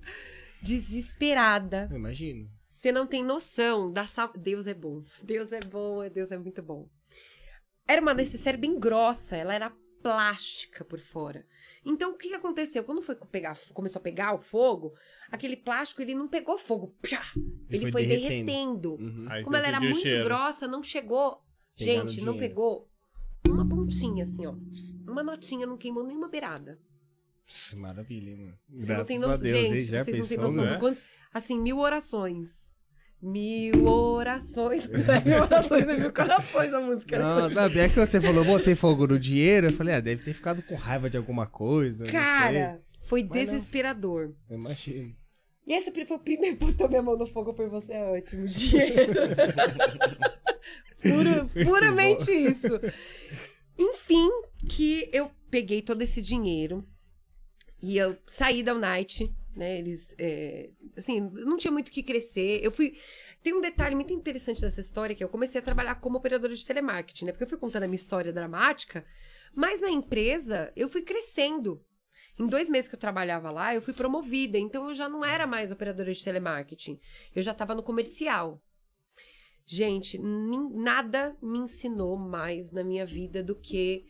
desesperada. 0.63 1.87
Eu 1.91 1.97
imagino. 1.97 2.49
Você 2.67 2.91
não 2.91 3.05
tem 3.05 3.23
noção 3.23 3.91
da 3.93 4.07
sal... 4.07 4.31
Deus 4.35 4.65
é 4.67 4.73
bom. 4.73 5.03
Deus 5.21 5.51
é 5.53 5.59
bom, 5.59 6.07
Deus 6.09 6.31
é 6.31 6.37
muito 6.37 6.61
bom. 6.63 6.89
Era 7.87 8.01
uma 8.01 8.13
necessaire 8.13 8.57
bem 8.57 8.79
grossa, 8.79 9.35
ela 9.37 9.53
era 9.53 9.71
plástica 10.03 10.83
por 10.83 10.99
fora. 10.99 11.45
Então, 11.85 12.11
o 12.11 12.17
que 12.17 12.29
que 12.29 12.35
aconteceu? 12.35 12.83
Quando 12.83 13.01
foi 13.01 13.15
pegar, 13.15 13.57
começou 13.73 13.99
a 13.99 14.03
pegar 14.03 14.33
o 14.33 14.41
fogo, 14.41 14.93
aquele 15.31 15.55
plástico, 15.55 16.01
ele 16.01 16.13
não 16.13 16.27
pegou 16.27 16.57
fogo. 16.57 16.93
Pá! 17.01 17.23
Ele, 17.69 17.83
foi 17.83 17.91
foi, 17.91 18.05
derretendo. 18.05 18.45
derretendo. 18.45 18.91
Uhum. 18.95 19.43
Como 19.43 19.55
ela 19.55 19.67
era 19.67 19.79
muito 19.79 19.99
cheiro. 19.99 20.25
grossa, 20.25 20.67
não 20.67 20.83
chegou. 20.83 21.41
No 21.79 21.85
Gente, 21.85 22.21
não 22.21 22.37
pegou 22.37 22.87
uma 23.47 23.67
pontinha, 23.67 24.23
assim, 24.23 24.45
ó. 24.45 24.53
Uma 25.09 25.23
notinha, 25.23 25.65
não 25.65 25.77
queimou 25.77 26.05
nenhuma 26.05 26.27
beirada. 26.27 26.79
Maravilha, 27.75 28.29
hein, 28.29 28.37
mano. 28.37 28.59
Você 28.69 28.87
Graças 28.87 28.97
não 28.97 29.05
tem 29.05 29.17
a 29.17 29.19
noção. 29.19 29.37
Deus, 29.39 29.57
Gente, 29.57 29.73
hein? 29.73 29.79
Já 29.81 30.03
vocês 30.03 30.17
não 30.17 30.27
têm 30.27 30.37
pensou, 30.37 30.43
noção 30.43 30.65
né? 30.65 30.73
do 30.73 30.79
quanto. 30.79 31.01
Assim, 31.33 31.59
mil 31.59 31.79
orações. 31.79 32.72
Mil 33.25 33.85
orações. 33.87 34.89
Não 34.89 34.99
mil 35.25 35.41
orações, 35.41 35.87
é 35.87 35.95
mil 35.97 36.11
corações 36.11 36.73
a 36.73 36.81
música. 36.81 37.17
Não, 37.17 37.47
sabe, 37.49 37.79
é 37.79 37.87
que 37.87 37.95
você 37.95 38.19
falou, 38.19 38.43
botei 38.43 38.75
fogo 38.75 39.07
no 39.07 39.17
dinheiro. 39.17 39.67
Eu 39.67 39.73
falei, 39.73 39.95
ah, 39.95 39.99
deve 40.01 40.23
ter 40.23 40.33
ficado 40.33 40.61
com 40.61 40.75
raiva 40.75 41.09
de 41.09 41.15
alguma 41.17 41.47
coisa. 41.47 42.03
não 42.03 42.11
Cara, 42.11 42.81
foi 43.03 43.23
Mas 43.23 43.29
não. 43.45 43.53
desesperador. 43.53 44.27
sei. 44.27 44.35
Eu 44.49 44.59
imagino. 44.59 45.15
E 45.65 45.73
esse 45.73 45.89
foi 46.05 46.17
o 46.17 46.19
primeiro 46.19 46.57
que 46.57 46.65
botou 46.65 46.89
minha 46.89 47.01
mão 47.01 47.17
no 47.17 47.25
fogo 47.25 47.53
por 47.53 47.69
você, 47.69 47.93
é 47.93 48.03
ótimo. 48.03 48.45
Dinheiro. 48.45 49.13
Puro- 51.01 51.65
puramente 51.65 52.31
isso. 52.31 52.67
Enfim, 53.77 54.29
que 54.69 55.09
eu 55.13 55.31
peguei 55.49 55.81
todo 55.81 56.01
esse 56.01 56.21
dinheiro 56.21 56.85
e 57.81 57.97
eu 57.97 58.17
saí 58.29 58.63
da 58.63 58.73
Unite, 58.73 59.33
né? 59.55 59.77
Eles, 59.77 60.15
é, 60.17 60.69
assim, 60.97 61.19
não 61.19 61.57
tinha 61.57 61.71
muito 61.71 61.89
o 61.89 61.91
que 61.91 62.03
crescer. 62.03 62.59
Eu 62.63 62.71
fui. 62.71 62.97
Tem 63.41 63.53
um 63.53 63.61
detalhe 63.61 63.95
muito 63.95 64.13
interessante 64.13 64.61
dessa 64.61 64.81
história 64.81 65.15
que 65.15 65.23
eu 65.23 65.29
comecei 65.29 65.59
a 65.59 65.63
trabalhar 65.63 65.95
como 65.95 66.17
operadora 66.17 66.55
de 66.55 66.65
telemarketing, 66.65 67.25
né? 67.25 67.31
Porque 67.31 67.43
eu 67.43 67.49
fui 67.49 67.57
contando 67.57 67.83
a 67.83 67.87
minha 67.87 67.95
história 67.95 68.31
dramática, 68.31 69.05
mas 69.53 69.81
na 69.81 69.89
empresa 69.89 70.71
eu 70.75 70.89
fui 70.89 71.01
crescendo. 71.01 71.83
Em 72.39 72.47
dois 72.47 72.67
meses 72.67 72.87
que 72.87 72.95
eu 72.95 72.99
trabalhava 72.99 73.51
lá, 73.51 73.75
eu 73.75 73.81
fui 73.81 73.93
promovida, 73.93 74.57
então 74.57 74.89
eu 74.89 74.95
já 74.95 75.07
não 75.07 75.23
era 75.23 75.45
mais 75.45 75.71
operadora 75.71 76.11
de 76.11 76.23
telemarketing. 76.23 76.99
Eu 77.35 77.43
já 77.43 77.51
estava 77.51 77.75
no 77.75 77.83
comercial. 77.83 78.61
Gente, 79.65 80.19
nada 80.19 81.37
me 81.41 81.59
ensinou 81.59 82.17
mais 82.17 82.71
na 82.71 82.83
minha 82.83 83.05
vida 83.05 83.43
do 83.43 83.55
que 83.55 84.05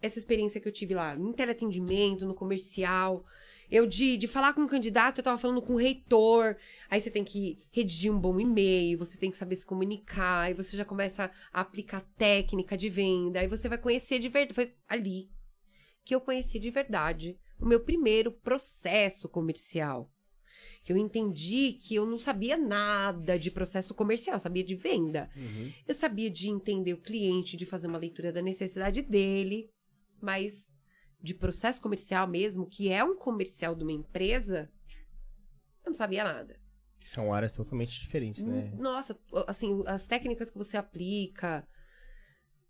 essa 0.00 0.18
experiência 0.18 0.60
que 0.60 0.66
eu 0.66 0.72
tive 0.72 0.94
lá, 0.94 1.16
no 1.16 1.32
teleatendimento, 1.32 2.26
no 2.26 2.34
comercial. 2.34 3.24
Eu, 3.70 3.86
de, 3.86 4.16
de 4.16 4.28
falar 4.28 4.54
com 4.54 4.62
um 4.62 4.68
candidato, 4.68 5.18
eu 5.18 5.24
tava 5.24 5.38
falando 5.38 5.62
com 5.62 5.74
o 5.74 5.78
reitor. 5.78 6.56
Aí 6.90 7.00
você 7.00 7.10
tem 7.10 7.24
que 7.24 7.58
redigir 7.70 8.12
um 8.12 8.18
bom 8.18 8.38
e-mail, 8.38 8.98
você 8.98 9.18
tem 9.18 9.30
que 9.30 9.36
saber 9.36 9.56
se 9.56 9.66
comunicar, 9.66 10.42
aí 10.42 10.54
você 10.54 10.76
já 10.76 10.84
começa 10.84 11.30
a 11.52 11.60
aplicar 11.60 12.00
técnica 12.16 12.76
de 12.76 12.88
venda, 12.88 13.40
aí 13.40 13.48
você 13.48 13.68
vai 13.68 13.78
conhecer 13.78 14.18
de 14.18 14.28
verdade. 14.28 14.54
Foi 14.54 14.74
ali 14.88 15.30
que 16.04 16.14
eu 16.14 16.20
conheci 16.20 16.60
de 16.60 16.70
verdade 16.70 17.36
o 17.58 17.66
meu 17.66 17.80
primeiro 17.80 18.30
processo 18.30 19.28
comercial. 19.28 20.10
Que 20.84 20.92
eu 20.92 20.96
entendi 20.96 21.72
que 21.72 21.96
eu 21.96 22.06
não 22.06 22.18
sabia 22.18 22.56
nada 22.56 23.36
de 23.36 23.50
processo 23.50 23.92
comercial, 23.92 24.36
eu 24.36 24.40
sabia 24.40 24.62
de 24.62 24.76
venda. 24.76 25.28
Uhum. 25.34 25.72
Eu 25.86 25.94
sabia 25.94 26.30
de 26.30 26.48
entender 26.48 26.92
o 26.92 27.00
cliente, 27.00 27.56
de 27.56 27.66
fazer 27.66 27.88
uma 27.88 27.98
leitura 27.98 28.32
da 28.32 28.40
necessidade 28.40 29.02
dele, 29.02 29.68
mas 30.22 30.75
de 31.20 31.34
processo 31.34 31.80
comercial 31.80 32.26
mesmo, 32.26 32.68
que 32.68 32.90
é 32.90 33.02
um 33.02 33.16
comercial 33.16 33.74
de 33.74 33.82
uma 33.82 33.92
empresa, 33.92 34.70
eu 35.84 35.90
não 35.90 35.94
sabia 35.94 36.24
nada. 36.24 36.58
São 36.96 37.32
áreas 37.32 37.52
totalmente 37.52 38.00
diferentes, 38.00 38.44
né? 38.44 38.72
Nossa, 38.78 39.18
assim, 39.46 39.82
as 39.86 40.06
técnicas 40.06 40.50
que 40.50 40.56
você 40.56 40.76
aplica, 40.76 41.66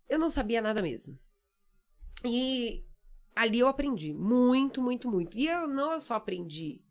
eu 0.09 0.19
não 0.19 0.29
sabia 0.29 0.61
nada 0.61 0.81
mesmo. 0.81 1.17
E 2.25 2.83
ali 3.35 3.59
eu 3.59 3.67
aprendi 3.67 4.13
muito, 4.13 4.81
muito, 4.81 5.09
muito. 5.09 5.37
E 5.37 5.47
eu 5.47 5.67
não 5.67 5.99
só 5.99 6.15
aprendi, 6.15 6.81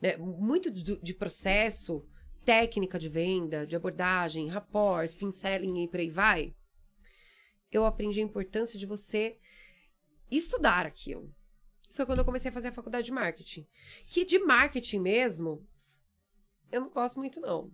né, 0.00 0.16
muito 0.16 0.70
de, 0.70 0.96
de 1.00 1.14
processo, 1.14 2.06
técnica 2.44 2.98
de 2.98 3.08
venda, 3.08 3.66
de 3.66 3.74
abordagem, 3.74 4.48
rapport, 4.48 5.04
spin 5.04 5.32
selling 5.32 5.82
e 5.82 5.88
por 5.88 5.98
aí 5.98 6.10
vai. 6.10 6.54
Eu 7.72 7.84
aprendi 7.84 8.20
a 8.20 8.24
importância 8.24 8.78
de 8.78 8.86
você 8.86 9.38
estudar 10.30 10.86
aquilo. 10.86 11.32
Foi 11.92 12.04
quando 12.04 12.18
eu 12.18 12.24
comecei 12.24 12.50
a 12.50 12.54
fazer 12.54 12.68
a 12.68 12.72
faculdade 12.72 13.06
de 13.06 13.12
marketing. 13.12 13.66
Que 14.10 14.24
de 14.24 14.38
marketing 14.38 15.00
mesmo, 15.00 15.66
eu 16.70 16.82
não 16.82 16.90
gosto 16.90 17.18
muito, 17.18 17.40
não. 17.40 17.72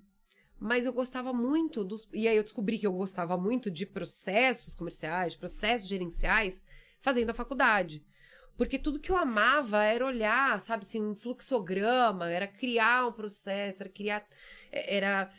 Mas 0.59 0.87
eu 0.87 0.93
gostava 0.93 1.33
muito 1.33 1.83
dos. 1.83 2.09
E 2.13 2.29
aí 2.29 2.37
eu 2.37 2.43
descobri 2.43 2.79
que 2.79 2.87
eu 2.87 2.93
gostava 2.93 3.37
muito 3.37 3.69
de 3.69 3.85
processos 3.85 4.75
comerciais, 4.75 5.35
processos 5.35 5.89
gerenciais, 5.89 6.65
fazendo 7.01 7.31
a 7.31 7.35
faculdade. 7.35 8.05
Porque 8.57 8.79
tudo 8.79 9.01
que 9.01 9.11
eu 9.11 9.17
amava 9.17 9.83
era 9.83 10.07
olhar, 10.07 10.61
sabe, 10.61 10.85
assim, 10.85 11.03
um 11.03 11.17
fluxograma, 11.17 12.31
era 12.31 12.47
criar 12.47 13.09
um 13.09 13.13
processo, 13.13 13.83
era 13.83 13.91
criar. 13.91 14.25
Era 14.71 15.31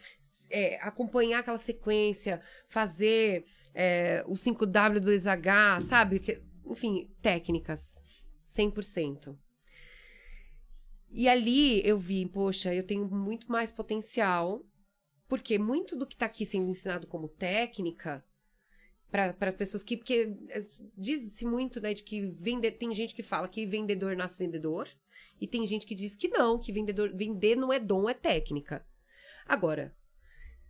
é, 0.49 0.77
acompanhar 0.81 1.39
aquela 1.39 1.57
sequência, 1.57 2.41
fazer 2.67 3.45
é, 3.73 4.23
o 4.27 4.33
5W 4.33 4.99
do 4.99 5.09
2H, 5.09 5.81
sabe? 5.81 6.19
Enfim, 6.65 7.09
técnicas. 7.21 8.03
100%. 8.45 9.37
E 11.09 11.29
ali 11.29 11.85
eu 11.87 11.97
vi, 11.97 12.25
poxa, 12.25 12.73
eu 12.73 12.83
tenho 12.83 13.07
muito 13.07 13.51
mais 13.51 13.71
potencial, 13.71 14.65
porque 15.27 15.57
muito 15.57 15.95
do 15.95 16.05
que 16.05 16.15
está 16.15 16.25
aqui 16.25 16.45
sendo 16.45 16.69
ensinado 16.69 17.07
como 17.07 17.27
técnica 17.27 18.25
para 19.11 19.53
pessoas 19.53 19.83
que. 19.83 19.95
Porque 19.95 20.35
eh, 20.49 20.67
diz-se 20.97 21.45
muito, 21.45 21.79
né, 21.79 21.93
de 21.93 22.01
que 22.01 22.31
vende, 22.39 22.71
tem 22.71 22.93
gente 22.95 23.13
que 23.13 23.21
fala 23.21 23.47
que 23.47 23.63
vendedor 23.63 24.15
nasce 24.15 24.39
vendedor, 24.39 24.89
e 25.39 25.47
tem 25.47 25.67
gente 25.67 25.85
que 25.85 25.93
diz 25.93 26.15
que 26.15 26.27
não, 26.27 26.59
que 26.59 26.71
vendedor 26.71 27.15
vender 27.15 27.55
não 27.55 27.71
é 27.71 27.79
dom, 27.79 28.09
é 28.09 28.15
técnica. 28.15 28.83
Agora, 29.45 29.95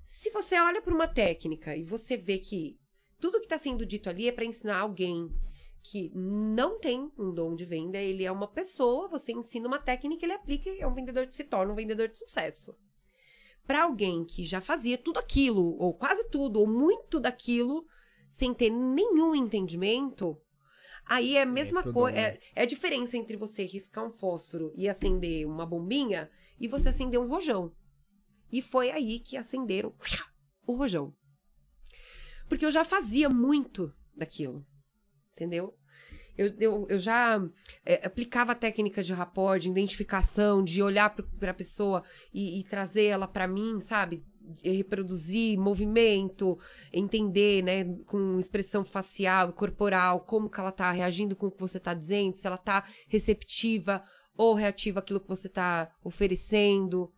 se 0.03 0.29
você 0.29 0.59
olha 0.59 0.81
para 0.81 0.93
uma 0.93 1.07
técnica 1.07 1.73
e 1.73 1.85
você 1.85 2.17
vê 2.17 2.37
que 2.37 2.77
tudo 3.17 3.39
que 3.39 3.45
está 3.45 3.57
sendo 3.57 3.85
dito 3.85 4.09
ali 4.09 4.27
é 4.27 4.31
para 4.33 4.43
ensinar 4.43 4.79
alguém 4.79 5.33
que 5.83 6.09
não 6.15 6.79
tem 6.79 7.11
um 7.17 7.33
dom 7.33 7.55
de 7.55 7.65
venda, 7.65 7.97
ele 7.97 8.23
é 8.23 8.31
uma 8.31 8.47
pessoa, 8.47 9.09
você 9.09 9.33
ensina 9.33 9.67
uma 9.67 9.77
técnica, 9.77 10.25
ele 10.25 10.33
aplica 10.33 10.69
e 10.69 10.79
é 10.79 10.87
um 10.87 10.93
vendedor 10.93 11.27
que 11.27 11.35
se 11.35 11.43
torna 11.43 11.73
um 11.73 11.75
vendedor 11.75 12.07
de 12.07 12.17
sucesso. 12.17 12.73
Para 13.67 13.83
alguém 13.83 14.23
que 14.23 14.43
já 14.45 14.61
fazia 14.61 14.97
tudo 14.97 15.19
aquilo, 15.19 15.77
ou 15.77 15.93
quase 15.93 16.29
tudo, 16.29 16.59
ou 16.59 16.67
muito 16.67 17.19
daquilo, 17.19 17.85
sem 18.29 18.53
ter 18.53 18.69
nenhum 18.69 19.35
entendimento, 19.35 20.41
aí 21.05 21.35
é 21.35 21.41
a 21.41 21.45
mesma 21.45 21.83
pro 21.83 21.93
coisa. 21.93 22.15
dom, 22.15 22.21
né? 22.21 22.27
É, 22.29 22.39
é 22.55 22.61
a 22.63 22.65
diferença 22.65 23.17
entre 23.17 23.35
você 23.35 23.65
riscar 23.65 24.05
um 24.05 24.11
fósforo 24.11 24.73
e 24.75 24.87
acender 24.87 25.45
uma 25.45 25.65
bombinha 25.65 26.31
e 26.59 26.67
você 26.67 26.89
acender 26.89 27.19
um 27.19 27.27
rojão. 27.27 27.75
E 28.49 28.61
foi 28.61 28.89
aí 28.89 29.19
que 29.19 29.35
acenderam 29.35 29.93
o 30.65 30.75
rojão. 30.75 31.13
Porque 32.47 32.65
eu 32.65 32.71
já 32.71 32.85
fazia 32.85 33.29
muito 33.29 33.93
daquilo. 34.15 34.65
Entendeu? 35.33 35.73
Eu, 36.37 36.51
eu, 36.59 36.87
eu 36.89 36.97
já 36.97 37.39
é, 37.85 38.05
aplicava 38.05 38.53
a 38.53 38.55
técnica 38.55 39.03
de 39.03 39.13
rapport, 39.13 39.61
de 39.61 39.69
identificação, 39.69 40.63
de 40.63 40.81
olhar 40.81 41.15
para 41.39 41.51
a 41.51 41.53
pessoa 41.53 42.03
e, 42.33 42.59
e 42.59 42.63
trazer 42.63 43.05
ela 43.05 43.27
para 43.27 43.47
mim, 43.47 43.79
sabe? 43.79 44.23
Reproduzir 44.63 45.57
movimento, 45.59 46.57
entender, 46.91 47.63
né, 47.63 47.85
com 48.07 48.39
expressão 48.39 48.83
facial 48.83 49.53
corporal, 49.53 50.21
como 50.21 50.49
que 50.49 50.59
ela 50.59 50.71
tá 50.71 50.91
reagindo 50.91 51.35
com 51.35 51.47
o 51.47 51.51
que 51.51 51.59
você 51.59 51.79
tá 51.79 51.93
dizendo, 51.93 52.35
se 52.35 52.47
ela 52.47 52.57
tá 52.57 52.83
receptiva 53.07 54.03
ou 54.35 54.55
reativa 54.55 54.99
àquilo 54.99 55.21
que 55.21 55.27
você 55.27 55.47
tá 55.47 55.91
oferecendo. 56.03 57.13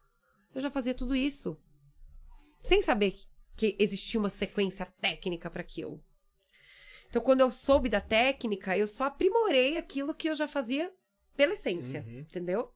Eu 0.54 0.62
já 0.62 0.70
fazia 0.70 0.94
tudo 0.94 1.16
isso. 1.16 1.58
Sem 2.62 2.82
saber 2.82 3.16
que 3.56 3.76
existia 3.80 4.20
uma 4.20 4.30
sequência 4.30 4.86
técnica 4.86 5.50
para 5.50 5.62
aquilo. 5.62 6.04
Então, 7.10 7.22
quando 7.22 7.42
eu 7.42 7.52
soube 7.52 7.88
da 7.90 8.02
técnica, 8.02 8.78
eu 8.78 8.88
só 8.88 9.06
aprimorei 9.06 9.78
aquilo 9.78 10.14
que 10.14 10.30
eu 10.30 10.36
já 10.36 10.48
fazia 10.48 10.92
pela 11.36 11.54
essência, 11.54 12.04
Uhum. 12.08 12.20
entendeu? 12.20 12.72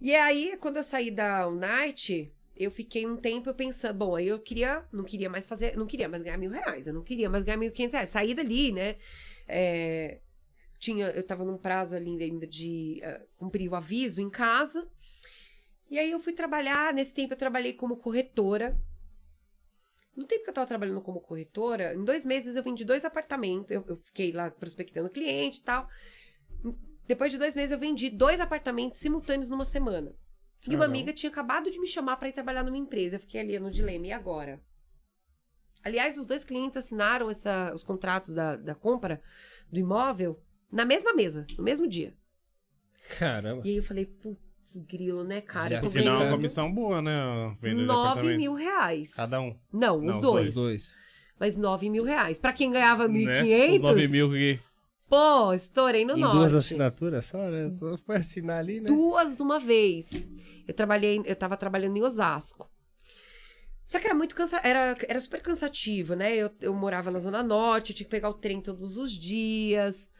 E 0.00 0.14
aí, 0.14 0.56
quando 0.58 0.78
eu 0.78 0.82
saí 0.82 1.10
da 1.10 1.46
Unite, 1.46 2.32
eu 2.56 2.70
fiquei 2.70 3.06
um 3.06 3.16
tempo 3.16 3.52
pensando, 3.54 3.96
bom, 3.98 4.16
aí 4.16 4.26
eu 4.28 4.38
queria, 4.38 4.84
não 4.92 5.04
queria 5.04 5.30
mais 5.30 5.46
fazer, 5.46 5.76
não 5.76 5.86
queria 5.86 6.08
mais 6.08 6.22
ganhar 6.22 6.36
mil 6.38 6.50
reais, 6.50 6.86
eu 6.86 6.92
não 6.94 7.02
queria 7.02 7.30
mais 7.30 7.44
ganhar 7.44 7.56
mil 7.56 7.70
quinhentos 7.70 7.94
reais, 7.94 8.08
saí 8.08 8.34
dali, 8.34 8.72
né? 8.72 8.96
É, 9.46 10.18
tinha, 10.78 11.06
eu 11.10 11.24
tava 11.24 11.44
num 11.44 11.56
prazo 11.56 11.94
ali 11.94 12.20
ainda 12.20 12.46
de 12.46 12.98
eh, 13.02 13.22
cumprir 13.36 13.68
o 13.70 13.76
aviso 13.76 14.20
em 14.20 14.28
casa, 14.28 14.88
e 15.88 15.98
aí 15.98 16.10
eu 16.10 16.18
fui 16.18 16.32
trabalhar, 16.32 16.92
nesse 16.92 17.14
tempo 17.14 17.34
eu 17.34 17.38
trabalhei 17.38 17.72
como 17.72 17.96
corretora, 17.96 18.76
No 20.14 20.26
tempo 20.26 20.44
que 20.44 20.50
eu 20.50 20.54
tava 20.54 20.66
trabalhando 20.66 21.00
como 21.00 21.20
corretora, 21.20 21.94
em 21.94 22.04
dois 22.04 22.24
meses 22.24 22.54
eu 22.54 22.62
vendi 22.62 22.84
dois 22.84 23.04
apartamentos. 23.04 23.70
Eu, 23.70 23.84
eu 23.88 23.96
fiquei 23.96 24.32
lá 24.32 24.50
prospectando 24.50 25.08
cliente 25.08 25.60
e 25.60 25.62
tal. 25.62 25.88
Depois 27.06 27.32
de 27.32 27.38
dois 27.38 27.54
meses 27.54 27.72
eu 27.72 27.78
vendi 27.78 28.10
dois 28.10 28.40
apartamentos 28.40 29.00
simultâneos 29.00 29.48
numa 29.48 29.64
semana. 29.64 30.14
E 30.64 30.68
uma 30.68 30.84
Legal. 30.84 30.88
amiga 30.88 31.12
tinha 31.12 31.30
acabado 31.30 31.70
de 31.70 31.80
me 31.80 31.86
chamar 31.86 32.16
para 32.16 32.28
ir 32.28 32.32
trabalhar 32.32 32.62
numa 32.62 32.76
empresa. 32.76 33.16
Eu 33.16 33.20
fiquei 33.20 33.40
ali 33.40 33.58
no 33.58 33.70
dilema, 33.70 34.06
e 34.06 34.12
agora? 34.12 34.62
Aliás, 35.82 36.16
os 36.16 36.26
dois 36.26 36.44
clientes 36.44 36.76
assinaram 36.76 37.28
essa, 37.28 37.72
os 37.74 37.82
contratos 37.82 38.32
da, 38.32 38.56
da 38.56 38.74
compra 38.74 39.20
do 39.70 39.80
imóvel 39.80 40.40
na 40.70 40.84
mesma 40.84 41.12
mesa, 41.12 41.44
no 41.58 41.64
mesmo 41.64 41.88
dia. 41.88 42.16
Caramba. 43.18 43.62
E 43.66 43.70
aí 43.70 43.76
eu 43.78 43.82
falei, 43.82 44.06
putz, 44.06 44.40
grilo, 44.80 45.24
né, 45.24 45.40
cara? 45.40 45.70
Já 45.76 45.82
fica- 45.82 45.88
Afinal, 46.00 46.22
é 46.22 46.24
uma 46.26 46.36
comissão 46.36 46.72
boa, 46.72 47.00
né? 47.02 47.14
a 47.14 47.54
Venda 47.60 47.80
de 47.80 47.86
9 47.86 48.08
apartamento. 48.10 48.38
mil 48.38 48.54
reais. 48.54 49.14
Cada 49.14 49.40
um. 49.40 49.56
Não, 49.72 50.00
Não, 50.00 50.06
os 50.16 50.20
dois. 50.20 50.48
Os 50.50 50.54
dois. 50.54 50.94
Mas 51.38 51.56
9 51.56 51.88
mil 51.90 52.04
reais. 52.04 52.38
Pra 52.38 52.52
quem 52.52 52.70
ganhava 52.70 53.08
Né? 53.08 53.42
1.500, 53.42 53.74
Os 53.76 53.80
9 53.80 54.08
mil 54.08 54.30
que... 54.30 54.60
pô, 55.08 55.52
estourei 55.52 56.04
no 56.04 56.16
em 56.16 56.20
norte. 56.20 56.36
duas 56.36 56.54
assinaturas 56.54 57.26
só, 57.26 57.38
né? 57.50 57.68
Só 57.68 57.96
foi 57.98 58.16
assinar 58.16 58.58
ali, 58.60 58.80
né? 58.80 58.86
Duas 58.86 59.36
de 59.36 59.42
uma 59.42 59.58
vez. 59.58 60.08
Eu 60.66 60.72
trabalhei, 60.74 61.20
eu 61.24 61.34
tava 61.36 61.56
trabalhando 61.56 61.96
em 61.96 62.02
Osasco. 62.02 62.70
Só 63.82 63.98
que 63.98 64.06
era 64.06 64.14
muito 64.14 64.34
cansa 64.36 64.60
era, 64.62 64.96
era 65.08 65.18
super 65.18 65.42
cansativo, 65.42 66.14
né? 66.14 66.34
Eu, 66.36 66.50
eu 66.60 66.72
morava 66.72 67.10
na 67.10 67.18
Zona 67.18 67.42
Norte, 67.42 67.90
eu 67.90 67.96
tinha 67.96 68.04
que 68.04 68.10
pegar 68.10 68.28
o 68.30 68.34
trem 68.34 68.60
todos 68.60 68.96
os 68.96 69.10
dias. 69.10 70.12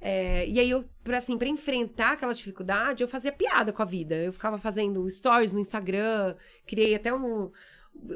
É, 0.00 0.48
e 0.48 0.60
aí, 0.60 0.70
eu, 0.70 0.84
pra, 1.02 1.18
assim, 1.18 1.36
pra 1.36 1.48
enfrentar 1.48 2.12
aquela 2.12 2.32
dificuldade, 2.32 3.02
eu 3.02 3.08
fazia 3.08 3.32
piada 3.32 3.72
com 3.72 3.82
a 3.82 3.84
vida. 3.84 4.14
Eu 4.14 4.32
ficava 4.32 4.58
fazendo 4.58 5.08
stories 5.10 5.52
no 5.52 5.58
Instagram, 5.60 6.36
criei 6.66 6.94
até 6.94 7.12
um- 7.12 7.50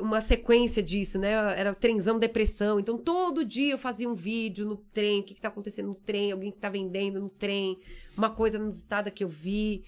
uma 0.00 0.20
sequência 0.20 0.80
disso, 0.80 1.18
né? 1.18 1.30
Era 1.58 1.74
trenzão 1.74 2.18
depressão. 2.20 2.78
Então, 2.78 2.96
todo 2.96 3.44
dia 3.44 3.72
eu 3.72 3.78
fazia 3.78 4.08
um 4.08 4.14
vídeo 4.14 4.64
no 4.64 4.76
trem, 4.76 5.20
o 5.20 5.24
que, 5.24 5.34
que 5.34 5.40
tá 5.40 5.48
acontecendo 5.48 5.88
no 5.88 5.94
trem, 5.96 6.30
alguém 6.30 6.52
que 6.52 6.58
tá 6.58 6.68
vendendo 6.70 7.20
no 7.20 7.28
trem, 7.28 7.76
uma 8.16 8.30
coisa 8.30 8.58
inusitada 8.58 9.10
que 9.10 9.24
eu 9.24 9.28
vi, 9.28 9.84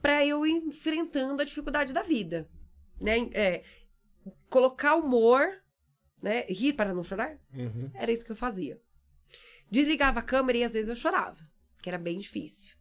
pra 0.00 0.24
eu 0.24 0.46
ir 0.46 0.52
enfrentando 0.52 1.42
a 1.42 1.44
dificuldade 1.44 1.92
da 1.92 2.02
vida, 2.02 2.48
né? 3.00 3.28
É, 3.32 3.64
colocar 4.48 4.94
humor, 4.94 5.48
né? 6.22 6.42
Rir 6.48 6.74
para 6.74 6.94
não 6.94 7.02
chorar, 7.02 7.36
Uhum. 7.52 7.90
era 7.92 8.12
isso 8.12 8.24
que 8.24 8.30
eu 8.32 8.36
fazia. 8.36 8.80
Desligava 9.74 10.20
a 10.20 10.22
câmera 10.22 10.58
e 10.58 10.62
às 10.62 10.72
vezes 10.72 10.88
eu 10.88 10.94
chorava, 10.94 11.36
que 11.82 11.88
era 11.88 11.98
bem 11.98 12.16
difícil. 12.16 12.76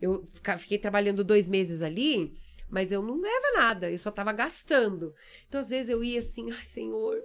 Eu 0.00 0.28
fiquei 0.58 0.76
trabalhando 0.76 1.22
dois 1.22 1.48
meses 1.48 1.80
ali, 1.80 2.36
mas 2.68 2.90
eu 2.90 3.00
não 3.00 3.20
ganhava 3.20 3.52
nada, 3.52 3.88
eu 3.88 3.98
só 3.98 4.10
tava 4.10 4.32
gastando. 4.32 5.14
Então, 5.46 5.60
às 5.60 5.68
vezes, 5.68 5.88
eu 5.88 6.02
ia 6.02 6.18
assim, 6.18 6.50
ai, 6.50 6.64
senhor, 6.64 7.22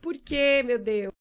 por 0.00 0.16
que, 0.16 0.62
meu 0.62 0.78
Deus? 0.78 1.12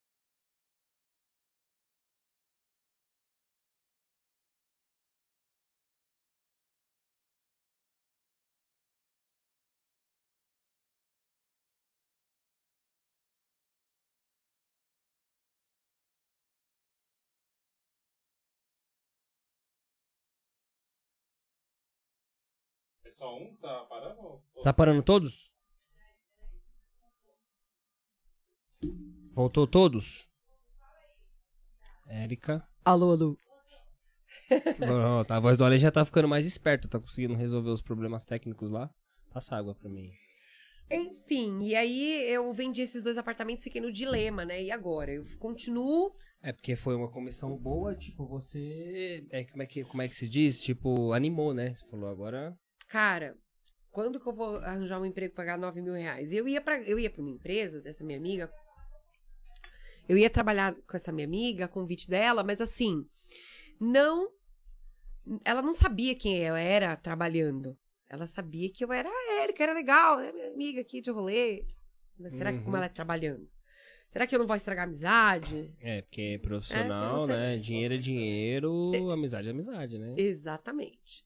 Só 23.25 23.35
um 23.35 23.55
tá 23.55 23.85
parando? 23.85 24.43
Tá 24.63 24.73
parando 24.73 25.01
todos? 25.01 25.51
Voltou 29.31 29.65
todos? 29.65 30.27
Érica. 32.07 32.63
Alô, 32.83 33.11
alô. 33.11 33.37
Tá, 35.25 35.37
a 35.37 35.39
voz 35.39 35.57
do 35.57 35.65
Além 35.65 35.79
já 35.79 35.91
tá 35.91 36.05
ficando 36.05 36.27
mais 36.27 36.45
esperta, 36.45 36.87
tá 36.87 36.99
conseguindo 36.99 37.33
resolver 37.33 37.71
os 37.71 37.81
problemas 37.81 38.23
técnicos 38.23 38.69
lá. 38.69 38.93
Passa 39.33 39.55
água 39.55 39.73
pra 39.73 39.89
mim. 39.89 40.11
Enfim, 40.91 41.63
e 41.63 41.75
aí 41.75 42.31
eu 42.31 42.53
vendi 42.53 42.81
esses 42.81 43.01
dois 43.01 43.17
apartamentos, 43.17 43.63
fiquei 43.63 43.81
no 43.81 43.91
dilema, 43.91 44.45
né? 44.45 44.61
E 44.61 44.71
agora? 44.71 45.11
Eu 45.11 45.25
continuo 45.39 46.15
É 46.43 46.53
porque 46.53 46.75
foi 46.75 46.95
uma 46.95 47.09
comissão 47.09 47.57
boa, 47.57 47.95
tipo, 47.95 48.27
você. 48.27 49.25
É, 49.31 49.43
como, 49.45 49.63
é 49.63 49.65
que, 49.65 49.83
como 49.83 50.03
é 50.03 50.07
que 50.07 50.15
se 50.15 50.29
diz? 50.29 50.61
Tipo, 50.61 51.11
animou, 51.11 51.55
né? 51.55 51.73
Você 51.73 51.89
falou 51.89 52.07
agora. 52.07 52.55
Cara, 52.87 53.37
quando 53.91 54.19
que 54.19 54.27
eu 54.27 54.33
vou 54.33 54.57
arranjar 54.57 54.99
um 54.99 55.05
emprego 55.05 55.31
e 55.33 55.35
pagar 55.35 55.57
9 55.57 55.81
mil 55.81 55.93
reais? 55.93 56.31
Eu 56.31 56.47
ia 56.47 56.61
pra, 56.61 56.81
eu 56.81 56.99
ia 56.99 57.09
pra 57.09 57.21
uma 57.21 57.31
empresa 57.31 57.81
dessa 57.81 58.03
minha 58.03 58.17
amiga. 58.17 58.51
Eu 60.07 60.17
ia 60.17 60.29
trabalhar 60.29 60.75
com 60.87 60.95
essa 60.95 61.11
minha 61.11 61.25
amiga, 61.25 61.67
convite 61.67 62.09
dela, 62.09 62.43
mas 62.43 62.61
assim, 62.61 63.05
não. 63.79 64.29
Ela 65.43 65.61
não 65.61 65.73
sabia 65.73 66.15
quem 66.15 66.37
eu 66.37 66.55
era 66.55 66.95
trabalhando. 66.95 67.75
Ela 68.07 68.27
sabia 68.27 68.69
que 68.71 68.85
eu 68.85 68.93
era 68.93 69.09
a 69.09 69.41
Érica, 69.41 69.63
era 69.63 69.73
legal, 69.73 70.19
é 70.19 70.31
minha 70.31 70.47
amiga 70.51 70.81
aqui 70.81 71.01
de 71.01 71.09
rolê. 71.09 71.65
Mas 72.19 72.33
será 72.33 72.51
que 72.53 72.59
como 72.59 72.69
Uhum. 72.71 72.75
ela 72.77 72.85
é 72.85 72.89
trabalhando? 72.89 73.49
Será 74.09 74.27
que 74.27 74.35
eu 74.35 74.39
não 74.39 74.45
vou 74.45 74.55
estragar 74.55 74.85
a 74.85 74.87
amizade? 74.87 75.73
É, 75.81 76.03
porque 76.03 76.21
é 76.21 76.37
profissional, 76.37 77.21
É, 77.21 77.23
então 77.23 77.35
né? 77.35 77.57
Dinheiro 77.57 77.95
é 77.95 77.97
dinheiro, 77.97 79.11
amizade 79.11 79.47
é 79.47 79.51
amizade, 79.51 79.97
né? 79.97 80.13
Exatamente. 80.15 81.25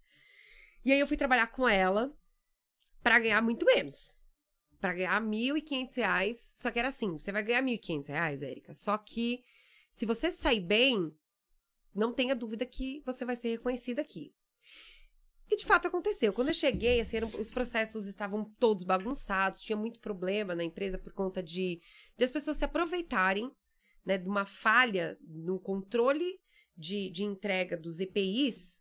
E 0.85 0.91
aí 0.91 0.99
eu 0.99 1.07
fui 1.07 1.17
trabalhar 1.17 1.47
com 1.47 1.67
ela 1.67 2.13
pra 3.01 3.19
ganhar 3.19 3.41
muito 3.41 3.65
menos. 3.65 4.21
Pra 4.79 4.93
ganhar 4.93 5.21
1.500 5.21 5.95
reais. 5.97 6.53
Só 6.57 6.71
que 6.71 6.79
era 6.79 6.87
assim, 6.87 7.13
você 7.19 7.31
vai 7.31 7.43
ganhar 7.43 7.61
1.500 7.61 8.07
reais, 8.07 8.41
Érica. 8.41 8.73
Só 8.73 8.97
que 8.97 9.41
se 9.93 10.05
você 10.05 10.31
sair 10.31 10.61
bem, 10.61 11.11
não 11.93 12.13
tenha 12.13 12.35
dúvida 12.35 12.65
que 12.65 13.01
você 13.05 13.25
vai 13.25 13.35
ser 13.35 13.49
reconhecida 13.49 14.01
aqui. 14.01 14.33
E 15.51 15.57
de 15.57 15.65
fato 15.65 15.87
aconteceu. 15.87 16.31
Quando 16.31 16.49
eu 16.49 16.53
cheguei, 16.53 17.01
assim, 17.01 17.17
eram- 17.17 17.31
os 17.39 17.49
processos 17.49 18.05
estavam 18.05 18.45
todos 18.59 18.83
bagunçados, 18.83 19.61
tinha 19.61 19.75
muito 19.75 19.99
problema 19.99 20.53
na 20.53 20.63
empresa 20.63 20.97
por 20.97 21.11
conta 21.11 21.41
de, 21.41 21.81
de 22.15 22.23
as 22.23 22.31
pessoas 22.31 22.57
se 22.57 22.65
aproveitarem 22.65 23.51
né, 24.05 24.17
de 24.17 24.27
uma 24.27 24.45
falha 24.45 25.17
no 25.21 25.59
controle 25.59 26.39
de, 26.77 27.09
de 27.09 27.23
entrega 27.23 27.75
dos 27.75 27.99
EPIs 27.99 28.79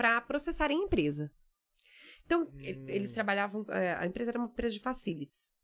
para 0.00 0.18
processarem 0.22 0.80
a 0.80 0.84
empresa. 0.84 1.30
Então, 2.24 2.50
e- 2.58 2.70
eles 2.88 3.12
trabalhavam. 3.12 3.66
é, 3.68 3.92
A 3.96 4.06
empresa 4.06 4.30
era 4.30 4.38
uma 4.38 4.48
empresa 4.48 4.72
de 4.72 4.80
facilities. 4.80 5.54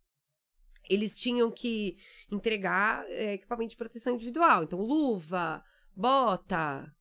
Eles 0.90 1.18
tinham 1.18 1.50
que 1.50 1.96
entregar 2.30 3.06
é, 3.08 3.32
equipamento 3.32 3.70
de 3.70 3.78
proteção 3.78 4.14
individual. 4.14 4.62
Então, 4.62 4.78
luva, 4.78 5.64
bota, 5.94 6.94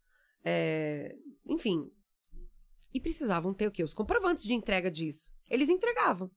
é, 0.45 1.13
enfim. 1.45 1.91
E 2.93 3.01
precisavam 3.01 3.53
ter 3.53 3.67
o 3.67 3.71
quê? 3.71 3.83
Os 3.83 3.93
comprovantes 3.93 4.45
de 4.45 4.53
entrega 4.53 4.89
disso. 4.89 5.29
Eles 5.49 5.67
entregavam. 5.67 6.31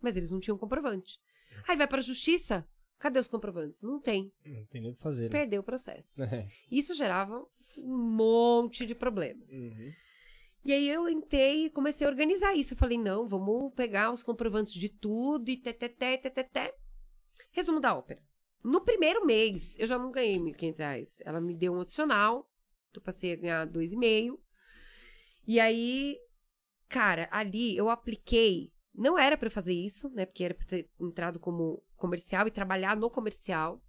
Mas 0.00 0.16
eles 0.16 0.30
não 0.30 0.40
tinham 0.40 0.56
comprovante. 0.56 1.20
Aí 1.68 1.76
vai 1.76 1.86
para 1.86 1.98
a 1.98 2.02
justiça. 2.02 2.66
Cadê 3.02 3.18
os 3.18 3.26
comprovantes? 3.26 3.82
Não 3.82 3.98
tem. 3.98 4.32
Não 4.46 4.64
tem 4.66 4.80
nem 4.80 4.92
o 4.92 4.94
que 4.94 5.02
fazer, 5.02 5.24
né? 5.24 5.30
Perdeu 5.30 5.60
o 5.60 5.64
processo. 5.64 6.22
É. 6.32 6.46
Isso 6.70 6.94
gerava 6.94 7.44
um 7.78 7.98
monte 7.98 8.86
de 8.86 8.94
problemas. 8.94 9.50
Uhum. 9.50 9.92
E 10.64 10.72
aí 10.72 10.88
eu 10.88 11.08
entrei 11.08 11.64
e 11.64 11.70
comecei 11.70 12.06
a 12.06 12.10
organizar 12.10 12.54
isso. 12.54 12.74
Eu 12.74 12.78
falei, 12.78 12.96
não, 12.96 13.26
vamos 13.26 13.74
pegar 13.74 14.12
os 14.12 14.22
comprovantes 14.22 14.72
de 14.74 14.88
tudo 14.88 15.50
e 15.50 15.56
teteté, 15.56 16.16
teteté. 16.16 16.72
Resumo 17.50 17.80
da 17.80 17.92
ópera. 17.92 18.22
No 18.62 18.80
primeiro 18.80 19.26
mês, 19.26 19.76
eu 19.80 19.86
já 19.88 19.98
não 19.98 20.12
ganhei 20.12 20.38
1.500 20.38 20.78
reais. 20.78 21.18
Ela 21.24 21.40
me 21.40 21.56
deu 21.56 21.72
um 21.72 21.80
adicional. 21.80 22.48
Eu 22.94 23.02
passei 23.02 23.32
a 23.32 23.36
ganhar 23.36 23.66
R$ 23.66 23.72
2,5. 23.72 24.38
E 25.44 25.58
aí, 25.58 26.16
cara, 26.88 27.28
ali 27.32 27.76
eu 27.76 27.90
apliquei. 27.90 28.72
Não 28.94 29.18
era 29.18 29.36
pra 29.36 29.48
eu 29.48 29.52
fazer 29.52 29.74
isso, 29.74 30.08
né? 30.10 30.24
Porque 30.24 30.44
era 30.44 30.54
pra 30.54 30.66
ter 30.66 30.88
entrado 31.00 31.40
como 31.40 31.82
comercial 32.02 32.46
e 32.46 32.50
trabalhar 32.50 32.96
no 32.96 33.08
comercial. 33.08 33.80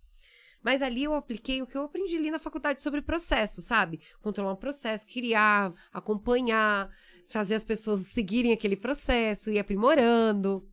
Mas 0.62 0.82
ali 0.82 1.04
eu 1.04 1.14
apliquei 1.14 1.62
o 1.62 1.68
que 1.68 1.76
eu 1.76 1.84
aprendi 1.84 2.16
ali 2.16 2.32
na 2.32 2.40
faculdade 2.40 2.82
sobre 2.82 3.02
processo, 3.02 3.62
sabe? 3.62 4.00
Controlar 4.22 4.54
um 4.54 4.64
processo, 4.66 5.06
criar, 5.06 5.74
acompanhar, 5.92 6.90
fazer 7.28 7.56
as 7.56 7.66
pessoas 7.66 8.08
seguirem 8.08 8.54
aquele 8.54 8.78
processo, 8.78 9.52
ir 9.52 9.60
aprimorando, 9.60 10.66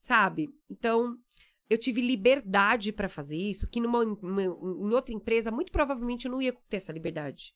sabe? 0.00 0.48
Então, 0.70 1.18
eu 1.68 1.76
tive 1.76 2.00
liberdade 2.00 2.92
para 2.92 3.08
fazer 3.08 3.36
isso, 3.36 3.68
que 3.68 3.80
numa, 3.80 4.04
numa- 4.04 4.42
em 4.42 4.94
outra 4.94 5.12
empresa, 5.12 5.50
muito 5.50 5.70
provavelmente 5.70 6.24
eu 6.24 6.32
não 6.32 6.40
ia 6.40 6.54
ter 6.70 6.78
essa 6.78 6.92
liberdade. 6.92 7.52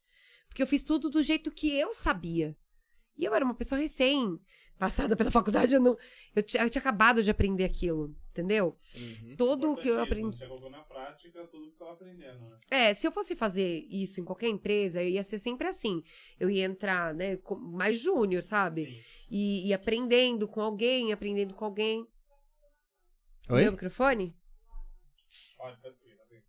Porque 0.48 0.62
eu 0.62 0.66
fiz 0.66 0.84
tudo 0.84 1.08
do 1.08 1.22
jeito 1.22 1.50
que 1.50 1.74
eu 1.74 1.94
sabia. 1.94 2.54
E 3.16 3.24
eu 3.24 3.34
era 3.34 3.44
uma 3.44 3.54
pessoa 3.54 3.80
recém 3.80 4.38
passada 4.78 5.16
pela 5.16 5.30
faculdade, 5.30 5.74
eu 5.74 5.80
não. 5.80 5.96
Eu, 6.34 6.42
tinha- 6.42 6.62
eu 6.62 6.70
tinha 6.70 6.80
acabado 6.80 7.22
de 7.22 7.30
aprender 7.30 7.64
aquilo, 7.64 8.14
entendeu? 8.30 8.76
Uhum. 8.96 9.36
Tudo 9.36 9.72
o 9.72 9.76
que 9.76 9.88
eu 9.88 10.00
aprendi. 10.00 10.36
Você 10.36 10.46
colocou 10.46 10.70
na 10.70 10.82
prática 10.82 11.46
tudo 11.46 11.64
que 11.64 11.70
você 11.70 11.74
estava 11.74 11.92
aprendendo, 11.92 12.40
né? 12.48 12.58
É, 12.70 12.94
se 12.94 13.06
eu 13.06 13.12
fosse 13.12 13.34
fazer 13.36 13.86
isso 13.90 14.20
em 14.20 14.24
qualquer 14.24 14.48
empresa, 14.48 15.02
eu 15.02 15.08
ia 15.08 15.22
ser 15.22 15.38
sempre 15.38 15.66
assim. 15.68 16.02
Eu 16.38 16.50
ia 16.50 16.64
entrar, 16.64 17.14
né, 17.14 17.36
com- 17.36 17.56
mais 17.56 17.98
júnior, 17.98 18.42
sabe? 18.42 18.84
Sim. 18.86 19.00
E, 19.30 19.68
e 19.68 19.72
aprendendo 19.74 20.46
com 20.48 20.60
alguém, 20.60 21.12
aprendendo 21.12 21.54
com 21.54 21.64
alguém. 21.64 22.06
Oi? 23.50 23.62
Meu 23.62 23.72
microfone? 23.72 24.34
Pode, 25.56 25.80
pode 25.80 25.96
seguir, 25.98 26.16
pode 26.16 26.28
seguir. 26.28 26.44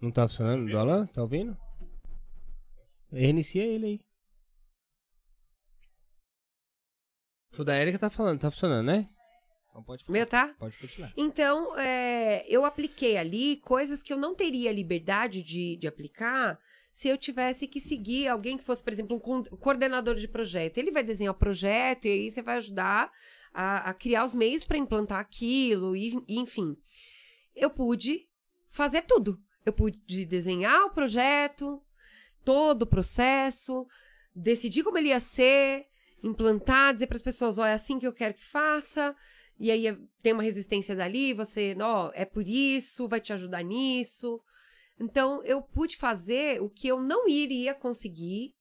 Não 0.00 0.10
tá 0.10 0.28
funcionando 0.28 0.70
do 0.70 0.78
Alan? 0.78 1.06
Tá 1.06 1.22
ouvindo? 1.22 1.56
Reinicia 3.12 3.64
ele 3.64 3.86
aí. 3.86 4.00
O 7.58 7.64
da 7.64 7.80
Erika 7.80 7.98
tá 7.98 8.10
falando, 8.10 8.40
tá 8.40 8.50
funcionando, 8.50 8.86
né? 8.86 9.08
Então 9.70 9.82
pode 9.82 10.04
falar. 10.04 10.18
Meu, 10.18 10.26
tá? 10.26 10.54
Pode 10.58 10.78
continuar. 10.78 11.12
Então, 11.16 11.76
é, 11.78 12.44
eu 12.48 12.64
apliquei 12.64 13.16
ali 13.16 13.56
coisas 13.56 14.02
que 14.02 14.12
eu 14.12 14.16
não 14.16 14.34
teria 14.34 14.72
liberdade 14.72 15.42
de, 15.42 15.76
de 15.76 15.86
aplicar 15.86 16.58
se 16.92 17.08
eu 17.08 17.18
tivesse 17.18 17.66
que 17.66 17.80
seguir 17.80 18.28
alguém 18.28 18.56
que 18.56 18.62
fosse, 18.62 18.82
por 18.82 18.92
exemplo, 18.92 19.16
um 19.16 19.56
coordenador 19.56 20.14
de 20.14 20.28
projeto. 20.28 20.78
Ele 20.78 20.92
vai 20.92 21.02
desenhar 21.02 21.34
o 21.34 21.38
projeto 21.38 22.06
e 22.06 22.10
aí 22.10 22.30
você 22.30 22.40
vai 22.40 22.58
ajudar 22.58 23.10
a, 23.52 23.90
a 23.90 23.94
criar 23.94 24.24
os 24.24 24.32
meios 24.32 24.64
para 24.64 24.78
implantar 24.78 25.18
aquilo, 25.18 25.96
e, 25.96 26.22
e, 26.28 26.38
enfim. 26.38 26.76
Eu 27.54 27.68
pude 27.68 28.28
fazer 28.70 29.02
tudo. 29.02 29.40
Eu 29.66 29.72
pude 29.72 30.24
desenhar 30.24 30.84
o 30.84 30.90
projeto, 30.90 31.82
todo 32.44 32.82
o 32.82 32.86
processo, 32.86 33.86
decidir 34.34 34.84
como 34.84 34.98
ele 34.98 35.08
ia 35.08 35.18
ser, 35.18 35.86
implantar, 36.24 36.94
dizer 36.94 37.06
para 37.06 37.16
as 37.16 37.22
pessoas, 37.22 37.58
ó, 37.58 37.66
é 37.66 37.74
assim 37.74 37.98
que 37.98 38.06
eu 38.06 38.12
quero 38.12 38.34
que 38.34 38.44
faça. 38.44 39.14
E 39.58 39.70
aí 39.70 39.86
é- 39.86 39.98
tem 40.22 40.32
uma 40.32 40.42
resistência 40.42 40.96
dali, 40.96 41.32
você, 41.32 41.76
ó, 41.80 42.10
é 42.14 42.24
por 42.24 42.46
isso, 42.48 43.06
vai 43.06 43.20
te 43.20 43.32
ajudar 43.32 43.62
nisso. 43.62 44.40
Então, 44.98 45.42
eu 45.44 45.60
pude 45.62 45.96
fazer 45.96 46.60
o 46.62 46.68
que 46.68 46.88
eu 46.88 47.00
não 47.00 47.28
iria 47.28 47.74
conseguir, 47.74 48.54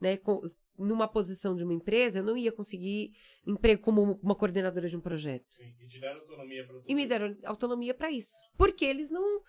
né, 0.00 0.16
com- 0.16 0.42
numa 0.78 1.08
posição 1.08 1.54
de 1.56 1.64
uma 1.64 1.72
empresa, 1.72 2.18
eu 2.18 2.24
não 2.24 2.36
ia 2.36 2.52
conseguir 2.52 3.12
emprego 3.46 3.80
como 3.82 4.18
uma 4.22 4.34
coordenadora 4.34 4.88
de 4.90 4.96
um 4.96 5.00
projeto. 5.00 5.46
Sim, 5.50 5.72
e 5.80 5.86
te 5.86 5.98
deram 5.98 6.20
autonomia 6.20 6.66
tudo 6.66 6.82
E 6.86 6.94
me 6.94 7.06
deram 7.06 7.36
autonomia 7.44 7.94
para 7.94 8.10
isso. 8.10 8.36
Porque 8.58 8.84
eles 8.84 9.10
não. 9.10 9.40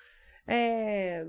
é, 0.45 1.27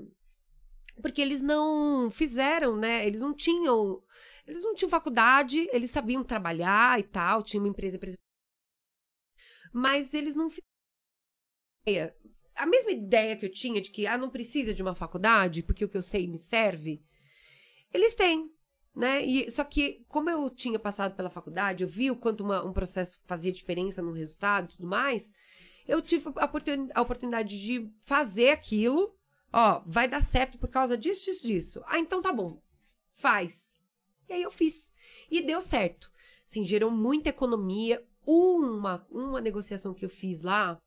Porque 1.01 1.21
eles 1.21 1.41
não 1.41 2.09
fizeram, 2.11 2.75
né? 2.77 3.05
Eles 3.07 3.21
não 3.21 3.33
tinham. 3.33 4.01
Eles 4.49 4.63
não 4.63 4.73
tinham 4.73 4.89
faculdade, 4.89 5.69
eles 5.71 5.91
sabiam 5.91 6.23
trabalhar 6.23 6.99
e 6.99 7.03
tal, 7.03 7.43
tinha 7.43 7.61
uma 7.61 7.69
empresa. 7.69 7.97
empresa- 7.97 8.17
Mas 9.71 10.13
eles 10.13 10.35
não 10.35 10.49
fizeram. 10.49 12.13
A 12.55 12.65
mesma 12.65 12.91
ideia 12.91 13.37
que 13.37 13.45
eu 13.45 13.51
tinha 13.51 13.79
de 13.79 13.91
que 13.91 14.05
ah, 14.07 14.17
não 14.17 14.29
precisa 14.29 14.73
de 14.73 14.81
uma 14.81 14.95
faculdade, 14.95 15.61
porque 15.63 15.85
o 15.85 15.89
que 15.89 15.95
eu 15.97 16.01
sei 16.01 16.27
me 16.27 16.37
serve, 16.37 17.01
eles 17.93 18.15
têm. 18.15 18.51
Né? 18.95 19.23
E, 19.23 19.49
só 19.51 19.63
que, 19.63 20.03
como 20.07 20.29
eu 20.29 20.49
tinha 20.49 20.79
passado 20.79 21.15
pela 21.15 21.29
faculdade, 21.29 21.83
eu 21.83 21.87
vi 21.87 22.09
o 22.11 22.15
quanto 22.15 22.43
uma- 22.43 22.65
um 22.65 22.73
processo 22.73 23.21
fazia 23.27 23.51
diferença 23.51 24.01
no 24.01 24.11
resultado 24.11 24.65
e 24.65 24.75
tudo 24.75 24.87
mais, 24.87 25.31
eu 25.87 26.01
tive 26.01 26.29
a, 26.35 26.45
oportuni- 26.45 26.89
a 26.93 27.01
oportunidade 27.01 27.61
de 27.61 27.89
fazer 28.01 28.49
aquilo. 28.49 29.15
Ó, 29.53 29.81
vai 29.85 30.07
dar 30.07 30.21
certo 30.23 30.57
por 30.57 30.69
causa 30.69 30.97
disso, 30.97 31.25
disso, 31.25 31.47
disso. 31.47 31.83
Ah, 31.85 31.99
então 31.99 32.21
tá 32.21 32.33
bom. 32.33 32.61
Faz. 33.13 33.68
E 34.29 34.33
aí 34.33 34.43
eu 34.43 34.51
fiz. 34.51 34.93
E 35.29 35.41
deu 35.41 35.59
certo. 35.59 36.11
Assim, 36.45 36.65
gerou 36.65 36.91
muita 36.91 37.29
economia. 37.29 38.05
Uma, 38.25 39.07
uma 39.09 39.41
negociação 39.41 39.93
que 39.93 40.05
eu 40.05 40.09
fiz 40.09 40.41
lá 40.41 40.79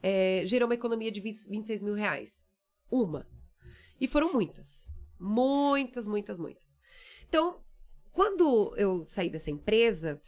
é, 0.00 0.42
gerou 0.44 0.68
uma 0.68 0.74
economia 0.74 1.10
de 1.10 1.20
20, 1.20 1.48
26 1.48 1.82
mil 1.82 1.94
reais. 1.94 2.54
Uma. 2.90 3.26
E 4.00 4.06
foram 4.06 4.32
muitas. 4.32 4.94
Muitas, 5.18 6.06
muitas, 6.06 6.38
muitas. 6.38 6.78
Então, 7.26 7.64
quando 8.12 8.74
eu 8.76 9.02
saí 9.04 9.30
dessa 9.30 9.50
empresa, 9.50 10.20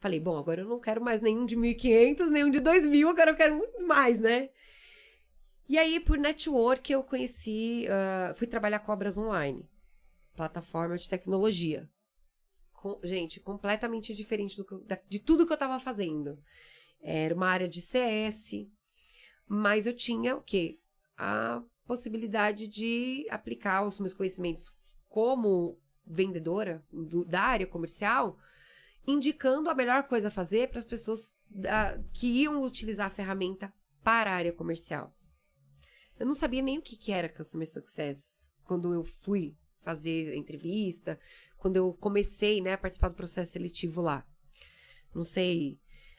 falei, 0.00 0.20
bom, 0.20 0.36
agora 0.36 0.62
eu 0.62 0.68
não 0.68 0.80
quero 0.80 1.00
mais 1.00 1.20
nenhum 1.20 1.46
de 1.46 1.56
1.500, 1.56 2.30
nenhum 2.30 2.50
de 2.50 2.60
2.000, 2.60 3.08
agora 3.08 3.30
eu 3.30 3.36
quero 3.36 3.56
muito 3.56 3.86
mais, 3.86 4.18
né? 4.18 4.50
E 5.68 5.78
aí, 5.78 5.98
por 6.00 6.18
network, 6.18 6.92
eu 6.92 7.02
conheci, 7.02 7.86
ah, 7.88 8.34
fui 8.36 8.46
trabalhar 8.46 8.80
com 8.80 8.92
obras 8.92 9.16
online, 9.16 9.64
plataforma 10.36 10.96
de 10.96 11.08
tecnologia. 11.08 11.88
Com- 12.72 13.00
gente, 13.02 13.40
completamente 13.40 14.14
diferente 14.14 14.56
do 14.56 14.80
da- 14.84 15.00
de 15.08 15.18
tudo 15.18 15.46
que 15.46 15.52
eu 15.52 15.56
estava 15.56 15.80
fazendo. 15.80 16.38
Era 17.00 17.34
uma 17.34 17.48
área 17.48 17.68
de 17.68 17.80
CS, 17.80 18.68
mas 19.48 19.86
eu 19.86 19.94
tinha 19.96 20.36
o 20.36 20.42
quê? 20.42 20.78
A 21.16 21.62
possibilidade 21.86 22.66
de 22.66 23.26
aplicar 23.30 23.84
os 23.86 23.98
meus 23.98 24.14
conhecimentos 24.14 24.70
como 25.08 25.80
vendedora 26.06 26.84
do- 26.92 27.24
da 27.24 27.40
área 27.42 27.66
comercial, 27.66 28.38
indicando 29.06 29.70
a 29.70 29.74
melhor 29.74 30.02
coisa 30.06 30.28
a 30.28 30.30
fazer 30.30 30.68
para 30.68 30.78
as 30.78 30.84
pessoas 30.84 31.34
da- 31.48 31.98
que 32.12 32.26
iam 32.42 32.62
utilizar 32.62 33.06
a 33.06 33.10
ferramenta 33.10 33.72
para 34.02 34.30
a 34.30 34.34
área 34.34 34.52
comercial. 34.52 35.14
Eu 36.18 36.26
não 36.26 36.34
sabia 36.34 36.62
nem 36.62 36.78
o 36.78 36.82
que, 36.82 36.96
que 36.96 37.12
era 37.12 37.28
Customer 37.28 37.70
Success 37.70 38.50
quando 38.64 38.92
eu 38.92 39.04
fui 39.04 39.56
fazer 39.86 40.34
entrevista, 40.34 41.16
quando 41.56 41.76
eu 41.76 41.92
comecei 41.94 42.60
né, 42.60 42.72
a 42.72 42.78
participar 42.78 43.08
do 43.08 43.14
processo 43.14 43.52
seletivo 43.52 44.00
lá. 44.00 44.26
Não 45.14 45.22
sei. 45.22 45.78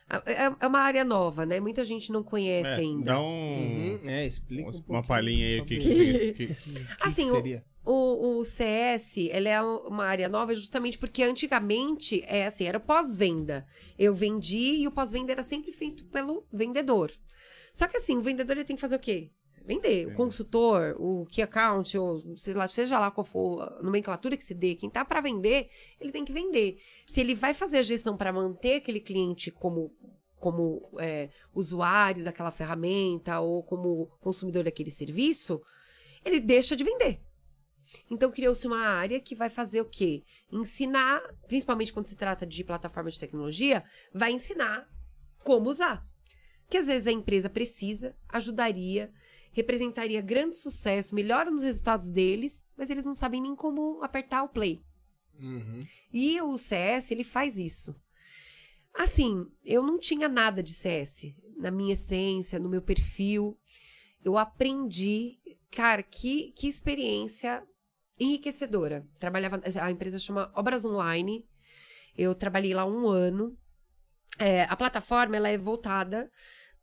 É, 0.10 0.46
é- 0.46 0.56
é 0.62 0.68
uma 0.68 0.80
área 0.80 1.04
nova, 1.04 1.46
né? 1.46 1.60
Muita 1.60 1.84
gente 1.84 2.12
não 2.14 2.24
conhece 2.24 2.70
É, 2.70 2.76
ainda. 2.84 3.12
Dá 3.12 3.22
um, 3.22 4.00
Uhum, 4.02 4.10
é, 4.10 4.26
explica 4.26 4.70
um 4.70 4.82
uma 4.88 5.04
palhinha 5.04 5.46
aí 5.48 5.58
sobre 5.58 5.78
que, 5.84 5.90
que, 5.90 6.34
que, 6.34 6.56
que- 6.56 6.70
O 6.72 6.86
que 6.98 7.04
Assim, 7.08 7.24
que 7.24 7.30
o- 7.32 7.36
seria? 7.36 7.66
O, 7.84 8.40
o 8.40 8.46
CS, 8.46 9.18
ele 9.30 9.48
é 9.50 9.62
uma 9.62 10.06
área 10.06 10.28
nova 10.30 10.54
justamente 10.54 10.98
porque 10.98 11.24
antigamente, 11.24 12.22
é 12.26 12.46
assim, 12.46 12.66
era 12.66 12.80
pós-venda. 12.80 13.66
Eu 13.98 14.14
vendi 14.16 14.82
e 14.82 14.88
o 14.88 14.92
pós-venda 14.92 15.32
era 15.34 15.44
sempre 15.44 15.72
feito 15.74 16.06
pelo 16.06 16.46
vendedor. 16.52 17.12
Só 17.74 17.86
que 17.88 17.98
assim, 17.98 18.18
o 18.18 18.22
vendedor 18.22 18.56
ele 18.58 18.66
tem 18.66 18.76
que 18.78 18.82
fazer 18.82 18.96
o 18.96 19.00
quê? 19.00 19.30
Vender. 19.68 20.08
O 20.08 20.16
consultor, 20.16 20.96
o 20.98 21.26
key 21.26 21.42
account, 21.42 21.98
ou 21.98 22.38
sei 22.38 22.54
lá, 22.54 22.66
seja 22.70 22.98
lá 22.98 23.12
qual 23.12 23.26
for 23.26 23.62
a 23.62 23.84
nomenclatura 23.84 24.38
que 24.38 24.44
se 24.44 24.54
dê, 24.54 24.76
quem 24.76 24.90
tá 24.90 25.04
para 25.04 25.20
vender, 25.20 25.70
ele 26.00 26.10
tem 26.10 26.24
que 26.24 26.32
vender. 26.32 26.78
Se 27.06 27.20
ele 27.20 27.36
vai 27.36 27.54
fazer 27.54 27.80
a 27.80 27.82
gestão 27.82 28.16
para 28.16 28.32
manter 28.32 28.76
aquele 28.76 29.02
cliente 29.02 29.52
como 29.52 29.94
como 30.40 30.88
é, 31.00 31.30
usuário 31.54 32.24
daquela 32.24 32.52
ferramenta 32.52 33.40
ou 33.40 33.64
como 33.64 34.06
consumidor 34.22 34.64
daquele 34.64 34.92
serviço, 34.92 35.60
ele 36.24 36.40
deixa 36.40 36.76
de 36.76 36.84
vender. 36.84 37.20
Então 38.10 38.32
criou-se 38.32 38.66
uma 38.68 38.86
área 38.86 39.20
que 39.20 39.36
vai 39.36 39.50
fazer 39.50 39.82
o 39.82 39.90
quê? 39.90 40.24
Ensinar, 40.52 41.22
principalmente 41.48 41.92
quando 41.92 42.06
se 42.06 42.16
trata 42.16 42.46
de 42.46 42.64
plataforma 42.64 43.10
de 43.10 43.20
tecnologia, 43.20 43.84
vai 44.14 44.32
ensinar 44.32 44.88
como 45.44 45.70
usar. 45.70 46.06
Que 46.70 46.78
às 46.78 46.88
vezes 46.88 47.08
a 47.08 47.12
empresa 47.12 47.50
precisa, 47.50 48.16
ajudaria, 48.30 49.12
representaria 49.58 50.22
grande 50.22 50.56
sucesso, 50.56 51.16
melhora 51.16 51.50
nos 51.50 51.64
resultados 51.64 52.12
deles, 52.12 52.64
mas 52.78 52.92
eles 52.92 53.04
não 53.04 53.16
sabem 53.16 53.42
nem 53.42 53.56
como 53.56 54.04
apertar 54.04 54.44
o 54.44 54.50
play. 54.50 54.84
Uhum. 55.40 55.84
E 56.14 56.40
o 56.42 56.56
CS, 56.58 57.10
ele 57.10 57.24
faz 57.24 57.58
isso. 57.58 57.96
Assim, 58.94 59.48
eu 59.66 59.82
não 59.82 59.98
tinha 59.98 60.30
nada 60.30 60.62
de 60.62 60.76
CS 60.76 61.34
na 61.58 61.72
minha 61.72 61.94
essência, 61.94 62.60
no 62.60 62.70
meu 62.70 62.84
perfil. 62.84 63.58
Eu 64.24 64.38
aprendi, 64.38 65.40
cara, 65.72 66.04
que, 66.04 66.52
que 66.52 66.68
experiência 66.68 67.64
enriquecedora. 68.20 69.08
Trabalhava, 69.20 69.60
a 69.82 69.90
empresa 69.90 70.20
chama 70.20 70.52
Obras 70.56 70.86
Online. 70.86 71.44
Eu 72.16 72.36
trabalhei 72.36 72.76
lá 72.76 72.86
um 72.86 73.08
ano. 73.08 73.58
É, 74.38 74.64
a 74.66 74.76
plataforma 74.76 75.36
ela 75.36 75.50
é 75.50 75.58
voltada 75.58 76.32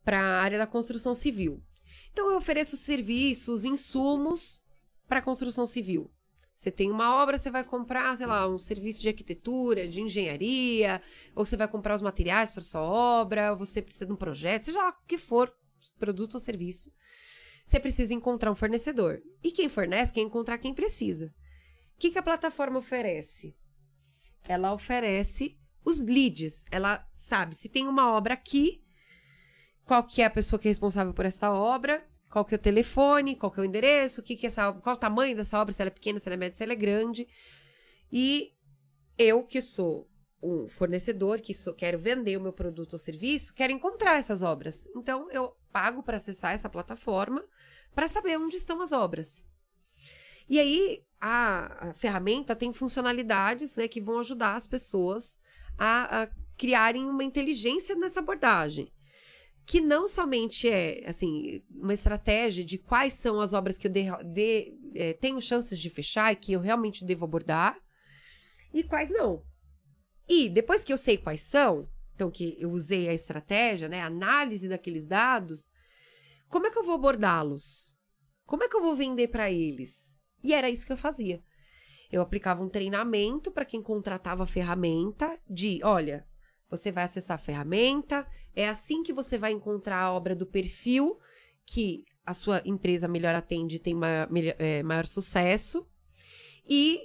para 0.04 0.20
a 0.20 0.42
área 0.42 0.58
da 0.58 0.66
construção 0.66 1.14
civil. 1.14 1.62
Então 2.12 2.30
eu 2.30 2.36
ofereço 2.36 2.76
serviços, 2.76 3.64
insumos 3.64 4.62
para 5.08 5.22
construção 5.22 5.66
civil. 5.66 6.10
Você 6.54 6.70
tem 6.70 6.90
uma 6.90 7.16
obra, 7.20 7.36
você 7.36 7.50
vai 7.50 7.64
comprar, 7.64 8.16
sei 8.16 8.26
lá, 8.26 8.48
um 8.48 8.58
serviço 8.58 9.02
de 9.02 9.08
arquitetura, 9.08 9.88
de 9.88 10.00
engenharia, 10.00 11.02
ou 11.34 11.44
você 11.44 11.56
vai 11.56 11.66
comprar 11.66 11.96
os 11.96 12.02
materiais 12.02 12.50
para 12.50 12.62
sua 12.62 12.80
obra, 12.80 13.50
ou 13.50 13.58
você 13.58 13.82
precisa 13.82 14.06
de 14.06 14.12
um 14.12 14.16
projeto, 14.16 14.66
seja 14.66 14.78
lá 14.78 14.90
o 14.90 15.06
que 15.06 15.18
for, 15.18 15.52
produto 15.98 16.34
ou 16.34 16.40
serviço. 16.40 16.92
Você 17.66 17.80
precisa 17.80 18.14
encontrar 18.14 18.52
um 18.52 18.54
fornecedor. 18.54 19.20
E 19.42 19.50
quem 19.50 19.68
fornece 19.68 20.12
quer 20.12 20.20
encontrar 20.20 20.58
quem 20.58 20.74
precisa. 20.74 21.26
O 21.26 21.98
que, 21.98 22.10
que 22.10 22.18
a 22.18 22.22
plataforma 22.22 22.78
oferece? 22.78 23.56
Ela 24.46 24.72
oferece 24.72 25.58
os 25.84 26.02
leads. 26.02 26.64
Ela 26.70 27.06
sabe 27.10 27.54
se 27.56 27.68
tem 27.68 27.88
uma 27.88 28.12
obra 28.12 28.34
aqui, 28.34 28.83
qual 29.84 30.02
que 30.02 30.22
é 30.22 30.24
a 30.24 30.30
pessoa 30.30 30.58
que 30.58 30.68
é 30.68 30.70
responsável 30.70 31.12
por 31.12 31.24
essa 31.24 31.52
obra, 31.52 32.04
qual 32.30 32.44
que 32.44 32.54
é 32.54 32.56
o 32.56 32.60
telefone, 32.60 33.36
qual 33.36 33.50
que 33.50 33.60
é 33.60 33.62
o 33.62 33.66
endereço, 33.66 34.20
o 34.20 34.24
que 34.24 34.36
que 34.36 34.46
é 34.46 34.48
essa, 34.48 34.72
qual 34.72 34.96
o 34.96 34.98
tamanho 34.98 35.36
dessa 35.36 35.60
obra, 35.60 35.72
se 35.72 35.82
ela 35.82 35.88
é 35.88 35.90
pequena, 35.90 36.18
se 36.18 36.28
ela 36.28 36.34
é 36.34 36.38
média, 36.38 36.56
se 36.56 36.64
ela 36.64 36.72
é 36.72 36.76
grande. 36.76 37.28
E 38.10 38.52
eu 39.18 39.44
que 39.44 39.60
sou 39.60 40.08
um 40.42 40.68
fornecedor, 40.68 41.40
que 41.40 41.54
sou, 41.54 41.74
quero 41.74 41.98
vender 41.98 42.36
o 42.36 42.40
meu 42.40 42.52
produto 42.52 42.94
ou 42.94 42.98
serviço, 42.98 43.54
quero 43.54 43.72
encontrar 43.72 44.18
essas 44.18 44.42
obras. 44.42 44.86
Então 44.94 45.30
eu 45.30 45.56
pago 45.72 46.02
para 46.02 46.18
acessar 46.18 46.52
essa 46.52 46.68
plataforma 46.68 47.44
para 47.94 48.08
saber 48.08 48.38
onde 48.38 48.56
estão 48.56 48.82
as 48.82 48.92
obras. 48.92 49.46
E 50.48 50.60
aí 50.60 51.02
a, 51.20 51.90
a 51.90 51.94
ferramenta 51.94 52.54
tem 52.54 52.72
funcionalidades 52.72 53.76
né, 53.76 53.88
que 53.88 54.00
vão 54.00 54.18
ajudar 54.18 54.56
as 54.56 54.66
pessoas 54.66 55.38
a, 55.78 56.22
a 56.22 56.28
criarem 56.56 57.06
uma 57.06 57.24
inteligência 57.24 57.94
nessa 57.94 58.20
abordagem. 58.20 58.92
Que 59.66 59.80
não 59.80 60.06
somente 60.06 60.68
é, 60.68 61.02
assim, 61.06 61.62
uma 61.70 61.94
estratégia 61.94 62.64
de 62.64 62.78
quais 62.78 63.14
são 63.14 63.40
as 63.40 63.52
obras 63.52 63.78
que 63.78 63.86
eu 63.86 63.90
de, 63.90 64.04
de- 64.32 64.78
eh, 64.94 65.12
tenho 65.14 65.40
chances 65.40 65.78
de 65.78 65.88
fechar 65.88 66.32
e 66.32 66.36
que 66.36 66.52
eu 66.52 66.60
realmente 66.60 67.04
devo 67.04 67.24
abordar 67.24 67.76
e 68.72 68.82
quais 68.82 69.10
não. 69.10 69.42
E 70.28 70.48
depois 70.48 70.84
que 70.84 70.92
eu 70.92 70.98
sei 70.98 71.16
quais 71.16 71.40
são, 71.40 71.88
então 72.14 72.30
que 72.30 72.56
eu 72.60 72.70
usei 72.70 73.08
a 73.08 73.14
estratégia, 73.14 73.88
né, 73.88 74.00
a 74.00 74.06
análise 74.06 74.68
daqueles 74.68 75.06
dados, 75.06 75.70
como 76.48 76.66
é 76.66 76.70
que 76.70 76.78
eu 76.78 76.84
vou 76.84 76.94
abordá-los? 76.94 77.98
Como 78.46 78.62
é 78.62 78.68
que 78.68 78.76
eu 78.76 78.82
vou 78.82 78.94
vender 78.94 79.28
para 79.28 79.50
eles? 79.50 80.22
E 80.42 80.52
era 80.52 80.68
isso 80.68 80.86
que 80.86 80.92
eu 80.92 80.96
fazia. 80.96 81.42
Eu 82.12 82.20
aplicava 82.20 82.62
um 82.62 82.68
treinamento 82.68 83.50
para 83.50 83.64
quem 83.64 83.82
contratava 83.82 84.44
a 84.44 84.46
ferramenta 84.46 85.38
de, 85.48 85.80
olha, 85.82 86.26
você 86.70 86.92
vai 86.92 87.04
acessar 87.04 87.36
a 87.36 87.42
ferramenta, 87.42 88.26
é 88.54 88.68
assim 88.68 89.02
que 89.02 89.12
você 89.12 89.38
vai 89.38 89.52
encontrar 89.52 90.00
a 90.02 90.12
obra 90.12 90.34
do 90.34 90.46
perfil 90.46 91.18
que 91.66 92.04
a 92.24 92.32
sua 92.34 92.62
empresa 92.64 93.06
melhor 93.08 93.34
atende 93.34 93.76
e 93.76 93.78
tem 93.78 93.94
maior, 93.94 94.30
melhor- 94.30 94.56
é, 94.58 94.82
maior 94.82 95.06
sucesso. 95.06 95.86
E 96.66 96.98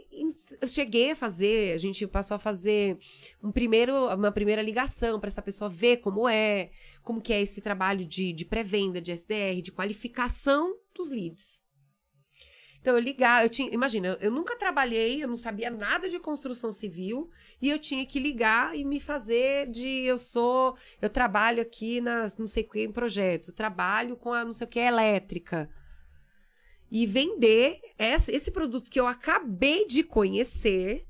cheguei 0.68 1.12
a 1.12 1.16
fazer, 1.16 1.74
a 1.74 1.78
gente 1.78 2.08
passou 2.08 2.36
a 2.36 2.40
fazer 2.40 2.98
um 3.44 3.52
primeiro, 3.52 3.94
uma 4.16 4.32
primeira 4.32 4.62
ligação 4.62 5.20
para 5.20 5.28
essa 5.28 5.42
pessoa 5.42 5.70
ver 5.70 5.98
como 5.98 6.30
é, 6.30 6.72
como 7.04 7.22
que 7.22 7.34
é 7.34 7.42
esse 7.42 7.60
trabalho 7.62 8.06
de, 8.06 8.32
de 8.32 8.46
pré-venda, 8.46 9.02
de 9.02 9.12
SDR, 9.12 9.62
de 9.62 9.72
qualificação 9.74 10.74
dos 10.96 11.10
leads. 11.10 11.66
Então 12.82 12.94
eu 12.96 13.00
ligar, 13.00 13.44
eu 13.44 13.50
tinha, 13.50 13.70
imagina, 13.74 14.08
eu, 14.08 14.16
eu 14.16 14.32
nunca 14.32 14.56
trabalhei, 14.56 15.22
eu 15.22 15.28
não 15.28 15.36
sabia 15.36 15.70
nada 15.70 16.10
de 16.10 16.18
construção 16.18 16.72
civil 16.72 17.30
e 17.62 17.70
eu 17.70 17.78
tinha 17.78 18.06
que 18.06 18.20
ligar 18.20 18.74
e 18.76 18.86
me 18.86 19.00
fazer 19.02 19.70
de 19.70 19.86
eu 20.06 20.18
sou, 20.18 20.78
eu 21.02 21.10
trabalho 21.10 21.62
aqui 21.62 22.00
na 22.00 22.30
não 22.40 22.48
sei 22.48 22.64
o 22.64 22.70
que 22.70 22.82
em 22.84 22.92
projetos, 22.92 23.50
eu 23.50 23.56
trabalho 23.56 24.16
com 24.16 24.32
a 24.34 24.46
não 24.46 24.54
sei 24.54 24.66
o 24.66 24.70
que 24.70 24.80
elétrica. 24.80 25.70
E 26.92 27.06
vender 27.06 27.80
essa- 27.98 28.32
esse 28.32 28.50
produto 28.50 28.90
que 28.90 29.00
eu 29.00 29.06
acabei 29.08 29.86
de 29.86 30.02
conhecer 30.02 31.06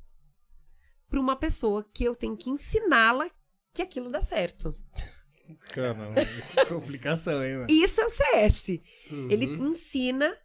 para 1.08 1.20
uma 1.20 1.36
pessoa 1.36 1.88
que 1.94 2.04
eu 2.04 2.16
tenho 2.16 2.36
que 2.36 2.50
ensiná-la 2.50 3.30
que 3.74 3.82
aquilo 3.82 4.10
dá 4.10 4.22
certo. 4.22 4.76
Caramba. 5.72 6.16
Complicação, 6.68 7.44
hein, 7.44 7.56
mano? 7.58 7.68
Isso 7.70 8.02
é 8.02 8.06
o 8.06 8.10
CS. 8.10 8.82
Ele 9.30 9.46
Uhum. 9.48 9.70
ensina 9.70 10.36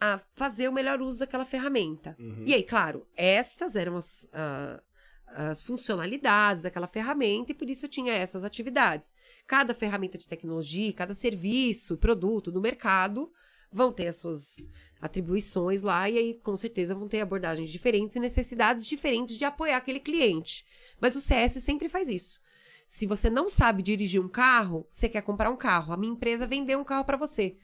a 0.00 0.18
fazer 0.34 0.68
o 0.68 0.72
melhor 0.72 1.00
uso 1.00 1.18
daquela 1.18 1.44
ferramenta. 1.44 2.16
Uhum. 2.18 2.44
E 2.46 2.54
aí, 2.54 2.62
claro, 2.62 3.06
essas 3.16 3.76
eram 3.76 3.96
as, 3.96 4.28
ah, 4.32 4.82
as 5.26 5.62
funcionalidades 5.62 6.62
daquela 6.62 6.86
ferramenta 6.86 7.52
e 7.52 7.54
por 7.54 7.68
isso 7.68 7.86
eu 7.86 7.90
tinha 7.90 8.12
essas 8.12 8.44
atividades. 8.44 9.12
Cada 9.46 9.74
ferramenta 9.74 10.16
de 10.16 10.28
tecnologia, 10.28 10.92
cada 10.92 11.14
serviço, 11.14 11.96
produto 11.96 12.50
do 12.50 12.60
mercado 12.60 13.30
vão 13.72 13.92
ter 13.92 14.06
as 14.06 14.16
suas 14.16 14.56
atribuições 15.00 15.82
lá 15.82 16.08
e 16.08 16.16
aí 16.16 16.34
com 16.34 16.56
certeza 16.56 16.94
vão 16.94 17.08
ter 17.08 17.20
abordagens 17.20 17.70
diferentes 17.70 18.16
e 18.16 18.20
necessidades 18.20 18.86
diferentes 18.86 19.36
de 19.36 19.44
apoiar 19.44 19.76
aquele 19.76 20.00
cliente. 20.00 20.64
Mas 21.00 21.16
o 21.16 21.20
CS 21.20 21.62
sempre 21.62 21.88
faz 21.88 22.08
isso. 22.08 22.40
Se 22.86 23.04
você 23.04 23.28
não 23.28 23.48
sabe 23.48 23.82
dirigir 23.82 24.20
um 24.20 24.28
carro, 24.28 24.86
você 24.88 25.08
quer 25.08 25.22
comprar 25.22 25.50
um 25.50 25.56
carro, 25.56 25.92
a 25.92 25.96
minha 25.96 26.12
empresa 26.12 26.46
vendeu 26.46 26.78
um 26.78 26.84
carro 26.84 27.04
para 27.04 27.16
você. 27.16 27.56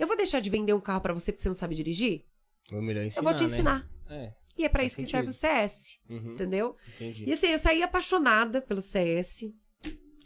Eu 0.00 0.06
vou 0.06 0.16
deixar 0.16 0.40
de 0.40 0.48
vender 0.48 0.72
um 0.72 0.80
carro 0.80 1.00
para 1.02 1.12
você 1.12 1.30
porque 1.30 1.42
você 1.42 1.48
não 1.48 1.54
sabe 1.54 1.74
dirigir? 1.74 2.24
Ou 2.72 2.80
melhor 2.80 3.04
ensinar, 3.04 3.20
eu 3.20 3.24
vou 3.24 3.34
te 3.34 3.44
né? 3.44 3.50
ensinar. 3.54 3.90
É, 4.08 4.32
E 4.56 4.64
é 4.64 4.68
pra 4.68 4.80
Faz 4.80 4.92
isso 4.92 4.96
que 4.96 5.02
sentido. 5.06 5.16
serve 5.16 5.28
o 5.28 5.32
CS, 5.32 6.00
uhum, 6.08 6.32
entendeu? 6.32 6.76
entendi. 6.96 7.24
E 7.28 7.32
assim, 7.32 7.48
eu 7.48 7.58
saí 7.58 7.82
apaixonada 7.82 8.62
pelo 8.62 8.80
CS. 8.80 9.52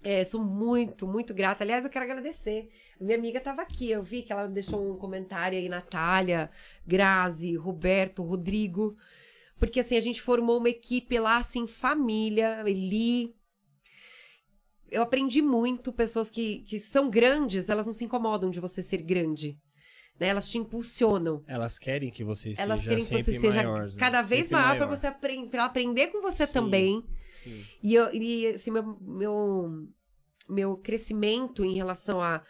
É, 0.02 0.24
sou 0.24 0.44
muito, 0.44 1.06
muito 1.08 1.34
grata. 1.34 1.64
Aliás, 1.64 1.84
eu 1.84 1.90
quero 1.90 2.04
agradecer. 2.04 2.68
A 3.00 3.04
minha 3.04 3.16
amiga 3.18 3.38
estava 3.38 3.62
aqui, 3.62 3.90
eu 3.90 4.02
vi 4.02 4.22
que 4.22 4.32
ela 4.32 4.46
deixou 4.46 4.92
um 4.94 4.96
comentário 4.96 5.58
aí, 5.58 5.68
Natália, 5.68 6.50
Grazi, 6.86 7.56
Roberto, 7.56 8.22
Rodrigo. 8.22 8.94
Porque 9.58 9.80
assim, 9.80 9.96
a 9.96 10.00
gente 10.00 10.20
formou 10.22 10.58
uma 10.58 10.68
equipe 10.68 11.18
lá, 11.18 11.38
assim, 11.38 11.66
família, 11.66 12.62
Eli. 12.66 13.34
Eu 14.90 15.02
aprendi 15.02 15.42
muito, 15.42 15.92
pessoas 15.92 16.30
que, 16.30 16.60
que 16.60 16.78
são 16.78 17.10
grandes, 17.10 17.68
elas 17.68 17.86
não 17.86 17.94
se 17.94 18.04
incomodam 18.04 18.50
de 18.50 18.60
você 18.60 18.82
ser 18.82 19.02
grande. 19.02 19.58
Né? 20.18 20.28
Elas 20.28 20.48
te 20.48 20.58
impulsionam. 20.58 21.42
Elas 21.46 21.78
querem 21.78 22.10
que 22.10 22.22
você 22.22 22.50
esteja 22.50 22.70
Elas 22.70 22.82
querem 22.82 22.98
que 22.98 23.04
sempre 23.04 23.22
você 23.24 23.38
seja 23.40 23.62
maior, 23.62 23.82
né? 23.82 23.96
cada 23.98 24.22
vez 24.22 24.42
Sempre 24.42 24.56
maior 24.56 24.76
para 24.76 24.86
você 24.86 25.06
aprender, 25.06 25.48
para 25.48 25.64
aprender 25.64 26.06
com 26.08 26.20
você 26.20 26.46
Sim. 26.46 26.52
também. 26.52 27.04
Sim. 27.42 27.64
E, 27.82 27.94
eu, 27.94 28.14
e 28.14 28.46
assim, 28.48 28.70
meu, 28.70 28.96
meu, 29.00 29.88
meu 30.48 30.76
crescimento 30.76 31.64
em 31.64 31.74
relação 31.74 32.22
à 32.22 32.42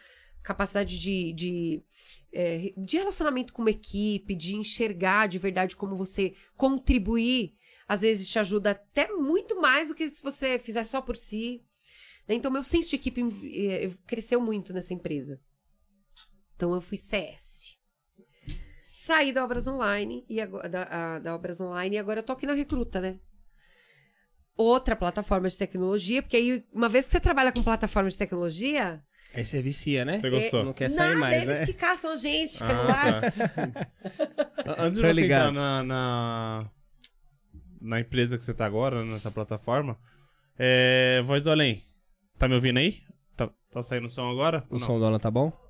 capacidade 0.43 0.99
de, 0.99 1.33
de, 1.33 1.83
é, 2.33 2.73
de 2.77 2.99
relacionamento 2.99 3.53
com 3.53 3.63
uma 3.63 3.71
equipe, 3.71 4.35
de 4.35 4.55
enxergar 4.55 5.27
de 5.27 5.39
verdade 5.39 5.75
como 5.75 5.97
você 5.97 6.35
contribuir, 6.55 7.55
às 7.89 8.03
vezes 8.03 8.29
te 8.29 8.39
ajuda 8.39 8.73
até 8.73 9.09
muito 9.09 9.61
mais 9.61 9.89
do 9.89 9.95
que 9.95 10.07
se 10.09 10.23
você 10.23 10.59
fizer 10.59 10.85
só 10.85 11.01
por 11.01 11.17
si. 11.17 11.63
né? 12.29 12.35
Então, 12.35 12.51
meu 12.51 12.63
senso 12.63 12.91
de 12.91 12.97
equipe 12.97 13.23
eh, 13.55 13.91
cresceu 14.07 14.41
muito 14.41 14.73
nessa 14.73 14.93
empresa. 14.93 15.41
Então, 16.65 16.75
eu 16.75 16.81
fui 16.81 16.97
CS. 16.97 17.77
Saí 18.97 19.35
da 19.35 19.45
Obras 19.45 19.67
Online, 19.67 20.25
e 20.31 20.41
agora, 20.41 20.67
da, 20.67 20.83
a- 20.85 21.19
da 21.19 21.35
Obras 21.35 21.61
Online, 21.61 21.97
e 21.97 21.99
agora 21.99 22.21
eu 22.21 22.23
tô 22.23 22.33
aqui 22.33 22.47
na 22.47 22.55
Recruta, 22.55 23.03
né? 23.03 23.21
Outra 24.57 24.97
plataforma 24.97 25.47
de 25.47 25.59
tecnologia, 25.59 26.23
porque 26.23 26.39
aí, 26.39 26.65
uma 26.73 26.89
vez 26.89 27.05
que 27.05 27.11
você 27.13 27.21
trabalha 27.21 27.53
com 27.53 27.63
plataforma 27.63 28.09
de 28.09 28.17
tecnologia, 28.17 29.03
Aí 29.35 29.45
você 29.45 29.61
vicia, 29.61 30.05
né? 30.07 30.21
Você 30.21 30.31
gostou? 30.31 30.65
Não 30.65 30.73
quer 30.73 30.89
sair 30.89 31.09
nada, 31.09 31.19
mais, 31.21 31.43
eles 31.43 31.59
né? 31.59 31.67
que 31.67 31.75
caçam 31.75 32.13
a 32.13 32.17
gente 32.17 32.59
pelo 32.59 32.71
Ah, 32.73 32.87
lado. 32.87 33.27
Antes 34.79 34.95
de 34.97 35.03
Tô 35.03 35.09
você 35.09 35.21
ligado. 35.21 35.49
entrar 35.51 35.53
na, 35.53 35.83
na, 35.83 36.71
na 37.81 38.01
empresa 38.01 38.39
que 38.39 38.45
você 38.45 38.55
tá 38.55 38.65
agora, 38.65 39.05
nessa 39.05 39.31
plataforma, 39.31 39.99
é, 40.57 41.21
Voz 41.25 41.43
do 41.43 41.51
Além, 41.51 41.83
tá 42.39 42.47
me 42.49 42.55
ouvindo 42.55 42.79
aí? 42.79 43.03
Tá, 43.37 43.49
tá 43.73 43.83
saindo 43.83 44.07
o 44.07 44.11
som 44.11 44.31
agora? 44.31 44.65
O 44.71 44.79
não? 44.79 44.87
som 44.87 44.99
do 45.01 45.05
Alan 45.05 45.19
tá 45.19 45.33
bom? 45.33 45.64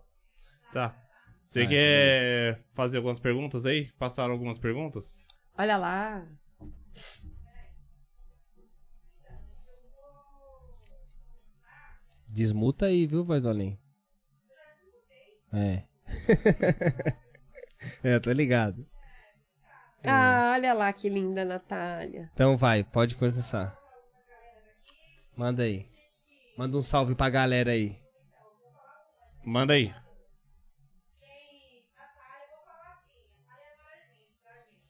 Tá. 0.74 0.92
Você 1.44 1.62
Ah, 1.62 1.68
quer 1.68 2.64
fazer 2.74 2.96
algumas 2.96 3.20
perguntas 3.20 3.64
aí? 3.64 3.92
Passaram 3.92 4.32
algumas 4.32 4.58
perguntas? 4.58 5.20
Olha 5.56 5.76
lá. 5.76 6.26
Desmuta 12.26 12.86
aí, 12.86 13.06
viu, 13.06 13.24
voz 13.24 13.44
do 13.44 13.50
além? 13.50 13.78
É. 15.52 15.84
é, 18.02 18.18
tô 18.18 18.32
ligado. 18.32 18.84
Ah, 20.02 20.54
olha 20.56 20.74
lá 20.74 20.92
que 20.92 21.08
linda, 21.08 21.44
Natália. 21.44 22.28
Então 22.34 22.56
vai, 22.56 22.82
pode 22.82 23.14
começar. 23.14 23.78
Manda 25.36 25.62
aí. 25.62 25.86
Manda 26.58 26.76
um 26.76 26.82
salve 26.82 27.14
pra 27.14 27.30
galera 27.30 27.70
aí. 27.70 27.96
Manda 29.44 29.74
aí. 29.74 29.94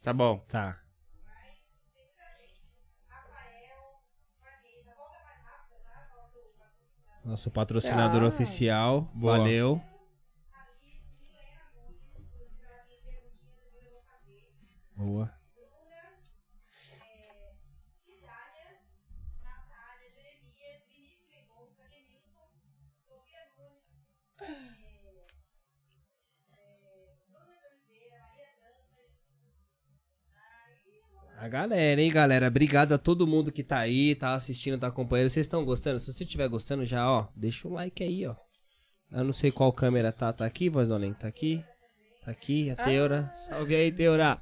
Tá 0.05 0.12
bom. 0.12 0.39
Tá. 0.48 0.78
Nosso 7.24 7.51
patrocinador 7.51 8.22
Ah. 8.22 8.26
oficial. 8.26 9.10
Boa. 9.14 9.39
Valeu. 9.39 9.81
Boa. 14.94 15.34
A 31.44 31.48
galera, 31.48 32.00
hein, 32.00 32.10
galera? 32.10 32.48
Obrigado 32.48 32.92
a 32.92 32.96
todo 32.98 33.26
mundo 33.26 33.52
que 33.52 33.62
tá 33.62 33.76
aí, 33.76 34.14
tá 34.14 34.32
assistindo, 34.32 34.78
tá 34.78 34.86
acompanhando. 34.86 35.28
Vocês 35.28 35.44
estão 35.44 35.62
gostando? 35.62 35.98
Se 35.98 36.10
você 36.10 36.24
estiver 36.24 36.48
gostando, 36.48 36.86
já, 36.86 37.06
ó, 37.06 37.28
deixa 37.36 37.68
o 37.68 37.72
like 37.74 38.02
aí, 38.02 38.26
ó. 38.26 38.34
Eu 39.12 39.24
não 39.24 39.32
sei 39.34 39.50
qual 39.50 39.70
câmera 39.70 40.10
tá. 40.10 40.32
Tá 40.32 40.46
aqui, 40.46 40.70
voz 40.70 40.88
do 40.88 40.94
além? 40.94 41.12
Tá 41.12 41.28
aqui? 41.28 41.62
Tá 42.24 42.30
aqui, 42.30 42.70
a 42.70 42.76
Teura. 42.76 43.30
Salve 43.34 43.74
aí, 43.74 43.92
Teura. 43.92 44.40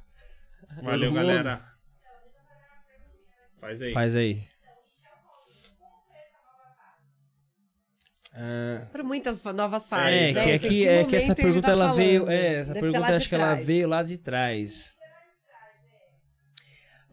Valeu, 0.81 1.11
galera. 1.11 1.59
Faz 3.59 3.81
aí. 3.81 3.91
Faz 3.91 4.15
aí. 4.15 4.47
Ah, 8.33 8.87
Foram 8.93 9.03
muitas 9.03 9.43
novas 9.43 9.89
fases. 9.89 10.07
é, 10.07 10.31
né? 10.31 10.43
que 10.45 10.51
aqui 10.53 10.87
é 10.87 11.03
que 11.03 11.17
essa 11.17 11.35
pergunta 11.35 11.67
tá 11.67 11.73
ela 11.73 11.89
falando? 11.89 11.97
veio, 11.97 12.29
é, 12.29 12.55
essa 12.61 12.73
Deve 12.73 12.91
pergunta 12.91 13.13
acho 13.13 13.27
que 13.27 13.35
ela 13.35 13.51
trás. 13.55 13.67
veio 13.67 13.89
lá 13.89 14.03
de 14.03 14.17
trás. 14.17 14.92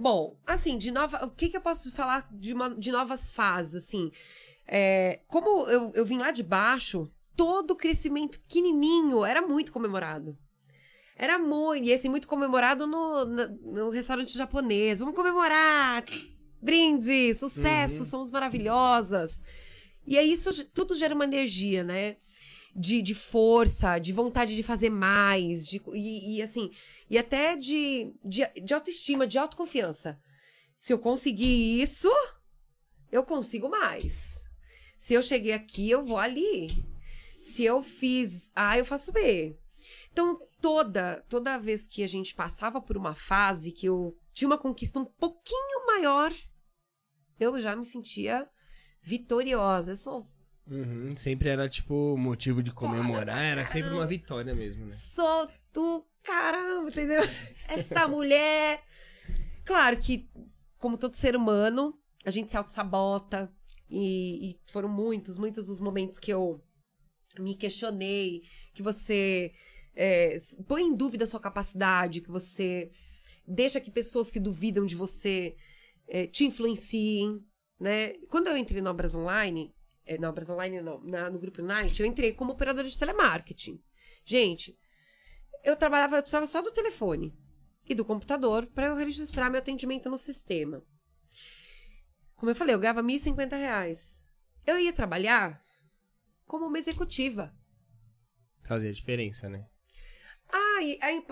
Bom, 0.01 0.35
assim, 0.47 0.78
de 0.78 0.90
nova. 0.90 1.22
O 1.27 1.31
que, 1.31 1.51
que 1.51 1.59
eu 1.59 1.60
posso 1.60 1.93
falar 1.93 2.27
de, 2.32 2.55
uma- 2.55 2.74
de 2.74 2.90
novas 2.90 3.31
fases, 3.31 3.85
assim? 3.85 4.10
É, 4.66 5.20
como 5.28 5.68
eu, 5.68 5.93
eu 5.94 6.06
vim 6.06 6.16
lá 6.16 6.31
de 6.31 6.43
baixo, 6.43 7.06
todo 7.36 7.77
crescimento 7.77 8.40
pequenininho 8.40 9.27
era 9.27 9.43
muito 9.43 9.70
comemorado. 9.70 10.39
Era 11.14 11.39
muito, 11.39 11.85
e 11.85 11.93
assim, 11.93 12.09
muito 12.09 12.27
comemorado 12.27 12.86
no, 12.86 13.27
no, 13.27 13.90
restaurante 13.90 14.39
japonês. 14.39 15.01
Vamos 15.01 15.14
comemorar! 15.14 16.02
Brinde! 16.62 17.35
Sucesso! 17.35 17.98
Uhum. 17.98 18.05
Somos 18.06 18.31
maravilhosas! 18.31 19.43
E 20.06 20.16
aí 20.16 20.32
isso 20.32 20.64
tudo 20.70 20.94
gera 20.94 21.14
uma 21.14 21.24
energia, 21.24 21.85
né? 21.85 22.16
De, 22.74 23.02
de 23.02 23.14
força, 23.14 23.98
de 23.98 24.12
vontade 24.12 24.55
de 24.55 24.62
fazer 24.62 24.90
mais, 24.90 25.66
de, 25.66 25.82
e, 25.92 26.36
e, 26.36 26.42
assim, 26.42 26.70
e 27.09 27.18
até 27.18 27.56
de, 27.56 28.14
de, 28.24 28.47
de 28.62 28.72
autoestima, 28.72 29.26
de 29.26 29.38
autoconfiança. 29.38 30.20
Se 30.78 30.92
eu 30.92 30.98
conseguir 30.98 31.82
isso, 31.82 32.09
eu 33.10 33.24
consigo 33.24 33.68
mais. 33.68 34.44
Se 34.97 35.14
eu 35.14 35.22
cheguei 35.22 35.52
aqui, 35.52 35.90
eu 35.90 36.05
vou 36.05 36.18
ali. 36.18 36.68
Se 37.42 37.64
eu 37.64 37.82
fiz 37.82 38.52
A, 38.55 38.78
eu 38.78 38.84
faço 38.84 39.12
B. 39.12 39.59
Então, 40.12 40.38
toda, 40.60 41.24
toda 41.28 41.59
vez 41.59 41.86
que 41.86 42.02
a 42.02 42.06
gente 42.06 42.34
passava 42.34 42.80
por 42.80 42.97
uma 42.97 43.14
fase 43.14 43.72
que 43.72 43.86
eu 43.86 44.16
tinha 44.32 44.48
uma 44.48 44.59
conquista 44.59 44.98
um 44.98 45.05
pouquinho 45.05 45.86
maior, 45.86 46.32
eu 47.38 47.59
já 47.60 47.74
me 47.74 47.84
sentia 47.84 48.48
vitoriosa. 49.02 49.92
Eu 49.92 49.97
sou, 49.97 50.28
Uhum, 50.66 51.16
Sempre 51.16 51.48
era, 51.48 51.68
tipo, 51.68 52.16
motivo 52.16 52.62
de 52.62 52.70
comemorar, 52.70 53.42
era 53.42 53.66
sempre 53.66 53.90
uma 53.90 54.06
vitória 54.06 54.54
mesmo, 54.54 54.86
né? 54.86 54.94
sou 54.94 55.48
do 55.72 56.06
caramba, 56.22 56.88
entendeu? 56.88 57.22
Essa 57.68 58.06
mulher. 58.06 58.82
Claro 59.64 59.96
que, 59.98 60.28
como 60.78 60.96
todo 60.98 61.16
ser 61.16 61.34
humano, 61.34 61.98
a 62.24 62.30
gente 62.30 62.50
se 62.50 62.56
auto-sabota. 62.56 63.52
E, 63.88 64.50
e 64.50 64.60
foram 64.70 64.88
muitos, 64.88 65.36
muitos 65.36 65.68
os 65.68 65.80
momentos 65.80 66.18
que 66.18 66.32
eu 66.32 66.62
me 67.38 67.56
questionei, 67.56 68.42
que 68.72 68.82
você 68.82 69.52
é, 69.94 70.36
põe 70.68 70.84
em 70.84 70.94
dúvida 70.94 71.24
a 71.24 71.26
sua 71.26 71.40
capacidade, 71.40 72.20
que 72.20 72.30
você 72.30 72.90
deixa 73.46 73.80
que 73.80 73.90
pessoas 73.90 74.30
que 74.30 74.38
duvidam 74.38 74.86
de 74.86 74.94
você 74.94 75.56
é, 76.08 76.26
te 76.26 76.44
influenciem, 76.44 77.44
né? 77.78 78.14
Quando 78.28 78.46
eu 78.46 78.56
entrei 78.56 78.80
no 78.80 78.90
Obras 78.90 79.14
Online, 79.14 79.74
é, 80.10 80.18
na 80.18 80.28
Obras 80.28 80.50
Online 80.50 80.80
não, 80.80 81.00
na- 81.04 81.30
no 81.30 81.38
Grupo 81.38 81.62
Unite, 81.62 82.00
eu 82.00 82.06
entrei 82.06 82.32
como 82.32 82.52
operadora 82.52 82.88
de 82.88 82.98
telemarketing. 82.98 83.80
Gente, 84.24 84.76
eu 85.62 85.76
trabalhava, 85.76 86.16
eu 86.16 86.22
precisava 86.22 86.46
só 86.48 86.60
do 86.60 86.72
telefone 86.72 87.32
e 87.88 87.94
do 87.94 88.04
computador 88.04 88.66
para 88.66 88.86
eu 88.86 88.96
registrar 88.96 89.48
meu 89.50 89.60
atendimento 89.60 90.10
no 90.10 90.18
sistema. 90.18 90.82
Como 92.34 92.50
eu 92.50 92.54
falei, 92.56 92.74
eu 92.74 92.80
ganhava 92.80 93.02
1.050 93.02 93.56
reais. 93.56 94.28
Eu 94.66 94.78
ia 94.78 94.92
trabalhar 94.92 95.60
como 96.46 96.66
uma 96.66 96.78
executiva. 96.78 97.54
Fazia 98.64 98.92
diferença, 98.92 99.48
né? 99.48 99.66
Ah, 100.52 100.80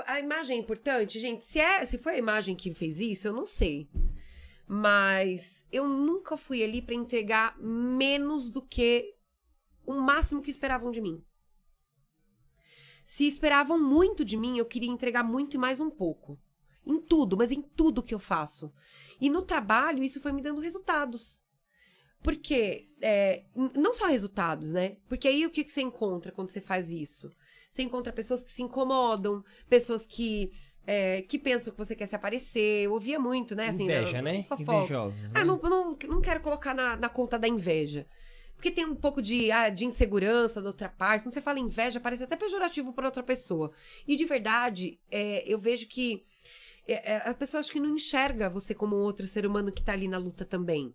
a, 0.06 0.12
a 0.14 0.20
imagem 0.20 0.56
é 0.56 0.60
importante, 0.60 1.18
gente. 1.18 1.44
Se, 1.44 1.58
é, 1.58 1.84
se 1.84 1.98
foi 1.98 2.14
a 2.14 2.18
imagem 2.18 2.54
que 2.54 2.72
fez 2.74 3.00
isso, 3.00 3.26
eu 3.26 3.32
não 3.32 3.44
sei. 3.46 3.88
Mas 4.68 5.66
eu 5.72 5.88
nunca 5.88 6.36
fui 6.36 6.62
ali 6.62 6.82
para 6.82 6.94
entregar 6.94 7.58
menos 7.58 8.50
do 8.50 8.60
que 8.60 9.14
o 9.86 9.94
máximo 9.94 10.42
que 10.42 10.50
esperavam 10.50 10.90
de 10.90 11.00
mim. 11.00 11.24
Se 13.02 13.26
esperavam 13.26 13.82
muito 13.82 14.22
de 14.22 14.36
mim, 14.36 14.58
eu 14.58 14.66
queria 14.66 14.90
entregar 14.90 15.24
muito 15.24 15.54
e 15.54 15.58
mais 15.58 15.80
um 15.80 15.88
pouco. 15.88 16.38
Em 16.84 17.00
tudo, 17.00 17.38
mas 17.38 17.50
em 17.50 17.62
tudo 17.62 18.02
que 18.02 18.14
eu 18.14 18.18
faço. 18.18 18.70
E 19.18 19.30
no 19.30 19.40
trabalho, 19.40 20.04
isso 20.04 20.20
foi 20.20 20.32
me 20.32 20.42
dando 20.42 20.60
resultados. 20.60 21.42
Porque, 22.22 22.90
é, 23.00 23.46
não 23.54 23.94
só 23.94 24.06
resultados, 24.06 24.72
né? 24.72 24.98
Porque 25.08 25.28
aí 25.28 25.46
o 25.46 25.50
que, 25.50 25.64
que 25.64 25.72
você 25.72 25.80
encontra 25.80 26.32
quando 26.32 26.50
você 26.50 26.60
faz 26.60 26.90
isso? 26.90 27.30
Você 27.70 27.82
encontra 27.82 28.12
pessoas 28.12 28.42
que 28.42 28.50
se 28.50 28.62
incomodam, 28.62 29.42
pessoas 29.68 30.04
que, 30.04 30.50
é, 30.90 31.20
que 31.20 31.38
pensam 31.38 31.70
que 31.70 31.76
você 31.76 31.94
quer 31.94 32.06
se 32.06 32.16
aparecer. 32.16 32.84
Eu 32.84 32.94
ouvia 32.94 33.20
muito, 33.20 33.54
né? 33.54 33.68
Assim, 33.68 33.84
Inveja, 33.84 34.22
né? 34.22 34.42
Invejosos, 34.58 35.20
né? 35.20 35.30
Ah, 35.34 35.44
não, 35.44 35.58
não, 35.58 35.98
não 36.08 36.20
quero 36.22 36.40
colocar 36.40 36.74
na, 36.74 36.96
na 36.96 37.10
conta 37.10 37.38
da 37.38 37.46
inveja. 37.46 38.06
Porque 38.54 38.70
tem 38.70 38.86
um 38.86 38.94
pouco 38.94 39.20
de, 39.20 39.52
ah, 39.52 39.68
de 39.68 39.84
insegurança 39.84 40.62
da 40.62 40.70
outra 40.70 40.88
parte. 40.88 41.24
Quando 41.24 41.34
você 41.34 41.42
fala 41.42 41.58
inveja, 41.58 42.00
parece 42.00 42.24
até 42.24 42.36
pejorativo 42.36 42.94
para 42.94 43.04
outra 43.04 43.22
pessoa. 43.22 43.70
E 44.06 44.16
de 44.16 44.24
verdade, 44.24 44.98
é, 45.10 45.44
eu 45.46 45.58
vejo 45.58 45.86
que 45.86 46.24
é, 46.86 47.12
é, 47.12 47.28
a 47.28 47.34
pessoa 47.34 47.60
acho 47.60 47.70
que 47.70 47.78
não 47.78 47.94
enxerga 47.94 48.48
você 48.48 48.74
como 48.74 48.96
um 48.96 49.00
outro 49.00 49.26
ser 49.26 49.44
humano 49.44 49.70
que 49.70 49.82
tá 49.82 49.92
ali 49.92 50.08
na 50.08 50.16
luta 50.16 50.46
também. 50.46 50.94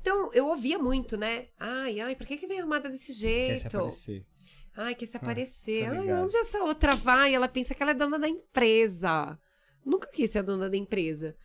Então, 0.00 0.32
eu 0.32 0.48
ouvia 0.48 0.78
muito, 0.78 1.16
né? 1.16 1.46
Ai, 1.56 2.00
ai, 2.00 2.16
por 2.16 2.26
que, 2.26 2.36
que 2.36 2.48
vem 2.48 2.60
armada 2.60 2.88
desse 2.90 3.12
jeito? 3.12 3.46
Quer 3.46 3.58
se 3.58 3.66
aparecer. 3.68 4.26
Ai, 4.80 4.94
quer 4.94 5.06
se 5.06 5.16
aparecer. 5.16 5.90
tô 5.90 6.00
Ai, 6.00 6.12
onde 6.12 6.36
essa 6.36 6.62
outra 6.62 6.94
vai? 6.94 7.34
Ela 7.34 7.48
pensa 7.48 7.74
que 7.74 7.82
ela 7.82 7.90
é 7.90 7.94
dona 7.94 8.16
da 8.16 8.28
empresa. 8.28 9.36
Nunca 9.84 10.06
quis 10.06 10.30
ser 10.30 10.38
a 10.38 10.42
dona 10.42 10.70
da 10.70 10.76
empresa. 10.76 11.36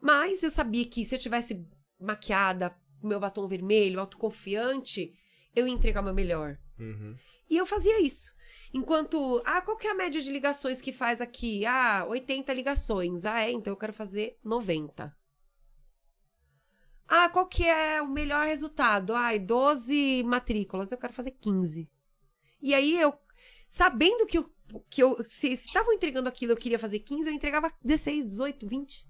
Mas 0.00 0.44
eu 0.44 0.50
sabia 0.52 0.86
que 0.86 1.04
se 1.04 1.12
eu 1.12 1.18
tivesse 1.18 1.66
maquiada, 1.98 2.72
meu 3.02 3.18
batom 3.18 3.48
vermelho, 3.48 3.98
autoconfiante, 3.98 5.12
eu 5.52 5.66
ia 5.66 5.74
entregar 5.74 6.00
o 6.00 6.04
meu 6.04 6.14
melhor. 6.14 6.58
Uhum. 6.78 7.16
E 7.50 7.56
eu 7.56 7.66
fazia 7.66 8.00
isso. 8.00 8.32
Enquanto, 8.72 9.42
ah, 9.44 9.60
qual 9.62 9.76
que 9.76 9.88
é 9.88 9.90
a 9.90 9.94
média 9.94 10.22
de 10.22 10.30
ligações 10.30 10.80
que 10.80 10.92
faz 10.92 11.20
aqui? 11.20 11.66
Ah, 11.66 12.06
80 12.08 12.52
ligações. 12.54 13.24
Ah, 13.24 13.40
é, 13.40 13.50
então 13.50 13.72
eu 13.72 13.76
quero 13.76 13.92
fazer 13.92 14.38
90. 14.44 15.12
Ah, 17.08 17.28
qual 17.30 17.48
que 17.48 17.66
é 17.66 18.00
o 18.00 18.06
melhor 18.06 18.46
resultado? 18.46 19.12
Ai, 19.12 19.40
12 19.40 20.22
matrículas, 20.22 20.92
eu 20.92 20.98
quero 20.98 21.12
fazer 21.12 21.32
15. 21.32 21.90
E 22.60 22.74
aí 22.74 22.98
eu, 23.00 23.14
sabendo 23.68 24.26
que 24.26 24.38
eu, 24.38 24.50
que 24.90 25.02
eu 25.02 25.22
se 25.24 25.52
estavam 25.52 25.92
entregando 25.92 26.28
aquilo, 26.28 26.52
eu 26.52 26.56
queria 26.56 26.78
fazer 26.78 27.00
15, 27.00 27.28
eu 27.28 27.34
entregava 27.34 27.72
16, 27.82 28.26
18, 28.26 28.66
20. 28.66 29.06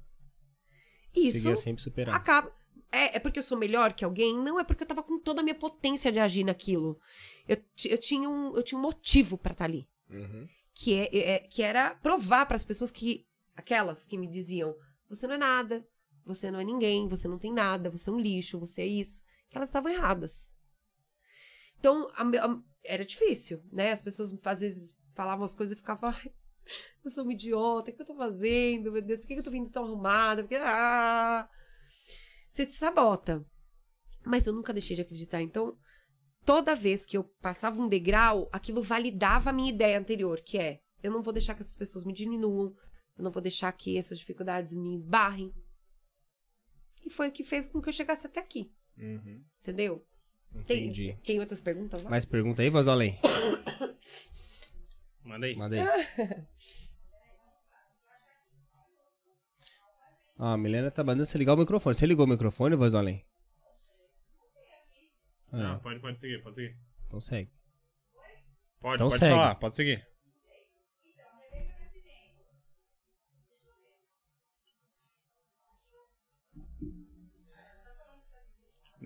Isso 1.15 1.33
Conseguia 1.39 1.57
sempre 1.57 1.83
superar. 1.83 2.15
acaba. 2.15 2.53
É, 2.93 3.17
é 3.17 3.19
porque 3.19 3.39
eu 3.39 3.43
sou 3.43 3.59
melhor 3.59 3.93
que 3.93 4.05
alguém? 4.05 4.37
Não, 4.37 4.61
é 4.61 4.65
porque 4.65 4.83
eu 4.83 4.87
tava 4.87 5.03
com 5.03 5.19
toda 5.19 5.41
a 5.41 5.43
minha 5.43 5.55
potência 5.55 6.13
de 6.13 6.19
agir 6.19 6.45
naquilo. 6.45 7.01
Eu, 7.49 7.57
eu, 7.85 7.99
tinha, 7.99 8.29
um, 8.29 8.55
eu 8.57 8.63
tinha 8.63 8.79
um 8.79 8.83
motivo 8.83 9.37
pra 9.37 9.53
estar 9.53 9.65
ali. 9.65 9.89
Uhum. 10.11 10.47
Que, 10.73 10.95
é, 10.95 11.19
é- 11.19 11.39
que 11.41 11.63
era 11.63 11.95
provar 11.97 12.47
para 12.47 12.57
as 12.57 12.65
pessoas 12.65 12.91
que. 12.91 13.27
Aquelas 13.55 14.05
que 14.05 14.19
me 14.19 14.27
diziam: 14.27 14.77
você 15.09 15.27
não 15.27 15.35
é 15.35 15.39
nada, 15.39 15.87
você 16.25 16.51
não 16.51 16.61
é 16.61 16.65
ninguém, 16.65 17.09
você 17.09 17.27
não 17.27 17.39
tem 17.39 17.53
nada, 17.53 17.89
você 17.89 18.11
é 18.11 18.13
um 18.13 18.21
lixo, 18.21 18.59
você 18.59 18.83
é 18.83 18.87
isso. 18.87 19.25
Que 19.49 19.57
elas 19.57 19.71
estavam 19.71 19.91
erradas. 19.91 20.55
Então, 21.87 22.09
a 22.17 22.23
a- 22.47 22.63
era 22.85 23.05
difícil, 23.05 23.63
né? 23.73 23.93
As 23.93 24.03
pessoas 24.03 24.35
às 24.45 24.61
vezes 24.61 24.97
falavam 25.15 25.45
as 25.45 25.55
coisas 25.55 25.77
e 25.77 25.81
ficavam. 25.81 26.11
"Ai, 26.11 26.33
eu 27.05 27.11
sou 27.11 27.23
uma 27.23 27.33
idiota, 27.33 27.91
o 27.91 27.95
que 27.95 28.03
eu 28.03 28.07
tô 28.07 28.17
fazendo? 28.17 28.91
Meu 28.91 29.01
Deus, 29.03 29.21
por 29.21 29.29
que 29.29 29.35
que 29.35 29.41
eu 29.41 29.45
tô 29.45 29.51
vindo 29.53 29.71
tão 29.71 29.85
arrumada? 29.85 30.43
Porque, 30.43 30.57
ah! 30.57 31.49
Você 32.51 32.67
se 32.67 32.77
sabota. 32.77 33.45
Mas 34.25 34.47
eu 34.47 34.53
nunca 34.53 34.73
deixei 34.73 34.97
de 34.97 35.03
acreditar. 35.03 35.41
Então, 35.43 35.79
toda 36.45 36.75
vez 36.75 37.07
que 37.07 37.17
eu 37.17 37.23
passava 37.41 37.81
um 37.81 37.89
degrau, 37.89 38.49
aquilo 38.53 38.83
validava 38.83 39.51
a 39.51 39.53
minha 39.53 39.71
ideia 39.71 39.97
anterior, 39.99 40.41
que 40.43 40.59
é: 40.59 40.81
eu 41.05 41.13
não 41.13 41.23
vou 41.23 41.33
deixar 41.33 41.55
que 41.55 41.63
essas 41.63 41.77
pessoas 41.77 42.05
me 42.05 42.13
diminuam, 42.13 42.75
eu 43.17 43.23
não 43.23 43.31
vou 43.31 43.41
deixar 43.43 43.71
que 43.73 43.97
essas 43.97 44.19
dificuldades 44.19 44.73
me 44.75 44.99
barrem. 44.99 45.53
E 47.05 47.11
foi 47.11 47.29
o 47.29 47.33
que 47.33 47.45
fez 47.45 47.69
com 47.69 47.81
que 47.81 47.89
eu 47.89 47.93
chegasse 47.93 48.27
até 48.27 48.41
aqui, 48.41 48.73
Uhum. 48.99 49.45
entendeu? 49.61 50.05
Tem, 50.65 50.85
Entendi. 50.85 51.17
tem 51.25 51.39
outras 51.41 51.61
perguntas 51.61 52.03
lá? 52.03 52.11
Mais 52.11 52.25
pergunta 52.25 52.63
aí, 52.63 52.71
voz 52.71 52.87
do 52.87 52.93
além? 52.93 53.19
Manda 55.25 55.47
aí. 55.47 55.57
Manda 55.57 55.77
aí. 55.77 56.47
Ó, 60.39 60.45
a 60.47 60.57
Milena 60.57 60.91
tá 60.91 61.03
mandando 61.03 61.27
você 61.27 61.39
ligar 61.39 61.55
o 61.55 61.57
microfone. 61.57 61.95
Você 61.95 62.07
ligou 62.07 62.27
o 62.27 62.29
microfone, 62.29 62.77
voz 62.77 62.93
do 62.93 62.99
além? 62.99 63.25
Ah, 65.53 65.57
Não, 65.57 65.79
pode, 65.79 66.01
pode 66.01 66.21
seguir, 66.21 66.43
pode 66.43 66.57
seguir. 66.57 66.77
então 67.07 67.21
segue. 67.21 67.51
Pode, 68.81 68.95
Então 68.97 69.09
pode 69.09 69.19
segue. 69.19 69.35
falar, 69.35 69.55
pode 69.55 69.77
seguir. 69.77 70.07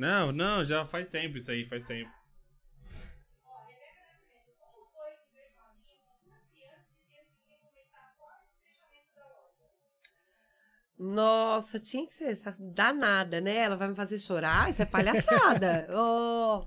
Não, 0.01 0.33
não, 0.33 0.65
já 0.65 0.83
faz 0.83 1.11
tempo 1.11 1.37
isso 1.37 1.51
aí, 1.51 1.63
faz 1.63 1.85
tempo. 1.85 2.11
Nossa, 10.99 11.79
tinha 11.79 12.07
que 12.07 12.15
ser 12.15 12.31
essa 12.31 12.57
danada, 12.59 13.43
né? 13.43 13.57
Ela 13.57 13.77
vai 13.77 13.89
me 13.89 13.95
fazer 13.95 14.19
chorar? 14.19 14.71
Isso 14.71 14.81
é 14.81 14.87
palhaçada. 14.87 15.87
oh. 15.93 16.67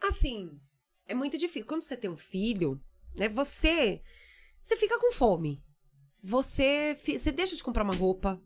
Assim, 0.00 0.58
é 1.06 1.14
muito 1.14 1.36
difícil. 1.36 1.66
Quando 1.66 1.82
você 1.82 1.94
tem 1.94 2.08
um 2.08 2.16
filho, 2.16 2.80
né? 3.14 3.28
Você, 3.28 4.00
você 4.62 4.76
fica 4.78 4.98
com 4.98 5.12
fome. 5.12 5.62
Você, 6.22 6.98
você 7.04 7.30
deixa 7.30 7.54
de 7.54 7.62
comprar 7.62 7.82
uma 7.84 7.94
roupa. 7.94 8.40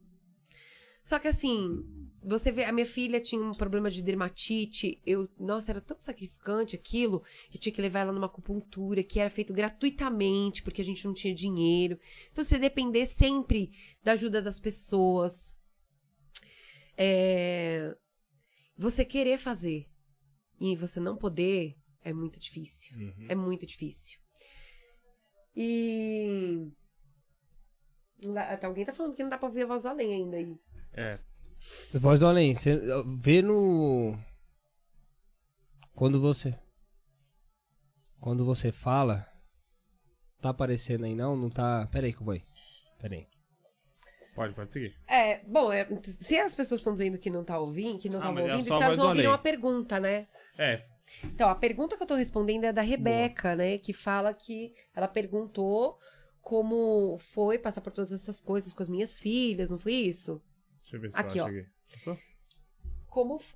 Só 1.05 1.20
que 1.20 1.28
assim, 1.28 1.99
você 2.22 2.52
vê, 2.52 2.64
a 2.64 2.72
minha 2.72 2.86
filha 2.86 3.20
tinha 3.20 3.40
um 3.42 3.52
problema 3.52 3.90
de 3.90 4.02
dermatite. 4.02 5.01
Eu, 5.06 5.28
nossa, 5.38 5.72
era 5.72 5.80
tão 5.80 5.98
sacrificante 6.01 6.76
aquilo. 6.76 7.22
Eu 7.52 7.59
tinha 7.59 7.72
que 7.72 7.80
levar 7.80 8.01
ela 8.01 8.12
numa 8.12 8.26
acupuntura 8.26 9.02
que 9.02 9.18
era 9.18 9.30
feito 9.30 9.52
gratuitamente, 9.52 10.62
porque 10.62 10.82
a 10.82 10.84
gente 10.84 11.05
não 11.05 11.14
tinha 11.14 11.34
dinheiro. 11.34 11.98
Então, 12.30 12.44
você 12.44 12.59
depender 12.59 13.06
sempre 13.06 13.70
da 14.02 14.12
ajuda 14.12 14.42
das 14.42 14.60
pessoas. 14.60 15.56
É, 16.97 17.97
Você 18.76 19.05
querer 19.05 19.38
fazer 19.38 19.88
e 20.60 20.76
você 20.76 21.01
não 21.01 21.16
poder 21.16 21.74
é 22.02 22.12
muito 22.12 22.38
difícil. 22.38 22.98
Uhum. 22.98 23.26
É 23.28 23.34
muito 23.34 23.66
difícil. 23.66 24.18
E. 25.55 26.70
até 28.36 28.66
alguém 28.66 28.84
tá 28.84 28.92
falando 28.92 29.14
que 29.14 29.22
não 29.22 29.30
dá 29.30 29.38
pra 29.38 29.48
ouvir 29.48 29.62
a 29.62 29.66
voz 29.66 29.82
do 29.82 29.88
além 29.88 30.14
ainda 30.14 30.36
aí. 30.36 30.56
É. 30.92 31.18
Voz 31.95 32.20
do 32.20 32.27
além, 32.27 32.55
você 32.55 32.81
vê 33.20 33.43
no. 33.43 34.19
Quando 35.95 36.20
você. 36.20 36.59
Quando 38.20 38.45
você 38.45 38.73
fala. 38.73 39.27
Tá 40.41 40.51
aparecendo 40.51 41.05
aí 41.05 41.15
não? 41.15 41.37
Não 41.37 41.51
tá. 41.51 41.87
Pera 41.89 42.07
aí 42.07 42.12
que 42.12 42.20
eu 42.20 42.24
vou 42.24 42.35
aí. 42.35 42.43
Pera 42.99 43.15
aí. 43.15 43.27
Pode, 44.35 44.55
pode 44.55 44.73
seguir. 44.73 44.97
É, 45.07 45.45
bom, 45.45 45.70
é, 45.73 45.87
se 46.03 46.39
as 46.39 46.55
pessoas 46.55 46.81
estão 46.81 46.95
dizendo 46.95 47.19
que 47.19 47.28
não 47.28 47.45
tá 47.45 47.59
ouvindo, 47.59 47.99
que 47.99 48.09
não 48.09 48.23
Ah, 48.23 48.27
é 48.27 48.28
ouvindo, 48.28 48.61
então 48.61 48.82
elas 48.82 48.99
não 48.99 49.09
ouviram 49.09 49.32
a 49.32 49.39
pergunta, 49.39 50.01
né? 50.01 50.28
É. 50.59 50.82
Então, 51.24 51.49
a 51.49 51.55
pergunta 51.55 51.97
que 51.97 52.03
eu 52.03 52.07
tô 52.07 52.15
respondendo 52.15 52.65
é 52.65 52.73
da 52.73 52.82
Rebeca, 52.82 53.57
né? 53.57 53.78
Que 53.78 53.93
fala 53.93 54.32
que 54.32 54.73
ela 54.95 55.09
perguntou 55.09 55.99
como 56.41 57.19
foi 57.19 57.59
passar 57.59 57.81
por 57.81 57.93
todas 57.93 58.12
essas 58.12 58.41
coisas 58.41 58.73
com 58.73 58.82
as 58.82 58.89
minhas 58.89 59.19
filhas, 59.19 59.69
não 59.69 59.78
foi 59.78 59.93
isso? 59.93 60.41
Deixa 60.90 60.96
eu 60.96 61.00
ver 61.00 61.10
se 61.12 61.18
Aqui, 61.18 61.38
eu 61.38 61.44
ó. 61.44 61.46
cheguei. 61.46 61.66
Passou? 61.92 62.18
Como 63.06 63.38
f- 63.38 63.54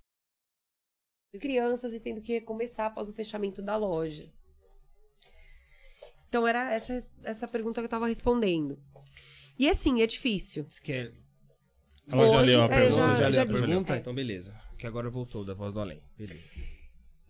crianças 1.41 1.93
e 1.93 2.01
tendo 2.01 2.21
que 2.21 2.33
recomeçar 2.35 2.87
após 2.87 3.09
o 3.09 3.13
fechamento 3.15 3.61
da 3.63 3.77
loja. 3.77 4.31
Então 6.29 6.47
era 6.47 6.73
essa 6.73 7.07
essa 7.23 7.47
pergunta 7.49 7.81
que 7.81 7.85
eu 7.87 7.91
tava 7.91 8.07
respondendo. 8.09 8.79
E 9.59 9.69
assim, 9.69 10.03
é 10.03 10.07
difícil. 10.07 10.65
Você 10.69 10.81
quer. 10.83 11.13
Ela 12.09 12.29
já 12.29 12.39
Hoje, 12.39 12.47
leu 12.47 12.63
a 12.63 12.65
é, 12.65 12.69
pergunta? 12.69 12.97
já- 12.97 13.15
já, 13.15 13.31
já 13.31 13.43
a 13.43 13.47
pergunta? 13.47 13.95
É. 13.95 13.99
Então 13.99 14.15
beleza. 14.15 14.61
Que 14.79 14.87
agora 14.87 15.09
voltou 15.09 15.45
da 15.45 15.55
voz 15.55 15.73
do 15.73 15.81
além. 15.81 16.03
Beleza. 16.17 16.57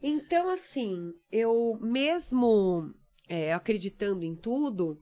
Então, 0.02 0.50
assim, 0.50 1.12
eu 1.30 1.78
mesmo 1.80 2.92
é, 3.28 3.52
acreditando 3.54 4.24
em 4.24 4.34
tudo, 4.34 5.00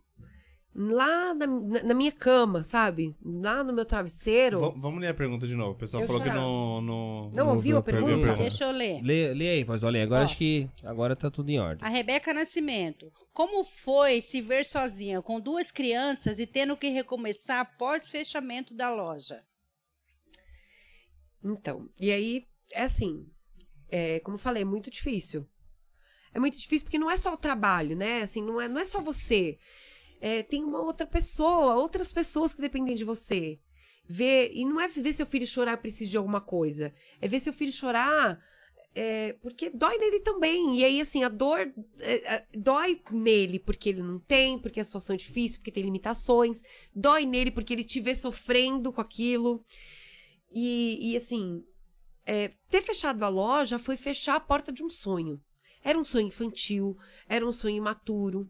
lá 0.75 1.35
na, 1.35 1.47
na- 1.47 1.95
minha 1.95 2.13
cama, 2.13 2.65
sabe? 2.65 3.15
Lá 3.23 3.63
no 3.63 3.73
meu 3.73 3.85
travesseiro. 3.85 4.59
V- 4.59 4.81
vamos 4.81 5.01
ler 5.01 5.09
a 5.09 5.15
pergunta 5.15 5.47
de 5.47 5.55
novo. 5.55 5.73
O 5.73 5.75
pessoal 5.75 6.03
Eu 6.03 6.07
falou 6.07 6.23
que 6.23 6.31
no, 6.31 6.81
no. 6.81 7.31
Não 7.35 7.49
ouviu 7.49 7.77
a 7.77 7.81
ouviu 7.81 7.83
pergunta? 7.83 8.35
Deixa 8.37 8.65
eu 8.65 8.71
ler. 8.71 9.03
Lê, 9.03 9.35
lê 9.35 9.49
aí, 9.51 9.65
voz 9.65 9.81
do 9.81 9.87
além. 9.87 10.03
Agora 10.03 10.23
Ó. 10.23 10.25
acho 10.25 10.37
que. 10.37 10.69
Agora 10.85 11.15
tá 11.15 11.31
tudo 11.31 11.51
em 11.51 11.59
ordem. 11.61 11.85
A 11.87 11.91
Rebeca 11.91 12.33
Nascimento. 12.33 13.13
Como 13.33 13.65
foi 13.65 14.21
se 14.21 14.41
ver 14.41 14.65
sozinha 14.65 15.21
com 15.23 15.41
duas 15.41 15.71
crianças 15.71 16.39
e 16.39 16.47
tendo 16.47 16.77
que 16.77 16.89
recomeçar 16.89 17.61
após 17.61 18.07
fechamento 18.09 18.75
da 18.75 18.91
loja? 18.95 19.43
Então, 21.45 21.89
e 21.99 22.13
aí, 22.13 22.47
é 22.73 22.83
assim, 22.83 23.27
é, 23.91 24.21
como 24.21 24.37
eu 24.37 24.39
falei, 24.39 24.63
é 24.63 24.67
muito 24.67 24.91
difícil. 24.91 25.47
É 26.33 26.39
muito 26.39 26.59
difícil 26.59 26.85
porque 26.85 26.99
não 26.99 27.11
é 27.11 27.17
só 27.17 27.35
o 27.35 27.37
trabalho, 27.37 27.97
né? 27.97 28.23
Assim, 28.23 28.43
não 28.43 28.61
é, 28.61 28.69
não 28.69 28.81
é 28.81 28.85
só 28.85 29.01
você. 29.01 29.59
É, 30.25 30.43
tem 30.43 30.63
uma 30.63 30.81
outra 30.81 31.05
pessoa, 31.05 31.75
outras 31.75 32.13
pessoas 32.13 32.55
que 32.55 32.61
dependem 32.61 32.95
de 32.95 33.03
você. 33.03 33.59
Ver, 34.09 34.53
e 34.55 34.65
não 34.65 34.81
é 34.81 34.87
ver 34.87 35.13
seu 35.13 35.27
filho 35.27 35.47
chorar 35.47 35.77
precisa 35.79 36.11
de 36.11 36.17
alguma 36.17 36.41
coisa. 36.41 36.95
É 37.21 37.27
ver 37.27 37.41
seu 37.41 37.53
filho 37.53 37.73
chorar 37.73 38.41
é, 38.95 39.33
porque 39.41 39.71
dói 39.71 39.97
nele 39.99 40.21
também. 40.21 40.79
E 40.79 40.85
aí, 40.85 41.01
assim, 41.01 41.25
a 41.25 41.29
dor 41.29 41.61
é, 42.01 42.35
é, 42.35 42.47
dói 42.55 43.01
nele 43.11 43.59
porque 43.59 43.89
ele 43.89 44.03
não 44.03 44.19
tem, 44.19 44.59
porque 44.59 44.81
a 44.81 44.85
situação 44.85 45.15
é 45.15 45.19
difícil, 45.19 45.59
porque 45.59 45.73
tem 45.73 45.83
limitações. 45.83 46.63
Dói 46.95 47.25
nele 47.25 47.51
porque 47.51 47.73
ele 47.73 47.85
te 47.85 48.01
vê 48.01 48.15
sofrendo 48.15 48.93
com 48.93 49.01
aquilo. 49.01 49.65
E, 50.55 51.13
e, 51.13 51.17
assim, 51.17 51.65
é, 52.27 52.53
ter 52.69 52.83
fechado 52.83 53.23
a 53.25 53.29
loja 53.29 53.79
foi 53.79 53.97
fechar 53.97 54.37
a 54.37 54.41
porta 54.41 54.71
de 54.71 54.85
um 54.85 54.91
sonho. 54.91 55.41
Era 55.83 55.99
um 55.99 56.05
sonho 56.05 56.29
infantil, 56.29 56.97
era 57.27 57.47
um 57.47 57.53
sonho 57.53 57.77
imaturo. 57.77 58.49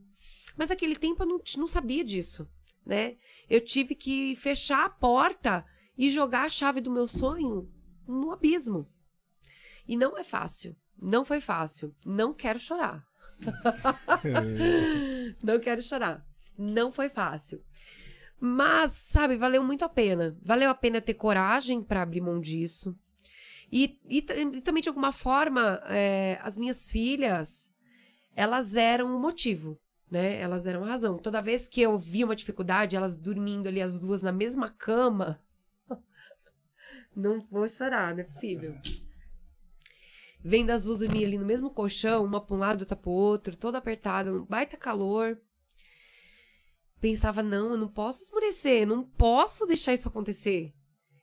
Mas 0.57 0.71
naquele 0.71 0.97
tempo 0.97 1.23
eu 1.23 1.27
não, 1.27 1.41
não 1.57 1.67
sabia 1.67 2.05
disso, 2.05 2.49
né? 2.85 3.17
Eu 3.49 3.61
tive 3.61 3.95
que 3.95 4.35
fechar 4.37 4.85
a 4.85 4.91
porta 4.91 5.65
e 5.97 6.11
jogar 6.11 6.47
a 6.47 6.51
chave 6.51 6.81
do 6.81 6.91
meu 6.91 7.07
sonho 7.07 7.71
no 8.07 8.33
abismo. 8.33 8.89
E 9.87 9.97
não 9.97 10.17
é 10.17 10.25
fácil. 10.25 10.77
Não 11.01 11.25
foi 11.25 11.41
fácil. 11.41 11.95
Não 12.05 12.33
quero 12.33 12.59
chorar. 12.59 13.05
não 15.43 15.59
quero 15.59 15.83
chorar. 15.83 16.25
Não 16.57 16.93
foi 16.93 17.09
fácil. 17.09 17.63
Mas, 18.39 18.93
sabe, 18.93 19.37
valeu 19.37 19.63
muito 19.63 19.85
a 19.85 19.89
pena. 19.89 20.37
Valeu 20.43 20.71
a 20.71 20.75
pena 20.75 21.01
ter 21.01 21.15
coragem 21.15 21.83
para 21.83 22.03
abrir 22.03 22.21
mão 22.21 22.41
disso. 22.41 22.97
E, 23.71 23.99
e, 24.09 24.19
e 24.19 24.61
também, 24.61 24.83
de 24.83 24.89
alguma 24.89 25.13
forma, 25.13 25.81
é, 25.87 26.39
as 26.43 26.57
minhas 26.57 26.91
filhas, 26.91 27.73
elas 28.37 28.77
eram 28.77 29.17
o 29.17 29.21
motivo, 29.21 29.81
né? 30.13 30.39
Elas 30.39 30.67
eram 30.67 30.85
a 30.85 30.89
razão. 30.89 31.17
Toda 31.17 31.41
vez 31.41 31.67
que 31.67 31.81
eu 31.81 31.99
via 31.99 32.27
uma 32.27 32.37
dificuldade, 32.37 32.95
elas 32.95 33.17
dormindo 33.17 33.67
ali 33.67 33.81
as 33.81 33.99
duas 33.99 34.21
na 34.21 34.31
mesma 34.31 34.69
cama, 34.69 35.43
não 37.17 37.41
vou 37.51 37.67
chorar, 37.67 38.15
não 38.15 38.21
é 38.21 38.25
possível. 38.25 38.77
Vendo 40.45 40.71
as 40.71 40.85
duas 40.85 40.99
dormir 40.99 41.25
ali 41.25 41.39
no 41.39 41.47
mesmo 41.47 41.71
colchão, 41.71 42.25
uma 42.25 42.45
pra 42.45 42.55
um 42.55 42.59
lado, 42.59 42.81
outra 42.81 42.95
pro 42.95 43.11
outro, 43.11 43.57
toda 43.57 43.79
apertada, 43.79 44.31
um 44.31 44.45
baita 44.45 44.77
calor. 44.77 45.41
Pensava, 47.01 47.43
não, 47.43 47.71
eu 47.71 47.79
não 47.79 47.89
posso 47.89 48.25
esmorecer, 48.25 48.83
eu 48.83 48.87
não 48.87 49.05
posso 49.05 49.67
deixar 49.67 49.95
isso 49.95 50.09
acontecer. 50.09 50.75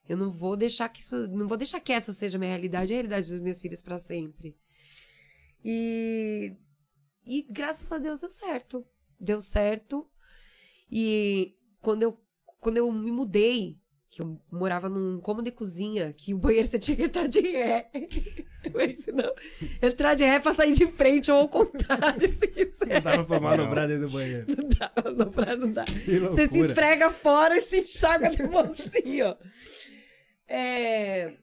Eu 0.07 0.17
não 0.17 0.31
vou 0.31 0.57
deixar 0.57 0.89
que 0.89 1.01
isso, 1.01 1.27
não 1.27 1.47
vou 1.47 1.57
deixar 1.57 1.79
que 1.79 1.93
essa 1.93 2.11
seja 2.11 2.37
a 2.37 2.39
minha 2.39 2.51
realidade, 2.51 2.91
a 2.91 2.95
realidade 2.95 3.29
das 3.29 3.39
minhas 3.39 3.61
filhas 3.61 3.83
para 3.83 3.99
sempre. 3.99 4.57
E 5.63 6.55
e 7.25 7.41
graças 7.43 7.91
a 7.91 7.97
Deus 7.97 8.19
deu 8.19 8.31
certo. 8.31 8.85
Deu 9.19 9.41
certo. 9.41 10.09
E 10.91 11.55
quando 11.81 12.03
eu 12.03 12.19
quando 12.59 12.77
eu 12.77 12.91
me 12.91 13.11
mudei, 13.11 13.77
que 14.09 14.21
eu 14.21 14.39
morava 14.51 14.89
num 14.89 15.21
cômodo 15.21 15.45
de 15.45 15.51
cozinha, 15.51 16.11
que 16.11 16.33
o 16.33 16.37
banheiro 16.37 16.67
você 16.67 16.79
tinha 16.79 16.97
que 16.97 17.03
entrar 17.03 17.27
de 17.27 17.41
ré. 17.41 17.89
Eu 18.61 18.87
disse, 18.87 19.11
não, 19.11 19.33
entrar 19.81 20.15
de 20.15 20.25
ré 20.25 20.37
pra 20.37 20.53
sair 20.53 20.73
de 20.73 20.85
frente 20.87 21.31
ou 21.31 21.37
ao 21.37 21.47
contrário, 21.47 22.27
se 22.33 22.45
quiser. 22.45 23.01
dava 23.01 23.23
pra 23.23 23.39
manobrar 23.39 23.87
dentro 23.87 24.07
do 24.07 24.11
banheiro. 24.11 24.47
Não 24.49 25.15
não 25.15 25.31
dá, 25.31 25.55
não 25.55 25.71
dá. 25.71 25.85
Você 26.29 26.47
se 26.47 26.59
esfrega 26.59 27.09
fora 27.09 27.57
e 27.57 27.61
se 27.61 27.79
enxaga 27.79 28.29
de 28.29 28.41
assim, 28.43 29.21
ó. 29.21 29.35
É... 30.45 31.37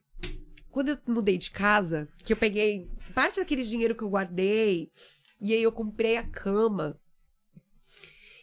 Quando 0.70 0.90
eu 0.90 0.98
mudei 1.06 1.38
de 1.38 1.50
casa, 1.50 2.06
que 2.22 2.34
eu 2.34 2.36
peguei 2.36 2.90
parte 3.14 3.40
daquele 3.40 3.64
dinheiro 3.64 3.94
que 3.94 4.02
eu 4.02 4.10
guardei, 4.10 4.92
e 5.40 5.52
aí 5.52 5.62
eu 5.62 5.72
comprei 5.72 6.16
a 6.16 6.26
cama. 6.28 6.98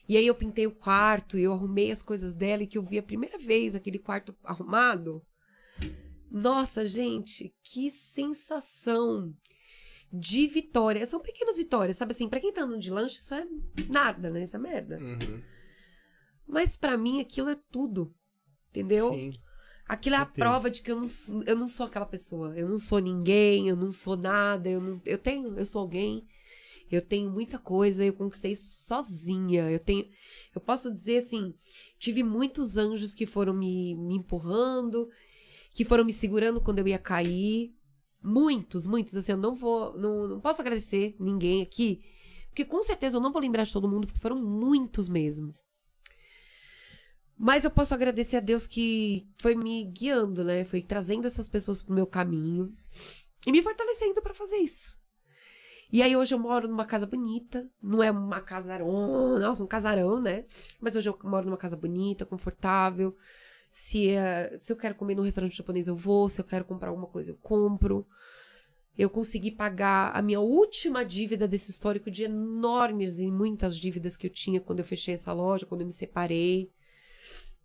E 0.08 0.18
aí 0.18 0.28
eu 0.28 0.36
pintei 0.36 0.68
o 0.68 0.72
quarto, 0.72 1.38
e 1.38 1.44
eu 1.44 1.54
arrumei 1.54 1.90
as 1.92 2.02
coisas 2.02 2.36
dela, 2.36 2.64
e 2.64 2.68
que 2.68 2.78
eu 2.78 2.84
vi 2.84 2.98
a 2.98 3.04
primeira 3.04 3.38
vez 3.38 3.74
aquele 3.76 3.98
quarto 4.00 4.36
arrumado. 4.44 5.26
Nossa, 6.30 6.88
gente, 6.88 7.54
que 7.64 7.90
sensação 7.90 9.34
de 10.12 10.46
vitória. 10.48 11.06
São 11.06 11.20
pequenas 11.20 11.58
vitórias, 11.58 11.98
sabe 11.98 12.12
assim? 12.12 12.28
Pra 12.28 12.40
quem 12.40 12.52
tá 12.52 12.64
andando 12.64 12.80
de 12.82 12.92
lanche, 12.92 13.18
isso 13.18 13.34
é 13.34 13.48
nada, 13.90 14.30
né? 14.30 14.44
Isso 14.44 14.56
é 14.56 14.60
merda. 14.60 15.00
Uhum. 15.00 15.42
Mas 16.46 16.76
pra 16.76 16.98
mim 16.98 17.22
aquilo 17.22 17.50
é 17.50 17.58
tudo. 17.72 18.14
Entendeu? 18.70 19.10
Sim. 19.14 19.30
Aquilo 19.88 20.16
é 20.16 20.20
a 20.20 20.26
prova 20.26 20.70
de 20.70 20.82
que 20.82 20.92
eu 20.92 21.00
não, 21.00 21.10
sou- 21.10 21.44
eu 21.44 21.56
não 21.56 21.68
sou 21.68 21.86
aquela 21.86 22.06
pessoa. 22.06 22.56
Eu 22.58 22.68
não 22.68 22.80
sou 22.80 23.00
ninguém, 23.00 23.70
eu 23.70 23.76
não 23.76 23.92
sou 23.92 24.16
nada. 24.18 24.70
Eu, 24.70 24.82
não, 24.82 25.02
eu 25.06 25.18
tenho, 25.18 25.58
eu 25.58 25.66
sou 25.66 25.82
alguém. 25.82 26.26
Eu 26.96 27.02
tenho 27.02 27.30
muita 27.30 27.58
coisa, 27.58 28.06
eu 28.06 28.14
conquistei 28.14 28.56
sozinha. 28.56 29.70
Eu 29.70 29.80
tenho. 29.80 30.08
Eu 30.54 30.62
posso 30.62 30.94
dizer 30.94 31.18
assim: 31.18 31.54
tive 31.98 32.24
muitos 32.24 32.78
anjos 32.78 33.16
que 33.16 33.26
foram 33.26 33.54
me, 33.54 33.96
me 33.96 34.16
empurrando, 34.16 35.10
que 35.74 35.84
foram 35.84 36.06
me 36.06 36.14
segurando 36.14 36.62
quando 36.62 36.80
eu 36.80 36.88
ia 36.88 37.00
cair. 37.00 37.76
Muitos, 38.22 38.86
muitos. 38.86 39.16
Assim, 39.18 39.32
eu 39.32 39.38
não 39.38 39.56
vou. 39.56 39.98
Não, 39.98 40.28
não 40.28 40.40
posso 40.40 40.62
agradecer 40.62 41.16
ninguém 41.20 41.62
aqui. 41.62 42.04
Porque 42.50 42.64
com 42.64 42.84
certeza 42.84 43.18
eu 43.18 43.22
não 43.22 43.32
vou 43.32 43.42
lembrar 43.42 43.64
de 43.64 43.74
todo 43.74 43.90
mundo, 43.90 44.06
porque 44.06 44.22
foram 44.22 44.38
muitos 44.38 45.10
mesmo. 45.10 45.52
Mas 47.36 47.64
eu 47.64 47.72
posso 47.72 47.96
agradecer 47.96 48.38
a 48.38 48.40
Deus 48.40 48.68
que 48.68 49.28
foi 49.40 49.56
me 49.56 49.84
guiando, 49.86 50.44
né? 50.44 50.64
Foi 50.64 50.82
trazendo 50.82 51.26
essas 51.26 51.50
pessoas 51.50 51.82
pro 51.82 51.96
meu 51.96 52.06
caminho 52.06 52.72
e 53.48 53.52
me 53.52 53.64
fortalecendo 53.64 54.22
pra 54.22 54.36
fazer 54.36 54.58
isso. 54.58 55.02
E 55.94 56.02
aí 56.02 56.16
hoje 56.18 56.34
eu 56.34 56.40
moro 56.40 56.68
numa 56.68 56.86
casa 56.86 57.06
bonita, 57.06 57.70
não 57.82 58.02
é 58.02 58.10
uma 58.10 58.42
casarão, 58.42 59.38
nossa, 59.40 59.64
um 59.64 59.68
casarão, 59.68 60.20
né? 60.20 60.44
Mas 60.82 60.96
hoje 60.96 61.08
eu 61.10 61.18
moro 61.24 61.46
numa 61.46 61.58
casa 61.58 61.78
bonita, 61.78 62.26
confortável, 62.26 63.16
Se, 63.70 64.12
eh, 64.12 64.58
se 64.62 64.72
eu 64.74 64.78
quero 64.78 64.96
comer 64.96 65.16
no 65.16 65.24
restaurante 65.24 65.58
japonês, 65.58 65.88
eu 65.88 65.96
vou. 65.96 66.30
Se 66.30 66.42
eu 66.42 66.46
quero 66.46 66.66
comprar 66.66 66.90
alguma 66.90 67.08
coisa, 67.08 67.32
eu 67.32 67.38
compro. 67.42 68.08
Eu 68.98 69.10
consegui 69.10 69.52
pagar 69.52 70.12
a 70.16 70.22
minha 70.22 70.40
última 70.40 71.04
dívida 71.06 71.48
desse 71.48 71.72
histórico 71.72 72.12
de 72.12 72.24
enormes 72.24 73.20
e 73.20 73.32
muitas 73.32 73.76
dívidas 73.78 74.18
que 74.18 74.28
eu 74.28 74.32
tinha 74.32 74.62
quando 74.62 74.80
eu 74.80 74.86
fechei 74.86 75.16
essa 75.16 75.34
loja, 75.34 75.66
quando 75.66 75.82
eu 75.82 75.88
me 75.88 75.94
separei. 75.94 76.72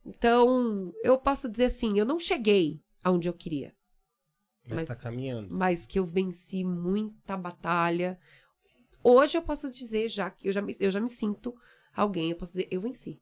Então, 0.05 0.92
eu 1.02 1.18
posso 1.18 1.48
dizer 1.50 1.66
assim, 1.66 1.98
eu 1.98 2.06
não 2.06 2.18
cheguei 2.18 2.80
aonde 3.05 3.28
eu 3.28 3.34
queria, 3.34 3.74
Mas, 4.69 4.77
Mas- 4.77 4.89
tá 4.89 4.97
caminhando. 4.97 5.49
mas 5.51 5.86
que 5.86 5.99
eu 5.99 6.07
venci 6.07 6.62
muita 6.65 7.36
batalha. 7.36 8.19
Hoje 9.03 9.39
eu 9.39 9.43
posso 9.43 9.70
dizer 9.70 10.09
já 10.09 10.31
que 10.31 10.49
eu 10.49 10.53
já 10.53 10.61
me, 10.61 10.77
eu 10.78 10.90
já 10.90 11.01
me 11.01 11.09
sinto 11.09 11.55
alguém, 11.95 12.31
eu 12.31 12.36
posso 12.36 12.53
dizer, 12.53 12.69
eu 12.70 12.81
venci. 12.81 13.20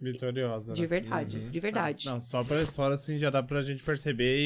Vitoriosa, 0.00 0.72
né? 0.72 0.76
De 0.76 0.86
verdade, 0.86 1.36
Uhum. 1.38 1.50
de 1.50 1.60
verdade. 1.60 2.06
Não, 2.06 2.20
só 2.20 2.42
pela 2.42 2.62
história, 2.62 2.94
assim, 2.94 3.16
já 3.16 3.30
dá 3.30 3.42
pra 3.42 3.62
gente 3.62 3.82
perceber 3.82 4.36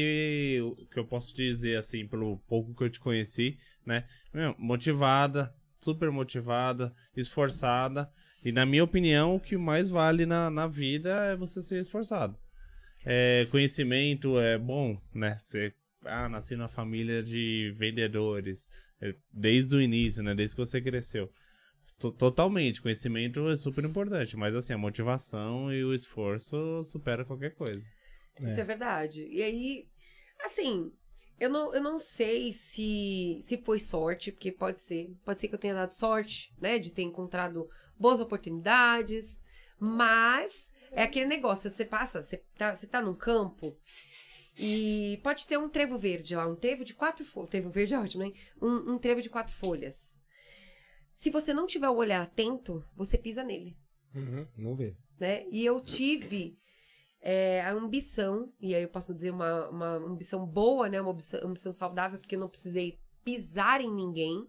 e 0.57 0.61
o 0.61 0.75
que 0.75 0.99
eu 0.99 1.07
posso 1.07 1.35
dizer, 1.35 1.77
assim, 1.79 2.07
pelo 2.07 2.39
pouco 2.49 2.75
que 2.75 2.85
eu 2.85 2.91
te 2.91 3.01
conheci, 3.01 3.57
né? 3.85 4.07
Meu, 4.33 4.55
motivada, 4.59 5.53
super 5.81 6.11
motivada, 6.11 6.93
esforçada. 7.17 8.11
E 8.45 8.53
na 8.53 8.65
minha 8.67 8.85
opinião, 8.85 9.35
o 9.37 9.41
que 9.41 9.57
mais 9.57 9.89
vale 9.89 10.27
na, 10.27 10.51
na 10.51 10.67
vida 10.67 11.11
é 11.27 11.37
você 11.37 11.63
ser 11.63 11.81
esforçado. 11.81 12.39
É, 13.05 13.47
conhecimento 13.51 14.39
é 14.39 14.59
bom, 14.59 15.01
né? 15.15 15.39
Você, 15.45 15.73
ah, 16.05 16.29
nasci 16.29 16.57
numa 16.57 16.69
família 16.69 17.23
de 17.23 17.73
vendedores, 17.77 18.69
é, 19.01 19.15
desde 19.33 19.77
o 19.77 19.81
início, 19.81 20.23
né? 20.23 20.35
Desde 20.35 20.55
que 20.57 20.63
você 20.65 20.81
cresceu. 20.81 21.31
To- 21.99 22.13
Totalmente, 22.13 22.81
conhecimento 22.81 23.49
é 23.49 23.57
super 23.57 23.85
importante, 23.85 24.37
mas 24.37 24.55
assim, 24.55 24.73
a 24.73 24.79
motivação 24.79 25.73
e 25.73 25.85
o 25.85 25.93
esforço 25.95 26.83
supera 26.85 27.25
qualquer 27.25 27.55
coisa. 27.55 27.85
Isso 28.41 28.61
é 28.61 28.65
verdade. 28.65 29.27
E 29.29 29.43
aí, 29.43 29.89
assim, 30.45 30.93
eu 31.41 31.51
não, 31.51 31.75
eu 31.75 31.83
não 31.83 31.99
sei 31.99 32.53
se, 32.53 33.41
se 33.43 33.59
foi 33.65 33.81
sorte, 33.81 34.31
porque 34.31 34.53
pode 34.53 34.83
ser. 34.83 35.09
Pode 35.25 35.41
ser 35.41 35.49
que 35.49 35.55
eu 35.55 35.59
tenha 35.59 35.75
dado 35.75 35.93
sorte, 35.93 36.53
né? 36.61 36.79
De 36.79 36.93
ter 36.93 37.03
encontrado 37.03 37.67
boas 37.99 38.21
oportunidades. 38.21 39.41
Mas 39.81 40.73
é 40.93 41.03
aquele 41.03 41.27
negócio, 41.27 41.71
você 41.71 41.85
passa, 41.85 42.23
você 42.23 42.43
tá, 42.57 42.75
você 42.75 42.87
tá 42.87 43.01
num 43.03 43.15
campo 43.15 43.77
e 44.59 45.21
pode 45.23 45.47
ter 45.47 45.57
um 45.59 45.69
trevo 45.69 45.97
verde 45.99 46.35
lá, 46.35 46.47
um 46.47 46.57
trevo 46.57 46.85
de 46.85 46.95
quatro 46.95 47.25
folhas. 47.25 47.51
Trevo 47.51 47.71
verde 47.71 47.95
é 47.95 47.99
ótimo, 47.99 48.25
né? 48.25 48.33
Um, 48.61 48.95
um 48.95 48.99
trevo 48.99 49.23
de 49.23 49.31
quatro 49.31 49.55
folhas. 49.55 50.19
Se 51.13 51.31
você 51.31 51.53
não 51.55 51.67
tiver 51.67 51.89
o 51.89 51.97
olhar 51.97 52.23
atento, 52.23 52.85
você 52.95 53.19
pisa 53.19 53.43
nele 53.43 53.77
Uhum, 54.15 54.47
não 54.57 54.75
vê. 54.75 54.97
né? 55.21 55.45
E 55.51 55.65
eu 55.65 55.81
tive 55.81 56.57
é, 57.21 57.61
a 57.61 57.73
ambição, 57.73 58.53
e 58.61 58.75
aí 58.75 58.83
eu 58.83 58.89
posso 58.89 59.15
dizer 59.15 59.31
uma, 59.31 59.69
uma 59.69 59.97
ambição 59.97 60.47
boa, 60.47 60.89
né? 60.89 61.01
Uma 61.01 61.13
ambição, 61.13 61.41
ambição 61.45 61.73
saudável, 61.73 62.19
porque 62.19 62.37
eu 62.37 62.41
não 62.41 62.49
precisei 62.49 62.99
pisar 63.25 63.81
em 63.81 63.93
ninguém, 63.93 64.47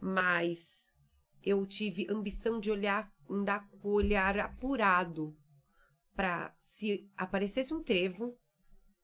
mas 0.00 0.92
eu 1.42 1.64
tive 1.66 2.06
ambição 2.10 2.58
de 2.60 2.70
olhar, 2.70 3.10
andar 3.28 3.68
com 3.68 3.88
o 3.88 3.92
olhar 3.92 4.38
apurado 4.38 5.36
para 6.14 6.54
se 6.58 7.08
aparecesse 7.16 7.72
um 7.74 7.82
trevo, 7.82 8.36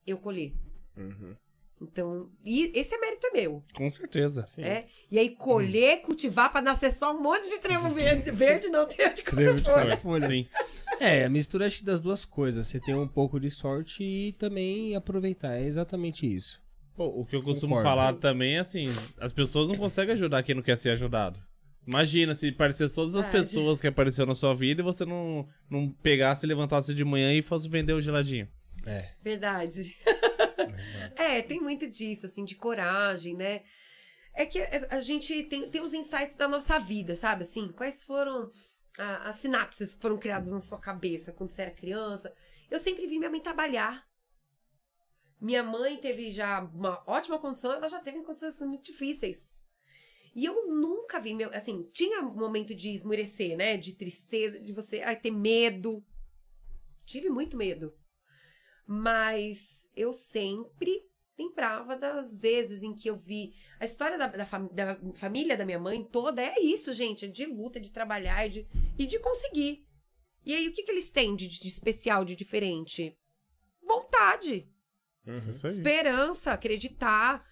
eu 0.07 0.19
colher. 0.19 0.53
Uhum. 0.97 1.35
Então, 1.83 2.31
e 2.45 2.79
esse 2.79 2.95
é 2.95 2.99
mérito 2.99 3.29
meu. 3.33 3.63
Com 3.75 3.91
certeza. 3.91 4.47
Sim. 4.47 4.63
É? 4.63 4.85
E 5.11 5.19
aí 5.19 5.31
colher, 5.31 6.01
cultivar 6.03 6.51
para 6.51 6.63
nascer 6.63 6.91
só 6.91 7.15
um 7.15 7.21
monte 7.21 7.49
de 7.49 7.59
trevo 7.59 7.91
verde, 7.93 8.31
verde 8.31 8.69
não 8.69 8.87
trevo 8.87 9.15
de 9.15 9.23
Trevo 9.23 9.61
de 9.61 9.97
folha. 9.97 10.27
Sim. 10.29 10.47
É, 11.01 11.25
a 11.25 11.29
mistura 11.29 11.67
acho 11.67 11.79
que 11.79 11.85
das 11.85 12.01
duas 12.01 12.25
coisas. 12.25 12.67
Você 12.67 12.81
tem 12.81 12.95
um 12.95 13.09
pouco 13.09 13.41
de 13.41 13.51
sorte 13.51 14.05
e 14.05 14.33
também 14.35 14.95
aproveitar. 14.95 15.57
É 15.57 15.65
exatamente 15.65 16.33
isso. 16.33 16.63
Pô, 16.95 17.07
o 17.07 17.27
que 17.27 17.35
eu 17.35 17.43
costumo 17.43 17.75
Concordo. 17.75 17.89
falar 17.89 18.13
também 18.15 18.55
é 18.55 18.61
assim, 18.61 18.89
as 19.19 19.33
pessoas 19.33 19.69
não 19.69 19.77
conseguem 19.77 20.13
ajudar 20.13 20.45
quem 20.45 20.55
não 20.55 20.63
quer 20.63 20.79
ser 20.79 20.91
ajudado. 20.91 21.41
Imagina 21.87 22.35
se 22.35 22.51
parecesse 22.53 22.95
todas 22.95 23.17
as 23.17 23.27
Verdade. 23.27 23.47
pessoas 23.49 23.81
que 23.81 23.89
apareceram 23.89 24.29
na 24.29 24.35
sua 24.35 24.55
vida 24.55 24.81
e 24.81 24.85
você 24.85 25.05
não, 25.05 25.47
não 25.69 25.91
pegasse, 25.91 26.47
levantasse 26.47 26.95
de 26.95 27.05
manhã 27.05 27.35
e 27.35 27.43
fosse 27.43 27.69
vender 27.69 27.93
o 27.93 28.01
geladinho. 28.01 28.49
É. 28.87 29.15
Verdade. 29.23 29.97
é, 31.17 31.43
tem 31.43 31.61
muito 31.61 31.89
disso, 31.89 32.27
assim, 32.27 32.45
de 32.45 32.55
coragem, 32.55 33.35
né? 33.37 33.63
É 34.35 34.45
que 34.45 34.61
a 34.61 34.97
a 34.97 35.01
gente 35.01 35.45
tem, 35.45 35.71
tem 35.71 35.81
os 35.81 35.95
insights 35.95 36.37
da 36.37 36.49
nossa 36.49 36.79
vida, 36.79 37.15
sabe? 37.15 37.45
Assim, 37.45 37.69
quais 37.73 38.05
foram 38.05 38.51
a- 38.99 39.29
as 39.29 39.37
sinapses 39.37 39.95
que 39.95 40.01
foram 40.03 40.19
criadas 40.19 40.51
na 40.53 40.61
sua 40.61 40.79
cabeça 40.79 41.33
quando 41.33 41.51
você 41.51 41.63
era 41.63 41.71
criança? 41.71 42.35
Eu 42.71 42.79
sempre 42.79 43.07
vi 43.07 43.19
minha 43.19 43.31
mãe 43.31 43.41
trabalhar. 43.41 44.05
Minha 45.41 45.63
mãe 45.63 45.97
teve 45.99 46.31
já 46.31 46.61
uma 46.63 47.03
ótima 47.07 47.39
condição, 47.39 47.73
ela 47.73 47.89
já 47.89 48.01
teve 48.01 48.23
condições 48.23 48.61
muito 48.63 48.85
difíceis. 48.85 49.59
E 50.35 50.45
eu 50.45 50.67
nunca 50.67 51.21
vi, 51.21 51.33
meu, 51.33 51.49
assim, 51.55 51.89
tinha 51.93 52.21
um 52.23 52.35
momento 52.35 52.75
de 52.75 52.91
esmurecer, 52.91 53.57
né? 53.57 53.77
De 53.77 53.95
tristeza, 53.95 54.59
de 54.59 54.73
você 54.73 55.01
ai, 55.03 55.15
ter 55.17 55.31
medo. 55.31 56.05
Tive 57.05 57.29
muito 57.29 57.57
medo. 57.57 57.95
Mas 58.87 59.91
eu 59.97 60.13
sempre 60.13 61.03
lembrava 61.39 61.97
das 61.97 62.37
vezes 62.37 62.83
em 62.83 62.95
que 62.95 63.09
eu 63.09 63.17
vi. 63.17 63.53
A 63.81 63.85
história 63.85 64.17
da, 64.17 64.29
da, 64.29 64.47
fam- 64.47 64.69
da 64.73 64.97
família 65.15 65.57
da 65.57 65.65
minha 65.65 65.79
mãe 65.79 66.05
toda 66.05 66.43
é 66.43 66.61
isso, 66.61 66.93
gente. 66.93 67.25
É 67.25 67.29
de 67.29 67.47
luta, 67.47 67.81
de 67.81 67.91
trabalhar 67.91 68.47
e 68.47 68.51
de, 68.51 68.69
e 68.99 69.07
de 69.07 69.19
conseguir. 69.19 69.85
E 70.47 70.55
aí, 70.55 70.69
o 70.69 70.73
que, 70.73 70.83
que 70.83 70.91
eles 70.91 71.11
têm 71.11 71.35
de, 71.35 71.49
de 71.49 71.69
especial, 71.69 72.25
de 72.25 72.37
diferente? 72.37 73.17
Vontade 73.83 74.69
Uhum. 75.27 75.49
Esperança, 75.71 76.53
acreditar. 76.53 77.43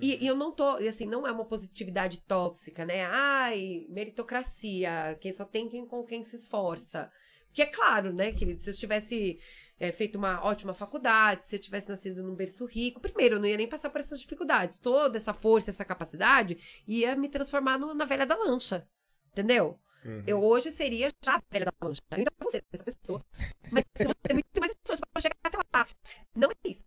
E, 0.00 0.24
e 0.24 0.26
eu 0.26 0.34
não 0.34 0.52
tô, 0.52 0.78
e 0.78 0.88
assim, 0.88 1.04
não 1.04 1.26
é 1.26 1.32
uma 1.32 1.44
positividade 1.44 2.22
tóxica, 2.22 2.86
né? 2.86 3.04
Ai, 3.04 3.84
meritocracia, 3.90 5.18
quem 5.20 5.30
só 5.30 5.44
tem 5.44 5.68
quem 5.68 5.84
com 5.84 6.02
quem 6.04 6.22
se 6.22 6.36
esforça. 6.36 7.10
Que 7.52 7.60
é 7.62 7.66
claro, 7.66 8.12
né, 8.14 8.32
querido, 8.32 8.62
se 8.62 8.70
eu 8.70 8.74
tivesse 8.74 9.38
é, 9.80 9.90
feito 9.90 10.16
uma 10.16 10.44
ótima 10.44 10.74
faculdade, 10.74 11.46
se 11.46 11.56
eu 11.56 11.60
tivesse 11.60 11.88
nascido 11.88 12.22
num 12.22 12.34
berço 12.36 12.64
rico, 12.66 13.00
primeiro, 13.00 13.36
eu 13.36 13.40
não 13.40 13.46
ia 13.48 13.56
nem 13.56 13.66
passar 13.68 13.88
por 13.90 14.00
essas 14.00 14.20
dificuldades. 14.20 14.78
Toda 14.78 15.16
essa 15.18 15.32
força, 15.34 15.70
essa 15.70 15.84
capacidade 15.84 16.82
ia 16.86 17.16
me 17.16 17.28
transformar 17.28 17.78
no- 17.78 17.94
na 17.94 18.04
velha 18.04 18.26
da 18.26 18.36
lancha. 18.36 18.86
Entendeu? 19.32 19.80
Uhum. 20.04 20.22
Eu 20.26 20.42
hoje 20.44 20.70
seria 20.70 21.10
já 21.24 21.36
a 21.36 21.42
velha 21.50 21.64
da 21.66 21.72
lancha. 21.86 22.00
Eu 22.10 22.18
ainda 22.18 22.30
vou 22.38 22.50
ser 22.50 22.62
essa 22.72 22.84
pessoa. 22.84 23.24
Mas 23.72 23.84
eu 23.98 24.06
vou 24.06 24.14
ter 24.22 24.34
muito 24.34 24.60
mais 24.60 24.72
esforço 24.72 25.02
pra 25.12 25.22
chegar 25.22 25.36
até 25.42 25.56
lá. 25.74 25.86
Não 26.34 26.50
é 26.50 26.68
isso. 26.68 26.84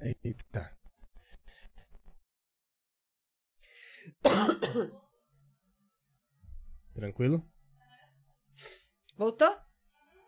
Eita. 0.00 0.76
Tranquilo? 6.94 7.46
Voltou? 9.16 9.56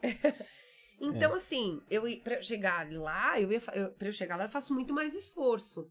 então, 1.11 1.35
assim, 1.35 1.81
eu 1.91 2.07
eu 2.07 2.43
chegar 2.43 2.91
lá, 2.93 3.41
eu 3.41 3.51
eu, 3.51 3.93
pra 3.93 4.09
eu 4.09 4.13
chegar 4.13 4.37
lá, 4.37 4.45
eu 4.45 4.51
faço 4.51 4.73
muito 4.73 4.95
mais 4.95 5.15
esforço. 5.15 5.91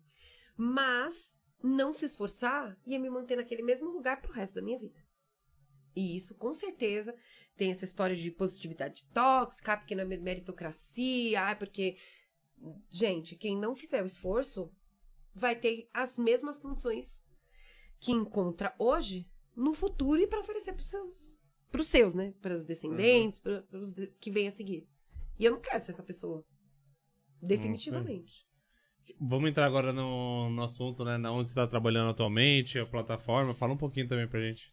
Mas 0.56 1.42
não 1.62 1.94
se 1.94 2.06
esforçar 2.06 2.78
ia 2.86 3.00
me 3.00 3.10
manter 3.10 3.36
naquele 3.36 3.64
mesmo 3.64 3.90
lugar 3.90 4.22
pro 4.22 4.32
resto 4.32 4.56
da 4.56 4.62
minha 4.62 4.78
vida. 4.78 5.02
E 5.96 6.16
isso, 6.16 6.36
com 6.36 6.54
certeza, 6.54 7.16
tem 7.56 7.72
essa 7.72 7.86
história 7.86 8.16
de 8.16 8.32
positividade 8.32 9.06
tóxica, 9.14 9.74
ah, 9.74 9.78
porque 9.78 9.96
não 9.96 10.04
é 10.04 10.18
meritocracia, 10.18 11.50
ah, 11.50 11.56
porque. 11.56 11.98
Gente, 12.90 13.36
quem 13.36 13.58
não 13.58 13.76
fizer 13.76 14.02
o 14.02 14.06
esforço 14.06 14.72
vai 15.36 15.54
ter 15.54 15.90
as 15.94 16.18
mesmas 16.18 16.58
condições 16.58 17.28
que 18.00 18.12
encontra 18.12 18.74
hoje 18.80 19.30
no 19.54 19.74
futuro 19.74 20.22
e 20.22 20.28
para 20.28 20.40
oferecer 20.40 20.74
pros 20.74 20.88
seus 20.88 21.38
pros 21.70 21.88
seus, 21.88 22.14
né? 22.14 22.34
Para 22.40 22.56
os 22.56 22.64
descendentes, 22.64 23.40
para 23.40 23.66
os 23.72 23.94
que 24.20 24.32
vêm 24.32 24.48
a 24.48 24.52
seguir. 24.52 24.88
E 25.40 25.46
eu 25.46 25.52
não 25.52 25.60
quero 25.60 25.84
ser 25.84 25.92
essa 25.92 26.04
pessoa. 26.04 26.44
Definitivamente. 27.42 28.46
Vamos 29.20 29.50
entrar 29.50 29.66
agora 29.66 29.92
no, 29.92 30.50
no 30.50 30.64
assunto, 30.64 31.04
né? 31.04 31.18
Na 31.18 31.32
onde 31.32 31.50
você 31.50 31.56
tá 31.56 31.68
trabalhando 31.68 32.12
atualmente, 32.12 32.80
a 32.80 32.86
plataforma. 32.86 33.54
Fala 33.54 33.74
um 33.74 33.78
pouquinho 33.78 34.08
também 34.08 34.28
pra 34.28 34.40
gente. 34.40 34.72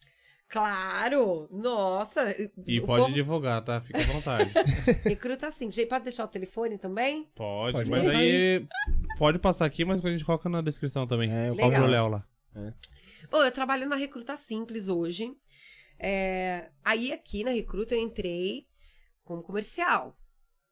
Claro! 0.49 1.49
Nossa! 1.51 2.35
E 2.67 2.81
o 2.81 2.87
pode 2.87 3.03
povo 3.05 3.15
divulgar, 3.15 3.63
tá? 3.63 3.81
Fica 3.81 4.01
à 4.01 4.07
vontade. 4.07 4.53
recruta 5.05 5.47
assim. 5.47 5.71
Gente, 5.71 5.89
pode 5.89 6.05
deixar 6.05 6.25
o 6.25 6.29
telefone 6.29 6.77
também? 6.77 7.29
Pode, 7.35 7.79
Pode 7.79 7.91
mas 7.91 8.11
aí. 8.11 8.67
Pode 9.17 9.39
passar 9.39 9.65
aqui, 9.65 9.85
mas 9.85 10.05
a 10.05 10.11
gente 10.11 10.25
coloca 10.25 10.49
na 10.49 10.61
descrição 10.61 11.07
também. 11.07 11.31
É, 11.33 11.49
eu 11.49 11.55
Legal. 11.55 11.71
pro 11.71 11.87
Léo 11.87 12.09
lá. 12.09 12.27
Bom, 13.31 13.45
eu 13.45 13.53
trabalho 13.53 13.89
na 13.89 13.95
Recruta 13.95 14.37
Simples 14.37 14.89
hoje. 14.89 15.33
É, 15.99 16.71
aí 16.85 17.13
aqui 17.13 17.45
na 17.45 17.53
Recruta 17.53 17.95
eu 17.95 18.01
entrei 18.01 18.67
como 19.23 19.43
comercial. 19.43 20.17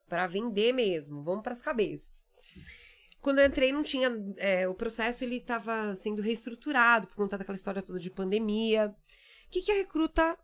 Pra 0.09 0.27
vender 0.27 0.73
mesmo. 0.73 1.23
Vamos 1.23 1.43
pras 1.43 1.61
cabeças. 1.61 2.31
Quando 3.21 3.41
eu 3.41 3.47
entrei, 3.47 3.73
não 3.73 3.83
tinha. 3.83 4.09
é, 4.37 4.69
o 4.69 4.75
processo 4.75 5.25
ele 5.25 5.37
estava 5.37 5.95
sendo 5.97 6.23
reestruturado 6.23 7.07
por 7.09 7.17
conta 7.17 7.37
daquela 7.37 7.57
história 7.57 7.83
toda 7.83 7.99
de 7.99 8.11
pandemia. 8.11 8.95
O 9.47 9.51
que, 9.51 9.63
que 9.63 9.73
a 9.73 9.77
recruta 9.77 10.39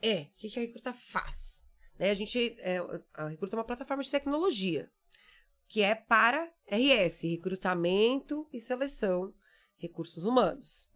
é? 0.00 0.22
O 0.22 0.34
que, 0.36 0.48
que 0.48 0.58
a 0.58 0.62
recruta 0.62 0.92
faz? 0.92 1.52
Né? 1.98 2.10
A 2.10 2.14
gente, 2.14 2.56
é, 2.58 2.78
a 3.14 3.28
Recruta 3.28 3.56
é 3.56 3.58
uma 3.58 3.64
plataforma 3.64 4.02
de 4.02 4.10
tecnologia, 4.10 4.90
que 5.68 5.82
é 5.82 5.94
para 5.94 6.52
RS, 6.66 7.22
Recrutamento 7.22 8.48
e 8.52 8.60
Seleção 8.60 9.32
Recursos 9.78 10.24
Humanos. 10.24 10.88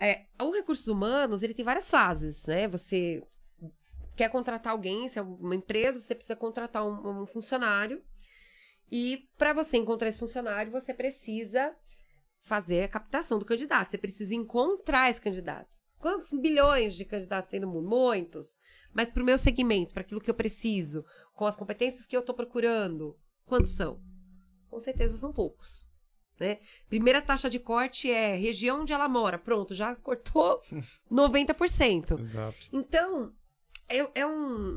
É, 0.00 0.26
o 0.40 0.50
Recursos 0.50 0.88
Humanos, 0.88 1.42
ele 1.42 1.54
tem 1.54 1.64
várias 1.64 1.88
fases, 1.88 2.44
né? 2.46 2.66
Você 2.68 3.22
quer 4.16 4.28
contratar 4.30 4.72
alguém, 4.72 5.08
se 5.08 5.18
é 5.18 5.22
uma 5.22 5.54
empresa, 5.54 6.00
você 6.00 6.14
precisa 6.14 6.36
contratar 6.36 6.86
um, 6.86 7.22
um 7.22 7.26
funcionário. 7.26 8.02
E 8.90 9.28
para 9.38 9.52
você 9.52 9.76
encontrar 9.76 10.08
esse 10.08 10.18
funcionário, 10.18 10.70
você 10.70 10.92
precisa 10.92 11.74
fazer 12.42 12.82
a 12.82 12.88
captação 12.88 13.38
do 13.38 13.44
candidato. 13.44 13.90
Você 13.90 13.98
precisa 13.98 14.34
encontrar 14.34 15.10
esse 15.10 15.20
candidato. 15.20 15.80
Quantos 15.98 16.30
bilhões 16.32 16.94
de 16.94 17.04
candidatos 17.04 17.50
tem 17.50 17.60
no 17.60 17.68
mundo? 17.68 17.88
Muitos. 17.88 18.56
Mas 18.92 19.10
para 19.10 19.22
o 19.22 19.26
meu 19.26 19.38
segmento, 19.38 19.94
para 19.94 20.02
aquilo 20.02 20.20
que 20.20 20.28
eu 20.28 20.34
preciso, 20.34 21.04
com 21.32 21.46
as 21.46 21.56
competências 21.56 22.04
que 22.04 22.16
eu 22.16 22.20
estou 22.20 22.34
procurando, 22.34 23.16
quantos 23.46 23.74
são? 23.74 24.00
Com 24.68 24.80
certeza 24.80 25.16
são 25.16 25.32
poucos. 25.32 25.88
Né? 26.38 26.58
Primeira 26.88 27.22
taxa 27.22 27.48
de 27.48 27.60
corte 27.60 28.10
é 28.10 28.34
região 28.34 28.80
onde 28.80 28.92
ela 28.92 29.08
mora. 29.08 29.38
Pronto, 29.38 29.74
já 29.74 29.94
cortou 29.94 30.60
90%. 31.10 32.20
Exato. 32.20 32.68
Então, 32.72 33.32
é, 33.96 34.10
é 34.14 34.26
um- 34.26 34.32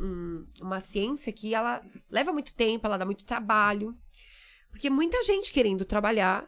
um- 0.06 0.48
uma 0.62 0.80
ciência 0.80 1.32
que 1.32 1.54
ela 1.54 1.82
leva 2.10 2.32
muito 2.34 2.54
tempo, 2.54 2.86
ela 2.86 2.98
dá 2.98 3.06
muito 3.06 3.26
trabalho. 3.26 3.98
Porque 4.70 4.90
muita 4.90 5.24
gente 5.24 5.52
querendo 5.52 5.86
trabalhar. 5.86 6.48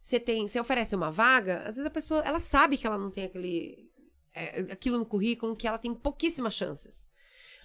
Você 0.00 0.20
tem, 0.20 0.46
você 0.46 0.58
oferece 0.60 0.94
uma 0.94 1.10
vaga, 1.10 1.58
às 1.60 1.76
vezes 1.76 1.84
a 1.86 1.90
pessoa, 1.90 2.20
ela 2.20 2.38
sabe 2.38 2.78
que 2.78 2.86
ela 2.86 2.96
não 2.96 3.10
tem 3.10 3.24
aquele 3.24 3.90
é, 4.32 4.60
aquilo 4.72 4.98
no 4.98 5.06
currículo, 5.06 5.56
que 5.56 5.66
ela 5.66 5.78
tem 5.78 5.94
pouquíssimas 5.94 6.54
chances. 6.54 7.08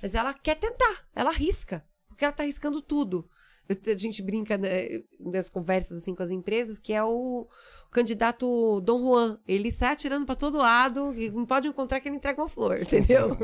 Mas 0.01 0.15
ela 0.15 0.33
quer 0.33 0.55
tentar, 0.55 1.07
ela 1.13 1.29
arrisca, 1.29 1.85
porque 2.07 2.23
ela 2.23 2.33
tá 2.33 2.43
arriscando 2.43 2.81
tudo. 2.81 3.29
A 3.69 3.97
gente 3.97 4.21
brinca 4.21 4.57
né, 4.57 5.03
nas 5.19 5.49
conversas 5.49 5.99
assim 5.99 6.15
com 6.15 6.23
as 6.23 6.31
empresas 6.31 6.79
que 6.79 6.93
é 6.93 7.03
o 7.03 7.47
candidato 7.91 8.81
Dom 8.81 9.01
Juan. 9.01 9.39
Ele 9.47 9.71
sai 9.71 9.93
atirando 9.93 10.25
para 10.25 10.35
todo 10.35 10.57
lado, 10.57 11.13
e 11.13 11.29
não 11.29 11.45
pode 11.45 11.67
encontrar 11.67 11.99
que 11.99 12.07
ele 12.07 12.15
entrega 12.15 12.41
uma 12.41 12.49
flor, 12.49 12.79
entendeu? 12.81 13.37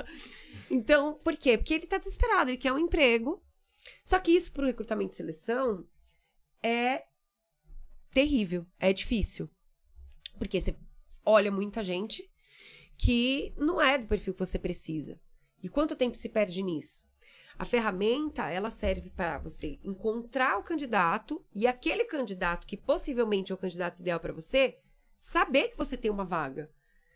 então, 0.70 1.14
por 1.14 1.36
quê? 1.36 1.58
Porque 1.58 1.74
ele 1.74 1.86
tá 1.86 1.98
desesperado, 1.98 2.50
ele 2.50 2.56
quer 2.56 2.72
um 2.72 2.78
emprego. 2.78 3.42
Só 4.04 4.18
que 4.18 4.32
isso 4.32 4.52
pro 4.52 4.66
recrutamento 4.66 5.14
e 5.14 5.16
seleção 5.16 5.86
é 6.62 7.04
terrível, 8.12 8.66
é 8.78 8.92
difícil. 8.92 9.50
Porque 10.38 10.60
você 10.60 10.76
olha 11.24 11.50
muita 11.50 11.82
gente 11.82 12.30
que 12.96 13.54
não 13.56 13.80
é 13.80 13.98
do 13.98 14.06
perfil 14.06 14.34
que 14.34 14.40
você 14.40 14.58
precisa. 14.58 15.18
E 15.62 15.68
quanto 15.68 15.96
tempo 15.96 16.16
se 16.16 16.28
perde 16.28 16.62
nisso? 16.62 17.09
A 17.60 17.64
ferramenta, 17.66 18.48
ela 18.48 18.70
serve 18.70 19.10
para 19.10 19.36
você 19.36 19.78
encontrar 19.84 20.56
o 20.56 20.62
candidato 20.62 21.44
e 21.54 21.66
aquele 21.66 22.06
candidato 22.06 22.66
que 22.66 22.74
possivelmente 22.74 23.52
é 23.52 23.54
o 23.54 23.58
candidato 23.58 24.00
ideal 24.00 24.18
para 24.18 24.32
você, 24.32 24.78
saber 25.14 25.68
que 25.68 25.76
você 25.76 25.94
tem 25.94 26.10
uma 26.10 26.24
vaga. 26.24 26.72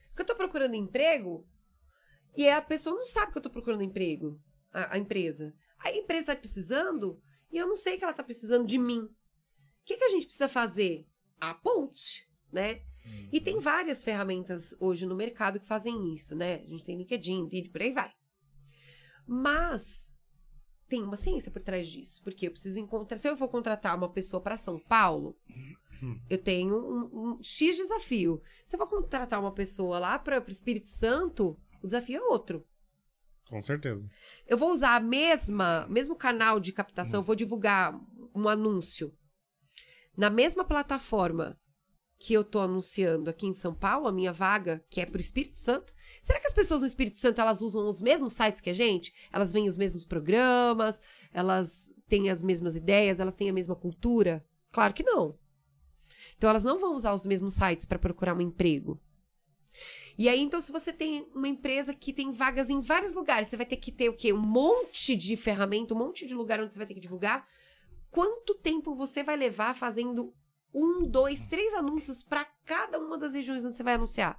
Porque 0.09 0.21
eu 0.21 0.27
tô 0.27 0.35
procurando 0.35 0.75
emprego 0.75 1.49
e 2.37 2.47
a 2.47 2.61
pessoa 2.61 2.95
não 2.95 3.05
sabe 3.05 3.33
que 3.33 3.39
eu 3.39 3.43
tô 3.43 3.49
procurando 3.49 3.85
emprego, 3.85 4.39
a, 4.71 4.97
a 4.97 4.99
empresa. 4.99 5.55
A 5.79 5.91
empresa 5.91 6.27
tá 6.27 6.37
precisando 6.37 7.19
e 7.51 7.57
eu 7.57 7.67
não 7.67 7.75
sei 7.75 7.97
que 7.97 8.05
ela 8.05 8.13
tá 8.13 8.23
precisando 8.23 8.67
de 8.67 8.77
mim. 8.77 9.01
O 9.01 9.11
que, 9.83 9.97
que 9.97 10.05
a 10.05 10.11
gente 10.11 10.27
precisa 10.27 10.47
fazer? 10.47 11.09
A 11.41 11.55
ponte, 11.55 12.29
né? 12.53 12.83
E 13.33 13.41
tem 13.41 13.61
várias 13.61 14.03
ferramentas 14.03 14.77
hoje 14.79 15.07
no 15.07 15.17
mercado 15.17 15.59
que 15.59 15.67
fazem 15.67 16.13
isso, 16.13 16.37
né? 16.37 16.57
A 16.57 16.67
gente 16.67 16.85
tem 16.85 16.99
LinkedIn, 16.99 17.45
Indeed, 17.45 17.71
por 17.71 17.81
aí 17.81 17.95
vai. 17.95 18.13
Mas 19.27 20.14
tem 20.95 21.03
uma 21.03 21.17
ciência 21.17 21.51
por 21.51 21.61
trás 21.61 21.89
disso, 21.89 22.23
porque 22.23 22.47
eu 22.47 22.53
preciso 22.53 22.79
encontrar. 22.79 23.17
Se 23.17 23.29
eu 23.29 23.37
for 23.37 23.49
contratar 23.49 23.97
uma 23.97 24.09
pessoa 24.09 24.41
para 24.41 24.57
São 24.57 24.79
Paulo, 24.79 25.37
eu 26.31 26.39
tenho 26.39 26.77
um, 26.77 27.33
um 27.33 27.43
X 27.43 27.77
desafio. 27.77 28.41
Se 28.65 28.77
eu 28.77 28.79
for 28.79 28.87
contratar 28.87 29.41
uma 29.41 29.53
pessoa 29.53 29.99
lá 29.99 30.19
para 30.19 30.41
o 30.41 30.51
Espírito 30.51 30.89
Santo, 30.89 31.59
o 31.83 31.87
desafio 31.87 32.19
é 32.19 32.23
outro. 32.23 32.65
Com 33.49 33.61
certeza. 33.61 34.09
Eu 34.47 34.57
vou 34.57 34.71
usar 34.71 34.95
a 34.95 35.01
mesma, 35.01 35.87
mesmo 35.89 36.15
canal 36.15 36.61
de 36.61 36.73
captação, 36.73 37.21
eu 37.21 37.25
vou 37.25 37.35
divulgar 37.35 38.01
um 38.35 38.49
anúncio 38.49 39.13
na 40.17 40.31
mesma 40.31 40.65
plataforma 40.65 41.59
que 42.19 42.33
eu 42.33 42.45
tô 42.45 42.61
anunciando 42.61 43.29
aqui 43.29 43.47
em 43.47 43.55
São 43.55 43.75
Paulo, 43.75 44.07
a 44.07 44.13
minha 44.13 44.33
vaga, 44.33 44.85
que 44.89 45.01
é 45.01 45.07
pro 45.07 45.21
Espírito 45.21 45.59
Santo. 45.59 45.93
Será 46.23 46.41
que 46.41 46.47
as 46.47 46.53
pessoas 46.53 46.81
no 46.81 46.87
Espírito 46.87 47.19
Santo 47.19 47.41
elas 47.41 47.61
usam 47.61 47.87
os 47.87 48.01
mesmos 48.01 48.33
sites 48.33 48.61
que 48.61 48.71
a 48.71 48.75
gente? 48.75 49.13
Elas 49.33 49.53
veem 49.53 49.69
os 49.69 49.77
mesmos 49.77 50.07
programas, 50.07 51.01
elas 51.33 51.93
têm 52.09 52.31
as 52.31 52.43
mesmas 52.43 52.77
ideias, 52.77 53.21
elas 53.21 53.35
têm 53.35 53.51
a 53.51 53.53
mesma 53.53 53.77
cultura? 53.77 54.45
Claro 54.71 54.95
que 54.95 55.03
não. 55.03 55.39
Então 56.37 56.49
elas 56.49 56.65
não 56.65 56.79
vão 56.79 56.97
usar 56.97 57.13
os 57.13 57.27
mesmos 57.27 57.55
sites 57.55 57.85
para 57.85 57.99
procurar 57.99 58.37
um 58.37 58.41
emprego. 58.41 59.01
E 60.17 60.29
aí, 60.29 60.41
então, 60.41 60.61
se 60.61 60.71
você 60.71 60.93
tem 60.93 61.27
uma 61.35 61.49
empresa 61.49 61.93
que 61.93 62.13
tem 62.13 62.31
vagas 62.31 62.71
em 62.71 62.81
vários 62.81 63.15
lugares, 63.15 63.49
você 63.49 63.57
vai 63.57 63.67
ter 63.67 63.77
que 63.77 63.91
ter 63.91 64.09
o 64.09 64.15
quê? 64.15 64.33
Um 64.33 64.39
monte 64.39 65.17
de 65.17 65.37
ferramenta, 65.37 65.93
um 65.93 65.99
monte 65.99 66.25
de 66.25 66.35
lugar 66.35 66.61
onde 66.61 66.73
você 66.73 66.79
vai 66.79 66.87
ter 66.87 66.95
que 66.95 67.01
divulgar. 67.01 67.47
Quanto 68.11 68.55
tempo 68.55 68.95
você 68.95 69.25
vai 69.25 69.37
levar 69.37 69.75
fazendo 69.75 70.33
um, 70.75 71.07
dois, 71.07 71.47
três 71.47 71.73
anúncios 71.75 72.23
para 72.23 72.45
cada 72.65 72.99
uma 72.99 73.17
das 73.17 73.33
regiões 73.33 73.65
onde 73.65 73.77
você 73.77 73.83
vai 73.83 73.95
anunciar? 73.95 74.39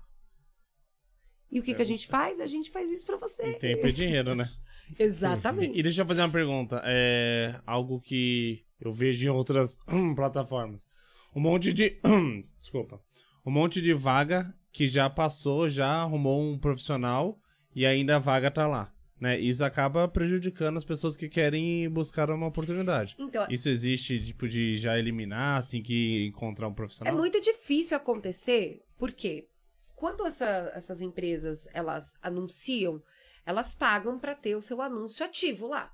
E 1.50 1.60
o 1.60 1.64
que, 1.64 1.74
que 1.74 1.82
a 1.82 1.86
gente 1.86 2.08
faz? 2.08 2.40
A 2.40 2.48
gente 2.48 2.70
faz 2.70 2.92
isso 2.92 3.06
para 3.06 3.18
você. 3.18 3.52
E 3.52 3.58
tempo 3.58 3.88
e 3.88 3.94
dinheiro, 3.94 4.36
né? 4.36 4.52
Exatamente. 5.00 5.78
E 5.80 5.82
deixa 5.82 6.02
eu 6.02 6.06
fazer 6.06 6.22
uma 6.22 6.30
pergunta. 6.30 6.82
É 6.84 7.60
algo 7.66 8.02
que 8.02 8.66
eu 8.80 8.92
vejo 8.92 9.26
em 9.26 9.30
outras 9.30 9.80
plataformas. 10.16 10.88
Um 11.34 11.40
monte 11.40 11.72
de. 11.72 12.00
Desculpa. 12.60 13.02
Um 13.46 13.52
monte 13.52 13.82
de 13.82 13.94
vaga 13.94 14.54
que 14.72 14.88
já 14.88 15.10
passou, 15.10 15.70
já 15.70 16.02
arrumou 16.02 16.42
um 16.42 16.60
profissional 16.60 17.40
e 17.74 17.86
ainda 17.86 18.18
a 18.18 18.20
vaga 18.20 18.52
tá 18.52 18.68
lá. 18.68 18.92
Né? 19.20 19.40
Isso 19.40 19.64
acaba 19.64 20.08
prejudicando 20.08 20.76
as 20.78 20.84
pessoas 20.84 21.16
que 21.16 21.30
querem 21.30 21.90
buscar 21.90 22.30
uma 22.30 22.48
oportunidade. 22.48 23.16
Então, 23.18 23.48
Isso 23.50 23.70
existe, 23.70 24.22
tipo, 24.24 24.48
de 24.48 24.76
já 24.78 24.98
eliminar, 25.00 25.58
assim, 25.60 25.82
que 25.82 26.26
encontrar 26.28 26.68
um 26.68 26.72
É 26.72 26.76
profissional? 26.76 27.16
muito 27.16 27.40
difícil 27.40 27.96
acontecer, 27.96 28.82
porque 28.98 29.48
quando 29.96 30.26
essa- 30.26 30.70
essas 30.76 31.00
empresas 31.02 31.66
elas 31.74 32.14
anunciam, 32.22 33.02
elas 33.46 33.74
pagam 33.74 34.20
para 34.20 34.36
ter 34.36 34.56
o 34.56 34.62
seu 34.62 34.82
anúncio 34.82 35.26
ativo 35.26 35.68
lá. 35.68 35.94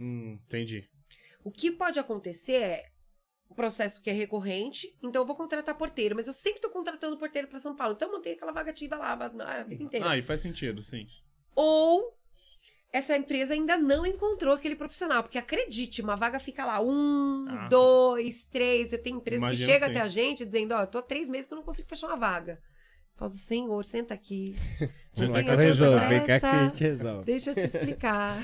Hum, 0.00 0.38
entendi. 0.44 0.88
O 1.44 1.50
que 1.52 1.70
pode 1.70 2.00
acontecer 2.00 2.54
é 2.62 2.84
um 3.48 3.54
processo 3.54 4.02
que 4.02 4.10
é 4.10 4.12
recorrente, 4.12 4.88
então 5.00 5.22
eu 5.22 5.26
vou 5.26 5.36
contratar 5.36 5.78
porteiro, 5.78 6.16
mas 6.16 6.26
eu 6.26 6.32
sempre 6.32 6.60
tô 6.60 6.68
contratando 6.68 7.16
porteiro 7.16 7.46
para 7.46 7.60
São 7.60 7.76
Paulo, 7.76 7.94
então 7.94 8.08
eu 8.08 8.12
mantenho 8.14 8.34
aquela 8.34 8.50
vaga 8.50 8.72
ativa 8.72 8.96
lá 8.96 9.12
a 9.12 9.62
vida 9.62 9.84
inteira. 9.84 10.10
Ah, 10.10 10.18
e 10.18 10.22
faz 10.22 10.40
sentido, 10.40 10.82
sim. 10.82 11.06
Ou 11.54 12.18
essa 12.96 13.16
empresa 13.16 13.52
ainda 13.52 13.76
não 13.76 14.06
encontrou 14.06 14.54
aquele 14.54 14.74
profissional, 14.74 15.22
porque 15.22 15.36
acredite, 15.36 16.00
uma 16.00 16.16
vaga 16.16 16.38
fica 16.38 16.64
lá 16.64 16.80
um, 16.80 17.46
Ah, 17.48 17.68
dois, 17.68 18.44
três. 18.44 18.92
Eu 18.92 19.02
tenho 19.02 19.18
empresa 19.18 19.50
que 19.50 19.56
chega 19.56 19.86
sim. 19.86 19.92
até 19.92 20.00
a 20.00 20.08
gente 20.08 20.44
dizendo: 20.44 20.72
Ó, 20.72 20.80
eu 20.80 20.86
tô 20.86 20.98
há 20.98 21.02
três 21.02 21.28
meses 21.28 21.46
que 21.46 21.52
eu 21.52 21.56
não 21.56 21.64
consigo 21.64 21.88
fechar 21.88 22.06
uma 22.06 22.16
vaga. 22.16 22.58
Falo, 23.14 23.30
Senhor, 23.30 23.84
senta 23.84 24.14
aqui. 24.14 24.54
Já 25.14 25.30
tá 25.30 25.38
a 25.38 25.56
Resolve, 25.56 26.06
vem 26.06 26.24
cá 26.24 26.40
que 26.40 26.46
a 26.46 26.66
gente 26.68 26.84
resolve. 26.84 27.24
Deixa 27.24 27.50
eu 27.50 27.54
te 27.54 27.64
explicar. 27.64 28.36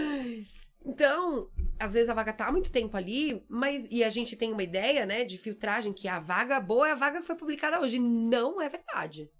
então, 0.84 1.48
às 1.78 1.94
vezes 1.94 2.10
a 2.10 2.14
vaga 2.14 2.32
tá 2.34 2.46
há 2.46 2.52
muito 2.52 2.70
tempo 2.70 2.94
ali, 2.94 3.42
mas 3.48 3.86
e 3.90 4.04
a 4.04 4.10
gente 4.10 4.36
tem 4.36 4.52
uma 4.52 4.62
ideia, 4.62 5.06
né, 5.06 5.24
de 5.24 5.38
filtragem 5.38 5.94
que 5.94 6.06
a 6.08 6.20
vaga 6.20 6.60
boa 6.60 6.88
é 6.88 6.92
a 6.92 6.94
vaga 6.94 7.20
que 7.20 7.26
foi 7.26 7.36
publicada 7.36 7.80
hoje. 7.80 7.98
Não 7.98 8.60
é 8.60 8.68
verdade. 8.68 9.30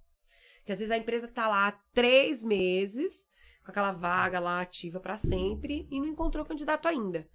Porque 0.59 0.73
às 0.73 0.79
vezes 0.79 0.91
a 0.91 0.97
empresa 0.97 1.29
tá 1.29 1.47
lá 1.47 1.69
há 1.69 1.73
três 1.93 2.43
meses, 2.43 3.30
com 3.65 3.71
aquela 3.71 3.93
vaga 3.93 4.41
lá 4.41 4.61
ativa 4.61 5.01
para 5.01 5.17
sempre, 5.17 5.87
e 5.91 6.01
não 6.01 6.09
encontrou 6.09 6.45
candidato 6.45 6.89
ainda. 6.89 7.29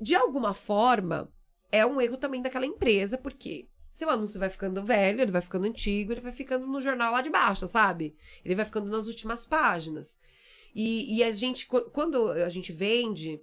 De 0.00 0.14
alguma 0.14 0.54
forma, 0.54 1.32
é 1.70 1.84
um 1.84 2.00
erro 2.00 2.16
também 2.16 2.40
daquela 2.40 2.66
empresa, 2.66 3.18
porque 3.18 3.68
seu 3.90 4.08
anúncio 4.08 4.38
vai 4.38 4.48
ficando 4.48 4.84
velho, 4.84 5.20
ele 5.20 5.32
vai 5.32 5.40
ficando 5.40 5.66
antigo, 5.66 6.12
ele 6.12 6.20
vai 6.20 6.32
ficando 6.32 6.66
no 6.66 6.80
jornal 6.80 7.12
lá 7.12 7.20
de 7.20 7.30
baixo, 7.30 7.66
sabe? 7.66 8.16
Ele 8.44 8.54
vai 8.54 8.64
ficando 8.64 8.90
nas 8.90 9.06
últimas 9.06 9.46
páginas. 9.46 10.18
E, 10.74 11.16
e 11.16 11.24
a 11.24 11.32
gente, 11.32 11.66
qu- 11.66 11.90
quando 11.90 12.30
a 12.30 12.48
gente 12.48 12.72
vende, 12.72 13.40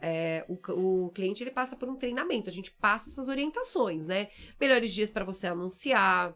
é, 0.00 0.44
o, 0.48 1.06
o 1.06 1.10
cliente 1.10 1.42
ele 1.42 1.50
passa 1.50 1.74
por 1.74 1.88
um 1.88 1.96
treinamento, 1.96 2.48
a 2.48 2.52
gente 2.52 2.70
passa 2.70 3.10
essas 3.10 3.28
orientações, 3.28 4.06
né? 4.06 4.28
Melhores 4.60 4.92
dias 4.92 5.10
para 5.10 5.24
você 5.24 5.48
anunciar, 5.48 6.34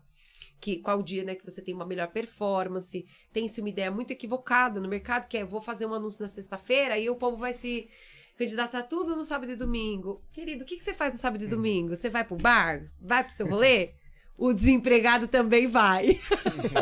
que 0.61 0.77
qual 0.79 1.03
dia 1.03 1.25
né, 1.25 1.35
que 1.35 1.45
você 1.45 1.63
tem 1.63 1.75
uma 1.75 1.87
melhor 1.87 2.09
performance. 2.09 3.05
Tem-se 3.33 3.61
uma 3.61 3.71
ideia 3.71 3.91
muito 3.91 4.13
equivocada 4.13 4.81
no 4.81 4.89
mercado, 4.89 5.27
que 5.27 5.39
é 5.39 5.45
vou 5.45 5.61
fazer 5.61 5.87
um 5.87 5.95
anúncio 5.95 6.23
na 6.23 6.29
sexta-feira 6.29 6.99
e 6.99 7.09
o 7.09 7.17
povo 7.17 7.37
vai 7.37 7.55
se 7.55 7.89
candidatar 8.37 8.85
tudo 8.85 9.17
no 9.17 9.25
sábado 9.25 9.53
e 9.53 9.57
domingo. 9.57 10.23
Querido, 10.33 10.65
o 10.65 10.67
que, 10.67 10.77
que 10.77 10.83
você 10.83 10.95
faz 10.95 11.15
no 11.15 11.21
sábado 11.21 11.45
e 11.45 11.47
domingo? 11.47 11.97
Você 11.97 12.09
vai 12.09 12.25
pro 12.25 12.37
bar? 12.37 12.91
Vai 13.01 13.25
pro 13.25 13.33
seu 13.33 13.47
rolê? 13.47 13.95
O 14.37 14.55
desempregado 14.55 15.29
também 15.29 15.67
vai. 15.67 16.19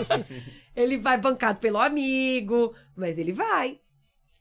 ele 0.77 0.97
vai 0.97 1.19
bancado 1.19 1.59
pelo 1.59 1.79
amigo, 1.79 2.73
mas 2.97 3.19
ele 3.19 3.33
vai. 3.33 3.81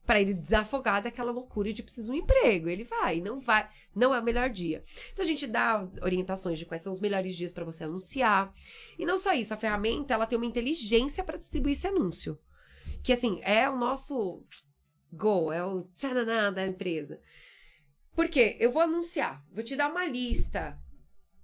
Pra 0.07 0.19
ele 0.21 0.33
desafogar 0.33 1.03
daquela 1.03 1.31
loucura 1.33 1.71
de 1.73 1.83
preciso 1.83 2.07
de 2.07 2.17
um 2.17 2.21
emprego. 2.23 2.67
Ele 2.69 2.83
vai, 2.85 3.19
não 3.21 3.39
vai, 3.41 3.69
não 3.93 4.15
é 4.15 4.19
o 4.19 4.23
melhor 4.23 4.49
dia. 4.49 4.83
Então 5.11 5.23
a 5.23 5.27
gente 5.27 5.45
dá 5.45 5.85
orientações 6.01 6.57
de 6.57 6.65
quais 6.65 6.81
são 6.81 6.91
os 6.93 6.99
melhores 7.01 7.35
dias 7.35 7.51
pra 7.53 7.65
você 7.65 7.83
anunciar. 7.83 8.51
E 8.97 9.05
não 9.05 9.17
só 9.17 9.33
isso, 9.33 9.53
a 9.53 9.57
ferramenta 9.57 10.13
ela 10.13 10.25
tem 10.25 10.37
uma 10.37 10.45
inteligência 10.45 11.23
pra 11.25 11.37
distribuir 11.37 11.73
esse 11.73 11.85
anúncio. 11.85 12.39
Que 13.03 13.11
assim, 13.11 13.39
é 13.43 13.69
o 13.69 13.77
nosso 13.77 14.43
go, 15.11 15.51
é 15.51 15.63
o 15.63 15.83
tchananá 15.95 16.51
da 16.51 16.65
empresa. 16.65 17.19
Por 18.15 18.29
quê? 18.29 18.55
Eu 18.61 18.71
vou 18.71 18.81
anunciar, 18.81 19.43
vou 19.51 19.63
te 19.63 19.75
dar 19.75 19.91
uma 19.91 20.05
lista. 20.05 20.79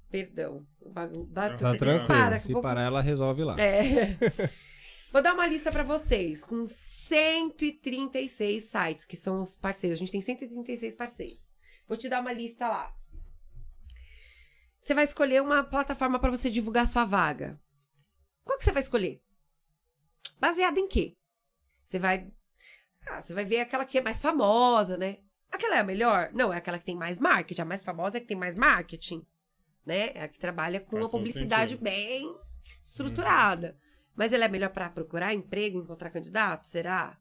Perdão. 0.10 0.66
o 0.80 0.90
bagun- 0.90 1.26
bateu- 1.26 1.58
Tá 1.58 1.76
tranquilo. 1.76 2.08
para, 2.08 2.40
Se 2.40 2.54
vou- 2.54 2.62
parar, 2.62 2.84
ela 2.84 3.02
resolve 3.02 3.44
lá. 3.44 3.60
é. 3.60 4.16
Vou 5.14 5.22
dar 5.22 5.36
uma 5.36 5.46
lista 5.46 5.72
pra 5.72 5.84
vocês 5.84 6.44
com 6.44 6.66
136 6.68 8.64
sites 8.64 9.06
que 9.06 9.16
são 9.16 9.40
os 9.40 9.56
parceiros. 9.56 9.96
A 9.96 10.00
gente 10.00 10.12
tem 10.12 10.22
136 10.22 10.96
parceiros. 10.96 11.54
Vou 11.88 11.96
te 11.96 12.10
dar 12.10 12.20
uma 12.20 12.34
lista 12.34 12.68
lá. 12.68 12.92
Você 14.80 14.96
vai 14.96 15.04
escolher 15.04 15.40
uma 15.40 15.64
plataforma 15.64 16.18
pra 16.18 16.32
você 16.32 16.50
divulgar 16.50 16.88
sua 16.88 17.06
vaga. 17.06 17.62
Qual 18.44 18.58
que 18.58 18.66
você 18.66 18.72
vai 18.72 18.82
escolher? 18.82 19.22
Baseado 20.40 20.80
em 20.80 20.88
quê? 20.88 21.16
Você 21.86 22.00
vai 22.00 22.34
ah, 23.06 23.22
você 23.22 23.36
vai 23.36 23.46
ver 23.46 23.60
aquela 23.60 23.86
que 23.86 24.00
é 24.00 24.02
mais 24.02 24.20
famosa, 24.20 24.98
né? 24.98 25.20
Aquela 25.52 25.76
é 25.76 25.80
a 25.82 25.84
melhor? 25.84 26.32
Não, 26.34 26.52
é 26.52 26.58
aquela 26.58 26.80
que 26.80 26.86
tem 26.86 26.96
mais 26.96 27.20
marketing. 27.20 27.62
A 27.62 27.66
mais 27.66 27.84
famosa 27.84 28.18
é 28.18 28.20
que 28.20 28.26
tem 28.26 28.38
mais 28.38 28.56
marketing, 28.56 29.24
né? 29.86 30.10
É 30.16 30.24
a 30.24 30.28
que 30.28 30.40
trabalha 30.40 30.80
com 30.80 30.98
Faz 30.98 31.04
uma 31.04 31.12
publicidade 31.12 31.74
sentido. 31.74 31.84
bem 31.84 32.36
estruturada. 32.84 33.78
Mas 34.16 34.32
ela 34.32 34.46
é 34.46 34.48
melhor 34.48 34.70
para 34.70 34.90
procurar 34.90 35.34
emprego, 35.34 35.80
encontrar 35.80 36.10
candidato? 36.10 36.68
Será? 36.68 37.18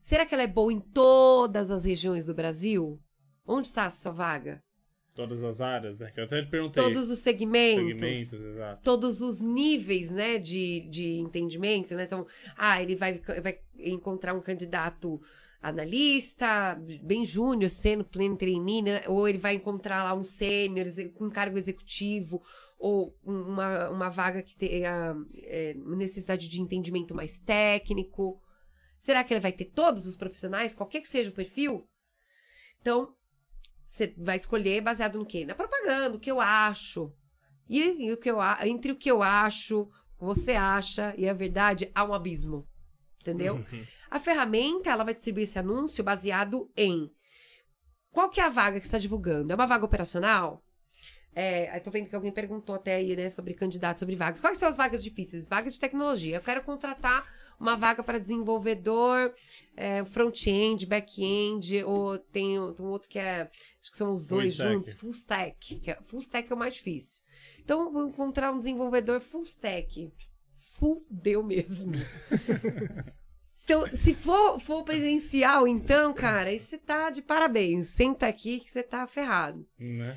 Será 0.00 0.26
que 0.26 0.34
ela 0.34 0.42
é 0.42 0.46
boa 0.46 0.72
em 0.72 0.80
todas 0.80 1.70
as 1.70 1.84
regiões 1.84 2.24
do 2.24 2.34
Brasil? 2.34 3.00
Onde 3.46 3.68
está 3.68 3.86
a 3.86 3.90
sua 3.90 4.12
vaga? 4.12 4.62
Todas 5.14 5.42
as 5.42 5.62
áreas, 5.62 5.98
né? 5.98 6.10
Que 6.10 6.20
eu 6.20 6.24
até 6.24 6.42
te 6.42 6.48
perguntei. 6.48 6.82
Todos 6.82 7.10
os 7.10 7.20
segmentos. 7.20 7.98
segmentos, 7.98 8.32
exato. 8.34 8.82
Todos 8.82 9.22
os 9.22 9.40
níveis, 9.40 10.10
né, 10.10 10.36
de, 10.36 10.80
de 10.90 11.14
entendimento, 11.14 11.94
né? 11.94 12.04
Então, 12.04 12.26
ah, 12.54 12.82
ele 12.82 12.96
vai, 12.96 13.18
vai 13.42 13.58
encontrar 13.78 14.34
um 14.34 14.42
candidato 14.42 15.18
analista, 15.60 16.78
bem 17.02 17.24
júnior, 17.24 17.70
sendo 17.70 18.04
pleno 18.04 18.36
trainee, 18.36 18.82
né? 18.82 19.02
ou 19.08 19.26
ele 19.26 19.38
vai 19.38 19.54
encontrar 19.54 20.04
lá 20.04 20.14
um 20.14 20.22
sênior, 20.22 20.86
um 21.20 21.30
cargo 21.30 21.58
executivo, 21.58 22.42
ou 22.78 23.16
um- 23.24 23.42
uma, 23.42 23.88
uma 23.90 24.08
vaga 24.08 24.42
que 24.42 24.56
tenha 24.56 25.14
é, 25.34 25.74
necessidade 25.74 26.48
de 26.48 26.60
entendimento 26.60 27.14
mais 27.14 27.38
técnico. 27.38 28.40
Será 28.98 29.22
que 29.24 29.32
ele 29.32 29.40
vai 29.40 29.52
ter 29.52 29.66
todos 29.66 30.06
os 30.06 30.16
profissionais, 30.16 30.74
qualquer 30.74 31.00
que 31.00 31.08
seja 31.08 31.30
o 31.30 31.34
perfil? 31.34 31.88
Então, 32.80 33.14
você 33.86 34.14
vai 34.18 34.36
escolher 34.36 34.80
baseado 34.80 35.18
no 35.18 35.26
quê? 35.26 35.44
Na 35.44 35.54
propaganda, 35.54 36.16
o 36.16 36.20
que 36.20 36.30
eu 36.30 36.40
acho. 36.40 37.12
E, 37.68 38.06
e 38.06 38.12
o 38.12 38.16
que 38.16 38.30
eu, 38.30 38.38
entre 38.64 38.92
o 38.92 38.96
que 38.96 39.10
eu 39.10 39.22
acho, 39.22 39.82
o 39.82 39.86
que 40.18 40.24
você 40.24 40.52
acha 40.52 41.14
e 41.16 41.28
a 41.28 41.34
verdade, 41.34 41.90
há 41.94 42.04
um 42.04 42.14
abismo. 42.14 42.66
Entendeu? 43.20 43.56
A 44.08 44.20
ferramenta, 44.20 44.88
ela 44.90 45.02
vai 45.04 45.14
distribuir 45.14 45.44
esse 45.44 45.58
anúncio 45.58 46.04
baseado 46.04 46.70
em 46.76 47.10
qual 48.10 48.30
que 48.30 48.40
é 48.40 48.44
a 48.44 48.48
vaga 48.48 48.78
que 48.80 48.86
está 48.86 48.98
divulgando? 48.98 49.52
É 49.52 49.54
uma 49.54 49.66
vaga 49.66 49.84
operacional? 49.84 50.62
É, 51.38 51.78
tô 51.80 51.90
vendo 51.90 52.08
que 52.08 52.16
alguém 52.16 52.32
perguntou 52.32 52.74
até 52.74 52.94
aí, 52.94 53.14
né, 53.14 53.28
sobre 53.28 53.52
candidatos, 53.52 54.00
sobre 54.00 54.16
vagas. 54.16 54.40
Quais 54.40 54.56
são 54.56 54.66
as 54.66 54.74
vagas 54.74 55.04
difíceis? 55.04 55.46
Vagas 55.46 55.74
de 55.74 55.80
tecnologia. 55.80 56.36
Eu 56.36 56.40
quero 56.40 56.62
contratar 56.62 57.30
uma 57.60 57.76
vaga 57.76 58.02
para 58.02 58.18
desenvolvedor, 58.18 59.34
é, 59.76 60.02
front-end, 60.06 60.86
back-end, 60.86 61.84
ou 61.84 62.18
tem 62.18 62.58
um 62.58 62.84
outro 62.84 63.06
que 63.06 63.18
é, 63.18 63.50
acho 63.82 63.90
que 63.90 63.98
são 63.98 64.14
os 64.14 64.26
Full 64.26 64.38
dois 64.38 64.52
stack. 64.52 64.72
juntos, 64.72 64.94
full 64.94 65.10
stack. 65.10 65.76
Que 65.80 65.90
é, 65.90 65.98
full 66.06 66.20
stack 66.20 66.50
é 66.50 66.54
o 66.54 66.58
mais 66.58 66.72
difícil. 66.74 67.20
Então, 67.60 67.92
vou 67.92 68.08
encontrar 68.08 68.50
um 68.50 68.58
desenvolvedor 68.58 69.20
full 69.20 69.42
stack. 69.42 70.10
Fudeu 70.78 71.42
mesmo. 71.42 71.92
Então, 73.64 73.84
se 73.88 74.14
for, 74.14 74.60
for 74.60 74.84
presencial, 74.84 75.66
então, 75.66 76.14
cara, 76.14 76.50
aí 76.50 76.58
você 76.60 76.78
tá 76.78 77.10
de 77.10 77.20
parabéns. 77.20 77.88
Senta 77.88 78.28
aqui 78.28 78.60
que 78.60 78.70
você 78.70 78.80
tá 78.80 79.04
ferrado. 79.08 79.66
Né? 79.76 80.16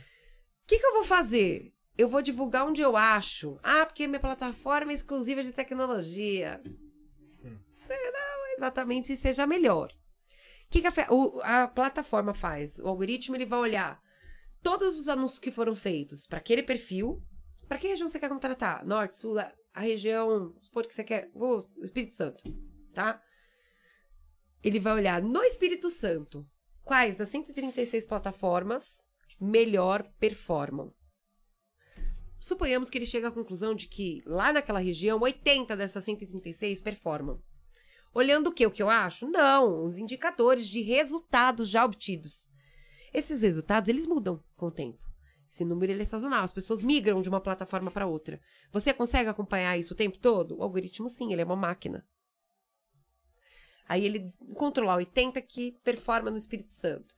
O 0.70 0.72
que, 0.72 0.78
que 0.78 0.86
eu 0.86 0.94
vou 0.94 1.04
fazer? 1.04 1.74
Eu 1.98 2.08
vou 2.08 2.22
divulgar 2.22 2.64
onde 2.64 2.80
eu 2.80 2.96
acho. 2.96 3.60
Ah, 3.64 3.86
porque 3.88 4.06
minha 4.06 4.20
plataforma 4.20 4.92
é 4.92 4.96
exclusiva 4.96 5.44
de 5.44 5.52
tecnologia. 5.52 6.62
É, 7.90 8.12
Não 8.12 8.48
exatamente 8.56 9.16
seja 9.16 9.48
melhor. 9.48 9.92
O 9.92 10.70
que, 10.70 10.80
que 10.82 10.88
a, 10.88 10.94
o- 11.12 11.40
a 11.42 11.68
plataforma 11.68 12.36
faz? 12.36 12.78
O 12.78 12.88
algoritmo 12.88 13.36
ele 13.36 13.46
vai 13.48 13.58
olhar 13.60 14.00
todos 14.62 15.00
os 15.00 15.10
anúncios 15.10 15.40
que 15.40 15.50
foram 15.52 15.76
feitos 15.76 16.28
para 16.28 16.38
aquele 16.38 16.62
perfil. 16.62 17.20
Para 17.68 17.80
que 17.80 17.88
região 17.88 18.08
você 18.08 18.20
quer 18.20 18.30
contratar? 18.30 18.86
Norte, 18.86 19.18
Sul, 19.18 19.40
a 19.40 19.80
região. 19.82 20.54
Supor 20.62 20.86
que 20.86 20.94
você 20.94 21.04
quer. 21.04 21.32
Vou, 21.34 21.68
Espírito 21.82 22.14
Santo, 22.14 22.44
tá? 22.94 23.20
Ele 24.64 24.80
vai 24.80 24.94
olhar 24.94 25.20
no 25.20 25.42
Espírito 25.42 25.90
Santo 25.90 26.48
quais 26.84 27.16
das 27.18 27.30
136 27.30 28.06
plataformas 28.06 29.09
melhor 29.40 30.04
performam. 30.20 30.94
Suponhamos 32.38 32.90
que 32.90 32.98
ele 32.98 33.06
chega 33.06 33.28
à 33.28 33.32
conclusão 33.32 33.76
de 33.76 33.88
que 33.88 34.22
lá 34.26 34.54
naquela 34.54 34.80
região 34.80 35.20
80 35.20 35.76
dessas 35.76 36.04
136 36.04 36.80
performam. 36.82 37.42
Olhando 38.14 38.48
o 38.48 38.54
que? 38.54 38.66
O 38.66 38.72
que 38.72 38.82
eu 38.82 38.90
acho? 38.90 39.28
Não, 39.28 39.84
os 39.84 39.98
indicadores 39.98 40.68
de 40.68 40.82
resultados 40.82 41.68
já 41.68 41.84
obtidos. 41.84 42.50
Esses 43.14 43.42
resultados, 43.42 43.90
eles 43.90 44.08
mudam 44.08 44.44
com 44.56 44.68
o 44.68 44.72
tempo. 44.72 45.10
Esse 45.52 45.66
número 45.66 45.92
ele 45.92 46.04
é 46.04 46.06
sazonal, 46.06 46.44
as 46.44 46.54
pessoas 46.54 46.84
migram 46.84 47.22
de 47.22 47.30
uma 47.30 47.42
plataforma 47.42 47.90
para 47.90 48.06
outra. 48.06 48.40
Você 48.72 48.94
consegue 48.94 49.30
acompanhar 49.30 49.78
isso 49.78 49.94
o 49.94 49.98
tempo 49.98 50.18
todo? 50.18 50.58
O 50.58 50.64
algoritmo 50.64 51.10
sim, 51.10 51.34
ele 51.34 51.42
é 51.42 51.46
uma 51.46 51.56
máquina. 51.56 52.06
Aí 53.88 54.06
ele 54.06 54.32
controlar 54.54 54.98
80 54.98 55.42
que 55.42 55.72
performa 55.84 56.30
no 56.30 56.38
Espírito 56.38 56.72
Santo. 56.72 57.16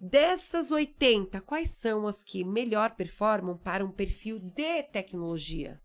Dessas 0.00 0.70
80, 0.70 1.40
quais 1.42 1.70
são 1.72 2.06
as 2.06 2.22
que 2.22 2.42
melhor 2.42 2.94
performam 2.96 3.58
para 3.58 3.84
um 3.84 3.92
perfil 3.92 4.38
de 4.38 4.82
tecnologia? 4.84 5.78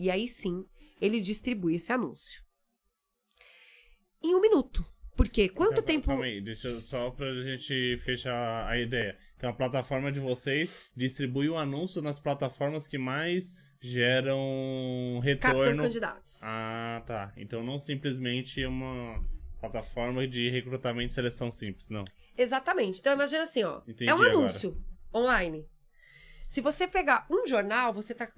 E 0.00 0.10
aí 0.10 0.26
sim, 0.26 0.64
ele 1.00 1.20
distribui 1.20 1.74
esse 1.74 1.92
anúncio. 1.92 2.42
Em 4.22 4.34
um 4.34 4.40
minuto. 4.40 4.84
Porque 5.14 5.48
quanto 5.48 5.72
Então, 5.72 5.84
tempo. 5.84 6.06
Calma 6.08 6.24
aí, 6.24 6.42
deixa 6.42 6.68
eu- 6.68 6.80
só 6.80 7.10
pra 7.10 7.26
gente 7.42 7.96
fechar 8.04 8.66
a 8.68 8.78
ideia. 8.78 9.16
Então 9.36 9.48
a 9.48 9.52
plataforma 9.52 10.12
de 10.12 10.20
vocês 10.20 10.90
distribui 10.94 11.48
o 11.48 11.56
anúncio 11.56 12.02
nas 12.02 12.20
plataformas 12.20 12.86
que 12.86 12.98
mais 12.98 13.54
geram 13.80 15.20
captam 15.40 15.52
retorno. 15.60 15.82
candidatos? 15.84 16.40
Ah, 16.42 17.02
tá. 17.06 17.32
Então 17.36 17.62
não 17.64 17.78
simplesmente 17.80 18.64
uma 18.66 19.22
plataforma 19.70 20.26
de 20.26 20.48
recrutamento 20.48 21.12
e 21.12 21.14
seleção 21.14 21.50
simples, 21.50 21.90
não. 21.90 22.04
Exatamente. 22.36 23.00
Então 23.00 23.12
imagina 23.12 23.42
assim, 23.42 23.62
ó. 23.62 23.80
Entendi 23.86 24.10
é 24.10 24.14
um 24.14 24.16
agora. 24.16 24.30
anúncio 24.30 24.76
online. 25.14 25.66
Se 26.48 26.60
você 26.60 26.86
pegar 26.86 27.26
um 27.30 27.46
jornal, 27.46 27.92
você 27.92 28.14
tá 28.14 28.30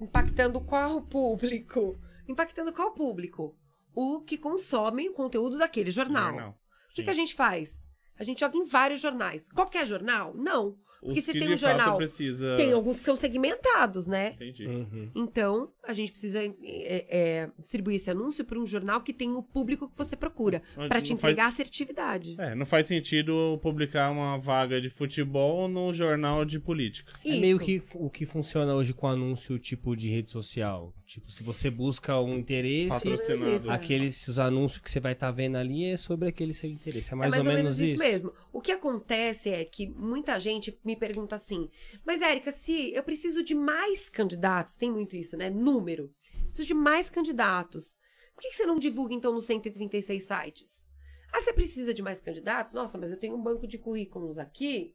impactando 0.00 0.60
qual 0.60 1.02
público? 1.02 1.98
Impactando 2.28 2.72
qual 2.72 2.92
público? 2.92 3.56
O 3.94 4.20
que 4.20 4.36
consome 4.36 5.08
o 5.08 5.12
conteúdo 5.12 5.56
daquele 5.56 5.90
jornal. 5.90 6.32
Jornal. 6.32 6.58
O 6.90 6.94
que, 6.94 7.02
que 7.02 7.10
a 7.10 7.14
gente 7.14 7.34
faz? 7.34 7.86
A 8.18 8.24
gente 8.24 8.40
joga 8.40 8.56
em 8.56 8.64
vários 8.64 9.00
jornais. 9.00 9.50
Qualquer 9.50 9.86
jornal? 9.86 10.34
Não. 10.34 10.78
Porque 11.00 11.20
Os 11.20 11.24
se 11.24 11.32
que 11.32 11.38
tem 11.38 11.52
um 11.52 11.56
jornal, 11.56 11.96
precisa. 11.96 12.56
tem 12.56 12.72
alguns 12.72 12.98
que 12.98 13.06
são 13.06 13.16
segmentados, 13.16 14.06
né? 14.06 14.32
Entendi. 14.34 14.66
Uhum. 14.66 15.10
Então, 15.14 15.70
a 15.86 15.92
gente 15.92 16.10
precisa 16.10 16.42
é, 16.42 16.52
é, 16.64 17.50
distribuir 17.58 17.96
esse 17.96 18.10
anúncio 18.10 18.44
para 18.44 18.58
um 18.58 18.66
jornal 18.66 19.00
que 19.00 19.12
tem 19.12 19.30
o 19.34 19.42
público 19.42 19.88
que 19.88 19.96
você 19.96 20.16
procura, 20.16 20.62
para 20.88 21.00
te 21.00 21.10
não 21.10 21.16
faz- 21.18 21.32
entregar 21.32 21.48
assertividade. 21.48 22.36
É, 22.38 22.54
não 22.54 22.66
faz 22.66 22.86
sentido 22.86 23.58
publicar 23.62 24.10
uma 24.10 24.38
vaga 24.38 24.80
de 24.80 24.88
futebol 24.90 25.68
no 25.68 25.92
jornal 25.92 26.44
de 26.44 26.58
política. 26.58 27.12
É 27.24 27.28
Isso. 27.30 27.40
meio 27.40 27.58
que 27.58 27.82
o 27.94 28.10
que 28.10 28.26
funciona 28.26 28.74
hoje 28.74 28.92
com 28.92 29.06
anúncio 29.06 29.58
tipo 29.58 29.94
de 29.96 30.08
rede 30.10 30.30
social. 30.30 30.92
Tipo, 31.06 31.30
se 31.30 31.44
você 31.44 31.70
busca 31.70 32.18
um 32.20 32.36
interesse, 32.36 33.04
Patrocinado. 33.04 33.54
Isso. 33.56 33.70
aqueles 33.70 34.26
os 34.26 34.38
anúncios 34.40 34.82
que 34.82 34.90
você 34.90 34.98
vai 34.98 35.12
estar 35.12 35.30
vendo 35.30 35.56
ali 35.56 35.84
é 35.84 35.96
sobre 35.96 36.28
aquele 36.28 36.52
seu 36.52 36.68
interesse. 36.68 37.12
É 37.12 37.16
mais, 37.16 37.32
é 37.32 37.36
mais 37.36 37.46
ou, 37.46 37.52
menos, 37.52 37.80
isso. 37.80 37.98
mesmo. 37.98 38.32
O 38.52 38.60
que 38.60 38.72
acontece 38.72 39.50
é 39.50 39.64
que 39.64 39.86
muita 39.86 40.38
gente 40.40 40.72
me 40.86 40.96
pergunta 40.96 41.36
assim: 41.36 41.68
Mas, 42.04 42.22
Érica, 42.22 42.52
se 42.52 42.92
eu 42.94 43.02
preciso 43.02 43.42
de 43.42 43.54
mais 43.54 44.08
candidatos, 44.08 44.76
tem 44.76 44.90
muito 44.90 45.16
isso, 45.16 45.36
né? 45.36 45.50
Número. 45.50 46.12
Preciso 46.44 46.66
de 46.66 46.74
mais 46.74 47.10
candidatos. 47.10 47.98
Por 48.34 48.42
que 48.42 48.50
que 48.50 48.56
você 48.56 48.66
não 48.66 48.78
divulga, 48.78 49.14
então, 49.14 49.32
nos 49.32 49.44
136 49.46 50.22
sites? 50.22 50.90
Ah, 51.32 51.40
você 51.40 51.52
precisa 51.52 51.92
de 51.92 52.02
mais 52.02 52.20
candidatos? 52.20 52.72
Nossa, 52.72 52.96
mas 52.96 53.10
eu 53.10 53.18
tenho 53.18 53.34
um 53.34 53.42
banco 53.42 53.66
de 53.66 53.78
currículos 53.78 54.38
aqui 54.38 54.94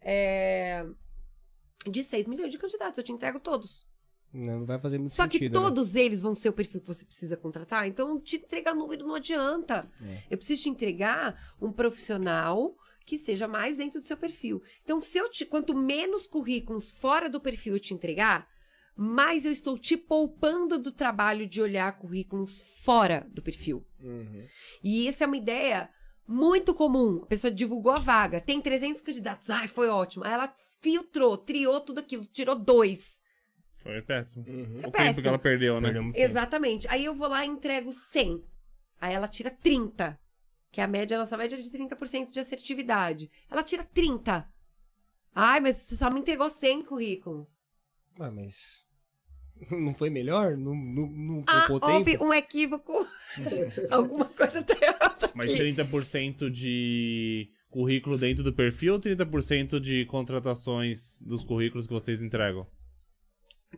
é, 0.00 0.84
de 1.88 2.02
6 2.02 2.26
milhões 2.26 2.50
de 2.50 2.58
candidatos. 2.58 2.98
Eu 2.98 3.04
te 3.04 3.12
entrego 3.12 3.38
todos. 3.38 3.86
Não 4.32 4.66
vai 4.66 4.78
fazer 4.78 4.98
muito 4.98 5.12
Só 5.12 5.26
que 5.26 5.38
sentido. 5.38 5.58
né? 5.58 5.66
todos 5.66 5.94
eles 5.94 6.20
vão 6.20 6.34
ser 6.34 6.50
o 6.50 6.52
perfil 6.52 6.80
que 6.80 6.86
você 6.86 7.04
precisa 7.04 7.36
contratar, 7.36 7.86
então 7.88 8.20
te 8.20 8.36
entregar 8.36 8.74
número 8.74 9.06
não 9.06 9.14
adianta. 9.14 9.88
É. 10.02 10.22
Eu 10.30 10.36
preciso 10.36 10.62
te 10.62 10.68
entregar 10.68 11.56
um 11.60 11.72
profissional 11.72 12.76
que 13.08 13.16
seja 13.16 13.48
mais 13.48 13.78
dentro 13.78 14.00
do 14.00 14.06
seu 14.06 14.18
perfil. 14.18 14.62
Então, 14.84 15.00
se 15.00 15.16
eu 15.16 15.30
te, 15.30 15.46
quanto 15.46 15.74
menos 15.74 16.26
currículos 16.26 16.90
fora 16.90 17.26
do 17.30 17.40
perfil 17.40 17.72
eu 17.72 17.80
te 17.80 17.94
entregar, 17.94 18.46
mais 18.94 19.46
eu 19.46 19.52
estou 19.52 19.78
te 19.78 19.96
poupando 19.96 20.78
do 20.78 20.92
trabalho 20.92 21.46
de 21.46 21.62
olhar 21.62 21.90
currículos 21.96 22.60
fora 22.84 23.26
do 23.30 23.40
perfil. 23.40 23.82
Uhum. 23.98 24.44
E 24.84 25.08
essa 25.08 25.24
é 25.24 25.26
uma 25.26 25.38
ideia 25.38 25.88
muito 26.26 26.74
comum. 26.74 27.22
A 27.22 27.26
pessoa 27.26 27.50
divulgou 27.50 27.92
a 27.92 27.98
vaga, 27.98 28.42
tem 28.42 28.60
300 28.60 29.00
candidatos, 29.00 29.48
ai, 29.48 29.68
foi 29.68 29.88
ótimo. 29.88 30.24
Aí 30.24 30.32
ela 30.32 30.54
filtrou, 30.82 31.38
triou 31.38 31.80
tudo 31.80 32.00
aquilo, 32.00 32.26
tirou 32.26 32.56
dois. 32.56 33.22
Foi 33.78 34.02
péssimo. 34.02 34.44
Uhum. 34.46 34.80
o 34.80 34.82
tempo 34.82 34.92
péssimo. 34.92 35.22
que 35.22 35.28
ela 35.28 35.38
perdeu, 35.38 35.80
né? 35.80 35.92
Perdeu 35.92 36.12
tempo. 36.12 36.18
Exatamente. 36.18 36.86
Aí 36.90 37.06
eu 37.06 37.14
vou 37.14 37.28
lá 37.28 37.42
e 37.42 37.48
entrego 37.48 37.90
100. 37.90 38.44
Aí 39.00 39.14
ela 39.14 39.28
tira 39.28 39.50
30. 39.50 40.18
Que 40.70 40.80
é 40.80 40.84
a 40.84 40.88
média, 40.88 41.16
a 41.16 41.20
nossa 41.20 41.36
média 41.36 41.56
é 41.56 41.60
de 41.62 41.70
30% 41.70 42.30
de 42.30 42.40
assertividade. 42.40 43.30
Ela 43.50 43.62
tira 43.62 43.82
30. 43.84 44.46
Ai, 45.34 45.60
mas 45.60 45.76
você 45.76 45.96
só 45.96 46.10
me 46.10 46.20
entregou 46.20 46.50
100 46.50 46.84
currículos. 46.84 47.62
Ué, 48.18 48.30
mas. 48.30 48.86
Não 49.70 49.94
foi 49.94 50.08
melhor? 50.10 50.56
Não, 50.56 50.72
não, 50.74 51.06
não 51.08 51.44
Ah, 51.48 51.66
houve 51.68 52.12
tempo? 52.12 52.24
um 52.24 52.32
equívoco. 52.32 52.92
Alguma 53.90 54.26
coisa 54.26 54.62
tá 54.62 54.74
errada 54.80 55.30
Mas 55.34 55.50
aqui. 55.50 55.58
30% 55.58 56.48
de 56.48 57.50
currículo 57.68 58.16
dentro 58.16 58.44
do 58.44 58.52
perfil 58.52 58.94
ou 58.94 59.00
30% 59.00 59.80
de 59.80 60.04
contratações 60.06 61.20
dos 61.22 61.44
currículos 61.44 61.86
que 61.88 61.92
vocês 61.92 62.22
entregam? 62.22 62.66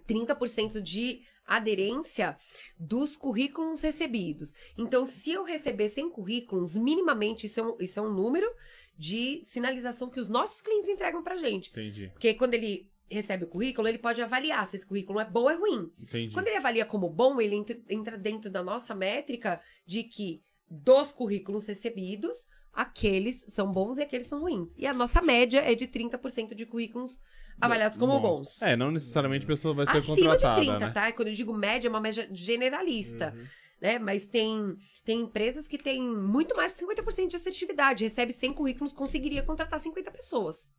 30% 0.06 0.80
de 0.82 1.22
aderência 1.50 2.38
dos 2.78 3.16
currículos 3.16 3.82
recebidos. 3.82 4.54
Então, 4.78 5.04
se 5.04 5.32
eu 5.32 5.42
receber 5.42 5.88
100 5.88 6.10
currículos, 6.10 6.76
minimamente, 6.76 7.46
isso 7.46 7.58
é 7.58 7.62
um, 7.64 7.76
isso 7.80 7.98
é 7.98 8.02
um 8.02 8.12
número 8.12 8.48
de 8.96 9.42
sinalização 9.44 10.08
que 10.08 10.20
os 10.20 10.28
nossos 10.28 10.60
clientes 10.60 10.88
entregam 10.88 11.22
pra 11.24 11.36
gente. 11.36 11.70
Entendi, 11.70 12.08
Porque 12.12 12.34
quando 12.34 12.54
ele 12.54 12.88
recebe 13.10 13.44
o 13.44 13.48
currículo, 13.48 13.88
ele 13.88 13.98
pode 13.98 14.22
avaliar 14.22 14.64
se 14.68 14.76
esse 14.76 14.86
currículo 14.86 15.18
é 15.18 15.24
bom 15.24 15.40
ou 15.42 15.50
é 15.50 15.54
ruim. 15.56 15.90
entendi. 15.98 16.32
Quando 16.32 16.46
ele 16.46 16.56
avalia 16.56 16.86
como 16.86 17.08
bom, 17.10 17.40
ele 17.40 17.56
entra, 17.56 17.76
entra 17.88 18.16
dentro 18.16 18.48
da 18.48 18.62
nossa 18.62 18.94
métrica 18.94 19.60
de 19.84 20.04
que 20.04 20.44
dos 20.70 21.10
currículos 21.10 21.66
recebidos, 21.66 22.48
aqueles 22.72 23.44
são 23.48 23.70
bons 23.72 23.98
e 23.98 24.02
aqueles 24.02 24.26
são 24.26 24.40
ruins. 24.40 24.74
E 24.76 24.86
a 24.86 24.92
nossa 24.92 25.20
média 25.20 25.60
é 25.60 25.74
de 25.74 25.86
30% 25.86 26.54
de 26.54 26.66
currículos 26.66 27.20
avaliados 27.60 27.98
como 27.98 28.18
bons. 28.20 28.62
É, 28.62 28.76
não 28.76 28.90
necessariamente 28.90 29.44
a 29.44 29.48
pessoa 29.48 29.74
vai 29.74 29.86
ser 29.86 29.98
Acima 29.98 30.16
contratada, 30.16 30.60
de 30.60 30.66
30, 30.66 30.86
né? 30.86 30.92
tá? 30.92 31.12
Quando 31.12 31.28
eu 31.28 31.34
digo 31.34 31.52
média, 31.52 31.88
é 31.88 31.90
uma 31.90 32.00
média 32.00 32.28
generalista. 32.32 33.34
Né? 33.80 33.98
Mas 33.98 34.28
tem, 34.28 34.74
tem 35.04 35.20
empresas 35.20 35.66
que 35.66 35.78
têm 35.78 36.02
muito 36.02 36.56
mais 36.56 36.74
que 36.74 36.84
50% 36.84 37.28
de 37.28 37.36
assertividade. 37.36 38.04
Recebe 38.04 38.32
100 38.32 38.52
currículos, 38.52 38.92
conseguiria 38.92 39.42
contratar 39.42 39.80
50 39.80 40.10
pessoas. 40.10 40.74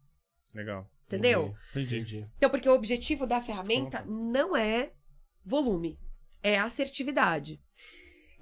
Legal. 0.53 0.89
Entendeu? 1.07 1.53
Entendi. 1.72 1.95
Entendi. 1.95 2.27
Então, 2.38 2.49
porque 2.49 2.69
o 2.69 2.73
objetivo 2.73 3.27
da 3.27 3.41
ferramenta 3.41 4.05
não 4.05 4.55
é 4.55 4.91
volume, 5.43 5.99
é 6.41 6.57
assertividade. 6.57 7.59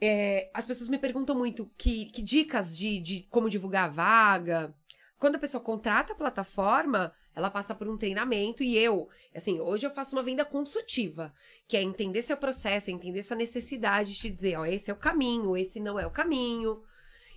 É, 0.01 0.49
as 0.53 0.65
pessoas 0.65 0.89
me 0.89 0.97
perguntam 0.97 1.35
muito 1.35 1.69
que, 1.77 2.05
que 2.05 2.21
dicas 2.21 2.77
de, 2.77 2.99
de 2.99 3.27
como 3.29 3.49
divulgar 3.49 3.85
a 3.85 3.91
vaga. 3.91 4.75
Quando 5.17 5.35
a 5.35 5.39
pessoa 5.39 5.61
contrata 5.61 6.13
a 6.13 6.15
plataforma, 6.15 7.13
ela 7.35 7.49
passa 7.49 7.75
por 7.75 7.87
um 7.87 7.97
treinamento 7.97 8.63
e 8.63 8.77
eu, 8.77 9.09
assim, 9.35 9.59
hoje 9.59 9.85
eu 9.85 9.91
faço 9.91 10.15
uma 10.15 10.23
venda 10.23 10.45
consultiva, 10.45 11.33
que 11.67 11.75
é 11.75 11.83
entender 11.83 12.21
seu 12.21 12.37
processo, 12.37 12.89
entender 12.89 13.21
sua 13.23 13.35
necessidade, 13.35 14.15
te 14.15 14.29
dizer, 14.29 14.57
ó, 14.57 14.65
esse 14.65 14.89
é 14.89 14.93
o 14.93 14.97
caminho, 14.97 15.57
esse 15.57 15.79
não 15.79 15.99
é 15.99 16.07
o 16.07 16.11
caminho. 16.11 16.81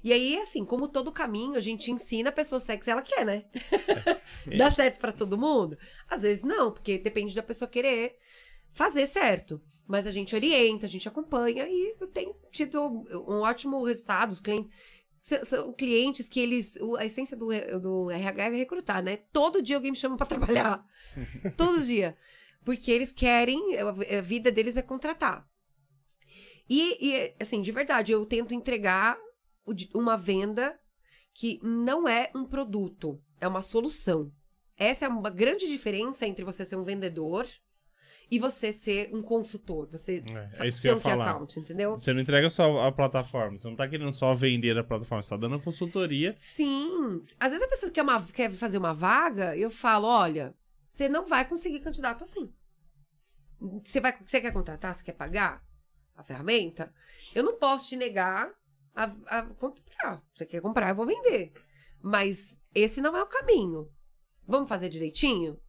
E 0.05 0.13
aí, 0.13 0.37
assim, 0.39 0.65
como 0.65 0.89
todo 0.89 1.13
caminho, 1.13 1.57
a 1.57 1.61
gente 1.61 1.91
ensina 1.91 2.31
a 2.31 2.33
pessoa 2.33 2.61
segue 2.61 2.83
se 2.83 2.91
ela 2.91 3.03
quer, 3.03 3.25
né? 3.25 3.45
Dá 4.59 4.71
certo 4.71 4.99
pra 4.99 5.13
todo 5.13 5.39
mundo? 5.39 5.79
Às 6.09 6.23
vezes 6.23 6.43
não, 6.43 6.73
porque 6.73 6.99
depende 6.99 7.35
da 7.35 7.43
pessoa 7.43 7.69
querer 7.69 8.19
fazer 8.73 9.07
certo. 9.07 9.61
Mas 9.87 10.07
a 10.07 10.11
gente 10.11 10.35
orienta, 10.35 10.87
a 10.87 10.89
gente 10.89 11.09
acompanha 11.09 11.69
e 11.69 11.95
tenho 12.13 12.35
tido 12.51 12.81
um 13.29 13.41
ótimo 13.41 13.83
resultado. 13.85 14.31
Os 14.31 14.41
clientes 14.41 14.71
são 15.45 15.73
clientes 15.73 16.29
que 16.29 16.41
eles. 16.41 16.77
A 16.99 17.05
essência 17.05 17.37
do, 17.37 17.49
do 17.81 18.11
RH 18.11 18.45
é 18.45 18.51
recrutar, 18.51 19.03
né? 19.03 19.19
Todo 19.33 19.63
dia 19.63 19.77
alguém 19.77 19.93
me 19.93 19.97
chama 19.97 20.17
pra 20.17 20.27
trabalhar. 20.27 20.85
Todo 21.57 21.85
dia. 21.85 22.17
Porque 22.65 22.91
eles 22.91 23.13
querem, 23.13 23.77
a 23.79 24.21
vida 24.21 24.51
deles 24.51 24.77
é 24.77 24.83
contratar. 24.83 25.49
E, 26.69 26.97
e, 27.01 27.35
assim, 27.41 27.61
de 27.61 27.73
verdade, 27.73 28.13
eu 28.13 28.25
tento 28.25 28.55
entregar 28.55 29.19
uma 29.95 30.17
venda 30.17 30.79
que 31.35 31.59
não 31.63 32.09
é 32.09 32.31
um 32.35 32.45
produto, 32.45 33.21
é 33.41 33.49
uma 33.49 33.63
solução. 33.63 34.33
Essa 34.77 35.07
é 35.07 35.09
uma 35.09 35.31
grande 35.31 35.67
diferença 35.67 36.27
entre 36.27 36.45
você 36.45 36.65
ser 36.65 36.77
um 36.77 36.85
vendedor 36.85 37.47
e 38.33 38.39
você 38.39 38.73
ser 38.73 39.11
um 39.15 39.21
consultor. 39.21 39.87
Você 39.91 40.25
É, 40.59 40.65
é 40.65 40.69
isso 40.69 40.81
que 40.81 40.89
eu 40.89 40.93
ia 40.93 40.97
um 40.97 41.01
falar. 41.01 41.33
account, 41.33 41.61
entendeu? 41.61 41.99
Você 41.99 42.15
não 42.15 42.21
entrega 42.23 42.49
só 42.49 42.81
a 42.81 42.91
plataforma, 42.91 43.59
você 43.59 43.69
não 43.69 43.77
tá 43.77 43.87
querendo 43.87 44.11
só 44.11 44.35
vender 44.35 44.79
a 44.79 44.83
plataforma, 44.83 45.23
você 45.23 45.29
tá 45.29 45.37
dando 45.37 45.61
consultoria. 45.61 46.35
Sim. 46.39 47.21
Às 47.39 47.51
vezes 47.53 47.63
a 47.63 47.69
pessoa 47.69 47.93
quer, 47.93 48.01
uma, 48.01 48.25
quer 48.25 48.51
fazer 48.53 48.79
uma 48.79 48.95
vaga, 48.95 49.55
eu 49.55 49.71
falo, 49.71 50.07
olha, 50.09 50.55
você 50.89 51.11
não 51.11 51.29
vai 51.29 51.47
conseguir 51.47 51.81
candidato 51.81 52.25
assim. 52.25 52.51
Você, 53.85 54.01
vai, 54.01 54.19
você 54.25 54.41
quer 54.41 54.51
contratar? 54.51 54.95
Você 54.95 55.05
quer 55.05 55.13
pagar 55.13 55.63
a 56.17 56.25
ferramenta? 56.25 56.91
Eu 57.35 57.45
não 57.45 57.59
posso 57.59 57.91
te 57.91 57.97
negar 57.99 58.51
a, 58.95 59.05
a 59.27 59.43
comprar. 59.43 60.23
Você 60.35 60.47
quer 60.47 60.63
comprar, 60.63 60.89
eu 60.89 60.95
vou 60.95 61.05
vender. 61.05 61.53
Mas 62.01 62.57
esse 62.75 63.03
não 63.03 63.15
é 63.15 63.23
o 63.23 63.27
caminho. 63.27 63.91
Vamos 64.49 64.71
fazer 64.71 64.89
direitinho? 64.89 65.61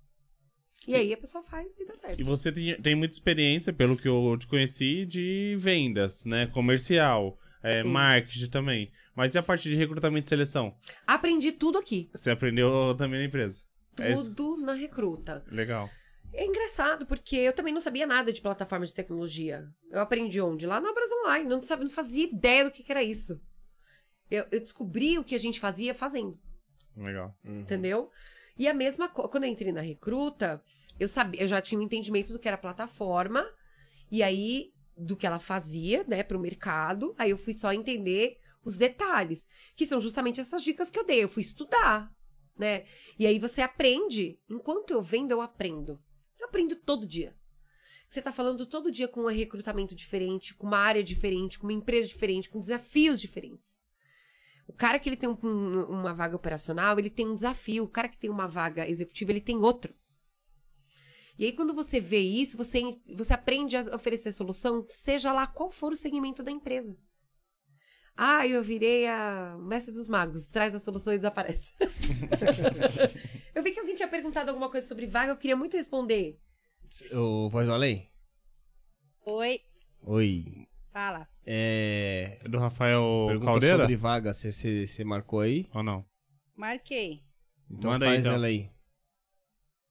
E 0.87 0.95
aí 0.95 1.13
a 1.13 1.17
pessoa 1.17 1.43
faz 1.43 1.67
e 1.79 1.85
dá 1.85 1.95
certo. 1.95 2.19
E 2.19 2.23
você 2.23 2.51
tem, 2.51 2.75
tem 2.81 2.95
muita 2.95 3.13
experiência, 3.13 3.71
pelo 3.71 3.97
que 3.97 4.07
eu 4.07 4.37
te 4.37 4.47
conheci, 4.47 5.05
de 5.05 5.55
vendas, 5.57 6.25
né? 6.25 6.47
Comercial, 6.47 7.37
é, 7.61 7.83
marketing 7.83 8.49
também. 8.49 8.91
Mas 9.15 9.35
e 9.35 9.37
a 9.37 9.43
parte 9.43 9.69
de 9.69 9.75
recrutamento 9.75 10.25
e 10.25 10.29
seleção? 10.29 10.75
Aprendi 11.05 11.51
tudo 11.51 11.77
aqui. 11.77 12.09
Você 12.13 12.31
aprendeu 12.31 12.95
também 12.97 13.19
na 13.19 13.25
empresa? 13.25 13.63
É? 13.99 14.13
Tudo 14.13 14.57
na 14.57 14.73
recruta. 14.73 15.43
Legal. 15.51 15.89
É 16.33 16.45
engraçado, 16.45 17.05
porque 17.05 17.35
eu 17.35 17.53
também 17.53 17.73
não 17.73 17.79
sabia 17.79 18.07
nada 18.07 18.33
de 18.33 18.41
plataforma 18.41 18.85
de 18.85 18.93
tecnologia. 18.93 19.67
Eu 19.91 19.99
aprendi 19.99 20.41
onde? 20.41 20.65
Lá 20.65 20.81
no 20.81 20.87
Abras 20.87 21.11
Online. 21.11 21.47
Não, 21.47 21.61
sabia, 21.61 21.85
não 21.85 21.91
fazia 21.91 22.25
ideia 22.25 22.65
do 22.65 22.71
que, 22.71 22.81
que 22.81 22.91
era 22.91 23.03
isso. 23.03 23.39
Eu, 24.31 24.45
eu 24.51 24.59
descobri 24.59 25.19
o 25.19 25.23
que 25.23 25.35
a 25.35 25.39
gente 25.39 25.59
fazia 25.59 25.93
fazendo, 25.93 26.39
Legal. 26.97 27.37
entendeu? 27.45 28.09
E 28.57 28.67
a 28.67 28.73
mesma 28.73 29.09
coisa, 29.09 29.29
quando 29.29 29.43
eu 29.45 29.49
entrei 29.49 29.71
na 29.71 29.81
recruta, 29.81 30.63
eu 30.99 31.07
sabia, 31.07 31.41
eu 31.41 31.47
já 31.47 31.61
tinha 31.61 31.79
um 31.79 31.83
entendimento 31.83 32.31
do 32.31 32.39
que 32.39 32.47
era 32.47 32.57
plataforma, 32.57 33.45
e 34.11 34.21
aí 34.21 34.71
do 34.95 35.17
que 35.17 35.25
ela 35.25 35.39
fazia, 35.39 36.03
né, 36.07 36.23
pro 36.23 36.39
mercado. 36.39 37.15
Aí 37.17 37.31
eu 37.31 37.37
fui 37.37 37.53
só 37.53 37.73
entender 37.73 38.37
os 38.63 38.77
detalhes, 38.77 39.47
que 39.75 39.85
são 39.85 39.99
justamente 39.99 40.39
essas 40.39 40.63
dicas 40.63 40.89
que 40.89 40.99
eu 40.99 41.05
dei. 41.05 41.23
Eu 41.23 41.29
fui 41.29 41.41
estudar, 41.41 42.11
né? 42.57 42.85
E 43.17 43.25
aí 43.25 43.39
você 43.39 43.61
aprende. 43.61 44.39
Enquanto 44.49 44.91
eu 44.91 45.01
vendo, 45.01 45.31
eu 45.31 45.41
aprendo. 45.41 45.99
Eu 46.39 46.47
aprendo 46.47 46.75
todo 46.75 47.07
dia. 47.07 47.35
Você 48.07 48.21
tá 48.21 48.31
falando 48.31 48.65
todo 48.67 48.91
dia 48.91 49.07
com 49.07 49.21
um 49.21 49.27
recrutamento 49.27 49.95
diferente, 49.95 50.53
com 50.53 50.67
uma 50.67 50.77
área 50.77 51.03
diferente, 51.03 51.57
com 51.57 51.65
uma 51.65 51.73
empresa 51.73 52.07
diferente, 52.07 52.49
com 52.49 52.61
desafios 52.61 53.19
diferentes. 53.19 53.82
O 54.67 54.73
cara 54.73 54.97
que 54.99 55.09
ele 55.09 55.17
tem 55.17 55.29
um- 55.29 55.37
um- 55.43 55.85
uma 55.85 56.13
vaga 56.13 56.35
operacional, 56.35 56.97
ele 56.97 57.09
tem 57.09 57.27
um 57.27 57.35
desafio. 57.35 57.83
O 57.83 57.87
cara 57.89 58.07
que 58.07 58.17
tem 58.17 58.29
uma 58.29 58.47
vaga 58.47 58.87
executiva, 58.89 59.31
ele 59.31 59.41
tem 59.41 59.57
outro. 59.57 59.93
E 61.37 61.45
aí, 61.45 61.51
quando 61.51 61.73
você 61.73 61.99
vê 61.99 62.19
isso, 62.19 62.55
você, 62.55 62.81
você 63.15 63.33
aprende 63.33 63.75
a 63.75 63.95
oferecer 63.95 64.31
solução, 64.31 64.85
seja 64.87 65.33
lá 65.33 65.47
qual 65.47 65.71
for 65.71 65.91
o 65.91 65.95
segmento 65.95 66.43
da 66.43 66.51
empresa. 66.51 66.95
Ah, 68.15 68.45
eu 68.47 68.63
virei 68.63 69.07
a 69.07 69.57
mestre 69.59 69.91
dos 69.91 70.07
magos, 70.07 70.47
traz 70.47 70.75
a 70.75 70.79
solução 70.79 71.11
e 71.13 71.17
desaparece. 71.17 71.73
eu 73.55 73.63
vi 73.63 73.71
que 73.71 73.79
alguém 73.79 73.95
tinha 73.95 74.07
perguntado 74.07 74.51
alguma 74.51 74.69
coisa 74.69 74.87
sobre 74.87 75.07
vaga, 75.07 75.31
eu 75.31 75.37
queria 75.37 75.57
muito 75.57 75.75
responder. 75.75 76.39
O 77.11 77.49
Voz 77.49 77.67
do 77.67 77.73
Além? 77.73 78.07
Oi, 79.25 79.59
Oi. 80.01 80.67
Fala. 80.93 81.27
É. 81.45 82.37
É 82.43 82.47
do 82.47 82.57
Rafael 82.59 83.25
Pergunta 83.27 83.51
Caldeira? 83.51 83.79
sobre 83.83 83.95
vaga, 83.97 84.33
você- 84.33 84.51
você 84.51 84.85
você 84.87 85.03
marcou 85.03 85.41
aí? 85.41 85.67
Ou 85.73 85.83
não? 85.83 86.05
Marquei. 86.55 87.21
Então 87.69 87.91
Manda 87.91 88.05
aí, 88.05 88.11
faz 88.11 88.25
então. 88.25 88.35
ela 88.35 88.47
aí. 88.47 88.69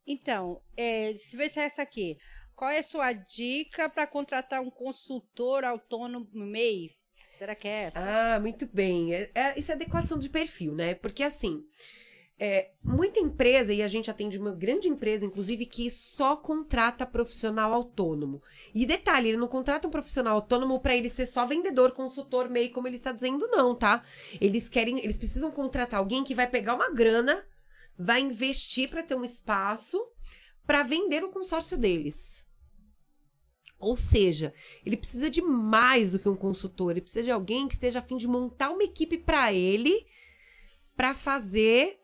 Então, 0.07 0.61
é, 0.77 1.15
se 1.15 1.37
vê 1.37 1.49
se 1.49 1.61
é 1.61 1.65
essa 1.65 1.83
aqui. 1.83 2.17
Qual 2.55 2.71
é 2.71 2.79
a 2.79 2.83
sua 2.83 3.13
dica 3.13 3.89
para 3.89 4.07
contratar 4.07 4.61
um 4.61 4.71
consultor 4.71 5.65
autônomo 5.65 6.29
MEI? 6.35 6.91
Será 7.39 7.55
que 7.55 7.69
é 7.69 7.85
essa? 7.85 8.35
Ah, 8.37 8.41
muito 8.41 8.67
bem. 8.73 9.15
É, 9.15 9.31
é- 9.35 9.59
isso 9.59 9.71
é 9.71 9.75
adequação 9.75 10.19
de 10.19 10.29
perfil, 10.29 10.75
né? 10.75 10.95
Porque 10.95 11.23
assim, 11.23 11.63
é, 12.45 12.73
muita 12.83 13.21
empresa, 13.21 13.73
e 13.73 13.81
a 13.83 13.87
gente 13.87 14.11
atende 14.11 14.37
uma 14.37 14.51
grande 14.51 14.89
empresa, 14.89 15.25
inclusive, 15.25 15.65
que 15.65 15.89
só 15.89 16.35
contrata 16.35 17.07
profissional 17.07 17.73
autônomo. 17.73 18.43
E 18.75 18.85
detalhe, 18.85 19.29
ele 19.29 19.37
não 19.37 19.47
contrata 19.47 19.87
um 19.87 19.93
profissional 19.93 20.35
autônomo 20.35 20.81
para 20.81 20.97
ele 20.97 21.09
ser 21.09 21.27
só 21.27 21.47
vendedor, 21.47 21.93
consultor, 21.93 22.51
MEI, 22.51 22.71
como 22.71 22.89
ele 22.89 22.99
tá 22.99 23.13
dizendo, 23.13 23.47
não, 23.47 23.77
tá? 23.77 24.03
Eles 24.41 24.69
querem, 24.69 24.99
eles 24.99 25.17
precisam 25.17 25.53
contratar 25.53 26.01
alguém 26.01 26.25
que 26.25 26.35
vai 26.35 26.49
pegar 26.49 26.75
uma 26.75 26.91
grana, 26.91 27.47
vai 27.97 28.21
investir 28.21 28.91
para 28.91 29.05
ter 29.05 29.15
um 29.15 29.23
espaço 29.23 30.05
para 30.67 30.83
vender 30.83 31.23
o 31.23 31.31
consórcio 31.31 31.79
deles. 31.79 32.45
Ou 33.79 33.97
seja, 33.97 34.53
ele 34.85 34.97
precisa 34.97 35.31
de 35.31 35.41
mais 35.41 36.11
do 36.11 36.19
que 36.19 36.29
um 36.29 36.35
consultor, 36.35 36.91
ele 36.91 37.03
precisa 37.03 37.23
de 37.23 37.31
alguém 37.31 37.69
que 37.69 37.75
esteja 37.75 38.01
a 38.01 38.03
fim 38.03 38.17
de 38.17 38.27
montar 38.27 38.71
uma 38.71 38.83
equipe 38.83 39.17
para 39.17 39.53
ele 39.53 40.05
para 40.97 41.15
fazer 41.15 42.02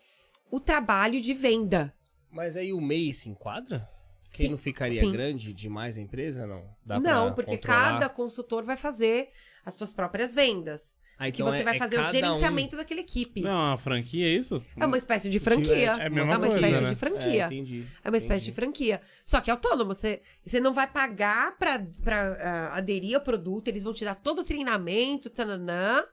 o 0.50 0.60
trabalho 0.60 1.20
de 1.20 1.34
venda. 1.34 1.94
Mas 2.30 2.56
aí 2.56 2.72
o 2.72 2.80
MEI 2.80 3.12
se 3.14 3.28
enquadra? 3.28 3.88
Quem 4.32 4.46
Sim, 4.46 4.52
não 4.52 4.58
ficaria 4.58 5.00
sim. 5.00 5.10
grande 5.10 5.52
demais 5.54 5.96
a 5.96 6.00
empresa, 6.00 6.46
não? 6.46 6.64
Dá 6.84 7.00
não, 7.00 7.32
porque 7.34 7.56
controlar? 7.56 7.92
cada 7.94 8.08
consultor 8.08 8.62
vai 8.62 8.76
fazer 8.76 9.30
as 9.64 9.74
suas 9.74 9.94
próprias 9.94 10.34
vendas. 10.34 10.98
Ah, 11.18 11.24
que 11.32 11.42
então 11.42 11.52
você 11.52 11.62
é- 11.62 11.64
vai 11.64 11.74
é 11.74 11.78
fazer 11.78 11.96
o 11.96 12.00
cada 12.00 12.12
gerenciamento 12.12 12.76
daquela 12.76 13.00
equipe. 13.00 13.40
Não, 13.40 13.50
é 13.50 13.70
uma 13.70 13.78
franquia, 13.78 14.24
é 14.24 14.30
isso? 14.30 14.64
É 14.76 14.86
uma 14.86 14.96
espécie 14.96 15.28
de 15.28 15.40
franquia. 15.40 15.92
É 15.98 16.06
a 16.06 16.10
mesma 16.10 16.36
uma 16.36 16.38
coisa, 16.38 16.54
espécie 16.54 16.80
né? 16.80 16.88
de 16.88 16.94
Um... 16.94 16.96
franquia. 16.96 17.42
É, 17.42 17.46
entendi. 17.46 17.86
É 18.04 18.08
uma 18.08 18.16
espécie 18.16 18.44
de 18.44 18.52
franquia. 18.52 19.00
Só 19.24 19.40
que 19.40 19.50
é 19.50 19.52
autônomo. 19.52 19.92
Você, 19.94 20.22
você 20.46 20.60
não 20.60 20.72
vai 20.72 20.86
pagar 20.86 21.58
pra, 21.58 21.84
pra 22.04 22.34
ah, 22.40 22.76
aderir 22.76 23.16
ao 23.16 23.20
produto, 23.20 23.66
eles 23.66 23.82
vão 23.82 23.92
te 23.92 24.04
dar 24.04 24.14
todo 24.14 24.42
o 24.42 24.44
treinamento, 24.44 25.28
tananã. 25.28 26.04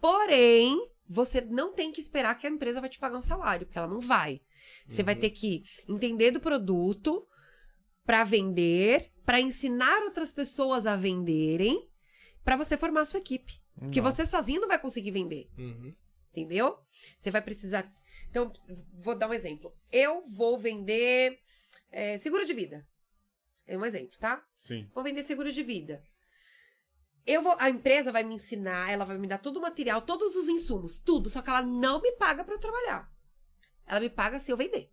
Porém, 0.00 0.78
você 1.08 1.40
não 1.40 1.72
tem 1.72 1.90
que 1.90 2.00
esperar 2.00 2.36
que 2.36 2.46
a 2.46 2.50
empresa 2.50 2.80
vai 2.80 2.90
te 2.90 2.98
pagar 2.98 3.16
um 3.16 3.22
salário, 3.22 3.66
porque 3.66 3.78
ela 3.78 3.88
não 3.88 4.00
vai. 4.00 4.40
Você 4.86 5.02
vai 5.02 5.14
ter 5.16 5.30
que 5.30 5.64
entender 5.88 6.30
do 6.30 6.40
produto 6.40 7.26
pra 8.04 8.24
vender, 8.24 9.10
pra 9.24 9.40
ensinar 9.40 10.02
outras 10.02 10.32
pessoas 10.32 10.86
a 10.86 10.96
venderem, 10.96 11.88
pra 12.44 12.56
você 12.56 12.76
formar 12.76 13.02
a 13.02 13.04
sua 13.04 13.20
equipe. 13.20 13.60
Que 13.92 14.00
você 14.00 14.26
sozinho 14.26 14.60
não 14.60 14.68
vai 14.68 14.78
conseguir 14.78 15.12
vender. 15.12 15.48
Uhum. 15.56 15.94
Entendeu? 16.32 16.78
Você 17.16 17.30
vai 17.30 17.40
precisar. 17.40 17.90
Então, 18.28 18.52
vou 18.92 19.14
dar 19.14 19.28
um 19.28 19.34
exemplo. 19.34 19.72
Eu 19.90 20.24
vou 20.26 20.58
vender 20.58 21.38
é, 21.90 22.18
seguro 22.18 22.44
de 22.44 22.52
vida. 22.52 22.86
É 23.66 23.76
um 23.76 23.84
exemplo, 23.84 24.18
tá? 24.18 24.44
Sim. 24.56 24.88
Vou 24.94 25.04
vender 25.04 25.22
seguro 25.22 25.52
de 25.52 25.62
vida. 25.62 26.02
Eu 27.28 27.42
vou, 27.42 27.54
a 27.58 27.68
empresa 27.68 28.10
vai 28.10 28.24
me 28.24 28.36
ensinar, 28.36 28.90
ela 28.90 29.04
vai 29.04 29.18
me 29.18 29.28
dar 29.28 29.36
todo 29.36 29.58
o 29.58 29.60
material, 29.60 30.00
todos 30.00 30.34
os 30.34 30.48
insumos, 30.48 30.98
tudo, 30.98 31.28
só 31.28 31.42
que 31.42 31.50
ela 31.50 31.60
não 31.60 32.00
me 32.00 32.12
paga 32.12 32.42
pra 32.42 32.54
eu 32.54 32.58
trabalhar. 32.58 33.12
Ela 33.86 34.00
me 34.00 34.08
paga 34.08 34.38
se 34.38 34.50
eu 34.50 34.56
vender. 34.56 34.90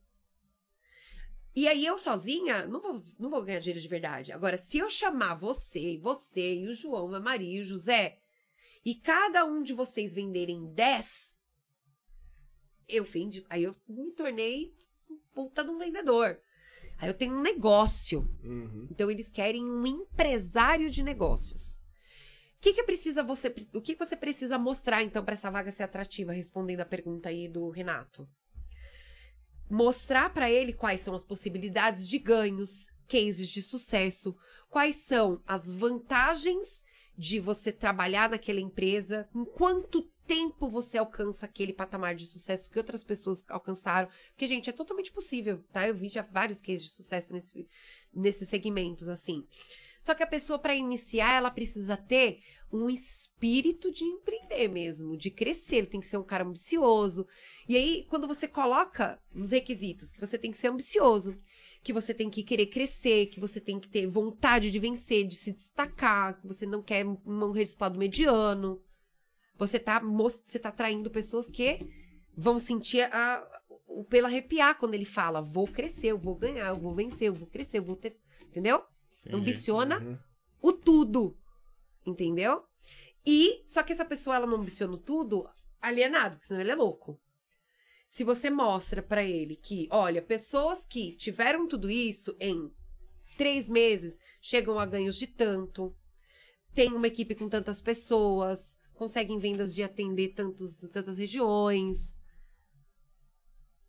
E 1.56 1.66
aí 1.66 1.86
eu 1.86 1.98
sozinha 1.98 2.68
não 2.68 2.82
vou, 2.82 3.02
não 3.18 3.30
vou 3.30 3.42
ganhar 3.42 3.60
dinheiro 3.60 3.80
de 3.80 3.88
verdade. 3.88 4.34
Agora, 4.34 4.58
se 4.58 4.78
eu 4.78 4.90
chamar 4.90 5.36
você, 5.36 5.98
você, 5.98 6.56
e 6.56 6.68
o 6.68 6.74
João, 6.74 7.16
a 7.16 7.22
Maria 7.22 7.60
e 7.60 7.62
o 7.62 7.66
José, 7.66 8.20
e 8.84 8.94
cada 8.94 9.46
um 9.46 9.64
de 9.64 9.74
vocês 9.74 10.14
venderem 10.14 10.74
10, 10.74 11.42
eu 12.90 13.06
vendi. 13.06 13.46
Aí 13.50 13.64
eu 13.64 13.78
me 13.88 14.12
tornei 14.12 14.76
um 15.10 15.18
puta 15.34 15.64
de 15.64 15.70
um 15.70 15.78
vendedor. 15.78 16.38
Aí 16.98 17.08
eu 17.08 17.14
tenho 17.14 17.34
um 17.34 17.42
negócio. 17.42 18.30
Uhum. 18.44 18.90
Então 18.92 19.10
eles 19.10 19.30
querem 19.30 19.64
um 19.64 19.86
empresário 19.88 20.92
de 20.92 21.02
negócios. 21.02 21.85
Que, 22.66 22.74
que 22.74 22.84
precisa 22.84 23.22
você, 23.22 23.54
o 23.76 23.80
que 23.80 23.94
você 23.94 24.16
precisa 24.16 24.58
mostrar 24.58 25.04
então 25.04 25.24
para 25.24 25.36
essa 25.36 25.52
vaga 25.52 25.72
ser 25.72 25.84
atrativa, 25.84 26.34
respondendo 26.34 26.80
a 26.82 26.86
pergunta 26.86 27.30
aí 27.30 27.48
do 27.48 27.70
Renato? 27.70 28.28
Mostrar 29.70 30.34
para 30.34 30.50
ele 30.50 30.74
quais 30.74 31.02
são 31.02 31.14
as 31.14 31.24
possibilidades 31.24 32.08
de 32.08 32.18
ganhos, 32.18 32.90
cases 33.08 33.50
de 33.50 33.62
sucesso, 33.62 34.36
quais 34.68 34.96
são 34.96 35.44
as 35.46 35.72
vantagens 35.72 36.84
de 37.16 37.40
você 37.40 37.72
trabalhar 37.72 38.32
naquela 38.32 38.60
empresa, 38.60 39.30
em 39.36 39.46
quanto 39.46 40.02
tempo 40.26 40.68
você 40.68 40.98
alcança 40.98 41.46
aquele 41.46 41.72
patamar 41.72 42.16
de 42.16 42.26
sucesso 42.26 42.68
que 42.68 42.80
outras 42.80 43.04
pessoas 43.04 43.46
alcançaram. 43.48 44.10
Porque, 44.30 44.48
gente, 44.48 44.72
é 44.72 44.74
totalmente 44.74 45.12
possível, 45.12 45.64
tá? 45.72 45.88
Eu 45.88 45.94
vi 45.94 46.10
já 46.10 46.24
vários 46.24 46.60
cases 46.60 46.86
de 46.86 46.90
sucesso 46.90 47.32
nesse, 47.32 47.68
nesses 48.12 48.50
segmentos, 48.50 49.08
assim. 49.08 49.46
Só 50.06 50.14
que 50.14 50.22
a 50.22 50.28
pessoa, 50.28 50.60
para 50.60 50.76
iniciar, 50.76 51.34
ela 51.34 51.50
precisa 51.50 51.98
ter 51.98 52.38
um 52.72 52.88
espírito 52.88 53.92
de 53.92 54.04
empreender 54.04 54.68
mesmo, 54.68 55.18
de 55.18 55.32
crescer. 55.32 55.78
Ele 55.78 55.88
tem 55.88 56.00
que 56.00 56.06
ser 56.06 56.18
um 56.18 56.24
cara 56.24 56.44
ambicioso. 56.44 57.26
E 57.68 57.76
aí, 57.76 58.06
quando 58.08 58.28
você 58.28 58.48
coloca 58.48 59.20
nos 59.34 59.50
requisitos 59.50 60.12
que 60.12 60.20
você 60.20 60.38
tem 60.38 60.52
que 60.52 60.60
ser 60.60 60.68
ambicioso, 60.68 61.36
que 61.82 61.92
você 61.92 62.14
tem 62.14 62.30
que 62.30 62.44
querer 62.44 62.68
crescer, 62.68 63.26
que 63.32 63.40
você 63.40 63.60
tem 63.60 63.80
que 63.80 63.90
ter 63.90 64.06
vontade 64.06 64.70
de 64.70 64.78
vencer, 64.78 65.26
de 65.26 65.34
se 65.34 65.52
destacar, 65.52 66.40
que 66.40 66.46
você 66.46 66.68
não 66.68 66.84
quer 66.84 67.04
um 67.04 67.50
resultado 67.50 67.98
mediano. 67.98 68.80
Você 69.58 69.80
tá, 69.80 70.00
você 70.00 70.60
tá 70.60 70.70
atraindo 70.70 71.10
pessoas 71.10 71.50
que 71.50 71.80
vão 72.38 72.60
sentir 72.60 73.12
a, 73.12 73.44
o 73.88 74.04
pelo 74.04 74.28
arrepiar 74.28 74.78
quando 74.78 74.94
ele 74.94 75.04
fala: 75.04 75.42
vou 75.42 75.66
crescer, 75.66 76.10
eu 76.10 76.18
vou 76.20 76.36
ganhar, 76.36 76.68
eu 76.68 76.80
vou 76.80 76.94
vencer, 76.94 77.30
eu 77.30 77.34
vou 77.34 77.48
crescer, 77.48 77.80
eu 77.80 77.84
vou 77.84 77.96
ter. 77.96 78.16
Entendeu? 78.44 78.84
Entendi. 79.26 79.36
Ambiciona 79.36 80.00
Uhum. 80.00 80.18
o 80.62 80.74
tudo. 80.74 81.38
Entendeu? 82.06 82.64
E, 83.26 83.64
só 83.68 83.82
que 83.82 83.92
essa 83.92 84.06
pessoa, 84.06 84.36
ela 84.36 84.46
não 84.48 84.58
ambiciona 84.58 84.94
o 84.94 84.98
tudo 84.98 85.50
alienado, 85.82 86.36
porque 86.36 86.48
senão 86.48 86.62
ele 86.62 86.72
é 86.72 86.76
louco. 86.76 87.20
Se 88.08 88.24
você 88.24 88.50
mostra 88.52 89.02
pra 89.02 89.24
ele 89.24 89.56
que, 89.56 89.88
olha, 89.92 90.22
pessoas 90.22 90.86
que 90.86 91.16
tiveram 91.16 91.68
tudo 91.68 91.90
isso 91.90 92.36
em 92.40 92.72
três 93.38 93.68
meses 93.68 94.20
chegam 94.40 94.80
a 94.80 94.86
ganhos 94.86 95.16
de 95.18 95.26
tanto, 95.28 95.96
tem 96.74 96.94
uma 96.94 97.08
equipe 97.08 97.34
com 97.34 97.50
tantas 97.50 97.82
pessoas, 97.82 98.78
conseguem 98.94 99.40
vendas 99.40 99.74
de 99.74 99.82
atender 99.82 100.30
tantos, 100.30 100.78
tantas 100.92 101.18
regiões. 101.18 102.18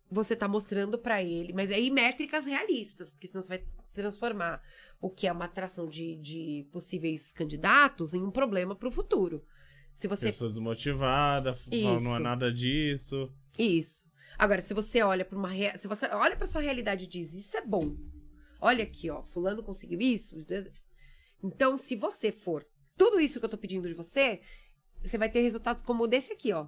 Você 0.09 0.35
tá 0.35 0.47
mostrando 0.47 0.97
pra 0.97 1.21
ele, 1.21 1.53
mas 1.53 1.69
aí 1.69 1.91
métricas 1.91 2.45
realistas, 2.45 3.11
porque 3.11 3.27
senão 3.27 3.41
você 3.41 3.49
vai 3.49 3.65
transformar 4.01 4.61
o 5.01 5.09
que 5.09 5.27
é 5.27 5.31
uma 5.31 5.45
atração 5.45 5.87
de, 5.87 6.15
de 6.17 6.67
possíveis 6.71 7.31
candidatos 7.31 8.13
em 8.13 8.21
um 8.23 8.31
problema 8.31 8.75
pro 8.75 8.91
futuro. 8.91 9.43
Se 9.93 10.07
você 10.07 10.27
Pessoa 10.27 10.49
desmotivada, 10.49 11.53
fala, 11.53 11.99
não 12.01 12.11
é 12.11 12.13
Isso. 12.13 12.19
nada 12.19 12.51
disso. 12.53 13.33
Isso. 13.57 14.05
Agora, 14.37 14.61
se 14.61 14.73
você 14.73 15.01
olha 15.01 15.25
para 15.25 15.37
uma 15.37 15.47
rea- 15.49 15.77
se 15.77 15.87
você 15.87 16.05
olha 16.07 16.35
para 16.37 16.45
sua 16.45 16.61
realidade 16.61 17.05
e 17.05 17.07
diz 17.07 17.33
isso 17.33 17.57
é 17.57 17.65
bom. 17.65 17.95
Olha 18.61 18.83
aqui, 18.83 19.09
ó, 19.09 19.23
fulano 19.23 19.63
conseguiu 19.63 19.99
isso. 19.99 20.35
Então, 21.43 21.77
se 21.77 21.95
você 21.95 22.31
for 22.31 22.65
tudo 22.95 23.19
isso 23.19 23.39
que 23.39 23.45
eu 23.45 23.49
tô 23.49 23.57
pedindo 23.57 23.87
de 23.87 23.93
você, 23.93 24.41
você 25.01 25.17
vai 25.17 25.29
ter 25.29 25.41
resultados 25.41 25.83
como 25.83 26.07
desse 26.07 26.33
aqui, 26.33 26.51
ó. 26.53 26.67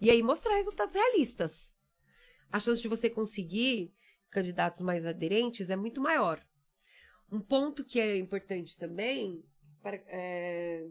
E 0.00 0.10
aí 0.10 0.22
mostrar 0.22 0.54
resultados 0.56 0.94
realistas. 0.94 1.74
A 2.50 2.58
chance 2.58 2.80
de 2.82 2.88
você 2.88 3.08
conseguir 3.10 3.92
candidatos 4.30 4.82
mais 4.82 5.04
aderentes 5.06 5.70
é 5.70 5.76
muito 5.76 6.00
maior. 6.00 6.40
Um 7.30 7.40
ponto 7.40 7.84
que 7.84 8.00
é 8.00 8.16
importante 8.16 8.76
também, 8.76 9.44
para, 9.82 9.96
é... 10.08 10.86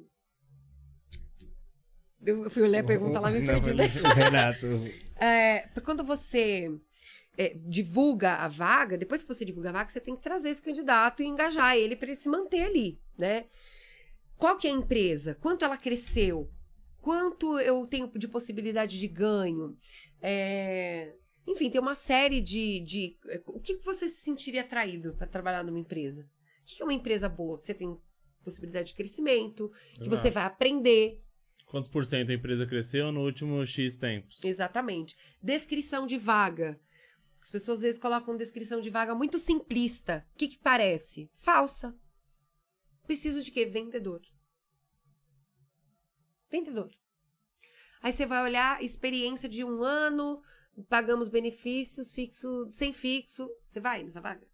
eu 2.26 2.49
fui 2.49 2.64
olhar 2.64 2.82
a 2.82 2.88
pergunta 2.88 3.20
lá 3.20 3.30
me 3.30 3.45
perdi, 3.45 3.74
né? 3.74 3.86
Renato. 3.86 4.68
É, 5.22 5.68
quando 5.84 6.02
você 6.02 6.72
é, 7.38 7.53
divulga 7.53 8.36
a 8.36 8.48
vaga, 8.48 8.98
depois 8.98 9.22
que 9.22 9.28
você 9.28 9.44
divulga 9.44 9.68
a 9.68 9.74
vaga, 9.74 9.90
você 9.90 9.99
tem 9.99 10.16
que 10.16 10.22
trazer 10.22 10.48
esse 10.48 10.61
candidato 10.61 11.22
e 11.22 11.26
engajar 11.26 11.76
ele 11.76 11.98
para 11.98 12.07
ele 12.07 12.16
se 12.16 12.30
manter 12.30 12.64
ali, 12.64 13.02
né? 13.18 13.48
Qual 14.38 14.56
que 14.56 14.66
é 14.66 14.72
a 14.72 14.74
empresa? 14.74 15.36
Quanto 15.36 15.66
ela 15.66 15.76
cresceu? 15.76 16.49
Quanto 17.02 17.60
eu 17.60 17.86
tenho 17.86 18.10
de 18.16 18.30
possibilidade 18.30 18.98
de 18.98 19.07
ganho? 19.10 19.78
É, 20.22 21.16
Enfim, 21.49 21.69
tem 21.69 21.81
uma 21.81 21.95
série 21.95 22.39
de, 22.41 22.80
de... 22.81 23.17
O 23.47 23.59
que 23.59 23.77
você 23.77 24.07
se 24.07 24.21
sentiria 24.21 24.61
atraído 24.61 25.15
para 25.15 25.27
trabalhar 25.27 25.63
numa 25.63 25.80
empresa? 25.80 26.21
O 26.21 26.65
que 26.65 26.81
é 26.81 26.85
uma 26.85 26.93
empresa 26.93 27.27
boa? 27.27 27.59
Que 27.59 27.65
você 27.65 27.73
tem 27.73 27.97
possibilidade 28.43 28.89
de 28.89 28.93
crescimento, 28.93 29.69
que 29.95 30.07
você 30.07 30.27
Exato. 30.27 30.34
vai 30.35 30.43
aprender, 30.43 31.21
Quantos 31.69 31.88
por 31.88 32.03
cento 32.03 32.31
a 32.31 32.34
empresa 32.34 32.65
cresceu 32.65 33.11
no 33.11 33.23
último 33.23 33.63
X 33.63 33.95
tempos? 33.95 34.43
Exatamente. 34.43 35.15
Descrição 35.39 36.07
de 36.07 36.17
vaga. 36.17 36.81
As 37.39 37.51
pessoas 37.51 37.77
às 37.77 37.84
vezes 37.84 38.01
colocam 38.01 38.35
descrição 38.35 38.81
de 38.81 38.89
vaga 38.89 39.13
muito 39.13 39.38
simplista. 39.38 40.26
O 40.34 40.38
que, 40.38 40.47
que 40.47 40.57
parece? 40.57 41.30
Falsa. 41.35 41.95
Preciso 43.05 43.43
de 43.43 43.51
quê? 43.51 43.67
Vendedor. 43.67 44.19
Vendedor. 46.49 46.91
Aí 48.01 48.13
você 48.13 48.26
vai 48.26 48.43
olhar 48.43 48.84
experiência 48.84 49.47
de 49.47 49.63
um 49.63 49.84
ano, 49.84 50.41
pagamos 50.84 51.30
benefícios, 51.30 52.14
fixo, 52.14 52.69
sem 52.72 52.93
fixo. 52.93 53.49
Você 53.68 53.80
vai 53.80 54.03
nessa 54.03 54.22
vaga? 54.22 54.47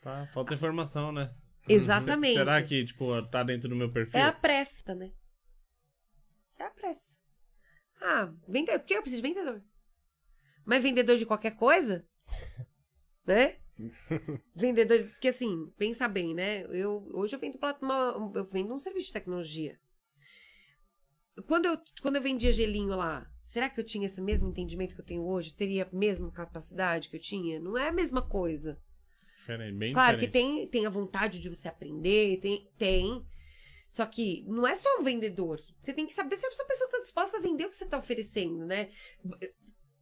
Tá, 0.00 0.26
falta 0.32 0.54
informação, 0.54 1.12
né? 1.12 1.34
Exatamente. 1.68 2.34
Será 2.38 2.62
que, 2.62 2.84
tipo, 2.84 3.22
tá 3.28 3.42
dentro 3.42 3.68
do 3.68 3.76
meu 3.76 3.90
perfil? 3.90 4.20
É 4.20 4.24
a 4.24 4.32
pressa, 4.32 4.94
né? 4.94 5.12
É 6.58 6.64
a 6.64 6.70
pressa. 6.70 7.18
Ah, 8.00 8.32
vendedor. 8.46 8.80
Por 8.80 8.86
que 8.86 8.94
eu 8.94 9.00
preciso 9.02 9.22
de 9.22 9.28
vendedor? 9.28 9.64
Mas 10.64 10.82
vendedor 10.82 11.16
de 11.16 11.24
qualquer 11.26 11.56
coisa? 11.56 12.06
né? 13.26 13.58
vendedor. 14.54 14.98
de- 14.98 15.10
Porque 15.10 15.28
assim, 15.28 15.70
pensa 15.78 16.06
bem, 16.06 16.34
né? 16.34 16.64
Eu, 16.64 17.08
hoje 17.14 17.34
eu 17.34 17.40
vendo, 17.40 17.58
uma, 17.80 18.32
eu 18.34 18.44
vendo 18.44 18.74
um 18.74 18.78
serviço 18.78 19.06
de 19.06 19.12
tecnologia. 19.12 19.78
Quando 21.46 21.66
eu, 21.66 21.78
quando 22.00 22.16
eu 22.16 22.22
vendia 22.22 22.52
gelinho 22.52 22.94
lá, 22.94 23.26
será 23.54 23.70
que 23.70 23.78
eu 23.78 23.84
tinha 23.84 24.06
esse 24.06 24.20
mesmo 24.20 24.48
entendimento 24.48 24.96
que 24.96 25.00
eu 25.00 25.06
tenho 25.06 25.24
hoje? 25.24 25.54
Teria 25.54 25.84
a 25.84 25.96
mesma 25.96 26.28
capacidade 26.32 27.08
que 27.08 27.14
eu 27.14 27.20
tinha? 27.20 27.60
Não 27.60 27.78
é 27.78 27.86
a 27.86 27.92
mesma 27.92 28.20
coisa. 28.20 28.76
Diferente, 29.38 29.76
bem 29.76 29.92
Claro 29.92 30.18
que 30.18 30.26
diferente. 30.26 30.62
tem, 30.62 30.68
tem 30.68 30.86
a 30.86 30.90
vontade 30.90 31.38
de 31.38 31.48
você 31.48 31.68
aprender, 31.68 32.40
tem, 32.40 32.68
tem. 32.76 33.24
Só 33.88 34.06
que 34.06 34.44
não 34.48 34.66
é 34.66 34.74
só 34.74 34.98
um 34.98 35.04
vendedor. 35.04 35.60
Você 35.80 35.92
tem 35.92 36.04
que 36.04 36.12
saber 36.12 36.36
se 36.36 36.44
essa 36.44 36.64
pessoa 36.64 36.88
está 36.88 36.98
disposta 36.98 37.36
a 37.36 37.40
vender 37.40 37.66
o 37.66 37.68
que 37.68 37.76
você 37.76 37.84
está 37.84 37.96
oferecendo, 37.96 38.66
né? 38.66 38.90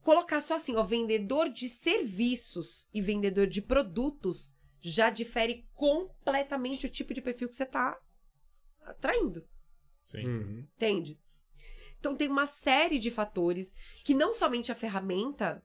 Colocar 0.00 0.40
só 0.40 0.56
assim, 0.56 0.74
ó, 0.74 0.82
vendedor 0.82 1.50
de 1.50 1.68
serviços 1.68 2.88
e 2.94 3.02
vendedor 3.02 3.46
de 3.46 3.60
produtos 3.60 4.56
já 4.80 5.10
difere 5.10 5.68
completamente 5.74 6.86
o 6.86 6.90
tipo 6.90 7.12
de 7.12 7.20
perfil 7.20 7.50
que 7.50 7.56
você 7.56 7.64
está 7.64 8.00
atraindo. 8.80 9.46
Sim. 10.02 10.26
Uhum. 10.26 10.66
Entende? 10.74 11.20
Então 12.02 12.16
tem 12.16 12.26
uma 12.28 12.48
série 12.48 12.98
de 12.98 13.12
fatores 13.12 13.72
que 14.04 14.12
não 14.12 14.34
somente 14.34 14.72
a 14.72 14.74
ferramenta 14.74 15.62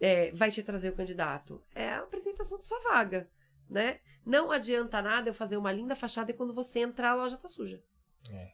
é, 0.00 0.32
vai 0.32 0.50
te 0.50 0.64
trazer 0.64 0.88
o 0.90 0.96
candidato, 0.96 1.62
é 1.72 1.90
a 1.90 2.00
apresentação 2.00 2.58
de 2.58 2.66
sua 2.66 2.80
vaga, 2.80 3.30
né? 3.68 4.00
Não 4.26 4.50
adianta 4.50 5.00
nada 5.00 5.30
eu 5.30 5.34
fazer 5.34 5.56
uma 5.56 5.70
linda 5.70 5.94
fachada 5.94 6.32
e 6.32 6.34
quando 6.34 6.52
você 6.52 6.80
entrar 6.80 7.10
a 7.12 7.14
loja 7.14 7.36
tá 7.36 7.46
suja. 7.46 7.80
É. 8.32 8.48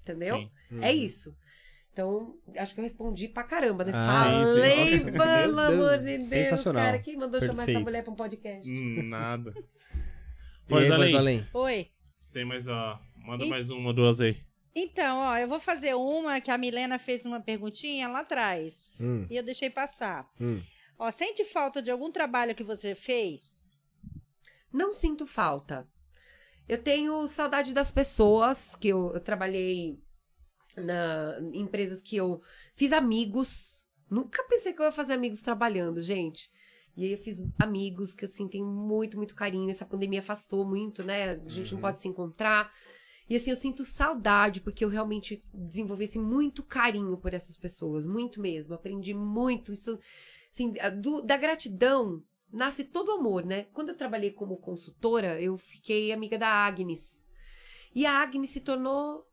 Entendeu? 0.00 0.38
Sim. 0.38 0.50
É 0.80 0.90
isso. 0.94 1.36
Então, 1.92 2.38
acho 2.56 2.72
que 2.74 2.80
eu 2.80 2.84
respondi 2.84 3.28
pra 3.28 3.44
caramba, 3.44 3.84
né? 3.84 3.92
Ah, 3.94 4.44
sim, 4.46 4.86
sim. 4.98 5.12
Falei, 5.12 5.12
Nossa, 5.12 5.42
pelo 5.42 5.54
meu 5.56 5.64
amor 5.64 5.98
Deus. 5.98 6.00
de 6.00 6.16
Deus, 6.16 6.28
Sensacional. 6.30 6.84
cara. 6.84 6.98
Quem 7.00 7.16
mandou 7.18 7.38
chamar 7.40 7.52
essa 7.52 7.66
Perfeito. 7.66 7.84
mulher 7.84 8.02
pra 8.02 8.12
um 8.12 8.16
podcast? 8.16 8.70
Hum, 8.70 9.02
Nada. 9.10 9.52
Aí, 9.54 9.62
Voz 10.68 10.88
voz 10.88 10.90
além. 10.92 11.14
além? 11.16 11.48
Oi. 11.52 11.90
Tem 12.32 12.46
mais, 12.46 12.66
ó. 12.66 12.98
Manda 13.16 13.44
E- 13.44 13.48
mais 13.50 13.68
uma, 13.68 13.92
duas 13.92 14.20
aí. 14.22 14.36
Então, 14.78 15.20
ó, 15.20 15.38
eu 15.38 15.48
vou 15.48 15.58
fazer 15.58 15.94
uma 15.94 16.38
que 16.38 16.50
a 16.50 16.58
Milena 16.58 16.98
fez 16.98 17.24
uma 17.24 17.40
perguntinha 17.40 18.08
lá 18.08 18.20
atrás. 18.20 18.92
Hum, 19.00 19.26
E 19.30 19.34
eu 19.36 19.42
deixei 19.42 19.70
passar. 19.70 20.30
hum. 20.38 20.62
Ó, 20.98 21.10
sente 21.10 21.44
falta 21.44 21.80
de 21.82 21.90
algum 21.90 22.10
trabalho 22.12 22.54
que 22.54 22.62
você 22.62 22.94
fez? 22.94 23.66
Não 24.70 24.92
sinto 24.92 25.26
falta. 25.26 25.88
Eu 26.68 26.76
tenho 26.82 27.26
saudade 27.26 27.72
das 27.72 27.90
pessoas 27.90 28.76
que 28.76 28.88
eu, 28.88 29.12
eu 29.14 29.20
trabalhei 29.20 29.98
na 30.76 31.38
em 31.54 31.60
empresas 31.60 32.02
que 32.02 32.16
eu 32.16 32.42
fiz 32.74 32.92
amigos. 32.92 33.86
Nunca 34.10 34.44
pensei 34.44 34.74
que 34.74 34.80
eu 34.80 34.84
ia 34.86 34.92
fazer 34.92 35.14
amigos 35.14 35.40
trabalhando, 35.40 36.02
gente. 36.02 36.50
E 36.96 37.04
aí 37.04 37.12
eu 37.12 37.18
fiz 37.18 37.42
amigos 37.58 38.12
que 38.14 38.24
assim 38.26 38.46
tenho 38.48 38.66
muito, 38.66 39.16
muito 39.16 39.34
carinho. 39.34 39.70
Essa 39.70 39.86
pandemia 39.86 40.20
afastou 40.20 40.66
muito, 40.66 41.02
né? 41.02 41.30
A 41.32 41.48
gente 41.48 41.72
não 41.72 41.80
pode 41.80 42.00
se 42.00 42.08
encontrar. 42.08 42.70
E 43.28 43.34
assim, 43.36 43.50
eu 43.50 43.56
sinto 43.56 43.84
saudade, 43.84 44.60
porque 44.60 44.84
eu 44.84 44.88
realmente 44.88 45.40
desenvolvi 45.52 46.04
assim, 46.04 46.20
muito 46.20 46.62
carinho 46.62 47.16
por 47.16 47.34
essas 47.34 47.56
pessoas, 47.56 48.06
muito 48.06 48.40
mesmo. 48.40 48.74
Aprendi 48.74 49.12
muito. 49.12 49.72
Isso, 49.72 49.98
assim, 50.50 50.72
do- 51.00 51.22
da 51.22 51.36
gratidão 51.36 52.22
nasce 52.52 52.84
todo 52.84 53.10
amor, 53.10 53.44
né? 53.44 53.66
Quando 53.72 53.88
eu 53.88 53.96
trabalhei 53.96 54.30
como 54.30 54.56
consultora, 54.58 55.40
eu 55.40 55.58
fiquei 55.58 56.12
amiga 56.12 56.38
da 56.38 56.48
Agnes. 56.48 57.26
E 57.94 58.06
a 58.06 58.22
Agnes 58.22 58.50
se 58.50 58.60
tornou 58.60 59.26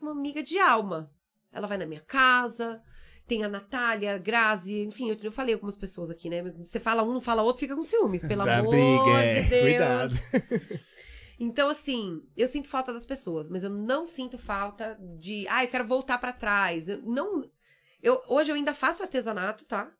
uma 0.00 0.12
amiga 0.12 0.42
de 0.42 0.58
alma. 0.58 1.10
Ela 1.52 1.66
vai 1.66 1.76
na 1.76 1.84
minha 1.84 2.00
casa, 2.00 2.80
tem 3.26 3.44
a 3.44 3.48
Natália, 3.48 4.14
a 4.14 4.18
Grazi, 4.18 4.80
enfim, 4.80 5.10
eu, 5.10 5.18
eu 5.22 5.30
falei 5.32 5.54
algumas 5.54 5.76
pessoas 5.76 6.10
aqui, 6.10 6.30
né? 6.30 6.42
Você 6.64 6.80
fala 6.80 7.02
um, 7.02 7.12
não 7.12 7.20
fala 7.20 7.42
outro, 7.42 7.60
fica 7.60 7.76
com 7.76 7.82
ciúmes, 7.82 8.24
pelo 8.24 8.44
Dá 8.44 8.58
amor 8.58 8.70
briga, 8.70 9.22
é. 9.22 9.42
de 9.42 9.48
Deus. 9.50 9.62
Cuidado. 9.62 10.14
Então, 11.38 11.68
assim, 11.68 12.22
eu 12.36 12.46
sinto 12.46 12.68
falta 12.68 12.92
das 12.92 13.06
pessoas, 13.06 13.48
mas 13.50 13.64
eu 13.64 13.70
não 13.70 14.06
sinto 14.06 14.38
falta 14.38 14.98
de, 15.18 15.46
ah, 15.48 15.64
eu 15.64 15.68
quero 15.68 15.86
voltar 15.86 16.18
pra 16.18 16.32
trás. 16.32 16.88
Eu 16.88 17.02
não. 17.02 17.50
Eu, 18.02 18.20
hoje 18.28 18.50
eu 18.50 18.56
ainda 18.56 18.74
faço 18.74 19.02
artesanato, 19.02 19.64
tá? 19.64 19.92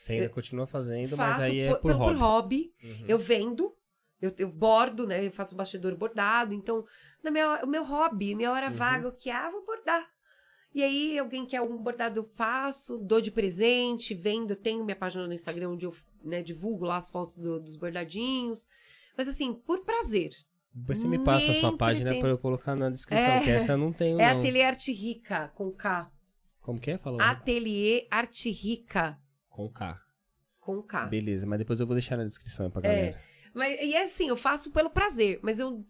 Você 0.00 0.12
ainda 0.14 0.28
continua 0.28 0.66
fazendo, 0.66 1.16
mas 1.16 1.40
aí 1.40 1.60
é 1.60 1.68
por, 1.68 1.80
por, 1.80 1.92
por 1.92 2.14
hobby. 2.14 2.18
hobby. 2.18 2.74
Uhum. 2.82 3.04
Eu 3.08 3.18
vendo, 3.18 3.76
eu, 4.20 4.32
eu 4.38 4.48
bordo, 4.48 5.06
né? 5.06 5.26
Eu 5.26 5.32
faço 5.32 5.56
bastidor 5.56 5.94
bordado. 5.96 6.54
Então, 6.54 6.84
na 7.22 7.30
minha, 7.30 7.64
o 7.64 7.66
meu 7.66 7.84
hobby, 7.84 8.34
minha 8.34 8.52
hora 8.52 8.68
Uhum. 8.68 8.74
vaga, 8.76 9.08
o 9.08 9.12
que 9.12 9.30
ah, 9.30 9.50
vou 9.50 9.64
bordar. 9.64 10.08
E 10.74 10.82
aí, 10.84 11.18
alguém 11.18 11.46
quer 11.46 11.62
um 11.62 11.78
bordado, 11.78 12.20
eu 12.20 12.24
faço, 12.24 12.98
dou 12.98 13.20
de 13.20 13.30
presente, 13.30 14.14
vendo. 14.14 14.50
Eu 14.52 14.56
tenho 14.56 14.84
minha 14.84 14.94
página 14.96 15.26
no 15.26 15.32
Instagram 15.32 15.70
onde 15.70 15.86
eu 15.86 15.94
né, 16.22 16.42
divulgo 16.42 16.84
lá 16.84 16.98
as 16.98 17.10
fotos 17.10 17.38
do- 17.38 17.58
dos 17.58 17.74
bordadinhos. 17.74 18.66
Mas 19.16 19.26
assim, 19.26 19.52
por 19.54 19.84
prazer. 19.84 20.30
Depois 20.80 20.98
você 20.98 21.08
me 21.08 21.18
passa 21.24 21.50
a 21.50 21.54
sua 21.54 21.76
página 21.76 22.06
pretendo. 22.10 22.20
pra 22.22 22.30
eu 22.30 22.38
colocar 22.38 22.74
na 22.76 22.88
descrição, 22.90 23.32
É. 23.32 23.42
que 23.44 23.50
essa 23.50 23.72
eu 23.72 23.78
não 23.78 23.92
tenho, 23.92 24.20
É 24.20 24.32
não. 24.32 24.38
Ateliê 24.40 24.62
Arte 24.62 24.92
Rica, 24.92 25.48
com 25.54 25.70
K. 25.72 26.10
Como 26.60 26.78
que 26.80 26.90
é? 26.92 26.98
Falou? 26.98 27.20
Ateliê 27.20 28.06
Arte 28.10 28.50
Rica, 28.50 29.18
Com 29.48 29.68
K. 29.70 30.00
com 30.60 30.82
K. 30.82 31.06
Beleza, 31.06 31.46
mas 31.46 31.58
depois 31.58 31.80
eu 31.80 31.86
vou 31.86 31.94
deixar 31.96 32.16
na 32.16 32.24
descrição 32.24 32.70
pra 32.70 32.80
É. 32.80 32.82
galera. 32.94 33.20
Mas, 33.54 33.80
e 33.80 33.94
é 33.94 34.04
assim, 34.04 34.28
eu 34.28 34.36
faço 34.36 34.70
pelo 34.70 34.90
prazer, 34.90 35.40
mas 35.42 35.58
eu 35.58 35.84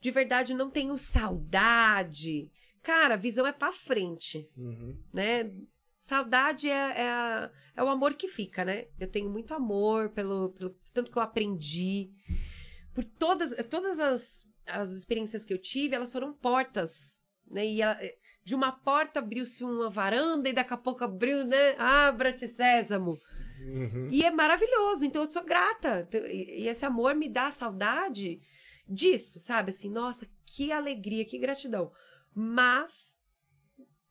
de 0.00 0.10
verdade 0.10 0.54
não 0.54 0.70
tenho 0.70 0.96
saudade. 0.96 2.50
Cara, 2.82 3.14
a 3.14 3.16
visão 3.18 3.46
é 3.46 3.52
pra 3.52 3.72
frente, 3.72 4.48
Uhum. 4.56 4.96
né? 5.12 5.50
Saudade 5.98 6.68
é, 6.70 6.72
é, 7.02 7.08
a- 7.08 7.50
é 7.76 7.82
o 7.82 7.88
amor 7.88 8.14
que 8.14 8.28
fica, 8.28 8.64
né? 8.64 8.86
Eu 8.98 9.08
tenho 9.10 9.28
muito 9.28 9.52
amor 9.52 10.10
pelo, 10.10 10.50
pelo 10.50 10.74
tanto 10.94 11.10
que 11.10 11.18
eu 11.18 11.22
aprendi. 11.22 12.10
Por 12.98 13.04
todas, 13.04 13.64
todas 13.68 14.00
as, 14.00 14.44
as 14.66 14.90
experiências 14.90 15.44
que 15.44 15.52
eu 15.54 15.58
tive, 15.58 15.94
elas 15.94 16.10
foram 16.10 16.32
portas, 16.32 17.24
né? 17.48 17.64
E 17.64 17.80
ela- 17.80 17.96
de 18.42 18.56
uma 18.56 18.72
porta 18.72 19.20
abriu-se 19.20 19.62
uma 19.62 19.88
varanda 19.88 20.48
e 20.48 20.52
daqui 20.52 20.74
a 20.74 20.76
pouco 20.76 21.04
abriu, 21.04 21.44
né? 21.44 21.76
Abra-te, 21.78 22.48
sésamo. 22.48 23.16
Uhum. 23.60 24.08
E 24.10 24.24
é 24.24 24.32
maravilhoso, 24.32 25.04
então 25.04 25.22
eu 25.22 25.30
sou 25.30 25.44
grata. 25.44 26.06
Então, 26.08 26.26
E 26.26 26.62
e 26.64 26.66
esse 26.66 26.84
amor 26.84 27.14
me 27.14 27.28
dá 27.28 27.52
saudade 27.52 28.40
disso, 28.88 29.38
sabe? 29.38 29.70
Assim, 29.70 29.88
nossa, 29.90 30.26
que 30.44 30.72
alegria, 30.72 31.24
que 31.24 31.38
gratidão. 31.38 31.92
Mas, 32.34 33.16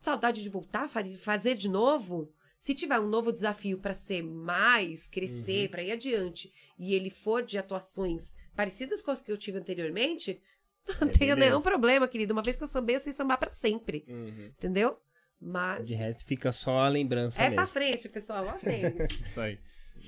saudade 0.00 0.42
de 0.42 0.48
voltar, 0.48 0.88
fa- 0.88 1.04
fazer 1.22 1.56
de 1.56 1.68
novo. 1.68 2.32
Se 2.58 2.74
tiver 2.74 2.98
um 2.98 3.06
novo 3.06 3.32
desafio 3.32 3.78
para 3.78 3.94
ser 3.94 4.22
mais, 4.22 5.06
crescer, 5.06 5.64
Uhum. 5.66 5.68
para 5.70 5.82
ir 5.82 5.92
adiante, 5.92 6.52
e 6.78 6.92
ele 6.94 7.08
for 7.08 7.42
de 7.42 7.56
atuações 7.56 8.34
parecidas 8.56 9.00
com 9.00 9.10
as 9.12 9.20
que 9.20 9.30
eu 9.30 9.38
tive 9.38 9.58
anteriormente, 9.58 10.42
não 11.00 11.08
É, 11.08 11.12
tenho 11.12 11.34
beleza. 11.36 11.50
nenhum 11.52 11.62
problema, 11.62 12.08
querido. 12.08 12.32
Uma 12.32 12.42
vez 12.42 12.56
que 12.56 12.62
eu 12.64 12.68
sambei, 12.68 12.96
eu 12.96 13.00
sei 13.00 13.12
sambar 13.12 13.38
para 13.38 13.52
sempre, 13.52 14.04
Uhum. 14.08 14.46
entendeu? 14.58 14.98
Mas 15.40 15.86
De 15.86 15.94
resto 15.94 16.24
fica 16.24 16.50
só 16.50 16.78
a 16.80 16.88
lembrança 16.88 17.40
é 17.40 17.44
mesmo. 17.44 17.56
pra 17.56 17.66
frente, 17.66 18.08
pessoal, 18.08 18.44
lá 18.44 18.54
frente. 18.54 18.96
Isso 19.24 19.40
aí. 19.40 19.56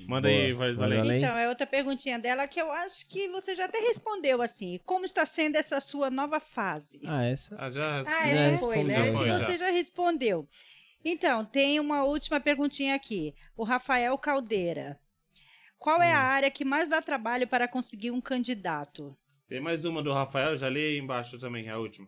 Manda 0.07 0.27
Boa. 0.27 0.41
aí, 0.41 0.51
voz 0.53 0.77
Manda 0.77 0.99
além. 0.99 1.17
Então, 1.23 1.37
é 1.37 1.47
outra 1.47 1.65
perguntinha 1.67 2.17
dela 2.19 2.47
que 2.47 2.59
eu 2.61 2.71
acho 2.71 3.07
que 3.07 3.29
você 3.29 3.55
já 3.55 3.65
até 3.65 3.77
respondeu 3.79 4.41
assim. 4.41 4.79
Como 4.85 5.05
está 5.05 5.25
sendo 5.25 5.55
essa 5.57 5.79
sua 5.79 6.09
nova 6.09 6.39
fase? 6.39 6.99
Ah, 7.05 7.23
essa. 7.23 7.55
Ah, 7.57 7.69
já 7.69 7.99
Ah, 7.99 8.03
Já 8.03 8.25
é, 8.25 8.57
foi, 8.57 8.83
né? 8.83 8.95
respondeu, 9.03 9.15
Foi, 9.17 9.25
já. 9.27 9.45
Você 9.45 9.57
já 9.57 9.69
respondeu. 9.69 10.49
Então, 11.03 11.43
tem 11.43 11.79
uma 11.79 12.03
última 12.03 12.39
perguntinha 12.39 12.95
aqui. 12.95 13.33
O 13.57 13.63
Rafael 13.63 14.17
Caldeira. 14.17 14.99
Qual 15.79 16.01
é 16.01 16.11
a 16.13 16.19
Hum. 16.19 16.23
área 16.23 16.51
que 16.51 16.63
mais 16.63 16.87
dá 16.87 17.01
trabalho 17.01 17.47
para 17.47 17.67
conseguir 17.67 18.11
um 18.11 18.21
candidato? 18.21 19.17
Tem 19.47 19.59
mais 19.59 19.83
uma 19.83 20.01
do 20.03 20.13
Rafael, 20.13 20.55
já 20.55 20.69
li 20.69 20.79
aí 20.79 20.97
embaixo 20.97 21.37
também, 21.39 21.67
a 21.69 21.77
última. 21.77 22.07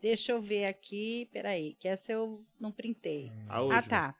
Deixa 0.00 0.32
eu 0.32 0.40
ver 0.42 0.66
aqui. 0.66 1.28
Peraí, 1.32 1.74
que 1.80 1.88
essa 1.88 2.12
eu 2.12 2.44
não 2.60 2.70
printei. 2.70 3.32
A 3.48 3.62
última. 3.62 3.78
Ah, 3.78 3.82
tá. 3.82 4.14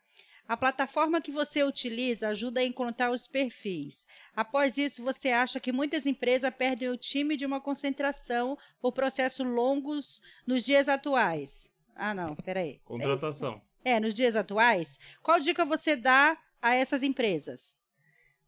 A 0.49 0.57
plataforma 0.57 1.21
que 1.21 1.31
você 1.31 1.63
utiliza 1.63 2.29
ajuda 2.29 2.61
a 2.61 2.65
encontrar 2.65 3.11
os 3.11 3.27
perfis. 3.27 4.07
Após 4.35 4.77
isso, 4.77 5.03
você 5.03 5.31
acha 5.31 5.61
que 5.61 5.73
muitas 5.73 6.07
empresas 6.07 6.53
perdem 6.55 6.89
o 6.89 6.97
time 6.97 7.37
de 7.37 7.47
uma 7.47 7.61
concentração 7.61 8.57
por 8.81 8.93
processos 8.93 9.47
longos 9.47 10.23
nos 10.47 10.63
dias 10.63 10.89
atuais? 10.89 11.73
Ah, 11.95 12.13
não, 12.15 12.35
peraí. 12.35 12.81
Contratação. 12.85 13.61
É, 13.85 14.01
nos 14.01 14.15
dias 14.15 14.35
atuais, 14.37 14.99
qual 15.23 15.39
dica 15.39 15.65
você 15.65 15.95
dá 15.97 16.37
a 16.63 16.75
essas 16.75 17.03
empresas? 17.03 17.77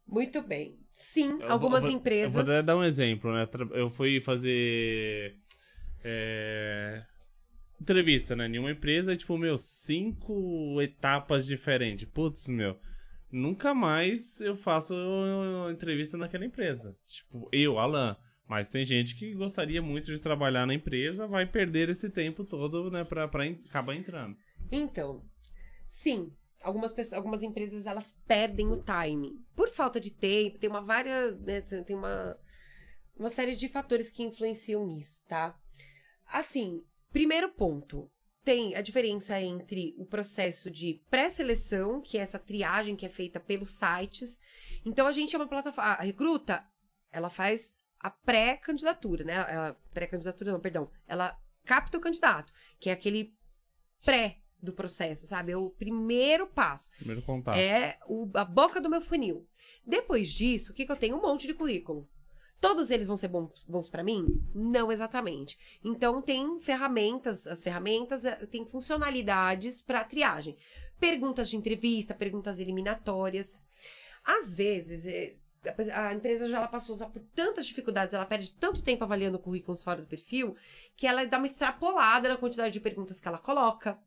Muito 0.07 0.41
bem. 0.41 0.79
Sim, 0.93 1.39
Eu 1.41 1.51
algumas 1.51 1.81
vou- 1.83 1.91
empresas. 1.91 2.25
Eu 2.25 2.31
vou 2.31 2.41
até 2.41 2.63
dar 2.63 2.75
um 2.77 2.83
exemplo, 2.83 3.31
né? 3.31 3.47
Eu 3.73 3.89
fui 3.89 4.19
fazer. 4.21 5.35
é, 6.03 7.03
Entrevista, 7.79 8.35
né? 8.35 8.47
Em 8.47 8.57
uma 8.57 8.71
empresa, 8.71 9.13
e, 9.13 9.17
tipo, 9.17 9.37
meu, 9.37 9.55
cinco 9.57 10.81
etapas 10.81 11.45
diferentes. 11.45 12.05
Putz, 12.09 12.47
meu. 12.49 12.75
Nunca 13.31 13.73
mais 13.75 14.41
eu 14.41 14.55
faço 14.55 14.95
entrevista 15.71 16.17
naquela 16.17 16.45
empresa. 16.45 16.91
Tipo, 17.05 17.47
eu, 17.51 17.77
Alan. 17.77 18.17
Mas 18.47 18.69
tem 18.69 18.83
gente 18.85 19.13
que 19.15 19.33
gostaria 19.35 19.81
muito 19.81 20.05
de 20.11 20.19
trabalhar 20.21 20.65
na 20.65 20.73
empresa, 20.73 21.27
vai 21.27 21.45
perder 21.45 21.89
esse 21.89 22.09
tempo 22.09 22.45
todo, 22.45 22.89
né, 22.89 23.03
pra, 23.03 23.27
pra 23.27 23.45
en- 23.45 23.61
acabar 23.69 23.93
entrando. 23.93 24.35
Então, 24.71 25.23
sim, 25.87 26.31
algumas 26.61 26.93
pessoas, 26.93 27.13
algumas 27.13 27.43
empresas 27.43 27.85
elas 27.85 28.15
perdem 28.27 28.71
o 28.71 28.81
timing 28.81 29.43
por 29.55 29.69
falta 29.69 29.99
de 29.99 30.11
tempo. 30.11 30.59
Tem 30.59 30.69
uma 30.69 30.81
várias, 30.81 31.39
né, 31.39 31.61
tem 31.61 31.95
uma 31.95 32.37
uma 33.15 33.29
série 33.29 33.55
de 33.55 33.67
fatores 33.67 34.09
que 34.09 34.23
influenciam 34.23 34.85
nisso, 34.85 35.23
tá? 35.27 35.57
Assim, 36.27 36.83
primeiro 37.11 37.49
ponto, 37.49 38.11
tem 38.43 38.75
a 38.75 38.81
diferença 38.81 39.41
entre 39.41 39.95
o 39.97 40.05
processo 40.05 40.69
de 40.69 41.01
pré-seleção, 41.09 41.99
que 41.99 42.17
é 42.17 42.21
essa 42.21 42.39
triagem 42.39 42.95
que 42.95 43.05
é 43.05 43.09
feita 43.09 43.39
pelos 43.39 43.71
sites. 43.71 44.39
Então 44.85 45.07
a 45.07 45.11
gente 45.11 45.35
é 45.35 45.39
uma 45.39 45.47
plataforma, 45.47 45.93
a 45.93 46.01
recruta, 46.03 46.65
ela 47.11 47.29
faz 47.29 47.81
a 47.99 48.09
pré-candidatura, 48.09 49.23
né? 49.23 49.35
Pré-candidatura 49.93 50.51
não, 50.51 50.59
perdão. 50.59 50.89
Ela 51.07 51.37
capta 51.65 51.97
o 51.97 52.01
candidato, 52.01 52.53
que 52.79 52.89
é 52.89 52.93
aquele 52.93 53.35
pré 54.05 54.39
do 54.61 54.73
processo, 54.73 55.25
sabe? 55.27 55.51
É 55.51 55.57
o 55.57 55.69
primeiro 55.69 56.47
passo. 56.47 56.91
Primeiro 56.97 57.21
contato. 57.21 57.57
É 57.57 57.97
o- 58.07 58.29
a 58.33 58.43
boca 58.45 58.81
do 58.81 58.89
meu 58.89 59.01
funil. 59.01 59.47
Depois 59.85 60.29
disso, 60.29 60.71
o 60.71 60.75
que, 60.75 60.85
que 60.85 60.91
eu 60.91 60.95
tenho? 60.95 61.17
Um 61.17 61.21
monte 61.21 61.47
de 61.47 61.53
currículo. 61.53 62.07
Todos 62.59 62.89
eles 62.89 63.05
vão 63.05 63.15
ser 63.15 63.27
bons, 63.27 63.63
bons 63.69 63.87
para 63.89 64.03
mim? 64.03 64.25
Não 64.55 64.91
exatamente. 64.91 65.57
Então, 65.83 66.21
tem 66.23 66.59
ferramentas, 66.59 67.45
as 67.45 67.61
ferramentas 67.61 68.25
eh, 68.25 68.35
têm 68.47 68.65
funcionalidades 68.65 69.81
para 69.83 70.03
triagem. 70.03 70.55
Perguntas 70.99 71.49
de 71.49 71.55
entrevista, 71.55 72.15
perguntas 72.15 72.57
eliminatórias. 72.57 73.63
Às 74.25 74.55
vezes, 74.55 75.05
eh, 75.05 75.35
a 75.93 76.13
empresa 76.15 76.47
já 76.47 76.57
ela 76.57 76.67
passou 76.67 76.97
por 77.09 77.21
tantas 77.35 77.67
dificuldades, 77.67 78.13
ela 78.13 78.25
perde 78.25 78.51
tanto 78.53 78.81
tempo 78.81 79.03
avaliando 79.03 79.37
currículos 79.37 79.83
fora 79.83 80.01
do 80.01 80.07
perfil, 80.07 80.55
que 80.95 81.05
ela 81.05 81.25
dá 81.25 81.37
uma 81.37 81.45
extrapolada 81.47 82.27
na 82.29 82.37
quantidade 82.37 82.73
de 82.73 82.79
perguntas 82.79 83.19
que 83.19 83.27
ela 83.27 83.37
coloca. 83.37 83.99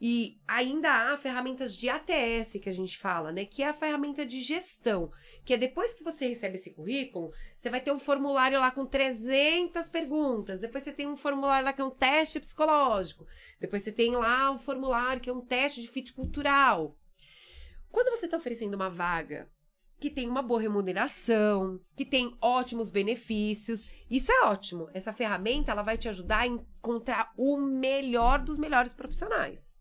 E 0.00 0.40
ainda 0.46 0.90
há 0.90 1.16
ferramentas 1.16 1.74
de 1.74 1.88
ATS 1.88 2.58
que 2.60 2.68
a 2.68 2.72
gente 2.72 2.98
fala, 2.98 3.32
né? 3.32 3.44
Que 3.44 3.62
é 3.62 3.68
a 3.68 3.74
ferramenta 3.74 4.26
de 4.26 4.42
gestão. 4.42 5.10
Que 5.44 5.54
é 5.54 5.56
depois 5.56 5.94
que 5.94 6.04
você 6.04 6.26
recebe 6.26 6.56
esse 6.56 6.74
currículo, 6.74 7.32
você 7.56 7.70
vai 7.70 7.80
ter 7.80 7.92
um 7.92 7.98
formulário 7.98 8.58
lá 8.58 8.70
com 8.70 8.84
300 8.84 9.88
perguntas. 9.88 10.60
Depois 10.60 10.84
você 10.84 10.92
tem 10.92 11.06
um 11.06 11.16
formulário 11.16 11.64
lá 11.64 11.72
que 11.72 11.80
é 11.80 11.84
um 11.84 11.90
teste 11.90 12.40
psicológico. 12.40 13.26
Depois 13.60 13.82
você 13.82 13.92
tem 13.92 14.16
lá 14.16 14.50
um 14.50 14.58
formulário 14.58 15.22
que 15.22 15.30
é 15.30 15.32
um 15.32 15.44
teste 15.44 15.80
de 15.80 15.88
fit 15.88 16.12
cultural. 16.12 16.98
Quando 17.90 18.10
você 18.10 18.26
está 18.26 18.36
oferecendo 18.36 18.74
uma 18.74 18.90
vaga 18.90 19.48
que 20.00 20.10
tem 20.10 20.28
uma 20.28 20.42
boa 20.42 20.60
remuneração, 20.60 21.80
que 21.96 22.04
tem 22.04 22.36
ótimos 22.40 22.90
benefícios, 22.90 23.88
isso 24.10 24.30
é 24.30 24.42
ótimo. 24.46 24.90
Essa 24.92 25.12
ferramenta 25.12 25.70
ela 25.70 25.82
vai 25.82 25.96
te 25.96 26.08
ajudar 26.08 26.40
a 26.40 26.46
encontrar 26.46 27.32
o 27.38 27.56
melhor 27.56 28.40
dos 28.40 28.58
melhores 28.58 28.92
profissionais. 28.92 29.76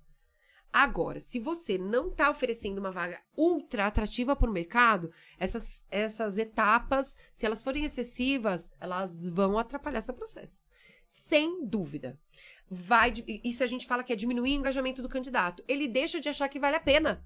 Agora, 0.74 1.20
se 1.20 1.40
você 1.40 1.78
não 1.78 2.08
está 2.10 2.32
oferecendo 2.32 2.80
uma 2.80 2.90
vaga 2.92 3.22
ultra 3.38 3.86
atrativa 3.86 4.36
para 4.36 4.50
o 4.50 4.54
mercado, 4.54 5.12
essas, 5.38 5.86
essas 5.92 6.36
etapas, 6.36 7.16
se 7.32 7.46
elas 7.46 7.62
forem 7.62 7.86
excessivas, 7.86 8.74
elas 8.80 9.30
vão 9.30 9.60
atrapalhar 9.60 10.02
seu 10.02 10.16
processo. 10.16 10.68
Sem 11.08 11.64
dúvida. 11.64 12.20
Vai, 12.68 13.14
isso 13.44 13.64
a 13.64 13.68
gente 13.68 13.86
fala 13.86 14.04
que 14.04 14.12
é 14.12 14.16
diminuir 14.16 14.54
o 14.54 14.60
engajamento 14.60 15.04
do 15.04 15.08
candidato. 15.08 15.64
Ele 15.68 15.88
deixa 15.88 16.20
de 16.20 16.28
achar 16.28 16.50
que 16.50 16.60
vale 16.60 16.76
a 16.76 16.80
pena. 16.82 17.24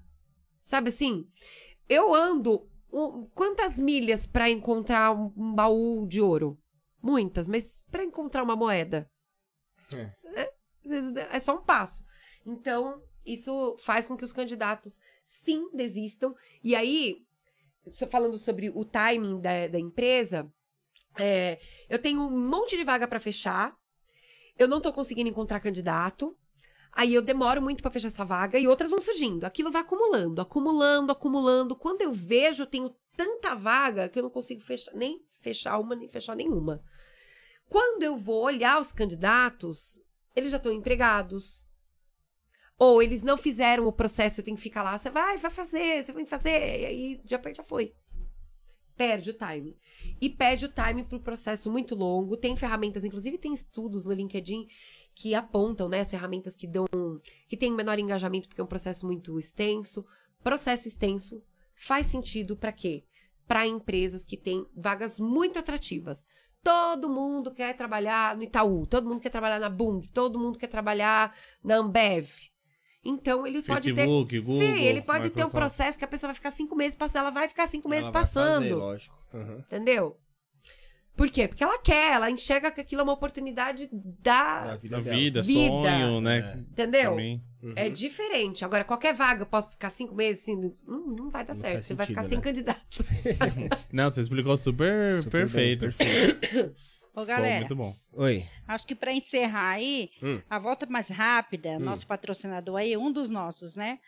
Sabe 0.62 0.90
assim? 0.90 1.26
Eu 1.88 2.14
ando 2.14 2.68
um- 2.92 3.26
quantas 3.34 3.78
milhas 3.78 4.26
para 4.26 4.50
encontrar 4.50 5.10
um, 5.10 5.32
um 5.34 5.54
baú 5.54 6.06
de 6.06 6.20
ouro? 6.20 6.60
Muitas, 7.02 7.48
mas 7.48 7.82
para 7.90 8.04
encontrar 8.04 8.42
uma 8.42 8.54
moeda? 8.56 9.10
É, 10.34 10.52
às 10.84 10.90
vezes 10.90 11.16
é 11.16 11.40
só 11.40 11.56
um 11.56 11.64
passo. 11.64 12.04
Então, 12.44 13.02
isso 13.32 13.76
faz 13.78 14.06
com 14.06 14.16
que 14.16 14.24
os 14.24 14.32
candidatos 14.32 15.00
sim 15.24 15.68
desistam. 15.72 16.34
E 16.62 16.74
aí, 16.74 17.18
falando 18.10 18.38
sobre 18.38 18.70
o 18.70 18.84
timing 18.84 19.40
da, 19.40 19.68
da 19.68 19.78
empresa, 19.78 20.50
é, 21.18 21.60
eu 21.88 21.98
tenho 21.98 22.22
um 22.22 22.48
monte 22.48 22.76
de 22.76 22.84
vaga 22.84 23.06
para 23.06 23.20
fechar. 23.20 23.76
Eu 24.58 24.66
não 24.66 24.80
tô 24.80 24.92
conseguindo 24.92 25.28
encontrar 25.28 25.60
candidato. 25.60 26.36
Aí 26.92 27.14
eu 27.14 27.22
demoro 27.22 27.62
muito 27.62 27.82
para 27.82 27.90
fechar 27.90 28.08
essa 28.08 28.24
vaga 28.24 28.58
e 28.58 28.66
outras 28.66 28.90
vão 28.90 29.00
surgindo. 29.00 29.44
Aquilo 29.44 29.70
vai 29.70 29.82
acumulando, 29.82 30.40
acumulando, 30.40 31.12
acumulando. 31.12 31.76
Quando 31.76 32.02
eu 32.02 32.10
vejo, 32.10 32.62
eu 32.62 32.66
tenho 32.66 32.96
tanta 33.16 33.54
vaga 33.54 34.08
que 34.08 34.18
eu 34.18 34.22
não 34.22 34.30
consigo 34.30 34.60
fechar, 34.60 34.92
nem 34.94 35.22
fechar 35.40 35.78
uma, 35.78 35.94
nem 35.94 36.08
fechar 36.08 36.34
nenhuma. 36.34 36.82
Quando 37.68 38.02
eu 38.02 38.16
vou 38.16 38.42
olhar 38.42 38.80
os 38.80 38.92
candidatos, 38.92 40.02
eles 40.34 40.50
já 40.50 40.56
estão 40.56 40.72
empregados. 40.72 41.67
Ou 42.78 43.02
eles 43.02 43.22
não 43.22 43.36
fizeram 43.36 43.86
o 43.86 43.92
processo, 43.92 44.42
tenho 44.42 44.56
que 44.56 44.62
ficar 44.62 44.82
lá. 44.82 44.96
Você 44.96 45.10
vai, 45.10 45.36
vai 45.36 45.50
fazer, 45.50 46.04
você 46.04 46.12
vai 46.12 46.24
fazer. 46.24 46.80
E 46.80 46.86
aí 46.86 47.20
já, 47.24 47.40
já 47.54 47.64
foi. 47.64 47.92
Perde 48.96 49.30
o 49.30 49.34
time. 49.34 49.76
E 50.20 50.28
perde 50.30 50.66
o 50.66 50.68
time 50.68 51.04
para 51.04 51.18
o 51.18 51.22
processo 51.22 51.70
muito 51.70 51.94
longo. 51.94 52.36
Tem 52.36 52.56
ferramentas, 52.56 53.04
inclusive 53.04 53.36
tem 53.38 53.52
estudos 53.52 54.04
no 54.04 54.12
LinkedIn 54.12 54.66
que 55.14 55.34
apontam, 55.34 55.88
né, 55.88 56.00
as 56.00 56.10
ferramentas 56.10 56.54
que 56.54 56.68
dão, 56.68 56.86
que 57.48 57.56
tem 57.56 57.72
menor 57.72 57.98
engajamento 57.98 58.48
porque 58.48 58.60
é 58.60 58.64
um 58.64 58.68
processo 58.68 59.04
muito 59.04 59.38
extenso. 59.38 60.04
Processo 60.42 60.86
extenso 60.86 61.42
faz 61.74 62.06
sentido 62.06 62.56
para 62.56 62.70
quê? 62.70 63.04
Para 63.46 63.66
empresas 63.66 64.24
que 64.24 64.36
têm 64.36 64.64
vagas 64.76 65.18
muito 65.18 65.58
atrativas. 65.58 66.26
Todo 66.62 67.08
mundo 67.08 67.52
quer 67.52 67.76
trabalhar 67.76 68.36
no 68.36 68.44
Itaú, 68.44 68.86
todo 68.86 69.08
mundo 69.08 69.20
quer 69.20 69.30
trabalhar 69.30 69.58
na 69.58 69.68
Bung, 69.68 70.06
todo 70.12 70.38
mundo 70.38 70.58
quer 70.58 70.68
trabalhar 70.68 71.36
na 71.62 71.76
Ambev. 71.76 72.28
Então 73.04 73.46
ele 73.46 73.62
pode 73.62 73.82
ter 73.82 73.94
Facebook, 73.94 74.40
Google. 74.40 74.60
Fih, 74.66 74.82
ele 74.84 75.00
pode 75.02 75.30
ter 75.30 75.42
um 75.42 75.46
Microsoft. 75.46 75.52
processo 75.54 75.98
que 75.98 76.04
a 76.04 76.08
pessoa 76.08 76.28
vai 76.28 76.34
ficar 76.34 76.50
cinco 76.50 76.74
meses 76.76 76.94
passando, 76.94 77.22
ela 77.22 77.30
vai 77.30 77.48
ficar 77.48 77.66
cinco 77.68 77.88
meses 77.88 78.04
Ela 78.04 78.12
vai 78.12 78.22
passando. 78.22 78.54
fazer, 78.54 78.74
lógico. 78.74 79.16
Uhum. 79.32 79.58
entendeu? 79.60 80.16
Por 81.16 81.28
quê? 81.30 81.48
Porque 81.48 81.64
ela 81.64 81.78
quer, 81.80 82.12
ela 82.14 82.30
enxerga 82.30 82.70
que 82.70 82.80
aquilo 82.80 83.00
é 83.00 83.04
uma 83.04 83.12
oportunidade 83.12 83.88
da. 83.92 84.60
Da 84.60 84.76
vida 84.76 85.00
vida, 85.00 85.42
Vida. 85.42 85.68
sonho, 85.72 86.20
né? 86.20 86.64
Entendeu? 86.70 87.10
Também. 87.10 87.42
Uhum. 87.60 87.72
É 87.74 87.88
diferente. 87.88 88.64
Agora, 88.64 88.84
qualquer 88.84 89.14
vaga, 89.14 89.42
eu 89.42 89.46
posso 89.46 89.68
ficar 89.70 89.90
cinco 89.90 90.14
meses 90.14 90.42
assim. 90.42 90.54
Não, 90.86 91.06
não 91.08 91.28
vai 91.28 91.44
dar 91.44 91.54
Não 91.54 91.60
certo. 91.60 91.82
Você 91.82 91.94
vai 91.94 92.06
sentido, 92.06 92.16
ficar 92.22 92.28
sem 92.28 92.38
né? 92.38 92.44
candidato. 92.44 93.04
Não, 93.92 94.08
você 94.08 94.20
explicou 94.20 94.56
super, 94.56 95.22
Super 95.22 95.30
perfeito. 95.50 95.88
bem, 95.88 96.34
perfeito. 96.36 96.74
Ô, 97.18 97.22
Ficou 97.22 97.26
galera, 97.36 97.58
muito 97.60 97.76
bom. 97.76 97.94
Oi. 98.16 98.46
acho 98.66 98.86
que 98.86 98.94
para 98.94 99.12
encerrar 99.12 99.70
aí, 99.70 100.10
Hum. 100.22 100.40
a 100.48 100.58
volta 100.58 100.86
mais 100.86 101.08
rápida, 101.08 101.78
nosso 101.78 102.06
patrocinador 102.06 102.76
aí, 102.76 102.96
um 102.96 103.10
dos 103.10 103.28
nossos, 103.30 103.74
né? 103.76 103.98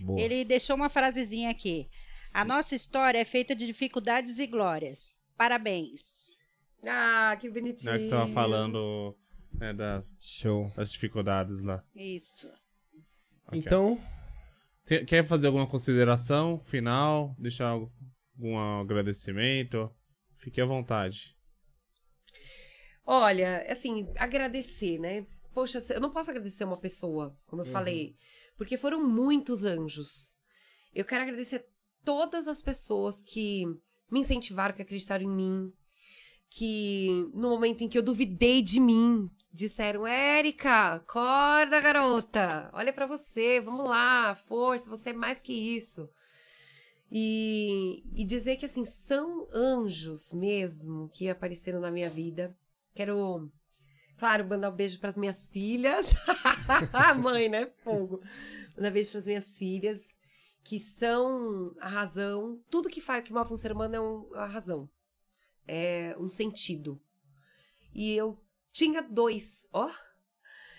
Boa. 0.00 0.20
Ele 0.20 0.44
deixou 0.44 0.76
uma 0.76 0.88
frasezinha 0.88 1.50
aqui. 1.50 1.88
A 2.32 2.44
nossa 2.44 2.74
história 2.74 3.18
é 3.18 3.24
feita 3.24 3.54
de 3.54 3.66
dificuldades 3.66 4.38
e 4.38 4.46
glórias. 4.46 5.20
Parabéns. 5.36 6.30
ah, 6.86 7.36
que 7.40 7.50
bonitinho. 7.50 7.90
Não 7.90 7.94
é 7.94 7.98
que 7.98 8.04
você 8.04 8.10
tava 8.10 8.26
falando 8.28 9.16
né, 9.52 9.72
da- 9.72 10.02
Show. 10.20 10.70
das 10.76 10.90
dificuldades 10.92 11.62
lá. 11.62 11.82
Isso. 11.96 12.48
Ok. 13.46 13.58
Então, 13.58 14.00
Te- 14.86 15.04
Quer 15.04 15.22
fazer 15.24 15.46
alguma 15.48 15.66
consideração 15.66 16.58
final? 16.64 17.34
Deixar 17.38 17.68
algum 17.68 18.58
agradecimento? 18.80 19.90
Fique 20.38 20.60
à 20.60 20.64
vontade. 20.64 21.36
Olha, 23.12 23.66
assim, 23.68 24.08
agradecer, 24.16 24.96
né? 25.00 25.26
Poxa, 25.52 25.84
eu 25.90 26.00
não 26.00 26.12
posso 26.12 26.30
agradecer 26.30 26.62
uma 26.62 26.76
pessoa, 26.76 27.36
como 27.48 27.62
eu 27.62 27.66
falei, 27.66 28.14
porque 28.56 28.76
foram 28.76 29.04
muitos 29.04 29.64
anjos. 29.64 30.38
Eu 30.94 31.04
quero 31.04 31.24
agradecer 31.24 31.66
todas 32.04 32.46
as 32.46 32.62
pessoas 32.62 33.20
que 33.20 33.64
me 34.08 34.20
incentivaram, 34.20 34.76
que 34.76 34.82
acreditaram 34.82 35.24
em 35.24 35.28
mim, 35.28 35.72
que 36.48 37.28
no 37.34 37.50
momento 37.50 37.82
em 37.82 37.88
que 37.88 37.98
eu 37.98 38.02
duvidei 38.02 38.62
de 38.62 38.78
mim, 38.78 39.28
disseram: 39.52 40.06
Érica, 40.06 40.94
acorda, 40.94 41.80
garota, 41.80 42.70
olha 42.72 42.92
pra 42.92 43.08
você, 43.08 43.60
vamos 43.60 43.86
lá, 43.86 44.36
força, 44.46 44.88
você 44.88 45.10
é 45.10 45.12
mais 45.12 45.40
que 45.40 45.52
isso. 45.52 46.08
E, 47.10 48.04
e 48.14 48.24
dizer 48.24 48.54
que, 48.54 48.66
assim, 48.66 48.84
são 48.84 49.48
anjos 49.52 50.32
mesmo 50.32 51.08
que 51.08 51.28
apareceram 51.28 51.80
na 51.80 51.90
minha 51.90 52.08
vida. 52.08 52.56
Quero, 53.00 53.50
claro, 54.18 54.46
mandar 54.46 54.68
um 54.70 54.76
beijo 54.76 55.00
para 55.00 55.08
as 55.08 55.16
minhas 55.16 55.48
filhas. 55.48 56.12
Mãe, 57.22 57.48
né? 57.48 57.66
Fogo. 57.82 58.20
Mandar 58.76 58.90
um 58.90 58.92
beijo 58.92 59.08
para 59.10 59.20
as 59.20 59.26
minhas 59.26 59.56
filhas, 59.56 60.06
que 60.62 60.78
são 60.78 61.74
a 61.80 61.88
razão. 61.88 62.62
Tudo 62.70 62.90
que 62.90 63.00
faz 63.00 63.24
que 63.24 63.32
move 63.32 63.54
um 63.54 63.56
ser 63.56 63.72
humano 63.72 63.94
é 63.94 64.00
um- 64.02 64.34
a 64.34 64.44
razão. 64.44 64.86
É 65.66 66.14
um 66.18 66.28
sentido. 66.28 67.00
E 67.94 68.14
eu 68.14 68.38
tinha 68.70 69.00
dois, 69.00 69.66
ó. 69.72 69.86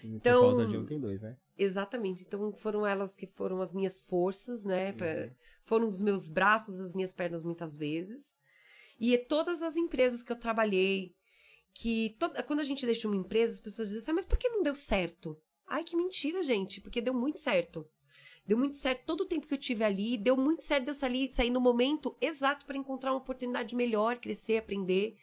então... 0.03 0.16
Então- 0.16 0.41
falta 0.58 0.66
de 0.67 0.77
um 0.77 0.85
tem 0.85 1.00
dois, 1.00 1.22
né? 1.24 1.35
Exatamente. 1.58 2.24
Então 2.24 2.53
foram 2.53 2.85
elas 2.85 3.16
que 3.16 3.25
foram 3.25 3.61
as 3.64 3.74
minhas 3.74 3.98
forças, 4.00 4.64
né? 4.64 4.91
Uhum. 4.91 5.35
Foram 5.64 5.88
os 5.88 6.00
meus 6.00 6.30
braços, 6.30 6.80
as 6.80 6.93
minhas 6.93 7.16
pernas 7.16 7.41
muitas 7.41 7.75
vezes. 7.75 8.38
E 9.00 9.17
todas 9.17 9.64
as 9.64 9.75
empresas 9.75 10.22
que 10.22 10.32
eu 10.32 10.40
trabalhei, 10.40 11.16
que 11.74 12.16
toda- 12.19 12.43
quando 12.43 12.59
a 12.59 12.64
gente 12.64 12.85
deixa 12.85 13.08
uma 13.08 13.16
empresa, 13.17 13.53
as 13.53 13.59
pessoas 13.59 13.88
dizem 13.88 14.01
assim, 14.01 14.11
"Ah, 14.11 14.16
mas 14.16 14.25
por 14.25 14.38
que 14.38 14.50
não 14.50 14.61
deu 14.64 14.75
certo? 14.75 15.38
Ai, 15.67 15.83
que 15.83 15.95
mentira, 15.95 16.43
gente, 16.43 16.82
porque 16.82 17.01
deu 17.01 17.14
muito 17.14 17.40
certo. 17.40 17.88
Deu 18.45 18.58
muito 18.58 18.75
certo 18.75 19.06
todo 19.06 19.22
o 19.22 19.25
tempo 19.25 19.48
que 19.48 19.53
eu 19.53 19.58
tive 19.58 19.83
ali. 19.83 20.17
Deu 20.17 20.35
muito 20.35 20.64
certo 20.64 20.88
eu 20.90 20.93
sair, 20.93 21.32
sair 21.32 21.50
no 21.50 21.61
momento 21.61 22.17
exato 22.19 22.66
para 22.66 22.77
encontrar 22.77 23.11
uma 23.11 23.19
oportunidade 23.19 23.75
melhor, 23.75 24.17
crescer, 24.17 24.58
aprender. 24.58 25.16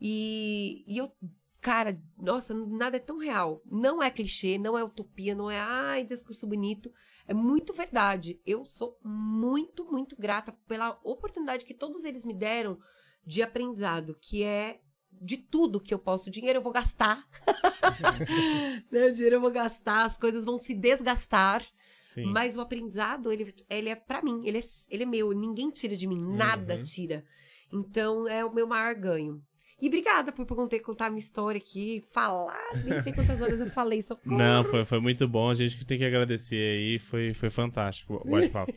E, 0.00 0.82
e 0.86 0.98
eu, 0.98 1.12
cara, 1.60 2.00
nossa, 2.16 2.54
nada 2.54 2.96
é 2.96 3.00
tão 3.00 3.18
real. 3.18 3.62
Não 3.66 4.02
é 4.02 4.10
clichê, 4.10 4.58
não 4.58 4.76
é 4.76 4.82
utopia, 4.82 5.34
não 5.34 5.50
é, 5.50 5.58
ai, 5.58 6.04
discurso 6.04 6.46
bonito. 6.46 6.92
É 7.26 7.34
muito 7.34 7.72
verdade. 7.72 8.40
Eu 8.44 8.64
sou 8.64 8.98
muito, 9.04 9.84
muito 9.84 10.16
grata 10.16 10.52
pela 10.66 10.98
oportunidade 11.04 11.64
que 11.64 11.74
todos 11.74 12.04
eles 12.04 12.24
me 12.24 12.34
deram 12.34 12.78
de 13.24 13.42
aprendizado, 13.42 14.16
que 14.20 14.42
é 14.42 14.80
de 15.12 15.36
tudo 15.36 15.80
que 15.80 15.92
eu 15.92 15.98
posso. 15.98 16.30
Dinheiro 16.30 16.58
eu 16.58 16.62
vou 16.62 16.72
gastar. 16.72 17.26
né? 18.90 19.06
O 19.06 19.12
dinheiro 19.12 19.36
eu 19.36 19.40
vou 19.40 19.50
gastar, 19.50 20.04
as 20.04 20.16
coisas 20.16 20.44
vão 20.44 20.58
se 20.58 20.74
desgastar. 20.74 21.62
Sim. 22.00 22.24
Mas 22.26 22.56
o 22.56 22.60
aprendizado, 22.60 23.30
ele, 23.30 23.54
ele 23.68 23.88
é 23.90 23.94
pra 23.94 24.22
mim, 24.22 24.42
ele 24.46 24.58
é, 24.58 24.62
ele 24.88 25.02
é 25.02 25.06
meu, 25.06 25.32
ninguém 25.32 25.70
tira 25.70 25.94
de 25.94 26.06
mim, 26.06 26.18
nada 26.36 26.76
Uhum. 26.76 26.82
tira. 26.82 27.24
Então 27.72 28.26
é 28.26 28.44
o 28.44 28.52
meu 28.52 28.66
maior 28.66 28.94
ganho. 28.94 29.42
E 29.80 29.86
obrigada 29.86 30.30
por 30.30 30.44
contar, 30.46 30.78
contar 30.80 31.06
a 31.06 31.10
minha 31.10 31.20
história 31.20 31.58
aqui, 31.58 32.04
falar, 32.12 32.60
nem 32.84 33.00
sei 33.02 33.12
quantas 33.14 33.40
horas 33.40 33.60
eu 33.60 33.66
falei, 33.70 34.02
socorro. 34.02 34.36
Não, 34.36 34.62
foi, 34.64 34.84
foi 34.84 35.00
muito 35.00 35.26
bom. 35.26 35.48
A 35.48 35.54
gente 35.54 35.78
que 35.78 35.86
tem 35.86 35.96
que 35.98 36.04
agradecer 36.04 36.56
aí. 36.56 36.98
Foi, 36.98 37.32
foi 37.32 37.48
fantástico 37.48 38.20
o 38.22 38.30
bate-papo. 38.30 38.72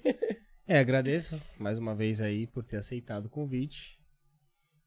É, 0.65 0.79
agradeço 0.79 1.41
mais 1.59 1.77
uma 1.77 1.93
vez 1.93 2.21
aí 2.21 2.47
por 2.47 2.63
ter 2.63 2.77
aceitado 2.77 3.25
o 3.25 3.29
convite. 3.29 3.99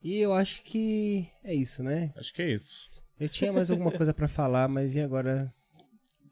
E 0.02 0.18
eu 0.18 0.32
acho 0.32 0.62
que 0.62 1.26
é 1.42 1.54
isso, 1.54 1.82
né? 1.82 2.12
Acho 2.16 2.32
que 2.32 2.42
é 2.42 2.52
isso. 2.52 2.90
Eu 3.18 3.28
tinha 3.28 3.52
mais 3.52 3.70
alguma 3.70 3.90
coisa 3.90 4.12
pra 4.12 4.28
falar, 4.28 4.68
mas 4.68 4.94
e 4.94 5.00
agora? 5.00 5.50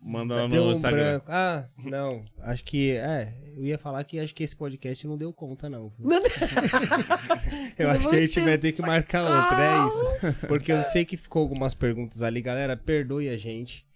Manda 0.02 0.34
lá 0.34 0.48
no 0.48 0.68
um 0.68 0.72
Instagram. 0.72 1.02
branco. 1.02 1.26
Ah, 1.30 1.64
não. 1.78 2.24
Acho 2.40 2.62
que. 2.62 2.92
É, 2.92 3.32
eu 3.56 3.64
ia 3.64 3.78
falar 3.78 4.04
que 4.04 4.18
acho 4.18 4.34
que 4.34 4.42
esse 4.42 4.54
podcast 4.54 5.06
não 5.06 5.16
deu 5.16 5.32
conta, 5.32 5.70
não. 5.70 5.90
Eu 7.78 7.90
acho 7.90 8.08
que 8.08 8.16
a 8.16 8.20
gente 8.20 8.40
vai 8.40 8.58
ter 8.58 8.72
que 8.72 8.82
marcar 8.82 9.22
outro, 9.22 9.56
é 9.56 9.88
isso. 9.88 10.46
Porque 10.46 10.70
eu 10.70 10.82
sei 10.82 11.04
que 11.04 11.16
ficou 11.16 11.42
algumas 11.42 11.74
perguntas 11.74 12.22
ali. 12.22 12.42
Galera, 12.42 12.76
perdoe 12.76 13.28
a 13.28 13.36
gente. 13.36 13.86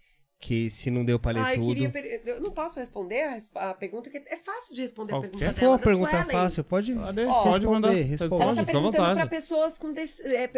Que 0.41 0.69
se 0.69 0.89
não 0.89 1.03
deu 1.03 1.19
pra 1.19 1.31
ler 1.33 1.41
Ah, 1.43 1.53
eu, 1.53 1.61
tudo. 1.61 1.67
queria, 1.67 1.89
per- 1.89 2.21
eu 2.25 2.39
não 2.39 2.51
posso 2.51 2.79
responder 2.79 3.23
a, 3.55 3.69
a 3.71 3.73
pergunta, 3.73 4.09
que 4.09 4.17
é 4.19 4.37
fácil 4.37 4.73
de 4.73 4.81
responder 4.81 5.11
a 5.11 5.17
Qualquer 5.17 5.31
pergunta 5.31 5.53
Se 5.53 5.59
for 5.59 5.79
pergunta 5.79 6.09
Suelen. 6.11 6.31
fácil, 6.31 6.63
pode. 6.63 6.93
Pode, 6.93 7.13
pode 7.13 7.25
responder, 7.25 7.67
mandar. 7.67 7.91
responde. 7.91 8.33
Ela 8.43 8.55
tá 8.55 8.63
perguntando 8.63 9.15
pra 9.15 9.27
pessoas 9.27 9.77
com, 9.77 9.91
dec- 9.93 10.21
é, 10.23 10.49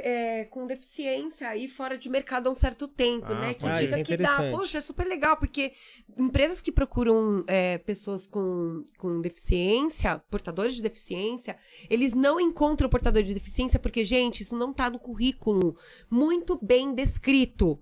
é, 0.41 0.45
com 0.45 0.67
deficiência 0.67 1.47
aí 1.49 1.67
fora 1.67 1.97
de 1.97 2.07
mercado 2.09 2.47
há 2.47 2.51
um 2.51 2.55
certo 2.55 2.87
tempo, 2.87 3.25
Ah, 3.27 3.39
né? 3.39 3.53
Que. 3.55 3.65
Ah, 3.65 3.73
dica 3.81 3.97
é 3.97 4.03
que 4.03 4.17
dá. 4.17 4.51
Poxa, 4.51 4.77
é 4.77 4.81
super 4.81 5.07
legal, 5.07 5.35
porque 5.37 5.73
empresas 6.15 6.61
que 6.61 6.71
procuram 6.71 7.43
é, 7.47 7.79
pessoas 7.79 8.27
com, 8.27 8.85
com 8.99 9.19
deficiência, 9.19 10.21
portadores 10.29 10.75
de 10.75 10.83
deficiência, 10.83 11.57
eles 11.89 12.13
não 12.13 12.39
encontram 12.39 12.87
portador 12.87 13.23
de 13.23 13.33
deficiência 13.33 13.79
porque, 13.79 14.05
gente, 14.05 14.41
isso 14.43 14.55
não 14.55 14.71
tá 14.71 14.91
no 14.91 14.99
currículo 14.99 15.75
muito 16.07 16.59
bem 16.61 16.93
descrito. 16.93 17.81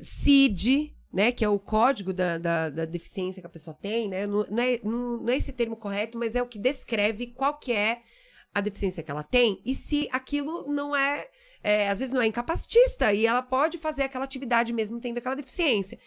CID, 0.00 0.94
né, 1.12 1.32
que 1.32 1.44
é 1.44 1.48
o 1.48 1.58
código 1.58 2.12
da, 2.12 2.38
da, 2.38 2.70
da 2.70 2.84
deficiência 2.84 3.40
que 3.40 3.46
a 3.46 3.50
pessoa 3.50 3.76
tem, 3.80 4.08
né, 4.08 4.26
não, 4.26 4.44
não 4.50 4.62
é, 4.62 4.80
não, 4.82 5.16
não 5.18 5.32
é 5.32 5.36
esse 5.36 5.52
termo 5.52 5.76
correto, 5.76 6.18
mas 6.18 6.34
é 6.34 6.42
o 6.42 6.46
que 6.46 6.58
descreve 6.58 7.28
qual 7.28 7.58
que 7.58 7.72
é 7.72 8.02
a 8.54 8.60
deficiência 8.60 9.02
que 9.02 9.10
ela 9.10 9.22
tem 9.22 9.62
e 9.64 9.74
se 9.74 10.08
aquilo 10.12 10.66
não 10.68 10.94
é, 10.94 11.28
é, 11.62 11.88
às 11.88 11.98
vezes 11.98 12.14
não 12.14 12.22
é 12.22 12.26
incapacitista 12.26 13.12
e 13.12 13.26
ela 13.26 13.42
pode 13.42 13.78
fazer 13.78 14.02
aquela 14.02 14.24
atividade 14.24 14.72
mesmo 14.72 15.00
tendo 15.00 15.18
aquela 15.18 15.36
deficiência. 15.36 15.98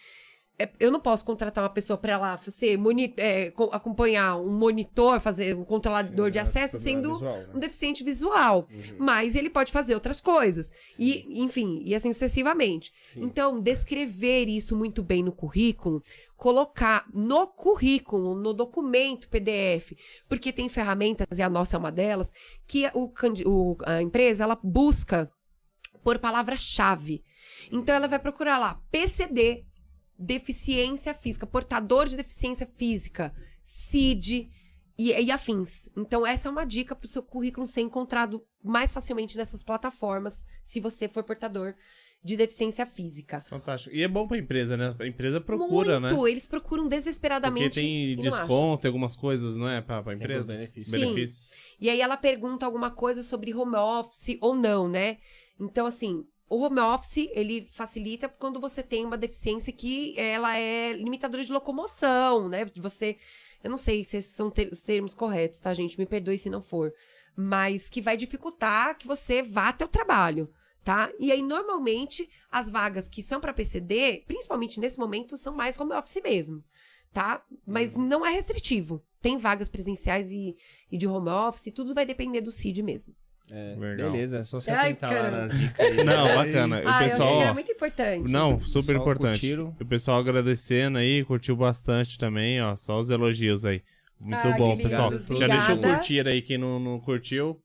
É, 0.62 0.70
eu 0.80 0.90
não 0.92 1.00
posso 1.00 1.24
contratar 1.24 1.64
uma 1.64 1.70
pessoa 1.70 1.96
para 1.96 2.18
lá 2.18 2.38
ser 2.38 2.76
moni- 2.76 3.14
é, 3.16 3.50
co- 3.50 3.70
acompanhar 3.72 4.36
um 4.36 4.56
monitor, 4.58 5.20
fazer 5.20 5.56
um 5.56 5.64
controlador 5.64 6.30
de 6.30 6.38
acesso 6.38 6.78
sendo 6.78 7.10
né? 7.20 7.46
um 7.54 7.58
deficiente 7.58 8.04
visual, 8.04 8.68
Uhum. 8.70 8.96
mas 8.98 9.34
ele 9.34 9.50
pode 9.50 9.72
fazer 9.72 9.94
outras 9.94 10.20
coisas. 10.20 10.70
E, 10.98 11.42
enfim, 11.42 11.82
e 11.84 11.94
assim 11.94 12.12
sucessivamente. 12.12 12.92
Então, 13.16 13.60
descrever 13.60 14.46
isso 14.48 14.76
muito 14.76 15.02
bem 15.02 15.22
no 15.22 15.32
currículo, 15.32 16.02
colocar 16.36 17.06
no 17.12 17.46
currículo, 17.46 18.34
no 18.34 18.52
documento 18.52 19.28
PDF, 19.28 19.92
porque 20.28 20.52
tem 20.52 20.68
ferramentas, 20.68 21.26
e 21.38 21.42
a 21.42 21.48
nossa 21.48 21.76
é 21.76 21.78
uma 21.78 21.92
delas, 21.92 22.32
que 22.66 22.88
o, 22.94 23.10
o- 23.46 23.76
a 23.84 24.02
empresa 24.02 24.44
ela 24.44 24.58
busca 24.62 25.30
por 26.04 26.18
palavra-chave. 26.18 27.22
Então, 27.70 27.94
ela 27.94 28.08
vai 28.08 28.18
procurar 28.18 28.58
lá 28.58 28.80
PCD, 28.90 29.64
deficiência 30.22 31.12
física, 31.12 31.46
portador 31.46 32.06
de 32.06 32.16
deficiência 32.16 32.66
física, 32.74 33.34
CID 33.62 34.48
e, 34.98 35.12
e 35.12 35.30
afins. 35.30 35.90
Então, 35.96 36.26
essa 36.26 36.48
é 36.48 36.50
uma 36.50 36.64
dica 36.64 36.94
para 36.94 37.06
o 37.06 37.08
seu 37.08 37.22
currículo 37.22 37.66
ser 37.66 37.80
encontrado 37.80 38.42
mais 38.62 38.92
facilmente 38.92 39.36
nessas 39.36 39.62
plataformas, 39.62 40.46
se 40.64 40.80
você 40.80 41.08
for 41.08 41.24
portador 41.24 41.74
de 42.24 42.36
deficiência 42.36 42.86
física. 42.86 43.40
Fantástico. 43.40 43.92
E 43.94 44.00
é 44.00 44.06
bom 44.06 44.28
pra 44.28 44.38
empresa, 44.38 44.76
né? 44.76 44.94
A 44.96 45.06
empresa 45.06 45.40
procura, 45.40 45.98
Muito, 45.98 46.22
né? 46.22 46.30
eles 46.30 46.46
procuram 46.46 46.86
desesperadamente. 46.86 47.64
Porque 47.70 47.80
tem 47.80 48.16
desconto, 48.16 48.82
tem 48.82 48.88
algumas 48.88 49.16
coisas, 49.16 49.56
não 49.56 49.68
é? 49.68 49.80
Pra, 49.80 50.04
pra 50.04 50.14
Tem 50.14 50.22
empresa. 50.22 50.52
Sim. 50.68 50.90
Benefícios. 50.92 51.50
E 51.80 51.90
aí 51.90 52.00
ela 52.00 52.16
pergunta 52.16 52.64
alguma 52.64 52.92
coisa 52.92 53.24
sobre 53.24 53.52
home 53.52 53.74
office 53.74 54.38
ou 54.40 54.54
não, 54.54 54.88
né? 54.88 55.18
Então, 55.60 55.84
assim, 55.84 56.24
o 56.54 56.60
home 56.60 56.80
office, 56.80 57.28
ele 57.32 57.66
facilita 57.72 58.28
quando 58.28 58.60
você 58.60 58.82
tem 58.82 59.06
uma 59.06 59.16
deficiência 59.16 59.72
que 59.72 60.14
ela 60.20 60.58
é 60.58 60.92
limitadora 60.92 61.42
de 61.42 61.50
locomoção, 61.50 62.46
né? 62.46 62.66
De 62.66 62.78
Você, 62.78 63.16
eu 63.64 63.70
não 63.70 63.78
sei 63.78 64.04
se 64.04 64.18
esses 64.18 64.34
são 64.34 64.50
ter- 64.50 64.70
os 64.70 64.82
termos 64.82 65.14
corretos, 65.14 65.58
tá, 65.60 65.72
gente? 65.72 65.98
Me 65.98 66.04
perdoe 66.04 66.38
se 66.38 66.50
não 66.50 66.60
for. 66.60 66.92
Mas 67.34 67.88
que 67.88 68.02
vai 68.02 68.18
dificultar 68.18 68.98
que 68.98 69.06
você 69.06 69.42
vá 69.42 69.70
até 69.70 69.82
o 69.86 69.88
trabalho, 69.88 70.52
tá? 70.84 71.10
E 71.18 71.32
aí, 71.32 71.40
normalmente, 71.42 72.28
as 72.50 72.68
vagas 72.68 73.08
que 73.08 73.22
são 73.22 73.40
para 73.40 73.54
PCD, 73.54 74.22
principalmente 74.26 74.78
nesse 74.78 74.98
momento, 74.98 75.38
são 75.38 75.54
mais 75.54 75.80
home 75.80 75.94
office 75.94 76.20
mesmo, 76.22 76.62
tá? 77.14 77.42
Mas 77.66 77.96
não 77.96 78.26
é 78.26 78.30
restritivo. 78.30 79.02
Tem 79.22 79.38
vagas 79.38 79.70
presenciais 79.70 80.30
e, 80.30 80.54
e 80.90 80.98
de 80.98 81.06
home 81.06 81.30
office, 81.30 81.72
tudo 81.74 81.94
vai 81.94 82.04
depender 82.04 82.42
do 82.42 82.52
CID 82.52 82.82
mesmo. 82.82 83.14
É, 83.50 83.74
Legal. 83.78 84.12
beleza, 84.12 84.38
é 84.38 84.42
só 84.42 84.60
você 84.60 84.70
Ai, 84.70 84.92
atentar 84.92 85.12
lá 85.12 85.30
nas 85.30 85.58
dicas 85.58 85.80
aí. 85.86 85.96
Não, 86.04 86.34
bacana. 86.34 86.76
O 86.80 86.88
ah, 86.88 87.04
eu 87.04 87.08
pessoal. 87.10 87.28
achei 87.28 87.36
que 87.36 87.42
era 87.42 87.50
ó, 87.50 87.54
muito 87.54 87.72
importante. 87.72 88.30
Não, 88.30 88.60
super 88.64 88.94
Só 88.96 89.00
importante. 89.00 89.32
curtiram. 89.32 89.76
O 89.80 89.84
pessoal 89.84 90.20
agradecendo 90.20 90.98
aí, 90.98 91.24
curtiu 91.24 91.56
bastante 91.56 92.16
também, 92.16 92.62
ó. 92.62 92.74
Só 92.76 92.98
os 92.98 93.10
elogios 93.10 93.64
aí. 93.64 93.82
Muito 94.18 94.46
Ah, 94.46 94.56
bom, 94.56 94.76
pessoal. 94.76 95.10
Já 95.10 95.46
deixou 95.48 95.74
Obrigada. 95.74 95.94
curtir 95.96 96.28
aí 96.28 96.40
quem 96.40 96.56
não, 96.56 96.78
não 96.78 97.00
curtiu. 97.00 97.60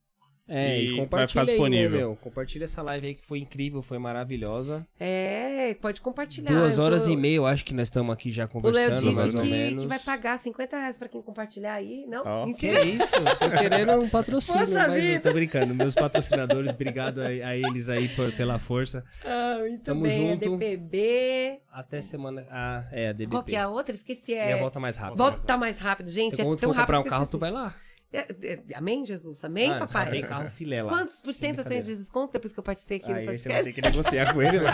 É, 0.49 0.79
E 0.79 0.85
e, 0.85 0.87
vai 0.91 0.99
compartilha 1.01 1.27
ficar 1.27 1.41
aí, 1.41 1.45
né, 1.47 1.51
disponível. 1.53 1.89
meu? 1.97 2.15
Compartilha 2.15 2.63
essa 2.63 2.81
live 2.81 3.07
aí 3.07 3.15
que 3.15 3.25
foi 3.25 3.39
incrível, 3.39 3.81
foi 3.81 3.97
maravilhosa. 3.97 4.87
É, 4.99 5.75
pode 5.81 5.99
compartilhar. 6.01 6.49
Duas 6.51 6.79
horas 6.79 7.03
tô- 7.05 7.11
e 7.11 7.17
meia, 7.17 7.35
eu 7.35 7.45
acho 7.45 7.65
que 7.65 7.73
nós 7.73 7.87
estamos 7.87 8.13
aqui 8.13 8.31
já 8.31 8.43
O 8.43 8.45
Léo 8.45 8.51
conversando, 8.51 9.11
mais 9.13 9.25
disse 9.25 9.37
ou 9.37 9.43
que, 9.43 9.49
menos. 9.49 9.83
que 9.83 9.89
vai 9.89 9.99
pagar 9.99 10.39
50 10.39 10.77
reais 10.77 10.97
pra 10.97 11.07
quem 11.09 11.21
compartilhar 11.21 11.73
aí. 11.73 12.05
Não? 12.07 12.23
Ó. 12.25 12.53
Que 12.53 12.67
isso? 12.71 13.15
Tô 13.37 13.49
querendo 13.49 13.91
um 13.93 14.07
patrocínio, 14.09 14.59
Poxa 14.61 14.87
mas 14.87 14.95
eu 14.95 15.01
vida. 15.01 15.19
tô 15.29 15.33
brincando. 15.33 15.75
Meus 15.75 15.93
patrocinadores, 15.95 16.71
obrigado 16.73 17.19
a, 17.21 17.25
a 17.27 17.55
eles 17.57 17.89
aí 17.89 18.07
por- 18.09 18.31
pela 18.31 18.57
força. 18.57 19.03
Ah, 19.25 19.57
muito 19.59 19.83
Tamo 19.83 20.03
bem. 20.03 20.11
junto. 20.31 20.53
A 20.53 20.57
DPB. 20.57 21.59
Até 21.71 22.01
semana. 22.01 22.45
Ah, 22.49 22.83
é, 22.91 23.09
a 23.09 23.11
DBP. 23.11 23.31
Qual 23.31 23.43
que 23.43 23.55
é 23.55 23.59
a 23.59 23.67
outra? 23.69 23.93
Esqueci. 23.93 24.31
Minha 24.31 24.43
É... 24.43 24.59
volta 24.59 24.79
mais 24.79 24.97
rápido. 24.97 25.17
Volta 25.17 25.57
mais 25.57 25.77
rápido, 25.77 26.09
gente. 26.09 26.35
Se 26.35 26.41
é 26.41 26.45
quando 26.45 26.59
tão 26.59 26.69
for 26.69 26.75
rápido 26.75 26.85
comprar 26.85 26.99
um 26.99 27.03
que 27.03 27.09
carro, 27.09 27.27
tu 27.27 27.37
vai 27.37 27.51
lá. 27.51 27.73
É, 28.11 28.19
é, 28.53 28.63
amém, 28.75 29.05
Jesus? 29.05 29.43
Amém, 29.43 29.71
Ah, 29.71 29.79
papai? 29.79 30.09
tem 30.09 30.21
carro 30.21 30.49
filé 30.49 30.81
lá. 30.81 30.89
Quantos 30.89 31.21
por 31.21 31.33
cento 31.33 31.59
eu 31.59 31.65
tenho 31.65 31.83
de 31.83 31.93
desconto 31.95 32.31
depois 32.33 32.53
que 32.53 32.59
eu 32.59 32.63
participei 32.63 32.97
aqui 32.97 33.09
no 33.09 33.15
Aí 33.15 33.37
você 33.37 33.49
vai 33.49 33.63
ter 33.63 33.73
que 33.73 33.81
negociar 33.81 34.33
com 34.33 34.41
ele 34.41 34.59
lá. 34.61 34.71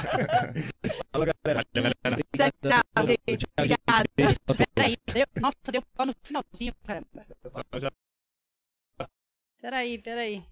Falou, 1.12 1.28
galera. 1.44 1.66
Tchau, 1.66 3.06
gente. 3.06 3.46
Obrigada. 3.58 4.10
Peraí, 4.76 4.96
deu, 5.14 5.26
nossa, 5.42 5.72
deu 5.72 5.82
pau 5.96 6.06
no 6.06 6.14
finalzinho, 6.22 6.74
caramba. 6.86 7.08
Peraí, 9.60 9.98
peraí. 9.98 10.44